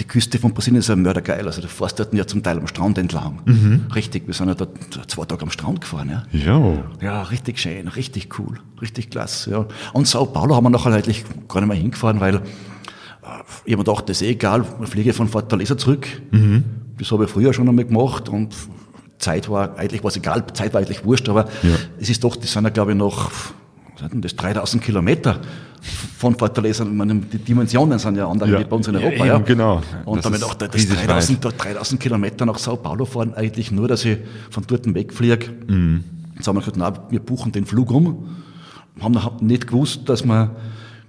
die 0.00 0.04
Küste 0.04 0.38
von 0.38 0.52
Brasilien 0.54 0.80
ist 0.80 0.88
ja 0.88 0.96
mördergeil, 0.96 1.44
also 1.46 1.65
du 1.66 1.72
fährst 1.72 1.98
dort 1.98 2.12
ja 2.14 2.26
zum 2.26 2.42
Teil 2.42 2.58
am 2.58 2.66
Strand 2.66 2.98
entlang. 2.98 3.40
Mhm. 3.44 3.86
Richtig, 3.94 4.26
wir 4.26 4.34
sind 4.34 4.48
ja 4.48 4.54
dort 4.54 4.70
zwei 5.08 5.24
Tage 5.24 5.42
am 5.42 5.50
Strand 5.50 5.80
gefahren. 5.80 6.10
Ja. 6.32 6.56
Jo. 6.58 6.82
Ja, 7.00 7.22
richtig 7.22 7.58
schön, 7.58 7.88
richtig 7.88 8.38
cool, 8.38 8.58
richtig 8.80 9.10
klasse. 9.10 9.50
Ja. 9.50 9.66
Und 9.92 10.06
Sao 10.08 10.26
Paulo 10.26 10.54
haben 10.56 10.64
wir 10.64 10.70
nachher 10.70 10.92
eigentlich 10.92 11.24
gar 11.48 11.60
nicht 11.60 11.68
mehr 11.68 11.76
hingefahren, 11.76 12.20
weil 12.20 12.36
äh, 12.36 12.40
ich 13.64 13.72
habe 13.72 13.78
mir 13.82 13.84
gedacht, 13.84 14.08
das 14.08 14.18
ist 14.20 14.22
eh 14.26 14.30
egal, 14.30 14.64
ich 14.82 14.88
fliege 14.88 15.12
von 15.12 15.28
Fortaleza 15.28 15.76
zurück. 15.76 16.06
Mhm. 16.30 16.64
Das 16.98 17.10
habe 17.10 17.24
ich 17.24 17.30
früher 17.30 17.52
schon 17.52 17.68
einmal 17.68 17.84
gemacht 17.84 18.28
und 18.28 18.54
Zeit 19.18 19.48
war, 19.48 19.76
eigentlich 19.78 20.02
war 20.02 20.08
es 20.08 20.16
egal, 20.16 20.44
Zeit 20.54 20.72
war 20.74 20.80
eigentlich 20.80 21.04
wurscht, 21.04 21.28
aber 21.28 21.44
Ja. 21.62 21.70
es 21.98 22.08
ist 22.10 22.22
doch, 22.24 22.36
das 22.36 22.52
sind 22.52 22.64
ja 22.64 22.70
glaube 22.70 22.92
ich 22.92 22.98
noch, 22.98 23.30
was 23.98 24.10
denn 24.10 24.20
das, 24.22 24.36
3000 24.36 24.82
Kilometer 24.82 25.40
von 26.18 26.36
Fortaleza. 26.36 26.84
Meine, 26.84 27.14
die 27.16 27.38
Dimensionen 27.38 27.98
sind 27.98 28.16
ja 28.16 28.28
andere 28.28 28.50
Ja. 28.50 28.60
wie 28.60 28.64
bei 28.64 28.76
uns 28.76 28.88
in 28.88 28.96
Europa. 28.96 29.14
eben, 29.16 29.26
Ja, 29.26 29.38
genau. 29.38 29.80
Und 30.04 30.16
Das 30.16 30.24
damit 30.24 30.42
auch 30.44 30.54
das 30.54 30.72
riesig 30.74 30.96
3000, 30.98 31.44
dort 31.44 31.64
3000 31.64 32.00
Kilometer 32.00 32.46
nach 32.46 32.58
Sao 32.58 32.76
Paulo 32.76 33.04
fahren, 33.04 33.34
eigentlich 33.34 33.70
nur, 33.70 33.88
dass 33.88 34.04
ich 34.04 34.18
von 34.50 34.64
dort 34.66 34.92
wegfliege. 34.94 35.48
Mhm. 35.66 36.04
Jetzt 36.36 36.46
haben 36.48 36.56
wir 36.56 36.60
gesagt, 36.60 36.76
na, 36.76 36.92
wir 37.10 37.20
buchen 37.20 37.52
den 37.52 37.64
Flug 37.66 37.90
um. 37.90 38.36
Haben 39.00 39.12
noch 39.14 39.40
nicht 39.40 39.66
gewusst, 39.66 40.08
dass 40.08 40.24
wir, 40.24 40.56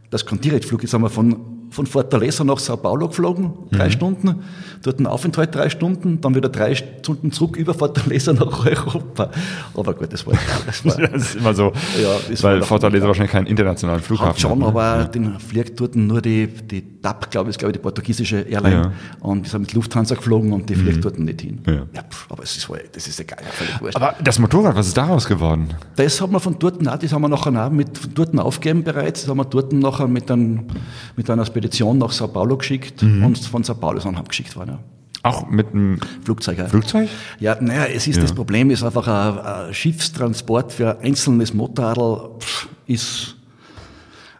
das 0.10 0.26
kein 0.26 0.40
Direktflug 0.42 0.84
ist, 0.84 0.94
haben 0.94 1.02
wir 1.04 1.10
von, 1.10 1.36
von 1.70 1.86
Fortaleza 1.86 2.44
nach 2.44 2.60
Sao 2.60 2.78
Paulo 2.78 3.08
geflogen, 3.10 3.52
drei 3.72 3.88
Mhm. 3.88 3.92
Stunden, 3.92 4.36
dort 4.84 5.00
ein 5.00 5.06
Aufenthalt 5.08 5.54
drei 5.54 5.70
Stunden, 5.70 6.22
dann 6.22 6.34
wieder 6.36 6.50
drei 6.50 6.76
Stunden 6.76 7.32
zurück 7.32 7.58
über 7.58 7.74
Fortaleza 7.74 8.34
nach 8.34 8.66
Europa. 8.66 9.30
Aber 9.76 9.94
gut, 9.94 10.12
das 10.14 10.26
war. 10.26 10.34
Das 10.66 10.86
war, 10.86 10.96
Das 11.12 11.22
ist 11.30 11.36
immer 11.36 11.54
so, 11.54 11.74
Ja, 12.02 12.18
weil 12.42 12.62
Fortaleza 12.64 13.08
wahrscheinlich 13.08 13.32
keinen 13.32 13.48
internationalen 13.48 14.02
Flughafen 14.02 14.30
hat 14.32 14.40
schon, 14.40 14.60
ne? 14.60 14.66
aber 14.66 15.06
den 15.06 15.40
fliegt 15.40 15.80
dort 15.80 15.96
nur 15.96 16.22
die, 16.22 16.48
die 16.48 17.02
TAP, 17.02 17.30
glaube 17.32 17.50
ich, 17.50 17.58
glaube 17.58 17.72
ich 17.72 17.78
die 17.78 17.82
portugiesische 17.84 18.38
Airline. 18.42 18.76
Ja. 18.76 18.88
Mhm. 18.88 18.94
Und 19.22 19.44
wir 19.44 19.50
sind 19.50 19.62
mit 19.62 19.74
Lufthansa 19.74 20.16
geflogen 20.16 20.54
und 20.54 20.70
die 20.70 20.76
fliegt 20.76 21.04
dort 21.04 21.20
nicht 21.20 21.42
hin. 21.42 21.60
Ja. 21.66 22.04
pf, 22.04 22.28
aber 22.30 22.44
es 22.44 22.56
ist, 22.58 22.70
das 22.94 23.08
ist 23.08 23.20
egal, 23.20 23.40
ja, 23.44 23.52
völlig 23.52 23.82
wurscht. 23.82 23.96
Aber 23.96 24.16
das 24.24 24.40
Motorrad, 24.40 24.76
was 24.76 24.88
ist 24.88 24.98
daraus 24.98 25.26
geworden? 25.28 25.70
Das 25.96 26.20
haben 26.22 26.32
wir 26.32 26.40
von 26.40 26.58
dort, 26.60 26.86
auch, 26.88 26.98
das 26.98 27.12
haben 27.12 27.22
wir 27.22 27.30
nachher 27.30 27.66
auch 27.66 27.70
mit 27.70 27.98
von 27.98 28.14
dort 28.14 28.38
aufgegeben 28.40 28.84
bereits. 28.84 29.22
Das 29.22 29.30
haben 29.30 29.38
wir 29.38 29.46
dort 29.46 29.74
nachher 29.74 30.08
mit, 30.08 30.30
einem, 30.32 30.66
mit 31.16 31.30
einer 31.30 31.46
Spedition 31.58 31.98
nach 31.98 32.12
Sao 32.12 32.28
Paulo 32.28 32.58
geschickt 32.58 33.02
Mhm. 33.02 33.26
und 33.26 33.38
von 33.40 33.64
Sao 33.64 33.76
Paulo 33.76 34.00
sind 34.00 34.16
wir 34.16 34.24
geschickt 34.24 34.56
worden. 34.56 34.72
Ja. 34.72 34.80
Auch 35.24 35.50
mit 35.50 35.74
einem 35.74 36.00
Flugzeug. 36.24 36.58
Ja. 36.60 36.68
Flugzeug? 36.68 37.10
Ja, 37.40 37.58
naja, 37.60 37.86
es 37.86 38.08
ist 38.08 38.18
Ja. 38.18 38.22
das 38.22 38.34
Problem, 38.34 38.70
ist 38.70 38.84
einfach 38.84 39.08
ein, 39.08 39.40
ein 39.68 39.74
Schiffstransport 39.74 40.72
für 40.72 40.98
ein 41.00 41.06
einzelnes 41.08 41.54
Motorradl 41.54 42.30
ist 42.86 43.36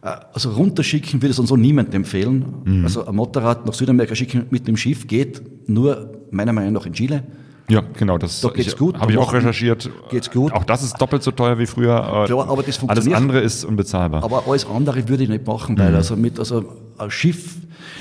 äh, 0.04 0.10
also 0.34 0.52
runterschicken 0.52 1.22
würde 1.22 1.32
es 1.32 1.40
uns 1.40 1.50
so 1.50 1.58
niemand 1.58 1.94
empfehlen. 1.96 2.46
Mhm. 2.64 2.84
Also 2.86 3.06
ein 3.08 3.16
Motorrad 3.16 3.66
nach 3.66 3.74
Südamerika 3.74 4.14
schicken 4.16 4.46
mit 4.52 4.68
dem 4.68 4.78
Schiff 4.78 5.08
geht 5.08 5.42
nur 5.68 6.12
meiner 6.32 6.54
Meinung 6.54 6.74
nach 6.74 6.86
in 6.86 6.94
Chile. 6.94 7.24
Ja, 7.70 7.82
genau, 7.98 8.18
das 8.18 8.40
Da 8.40 8.50
geht's 8.50 8.70
ich, 8.70 8.78
gut, 8.78 8.98
habe 8.98 9.12
ich 9.12 9.18
auch 9.18 9.34
recherchiert. 9.34 9.90
geht's 10.10 10.32
gut. 10.32 10.54
Auch 10.54 10.64
das 10.64 10.84
ist 10.84 10.96
doppelt 11.02 11.22
so 11.22 11.32
teuer 11.32 11.60
wie 11.60 11.66
früher. 11.66 11.98
äh, 12.24 12.26
Klar, 12.28 12.44
aber 12.50 12.58
das 12.64 12.66
Alles 12.68 12.78
funktioniert. 12.78 13.18
andere 13.18 13.40
ist 13.42 13.66
unbezahlbar. 13.66 14.24
Aber 14.24 14.48
alles 14.48 14.66
andere 14.66 15.10
würde 15.10 15.24
ich 15.24 15.30
nicht 15.30 15.46
machen, 15.46 15.76
Mhm. 15.76 15.80
weil 15.80 15.96
also 15.96 16.16
mit 16.16 16.40
also 16.40 16.64
ein 16.98 17.12
Schiff, 17.12 17.58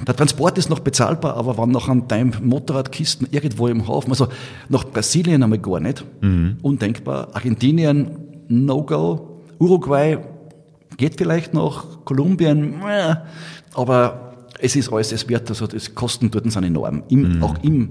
der 0.06 0.14
Transport 0.14 0.56
ist 0.58 0.70
noch 0.70 0.78
bezahlbar, 0.80 1.36
aber 1.36 1.58
wenn 1.58 1.70
noch 1.70 1.88
an 1.88 2.06
deinem 2.06 2.32
Motorradkisten 2.42 3.26
irgendwo 3.32 3.66
im 3.66 3.88
Hafen, 3.88 4.10
also 4.10 4.28
nach 4.68 4.84
Brasilien 4.84 5.42
einmal 5.42 5.58
gar 5.58 5.80
nicht, 5.80 6.04
Mhm. 6.20 6.58
undenkbar. 6.62 7.28
Argentinien, 7.32 8.10
No-Go. 8.48 9.40
Uruguay 9.58 10.18
geht 10.96 11.16
vielleicht 11.18 11.54
noch, 11.54 12.04
Kolumbien, 12.04 12.74
äh, 12.88 13.16
aber 13.74 14.34
es 14.60 14.76
ist 14.76 14.92
alles 14.92 15.10
es 15.10 15.28
wert, 15.28 15.48
also 15.50 15.66
die 15.66 15.78
Kosten 15.94 16.30
dort 16.30 16.50
sind 16.52 16.62
enorm, 16.62 17.02
Im, 17.08 17.38
Mhm. 17.38 17.42
auch 17.42 17.54
im, 17.62 17.88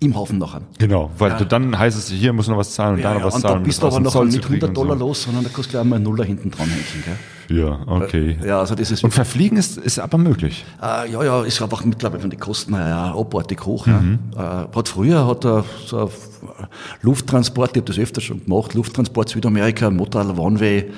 im 0.00 0.14
Hafen 0.16 0.38
nachher. 0.38 0.60
genau, 0.78 1.10
weil 1.18 1.36
du 1.36 1.46
dann 1.46 1.78
heißt 1.78 1.96
es, 1.96 2.08
hier 2.10 2.32
muss 2.32 2.48
noch 2.48 2.58
was 2.58 2.72
zahlen 2.74 2.96
und 2.96 3.02
da 3.02 3.08
Ja, 3.10 3.14
noch 3.14 3.20
ja, 3.20 3.26
was 3.26 3.34
und 3.36 3.40
zahlen. 3.42 3.54
da 3.54 3.58
um 3.58 3.64
bist 3.64 3.82
du 3.82 3.86
aber 3.86 4.00
noch 4.00 4.24
nicht 4.24 4.34
zu 4.34 4.40
kriegen 4.40 4.54
100 4.62 4.68
und 4.68 4.76
Dollar 4.76 4.98
so. 4.98 5.06
los, 5.06 5.22
sondern 5.22 5.44
da 5.44 5.50
kostet 5.50 5.72
gleich 5.72 5.84
mal 5.84 5.96
einen 5.96 6.04
Nuller 6.04 6.24
hinten 6.24 6.50
dran 6.50 6.68
hängen. 6.68 6.84
Gell? 7.04 7.16
Ja, 7.48 7.78
okay. 7.86 8.36
Ja, 8.44 8.58
also 8.60 8.74
das 8.74 8.90
ist 8.90 9.04
Und 9.04 9.14
verfliegen 9.14 9.56
ist, 9.56 9.78
ist 9.78 9.98
aber 10.00 10.18
möglich. 10.18 10.64
Äh, 10.82 11.10
ja, 11.12 11.22
ja, 11.22 11.42
ist 11.44 11.62
einfach 11.62 11.84
mittlerweile 11.84 12.20
von 12.20 12.30
den 12.30 12.40
Kosten 12.40 12.74
ja, 12.74 13.14
abartig 13.14 13.64
hoch. 13.64 13.86
Ja. 13.86 14.02
Äh, 14.34 14.76
hat 14.76 14.88
früher 14.88 15.26
hat 15.26 15.44
er 15.44 15.64
so 15.86 16.10
Lufttransport, 17.02 17.70
ich 17.76 17.82
habe 17.82 17.86
das 17.92 17.98
öfter 17.98 18.20
schon 18.20 18.44
gemacht, 18.44 18.74
Lufttransport 18.74 19.28
Südamerika, 19.28 19.90
Motorrad 19.90 20.36
One-Way, 20.38 20.90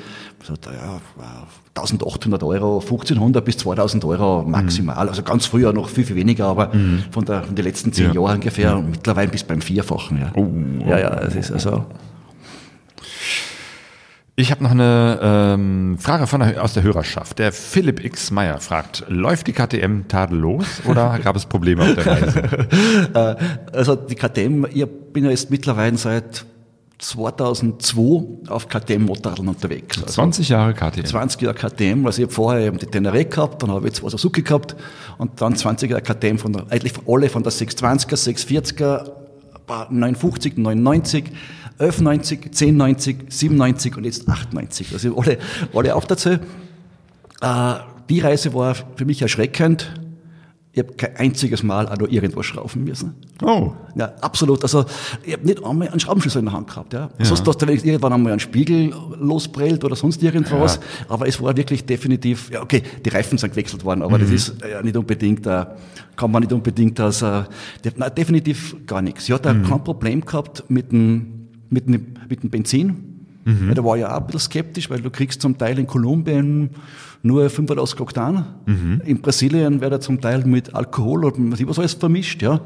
so, 0.43 0.55
ja, 0.67 0.97
äh, 0.97 1.47
1800 1.79 2.43
Euro, 2.43 2.81
1500 2.81 3.45
bis 3.45 3.59
2000 3.59 4.05
Euro 4.05 4.43
maximal. 4.47 5.09
Also 5.09 5.23
ganz 5.23 5.47
früher 5.47 5.73
noch 5.73 5.89
viel, 5.89 6.05
viel 6.05 6.17
weniger, 6.17 6.47
aber 6.47 6.73
von, 7.11 7.25
der, 7.25 7.43
von 7.45 7.55
den 7.55 7.65
letzten 7.65 7.93
zehn 7.93 8.13
Ja. 8.13 8.21
Jahren 8.23 8.37
ungefähr 8.37 8.77
und 8.77 8.91
mittlerweile 8.91 9.29
bis 9.31 9.45
beim 9.45 9.61
Vierfachen. 9.61 10.19
Ja, 10.19 10.33
Oh, 10.35 10.49
ja, 10.89 10.99
ja, 10.99 11.15
es 11.21 11.35
ist 11.35 11.53
also. 11.53 11.85
Ich 14.37 14.53
habe 14.53 14.63
noch 14.63 14.71
eine 14.71 15.19
ähm, 15.21 15.97
Frage 15.99 16.29
von 16.29 16.39
der, 16.41 16.63
aus 16.63 16.73
der 16.73 16.85
Hörerschaft. 16.85 17.41
Der 17.41 17.51
Philipp 17.51 18.05
X. 18.05 18.31
Meyer 18.31 18.59
fragt, 18.61 19.05
läuft 19.09 19.49
die 19.49 19.53
KTM 19.53 20.03
tadellos 20.07 20.81
oder 20.87 21.19
gab 21.25 21.35
es 21.35 21.45
Probleme 21.47 21.83
auf 21.83 21.95
der 21.97 22.07
Reise? 22.07 22.43
Äh, 23.15 23.77
also 23.77 23.97
die 23.97 24.15
KTM, 24.15 24.65
ich 24.73 24.87
bin 25.13 25.25
ja 25.25 25.31
jetzt 25.31 25.51
mittlerweile 25.51 25.97
seit 25.99 26.45
2002 26.99 28.51
auf 28.51 28.69
KTM-Motorradeln 28.69 29.49
unterwegs. 29.49 30.03
Also 30.03 30.15
20 30.15 30.49
Jahre 30.49 30.75
KTM. 30.75 31.05
20 31.05 31.43
Jahre 31.43 31.55
KTM, 31.55 32.05
also 32.05 32.21
ich 32.21 32.27
habe 32.27 32.35
vorher 32.35 32.67
eben 32.67 32.79
die 32.79 32.87
Tenere 32.87 33.25
gehabt, 33.25 33.63
dann 33.63 33.71
habe 33.71 33.87
ich 33.87 33.95
zwei 33.95 34.09
Suzuki 34.09 34.43
gehabt 34.43 34.75
und 35.17 35.41
dann 35.41 35.55
20 35.55 35.91
Jahre 35.91 36.03
KTM 36.03 36.39
von 36.39 36.53
der, 36.53 36.67
eigentlich 36.71 36.95
alle 37.07 37.29
von 37.29 37.45
der 37.45 37.53
620er, 37.53 38.17
640er, 38.17 39.13
950, 39.91 40.57
99, 40.57 41.25
1190, 41.79 42.47
1090, 42.47 43.17
97 43.29 43.97
und 43.97 44.05
jetzt 44.05 44.29
98. 44.29 44.93
Also 44.93 45.17
alle, 45.17 45.39
alle 45.75 45.95
aufdazu. 45.95 46.31
Äh, 47.41 47.75
die 48.09 48.21
Reise 48.21 48.55
war 48.55 48.75
für 48.97 49.05
mich 49.05 49.23
erschreckend. 49.23 49.93
Ich 50.79 50.85
habe 50.85 50.95
kein 50.95 51.17
einziges 51.17 51.65
Mal 51.65 51.89
auch 51.89 51.99
noch 51.99 52.09
irgendwas 52.09 52.47
schrauben 52.47 52.85
müssen. 52.85 53.15
Oh. 53.43 53.73
Ja, 53.97 54.13
absolut. 54.21 54.63
Also, 54.63 54.85
ich 55.25 55.33
habe 55.33 55.45
nicht 55.45 55.65
einmal 55.65 55.89
einen 55.89 55.99
Schraubenschlüssel 55.99 56.39
in 56.39 56.45
der 56.45 56.55
Hand 56.55 56.69
gehabt. 56.69 56.93
Ja. 56.93 57.11
Sonst 57.21 57.45
hast 57.49 57.61
du 57.61 57.67
wenigstens 57.67 57.91
irgendwann 57.91 58.13
einmal 58.13 58.31
einen 58.31 58.39
Spiegel 58.39 58.95
losprellt 59.19 59.83
oder 59.83 59.97
sonst 59.97 60.23
irgendwas. 60.23 60.77
Ja. 60.77 61.07
Aber 61.09 61.27
es 61.27 61.43
war 61.43 61.57
wirklich 61.57 61.85
definitiv, 61.85 62.51
ja, 62.53 62.63
okay, 62.63 62.85
die 63.05 63.09
Reifen 63.11 63.39
sind 63.39 63.51
gewechselt 63.51 63.85
worden, 63.85 64.03
aber 64.03 64.21
das 64.21 64.31
ist 64.31 64.55
ja 64.71 64.81
nicht 64.83 64.97
unbedingt, 64.97 65.45
äh, 65.49 65.67
kann 66.15 66.31
man 66.31 66.43
nicht 66.43 66.53
unbedingt 66.53 67.01
als, 67.01 67.23
äh, 67.23 67.43
nein, 67.97 68.13
definitiv 68.17 68.77
gar 68.87 69.03
nichts. 69.03 69.27
Sie 69.27 69.35
hat 69.35 69.49
auch 69.49 69.63
kein 69.69 69.83
Problem 69.83 70.25
gehabt 70.25 70.63
mit 70.69 70.93
dem, 70.93 71.49
mit 71.71 71.89
dem, 71.89 72.15
mit 72.29 72.45
dem 72.45 72.51
Benzin. 72.51 73.05
Weil 73.45 73.75
da 73.75 73.83
war 73.83 73.97
ich 73.97 74.03
ja 74.03 74.15
auch 74.15 74.21
ein 74.21 74.27
bisschen 74.27 74.41
skeptisch, 74.41 74.91
weil 74.91 75.01
du 75.01 75.09
kriegst 75.09 75.41
zum 75.41 75.57
Teil 75.57 75.79
in 75.79 75.87
Kolumbien 75.87 76.69
nur 77.23 77.49
85 77.49 78.01
Oktan. 78.01 78.47
In 79.05 79.21
Brasilien 79.21 79.81
wird 79.81 79.93
er 79.93 80.01
zum 80.01 80.21
Teil 80.21 80.45
mit 80.45 80.75
Alkohol 80.75 81.25
und 81.25 81.69
was 81.69 81.79
alles 81.79 81.95
vermischt, 81.95 82.43
ja. 82.43 82.61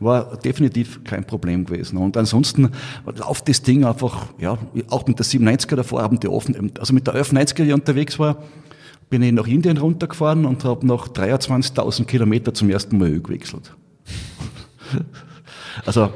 War 0.00 0.36
definitiv 0.36 1.04
kein 1.04 1.24
Problem 1.24 1.64
gewesen. 1.64 1.98
Und 1.98 2.16
ansonsten 2.16 2.70
läuft 3.06 3.48
das 3.48 3.62
Ding 3.62 3.84
einfach, 3.84 4.26
ja, 4.38 4.58
auch 4.90 5.06
mit 5.06 5.18
der 5.18 5.26
97er 5.26 5.76
davor, 5.76 6.02
haben 6.02 6.18
die 6.18 6.28
offen, 6.28 6.72
also 6.78 6.92
mit 6.92 7.06
der 7.06 7.14
1190er, 7.14 7.64
die 7.64 7.72
unterwegs 7.72 8.18
war, 8.18 8.42
bin 9.08 9.22
ich 9.22 9.32
nach 9.32 9.46
Indien 9.46 9.76
runtergefahren 9.76 10.44
und 10.44 10.64
habe 10.64 10.86
nach 10.86 11.08
23.000 11.08 12.04
Kilometer 12.06 12.52
zum 12.52 12.70
ersten 12.70 12.98
Mal 12.98 13.08
Öl 13.08 13.22
gewechselt. 13.22 13.74
Also 15.86 16.10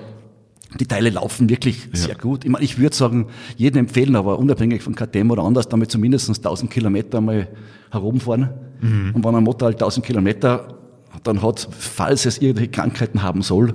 die 0.78 0.86
Teile 0.86 1.10
laufen 1.10 1.48
wirklich 1.48 1.88
sehr 1.92 2.14
gut. 2.14 2.44
Ich 2.44 2.50
meine, 2.50 2.64
ich 2.64 2.78
würde 2.78 2.94
sagen, 2.94 3.28
jedem 3.56 3.80
empfehlen, 3.80 4.16
aber 4.16 4.38
unabhängig 4.38 4.82
von 4.82 4.94
KTM 4.94 5.30
oder 5.30 5.42
anders, 5.42 5.68
damit 5.68 5.90
zumindest 5.90 6.28
1000 6.28 6.70
Kilometer 6.70 7.20
mal 7.20 7.48
herumfahren. 7.90 8.50
Und 8.82 9.24
wenn 9.24 9.34
ein 9.34 9.44
Motor 9.44 9.66
halt 9.66 9.76
1000 9.76 10.04
Kilometer 10.04 10.74
dann 11.22 11.42
hat, 11.42 11.68
falls 11.70 12.26
es 12.26 12.38
irgendwelche 12.38 12.70
Krankheiten 12.70 13.22
haben 13.22 13.42
soll, 13.42 13.72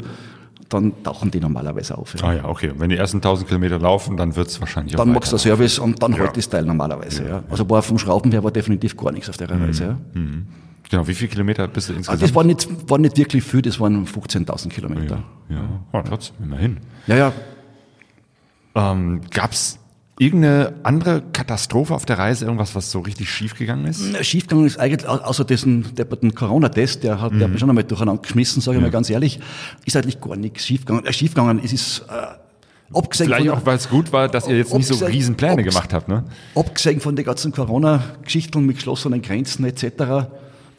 dann 0.70 0.94
tauchen 1.04 1.30
die 1.30 1.40
normalerweise 1.40 1.98
auf. 1.98 2.16
Ja. 2.16 2.28
Ah 2.28 2.34
ja, 2.34 2.46
okay. 2.46 2.70
Und 2.70 2.80
wenn 2.80 2.90
die 2.90 2.98
ersten 2.98 3.18
1000 3.18 3.48
Kilometer 3.48 3.80
laufen, 3.80 4.18
dann 4.18 4.36
wird 4.36 4.48
es 4.48 4.60
wahrscheinlich 4.60 4.96
Dann 4.96 5.10
auch 5.10 5.14
machst 5.14 5.34
du. 5.34 5.38
Service 5.38 5.78
und 5.78 6.02
dann 6.02 6.18
halt 6.18 6.36
das 6.38 6.50
Teil 6.50 6.64
normalerweise. 6.64 7.28
Ja. 7.28 7.44
Also 7.50 7.70
war 7.70 7.82
vom 7.82 8.00
Schrauben 8.00 8.32
her 8.32 8.44
war 8.44 8.52
definitiv 8.52 8.96
gar 8.98 9.12
nichts 9.12 9.30
auf 9.30 9.38
der 9.38 9.50
Reise. 9.50 9.84
Ja. 9.84 10.22
Genau, 10.90 11.08
wie 11.08 11.14
viele 11.16 11.30
Kilometer 11.30 11.68
bist 11.68 11.90
du 11.90 11.94
Also 11.94 11.98
insgesamt? 12.12 12.22
das 12.24 12.36
war 12.36 12.44
nicht, 12.44 12.90
war 12.90 12.98
nicht 13.00 13.18
wirklich 13.18 13.44
viel, 13.44 13.62
das 13.62 13.80
waren 13.80 14.06
15.000 14.06 14.70
Kilometer. 14.70 15.24
ja, 15.50 15.56
ja. 15.56 15.62
Oh, 15.92 16.02
trotzdem, 16.08 16.36
immerhin. 16.44 16.78
Ja, 17.08 17.16
ja, 17.16 17.34
Ähm, 18.76 19.22
Gab 19.32 19.52
es 19.52 19.80
irgendeine 20.20 20.74
andere 20.84 21.22
Katastrophe 21.34 21.94
auf 21.94 22.06
der 22.06 22.20
Reise, 22.20 22.46
irgendwas, 22.46 22.76
was 22.76 22.92
so 22.92 23.00
richtig 23.00 23.30
schief 23.30 23.56
gegangen 23.56 23.86
ist? 23.86 24.26
Schiefgegangen 24.26 24.68
ist 24.68 24.80
eigentlich, 24.80 25.08
au- 25.08 25.18
außer 25.18 25.44
diesen 25.46 25.96
depperten 25.96 26.34
Corona-Test, 26.36 27.04
der 27.04 27.20
hat, 27.22 27.34
der 27.34 27.42
hat 27.46 27.50
mich 27.52 27.60
schon 27.60 27.70
einmal 27.70 27.84
durcheinander 27.84 28.22
geschmissen, 28.22 28.62
sage 28.62 28.78
ich 28.78 28.82
mal 28.84 28.92
ganz 28.92 29.10
ehrlich, 29.10 29.40
ist 29.86 29.96
eigentlich 29.96 30.22
gar 30.22 30.36
nichts 30.36 30.66
schiefgegangen. 30.66 31.06
Äh, 31.06 31.14
schiefgegangen, 31.14 31.60
es 31.64 31.74
ist, 31.74 32.06
äh, 32.10 32.96
abgesehen 32.96 33.28
Vielleicht 33.30 33.50
auch, 33.50 33.66
weil 33.66 33.78
es 33.78 33.90
gut 33.90 34.12
war, 34.14 34.28
dass 34.28 34.48
ihr 34.48 34.58
jetzt 34.58 34.74
nicht 34.74 34.88
so 34.88 35.04
riesen 35.06 35.36
Pläne 35.36 35.64
gemacht 35.64 35.94
habt, 35.94 36.08
ne? 36.08 36.24
abgesehen 36.56 37.00
von 37.00 37.16
den 37.16 37.26
ganzen 37.26 37.52
Corona-Geschichten 37.52 38.64
mit 38.66 38.76
geschlossenen 38.78 39.22
Grenzen 39.22 39.66
etc., 39.66 40.28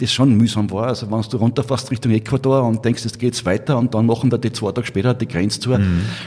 das 0.00 0.12
schon 0.12 0.34
mühsam 0.36 0.70
war. 0.70 0.88
Also 0.88 1.10
wenn 1.10 1.20
du 1.22 1.36
runterfährst 1.36 1.90
Richtung 1.90 2.12
Ecuador 2.12 2.62
und 2.64 2.84
denkst, 2.84 3.04
jetzt 3.04 3.18
geht's 3.18 3.44
weiter 3.44 3.78
und 3.78 3.94
dann 3.94 4.06
machen 4.06 4.28
da 4.30 4.36
die 4.38 4.52
zwei 4.52 4.72
Tage 4.72 4.86
später 4.86 5.14
die 5.14 5.28
Grenze 5.28 5.60
zu, 5.60 5.70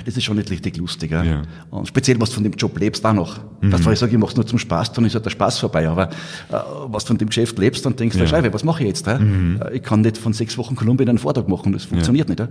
das 0.05 0.15
ist 0.17 0.23
schon 0.23 0.37
nicht 0.37 0.49
richtig 0.49 0.77
lustig. 0.77 1.11
Ja. 1.11 1.23
Ja. 1.23 1.41
Und 1.69 1.87
speziell, 1.87 2.19
was 2.21 2.29
du 2.29 2.35
von 2.35 2.43
dem 2.43 2.53
Job 2.53 2.79
lebst, 2.79 3.05
auch 3.05 3.13
noch. 3.13 3.39
Das 3.61 3.83
war 3.85 3.93
ich 3.93 3.99
sage, 3.99 4.11
ich 4.13 4.17
mach's 4.17 4.35
nur 4.35 4.45
zum 4.47 4.59
Spaß, 4.59 4.93
dann 4.93 5.05
ist 5.05 5.13
ja 5.13 5.19
der 5.19 5.29
Spaß 5.31 5.59
vorbei. 5.59 5.87
Aber 5.89 6.09
äh, 6.09 6.55
was 6.87 7.03
du 7.03 7.09
von 7.09 7.17
dem 7.17 7.27
Geschäft 7.27 7.57
lebst, 7.59 7.85
dann 7.85 7.95
denkst 7.95 8.15
du, 8.15 8.21
Ja. 8.21 8.27
Scheibe, 8.27 8.53
was 8.53 8.63
mache 8.63 8.83
ich 8.83 8.87
jetzt? 8.89 9.07
Ja? 9.07 9.17
Äh, 9.19 9.75
Ich 9.77 9.83
kann 9.83 10.01
nicht 10.01 10.17
von 10.17 10.33
sechs 10.33 10.57
Wochen 10.57 10.75
Kolumbien 10.75 11.09
einen 11.09 11.17
Vortrag 11.17 11.47
machen, 11.49 11.73
das 11.73 11.85
funktioniert 11.85 12.29
nicht. 12.29 12.39
Ja? 12.39 12.47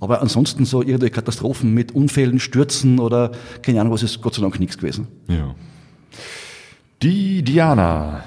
Aber 0.00 0.20
ansonsten 0.20 0.64
so 0.64 0.82
irgendwelche 0.82 1.14
Katastrophen 1.14 1.72
mit 1.72 1.92
Unfällen, 1.94 2.38
Stürzen 2.40 2.98
oder 2.98 3.30
keine 3.62 3.80
Ahnung 3.80 3.92
was, 3.92 4.02
ist 4.02 4.20
Gott 4.20 4.34
sei 4.34 4.42
Dank 4.42 4.58
nichts 4.60 4.76
gewesen. 4.76 5.06
Ja. 5.28 5.54
Die 7.02 7.42
Diana 7.42 8.24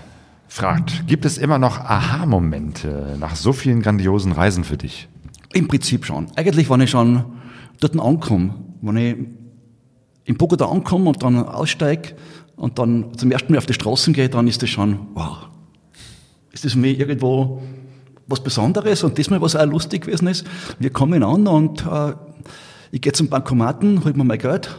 fragt, 0.58 1.08
gibt 1.08 1.26
es 1.26 1.38
immer 1.38 1.60
noch 1.60 1.80
Aha-Momente 1.80 3.16
nach 3.20 3.36
so 3.36 3.54
vielen 3.54 3.82
grandiosen 3.82 4.32
Reisen 4.32 4.64
für 4.64 4.78
dich? 4.78 5.08
Im 5.54 5.68
Prinzip 5.68 6.06
schon. 6.06 6.28
Eigentlich, 6.36 6.70
wenn 6.70 6.82
ich 6.82 6.90
schon 6.90 7.24
dort 7.80 8.00
ankomme, 8.00 8.56
wenn 8.82 8.98
ich 8.98 9.16
in 10.26 10.38
Bogota 10.38 10.66
ankomme 10.66 11.10
und 11.10 11.24
dann 11.24 11.38
aussteige 11.38 12.16
und 12.56 12.80
dann 12.80 13.18
zum 13.18 13.32
ersten 13.32 13.52
Mal 13.54 13.60
auf 13.60 13.66
die 13.66 13.74
Straßen 13.74 14.14
gehe, 14.14 14.30
dann 14.30 14.48
ist 14.48 14.62
das 14.62 14.70
schon, 14.70 15.00
wow. 15.14 15.48
Ist 16.52 16.66
das 16.66 16.74
für 16.74 16.80
mich 16.80 17.00
irgendwo 17.00 17.62
was 18.28 18.42
Besonderes 18.42 19.04
und 19.04 19.18
das 19.18 19.30
mal, 19.30 19.42
was 19.42 19.56
auch 19.56 19.66
lustig 19.66 20.06
gewesen 20.06 20.28
ist. 20.28 20.46
Wir 20.80 20.90
kommen 20.90 21.24
an 21.24 21.48
und 21.48 21.86
äh, 21.86 22.14
ich 22.92 23.02
gehe 23.02 23.14
zum 23.14 23.30
Bankomaten, 23.30 24.04
hol 24.04 24.14
mir 24.14 24.24
mein 24.24 24.40
Geld, 24.40 24.78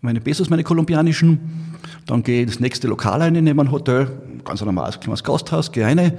meine 0.00 0.20
Pesos, 0.20 0.50
meine 0.50 0.64
kolumbianischen, 0.64 1.76
dann 2.06 2.22
gehe 2.22 2.40
ich 2.40 2.48
ins 2.48 2.60
nächste 2.60 2.88
Lokal 2.88 3.20
rein, 3.22 3.34
nehme 3.34 3.62
ein 3.62 3.70
Hotel, 3.70 4.10
ganz 4.44 4.62
ein 4.62 4.66
normales 4.66 5.00
kleines 5.00 5.24
Gasthaus, 5.24 5.72
gehe 5.72 5.84
rein, 5.84 6.18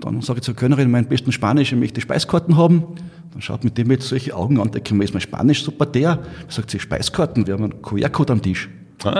dann 0.00 0.22
sage 0.22 0.38
ich 0.38 0.44
zur 0.44 0.54
Kölnerin, 0.54 0.90
mein 0.90 1.06
besten 1.06 1.32
Spanisch, 1.32 1.72
ich 1.72 1.78
möchte 1.78 2.00
Speiskarten 2.00 2.56
haben. 2.56 2.84
Dann 3.32 3.42
schaut 3.42 3.64
mit 3.64 3.78
dem 3.78 3.88
mit 3.88 4.02
solche 4.02 4.34
Augen 4.34 4.58
an, 4.60 4.70
ich 4.74 4.92
mir, 4.92 5.04
ist 5.04 5.12
mein 5.12 5.20
Spanisch 5.20 5.62
super 5.62 5.86
der? 5.86 6.16
Dann 6.16 6.26
sagt 6.48 6.70
sie, 6.70 6.80
Speiskarten, 6.80 7.46
wir 7.46 7.54
haben 7.54 7.64
einen 7.64 7.82
QR-Code 7.82 8.32
am 8.32 8.42
Tisch. 8.42 8.68
Dann 8.98 9.14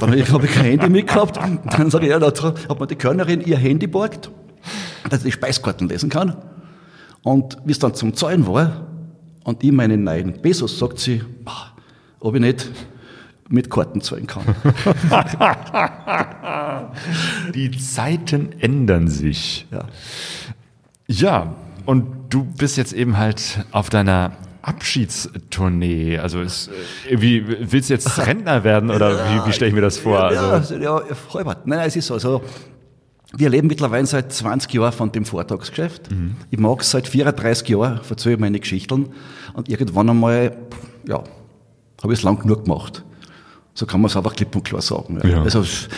habe 0.00 0.16
ich, 0.16 0.30
hab 0.30 0.44
ich 0.44 0.52
kein 0.52 0.64
Handy 0.64 0.88
mitgehabt. 0.88 1.36
Dann 1.36 1.90
sage 1.90 2.06
ich, 2.06 2.10
ja, 2.10 2.18
da 2.18 2.26
hat 2.28 2.80
mir 2.80 2.86
die 2.86 2.96
Kölnerin 2.96 3.40
ihr 3.40 3.56
Handy 3.56 3.86
borgt, 3.86 4.30
dass 5.10 5.20
ich 5.20 5.24
die 5.24 5.32
Speiskarten 5.32 5.88
lesen 5.88 6.08
kann. 6.08 6.36
Und 7.22 7.58
wie 7.64 7.72
es 7.72 7.78
dann 7.78 7.94
zum 7.94 8.14
Zahlen 8.14 8.46
war, 8.46 8.86
und 9.44 9.62
ich 9.62 9.72
meine 9.72 9.96
neuen 9.96 10.40
Pesos, 10.40 10.78
sagt 10.78 10.98
sie, 10.98 11.22
"Boah, 11.44 11.72
ob 12.20 12.34
ich 12.34 12.40
nicht 12.40 12.70
mit 13.48 13.70
Karten 13.70 14.00
zahlen 14.00 14.26
kann. 14.26 14.42
Die 17.54 17.70
Zeiten 17.72 18.52
ändern 18.58 19.08
sich. 19.08 19.66
Ja. 19.70 19.84
Ja, 21.06 21.54
und 21.84 22.06
du 22.30 22.44
bist 22.44 22.76
jetzt 22.76 22.92
eben 22.92 23.18
halt 23.18 23.64
auf 23.70 23.90
deiner 23.90 24.32
Abschiedstournee. 24.62 26.18
Also 26.18 26.40
ist, 26.40 26.70
äh, 27.10 27.20
wie, 27.20 27.46
willst 27.46 27.90
du 27.90 27.94
jetzt 27.94 28.18
Rentner 28.26 28.64
werden 28.64 28.90
oder 28.90 29.18
wie, 29.30 29.48
wie 29.48 29.52
stelle 29.52 29.68
ich 29.68 29.74
mir 29.74 29.82
das 29.82 29.98
vor? 29.98 30.32
Ja, 30.32 30.50
Also, 30.50 30.74
also, 30.76 30.78
ja. 30.78 31.02
Nein, 31.34 31.56
nein, 31.66 31.80
es 31.86 31.96
ist 31.96 32.06
so. 32.06 32.14
Also, 32.14 32.42
wir 33.36 33.50
leben 33.50 33.66
mittlerweile 33.66 34.06
seit 34.06 34.32
20 34.32 34.72
Jahren 34.74 34.92
von 34.92 35.10
dem 35.12 35.24
Vortagsgeschäft. 35.24 36.08
Ich 36.50 36.58
mag 36.58 36.80
es 36.80 36.90
seit 36.92 37.08
34 37.08 37.68
Jahren, 37.68 38.00
verzeihe 38.02 38.38
meine 38.38 38.60
Geschichten. 38.60 39.10
Und 39.54 39.68
irgendwann 39.68 40.08
einmal, 40.08 40.56
ja, 41.06 41.22
habe 42.02 42.12
ich 42.12 42.20
es 42.20 42.22
lang 42.22 42.38
genug 42.38 42.64
gemacht. 42.64 43.04
So 43.76 43.86
kann 43.86 44.00
man 44.00 44.08
es 44.08 44.16
einfach 44.16 44.36
klipp 44.36 44.54
und 44.54 44.64
klar 44.64 44.80
sagen. 44.80 45.18
Ja. 45.24 45.28
Ja. 45.28 45.42
Also 45.42 45.60
es, 45.60 45.88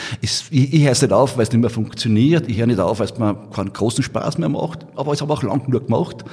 ich, 0.51 0.73
ich 0.73 0.83
höre 0.83 0.93
es 0.93 1.03
nicht 1.03 1.13
auf, 1.13 1.37
weil 1.37 1.43
es 1.43 1.53
nicht 1.53 1.61
mehr 1.61 1.69
funktioniert. 1.69 2.49
Ich 2.49 2.57
höre 2.57 2.67
nicht 2.67 2.81
auf, 2.81 3.01
weil 3.01 3.07
es 3.07 3.19
mir 3.19 3.35
keinen 3.55 3.73
großen 3.73 4.03
Spaß 4.03 4.39
mehr 4.39 4.49
macht. 4.49 4.87
Aber 4.97 5.13
es 5.13 5.21
habe 5.21 5.33
auch 5.33 5.43
lang 5.43 5.65
genug 5.67 5.87
gemacht. 5.87 6.25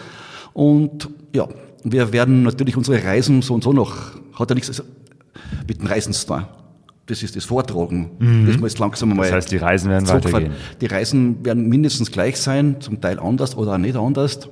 Und 0.54 1.10
ja, 1.36 1.50
wir 1.84 2.14
werden 2.14 2.44
natürlich 2.44 2.78
unsere 2.78 3.04
Reisen 3.04 3.42
so 3.42 3.54
und 3.54 3.64
so 3.64 3.74
noch, 3.74 4.14
hat 4.40 4.50
ja 4.50 4.56
nichts 4.56 4.70
also, 4.70 4.84
mit 5.68 5.80
dem 5.80 5.88
Reisen 5.88 6.14
zu 6.14 6.28
tun. 6.28 6.46
Das 7.08 7.22
ist 7.22 7.36
das 7.36 7.44
Vortragen. 7.44 8.46
Das 8.48 8.58
muss 8.58 8.72
jetzt 8.72 8.80
langsam. 8.80 9.10
Mhm. 9.10 9.18
das 9.18 9.32
heißt, 9.34 9.52
die 9.52 9.58
Reisen 9.58 9.90
werden 9.90 10.08
weitergehen. 10.08 10.54
Die 10.80 10.86
Reisen 10.86 11.44
werden 11.44 11.68
mindestens 11.68 12.10
gleich 12.10 12.38
sein, 12.38 12.80
zum 12.80 13.02
Teil 13.02 13.20
anders 13.20 13.58
oder 13.58 13.74
auch 13.74 13.78
nicht 13.78 13.98
anders. 13.98 14.48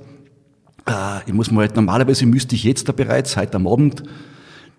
Äh, 0.86 1.20
ich 1.24 1.32
muss 1.32 1.50
mir 1.50 1.60
halt, 1.60 1.76
normalerweise 1.76 2.26
müsste 2.26 2.54
ich 2.54 2.64
jetzt 2.64 2.90
da 2.90 2.92
bereits, 2.92 3.38
heute 3.38 3.56
am 3.56 3.66
Abend, 3.66 4.02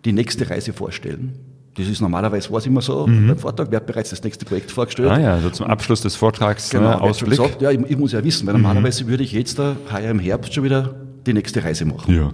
die 0.05 0.13
nächste 0.13 0.47
Reise 0.47 0.73
vorstellen. 0.73 1.39
Das 1.75 1.87
ist 1.87 2.01
normalerweise, 2.01 2.51
war 2.51 2.59
es 2.59 2.67
immer 2.67 2.81
so, 2.81 3.05
beim 3.05 3.35
Vortrag 3.37 3.71
wird 3.71 3.85
bereits 3.87 4.11
das 4.11 4.23
nächste 4.23 4.45
Projekt 4.45 4.69
vorgestellt. 4.69 5.09
Mhm. 5.09 5.15
ah 5.15 5.19
ja, 5.19 5.39
so 5.41 5.49
zum 5.49 5.65
Abschluss 5.65 6.01
des 6.01 6.15
Vortrags 6.15 6.69
Genau, 6.69 6.89
ne, 6.89 7.01
Ausblick. 7.01 7.31
gesagt, 7.31 7.61
ja, 7.63 7.71
ich, 7.71 7.79
ich 7.89 7.97
muss 7.97 8.11
ja 8.11 8.23
wissen, 8.23 8.45
weil 8.45 8.53
normalerweise 8.53 9.07
würde 9.07 9.23
ich 9.23 9.31
jetzt 9.31 9.57
da 9.57 9.75
heuer 9.91 10.11
im 10.11 10.19
Herbst 10.19 10.53
schon 10.53 10.63
wieder 10.63 10.93
die 11.25 11.33
nächste 11.33 11.63
Reise 11.63 11.85
machen. 11.85 12.13
Ja. 12.15 12.29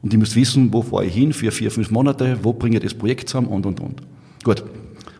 Und 0.00 0.12
ich 0.12 0.18
muss 0.18 0.34
wissen, 0.34 0.72
wo 0.72 0.80
fahre 0.82 1.04
ich 1.04 1.14
hin 1.14 1.32
für 1.32 1.50
vier, 1.50 1.70
fünf 1.70 1.90
Monate, 1.90 2.38
wo 2.42 2.52
bringe 2.52 2.76
ich 2.78 2.82
das 2.82 2.94
Projekt 2.94 3.28
zusammen 3.28 3.48
und, 3.48 3.66
und, 3.66 3.80
und. 3.80 4.00
Gut. 4.42 4.64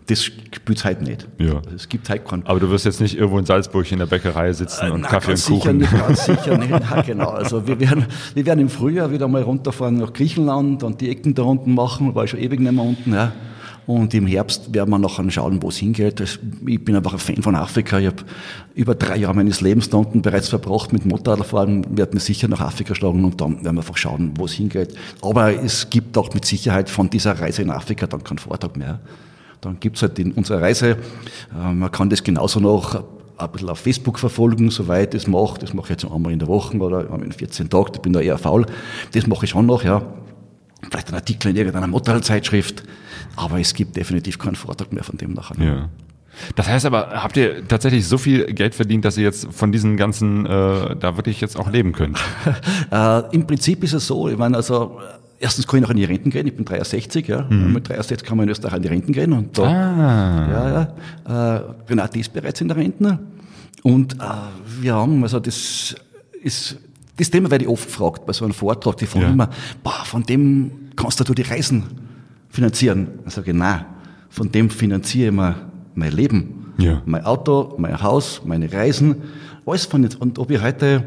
das 0.06 0.30
es 0.70 0.84
heute 0.84 1.04
nicht. 1.04 1.28
Ja. 1.38 1.56
Also 1.56 1.70
es 1.74 1.88
gibt 1.88 2.08
heute 2.08 2.20
keinen. 2.20 2.46
Aber 2.46 2.60
du 2.60 2.70
wirst 2.70 2.86
jetzt 2.86 3.00
nicht 3.00 3.16
irgendwo 3.16 3.38
in 3.38 3.44
Salzburg 3.44 3.90
in 3.92 3.98
der 3.98 4.06
Bäckerei 4.06 4.52
sitzen 4.52 4.92
und 4.92 5.02
Nein, 5.02 5.10
Kaffee 5.10 5.32
und 5.32 5.34
ganz 5.34 5.46
sicher 5.46 5.60
Kuchen. 5.60 5.76
nicht, 5.78 5.92
ganz 5.92 6.24
sicher 6.26 6.56
nicht. 6.58 6.70
Nein, 6.70 7.02
genau. 7.06 7.28
Also 7.28 7.66
wir 7.66 7.78
werden, 7.80 8.06
wir 8.34 8.46
werden 8.46 8.60
im 8.60 8.68
Frühjahr 8.68 9.10
wieder 9.12 9.28
mal 9.28 9.42
runterfahren 9.42 9.96
nach 9.96 10.12
Griechenland 10.12 10.82
und 10.84 11.00
die 11.00 11.10
Ecken 11.10 11.34
da 11.34 11.42
unten 11.42 11.74
machen, 11.74 12.14
war 12.14 12.24
ich 12.24 12.30
schon 12.30 12.40
ewig 12.40 12.60
nicht 12.60 12.72
mehr 12.72 12.84
unten. 12.84 13.12
Ja. 13.12 13.32
Und 13.88 14.12
im 14.12 14.26
Herbst 14.26 14.74
werden 14.74 14.90
wir 14.90 14.98
nachher 14.98 15.30
schauen, 15.30 15.62
wo 15.62 15.70
es 15.70 15.78
hingeht. 15.78 16.20
Ich 16.20 16.84
bin 16.84 16.94
einfach 16.94 17.14
ein 17.14 17.18
Fan 17.18 17.42
von 17.42 17.54
Afrika. 17.54 17.98
Ich 17.98 18.08
habe 18.08 18.22
über 18.74 18.94
drei 18.94 19.16
Jahre 19.16 19.34
meines 19.34 19.62
Lebens 19.62 19.88
da 19.88 19.96
unten 19.96 20.20
bereits 20.20 20.50
verbracht 20.50 20.92
mit 20.92 21.06
Motorradfahren, 21.06 21.96
werde 21.96 22.12
mir 22.12 22.20
sicher 22.20 22.48
nach 22.48 22.60
Afrika 22.60 22.94
schlagen 22.94 23.24
und 23.24 23.40
dann 23.40 23.64
werden 23.64 23.76
wir 23.76 23.80
einfach 23.80 23.96
schauen, 23.96 24.32
wo 24.36 24.44
es 24.44 24.52
hingeht. 24.52 24.94
Aber 25.22 25.54
es 25.54 25.88
gibt 25.88 26.18
auch 26.18 26.34
mit 26.34 26.44
Sicherheit 26.44 26.90
von 26.90 27.08
dieser 27.08 27.40
Reise 27.40 27.62
in 27.62 27.70
Afrika 27.70 28.06
dann 28.06 28.22
keinen 28.22 28.36
Vortrag 28.36 28.76
mehr. 28.76 29.00
Dann 29.62 29.80
gibt's 29.80 30.02
halt 30.02 30.18
in 30.18 30.32
unserer 30.32 30.60
Reise, 30.60 30.98
äh, 31.58 31.72
man 31.72 31.90
kann 31.90 32.10
das 32.10 32.22
genauso 32.22 32.60
noch 32.60 33.02
ein 33.38 33.50
bisschen 33.52 33.70
auf 33.70 33.78
Facebook 33.78 34.18
verfolgen, 34.18 34.68
soweit 34.68 35.14
das 35.14 35.26
mache. 35.26 35.60
Das 35.60 35.72
mache 35.72 35.86
ich 35.86 36.02
jetzt 36.02 36.04
einmal 36.04 36.34
in 36.34 36.40
der 36.40 36.48
Woche 36.48 36.76
oder 36.76 37.08
in 37.22 37.32
14 37.32 37.70
Tagen, 37.70 37.92
ich 37.94 38.02
bin 38.02 38.12
da 38.12 38.20
eher 38.20 38.36
faul. 38.36 38.66
Das 39.12 39.26
mache 39.26 39.46
ich 39.46 39.50
schon 39.50 39.64
noch, 39.64 39.82
ja. 39.82 40.02
Vielleicht 40.90 41.08
ein 41.08 41.14
Artikel 41.14 41.52
in 41.52 41.56
irgendeiner 41.56 41.86
Motorradzeitschrift. 41.86 42.84
Aber 43.38 43.60
es 43.60 43.72
gibt 43.74 43.96
definitiv 43.96 44.38
keinen 44.38 44.56
Vortrag 44.56 44.92
mehr 44.92 45.04
von 45.04 45.16
dem 45.16 45.32
nachher. 45.32 45.56
Ja. 45.64 45.88
Das 46.56 46.68
heißt 46.68 46.86
aber, 46.86 47.08
habt 47.22 47.36
ihr 47.36 47.66
tatsächlich 47.66 48.06
so 48.06 48.16
viel 48.18 48.44
Geld 48.52 48.74
verdient, 48.74 49.04
dass 49.04 49.16
ihr 49.16 49.24
jetzt 49.24 49.48
von 49.52 49.72
diesen 49.72 49.96
ganzen, 49.96 50.46
äh, 50.46 50.94
da 50.96 51.16
wirklich 51.16 51.40
jetzt 51.40 51.56
auch 51.58 51.70
leben 51.70 51.92
könnt? 51.92 52.18
Äh, 52.90 53.22
Im 53.34 53.46
Prinzip 53.46 53.82
ist 53.84 53.92
es 53.92 54.06
so, 54.06 54.28
ich 54.28 54.36
meine, 54.38 54.56
also, 54.56 54.98
erstens 55.40 55.66
kann 55.66 55.78
ich 55.78 55.82
noch 55.82 55.90
in 55.90 55.96
die 55.98 56.04
Renten 56.04 56.30
gehen, 56.30 56.46
ich 56.46 56.54
bin 56.56 56.64
63, 56.64 57.26
ja. 57.28 57.42
Mit 57.50 57.88
63 57.88 58.26
kann 58.26 58.36
man 58.38 58.44
in 58.44 58.50
Österreich 58.50 58.76
in 58.76 58.82
die 58.82 58.88
Renten 58.88 59.12
gehen 59.12 59.32
und 59.32 59.56
da, 59.58 59.62
Ah. 59.64 60.50
ja, 60.50 60.70
ja, 61.26 61.56
äh, 61.56 61.62
Renate 61.88 62.18
ist 62.18 62.32
bereits 62.32 62.60
in 62.60 62.68
der 62.68 62.76
Rente. 62.76 63.18
Und 63.82 64.14
äh, 64.14 64.24
wir 64.80 64.94
haben, 64.94 65.22
also 65.22 65.38
das 65.40 65.94
ist, 66.42 66.76
das 67.16 67.30
Thema 67.30 67.50
werde 67.50 67.64
ich 67.64 67.70
oft 67.70 67.86
gefragt 67.86 68.26
bei 68.26 68.32
so 68.32 68.44
einem 68.44 68.54
Vortrag, 68.54 68.96
die 68.96 69.06
fragen 69.06 69.24
Ja. 69.26 69.32
immer, 69.32 69.50
boah, 69.82 70.04
von 70.04 70.22
dem 70.22 70.70
kannst 70.96 71.20
du 71.28 71.34
die 71.34 71.42
Reisen 71.42 71.84
finanzieren. 72.48 73.08
Ich 73.26 73.34
sage, 73.34 73.54
nein, 73.54 73.84
von 74.28 74.50
dem 74.50 74.70
finanziere 74.70 75.28
ich 75.28 75.34
mir 75.34 75.54
mein 75.94 76.12
Leben. 76.12 76.72
Ja. 76.78 77.02
Mein 77.06 77.24
Auto, 77.24 77.74
mein 77.78 78.00
Haus, 78.02 78.42
meine 78.44 78.72
Reisen, 78.72 79.16
alles 79.66 79.84
von 79.86 80.02
jetzt. 80.04 80.20
Und 80.20 80.38
ob 80.38 80.50
ich 80.50 80.62
heute 80.62 81.04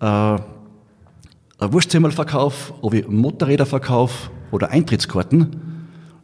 äh, 0.00 0.04
ein 0.04 1.72
Wurstzimmer 1.72 2.10
verkaufe, 2.10 2.72
ob 2.82 2.94
ich 2.94 3.08
Motorräder 3.08 3.66
verkaufe 3.66 4.30
oder 4.52 4.70
Eintrittskarten, 4.70 5.56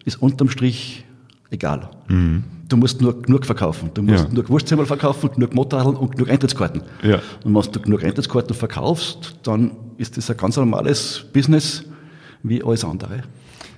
ist 0.04 0.20
unterm 0.22 0.48
Strich 0.48 1.04
egal. 1.50 1.90
Du 2.68 2.76
musst 2.76 3.00
nur 3.00 3.20
genug 3.22 3.44
verkaufen. 3.46 3.90
Du 3.94 4.02
musst 4.02 4.24
Mhm. 4.24 4.36
Ja. 4.36 4.42
nur 4.42 4.48
Wurstzimmer 4.48 4.86
verkaufen, 4.86 5.30
genug 5.34 5.54
Motorräder 5.54 5.98
und 6.00 6.12
genug 6.12 6.30
Eintrittskarten. 6.30 6.82
Ja. 7.02 7.20
Und 7.44 7.54
wenn 7.54 7.72
du 7.72 7.80
genug 7.80 8.04
Eintrittskarten 8.04 8.54
verkaufst, 8.54 9.34
dann 9.42 9.72
ist 9.98 10.16
das 10.16 10.30
ein 10.30 10.36
ganz 10.36 10.56
normales 10.56 11.24
Business 11.32 11.84
wie 12.42 12.62
alles 12.62 12.84
andere. 12.84 13.22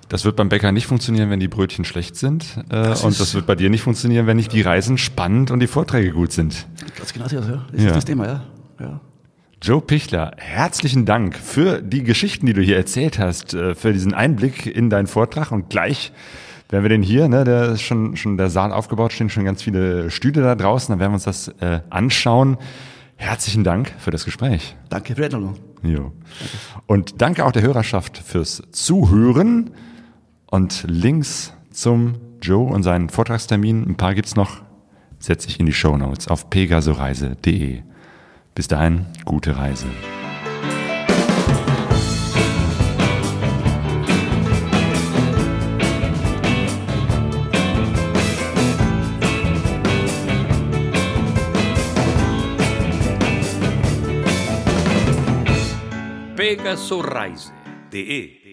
Das 0.08 0.24
wird 0.24 0.36
beim 0.36 0.48
Bäcker 0.48 0.70
nicht 0.72 0.86
funktionieren, 0.86 1.30
wenn 1.30 1.40
die 1.40 1.48
Brötchen 1.48 1.84
schlecht 1.84 2.16
sind. 2.16 2.44
Äh, 2.68 2.74
Das 2.74 3.02
und 3.02 3.18
das 3.18 3.34
wird 3.34 3.46
bei 3.46 3.54
dir 3.56 3.70
nicht 3.70 3.82
funktionieren, 3.82 4.26
wenn 4.26 4.36
nicht 4.36 4.52
die 4.52 4.62
Reisen 4.62 4.98
spannend 4.98 5.50
und 5.50 5.60
die 5.60 5.66
Vorträge 5.66 6.12
gut 6.12 6.30
sind. 6.32 6.66
Ganz 6.96 7.12
genau 7.12 7.26
ja. 7.26 7.64
Das 7.72 7.80
Ja. 7.82 7.88
ist 7.88 7.96
das 7.96 8.04
Thema, 8.04 8.26
ja. 8.26 8.42
ja. 8.80 9.00
Joe 9.62 9.80
Pichler, 9.80 10.32
herzlichen 10.36 11.06
Dank 11.06 11.34
für 11.36 11.82
die 11.82 12.04
Geschichten, 12.04 12.46
die 12.46 12.52
du 12.52 12.60
hier 12.62 12.76
erzählt 12.76 13.18
hast, 13.18 13.54
äh, 13.54 13.74
für 13.74 13.92
diesen 13.92 14.14
Einblick 14.14 14.66
in 14.66 14.90
deinen 14.90 15.06
Vortrag. 15.08 15.50
Und 15.50 15.70
gleich 15.70 16.12
werden 16.68 16.84
wir 16.84 16.88
den 16.90 17.02
hier, 17.02 17.26
ne, 17.28 17.42
der 17.44 17.70
ist 17.72 17.82
schon, 17.82 18.16
schon 18.16 18.36
der 18.36 18.50
Saal 18.50 18.72
aufgebaut, 18.72 19.12
stehen 19.12 19.30
schon 19.30 19.44
ganz 19.44 19.62
viele 19.62 20.10
Stühle 20.10 20.42
da 20.42 20.54
draußen, 20.54 20.92
dann 20.92 21.00
werden 21.00 21.12
wir 21.12 21.14
uns 21.16 21.24
das 21.24 21.48
äh, 21.60 21.80
anschauen. 21.90 22.58
Herzlichen 23.16 23.64
Dank 23.64 23.92
für 23.98 24.10
das 24.10 24.24
Gespräch. 24.24 24.76
Danke 24.90 25.14
für 25.14 25.22
die 25.22 25.34
Einladung. 25.34 25.56
Jo. 25.82 26.12
Und 26.86 27.20
danke 27.22 27.44
auch 27.44 27.52
der 27.52 27.62
Hörerschaft 27.62 28.18
fürs 28.18 28.62
Zuhören. 28.72 29.70
Und 30.56 30.84
Links 30.88 31.52
zum 31.70 32.14
Joe 32.40 32.72
und 32.72 32.82
seinen 32.82 33.10
Vortragstermin, 33.10 33.86
ein 33.86 33.98
paar 33.98 34.14
gibt's 34.14 34.36
noch, 34.36 34.62
setze 35.18 35.50
ich 35.50 35.60
in 35.60 35.66
die 35.66 35.74
Shownotes 35.74 36.28
auf 36.28 36.48
pegasoreise.de. 36.48 37.82
Bis 38.54 38.66
dahin, 38.66 39.04
gute 39.26 39.58
Reise. 39.58 39.84
pegasoreise.de 56.34 58.45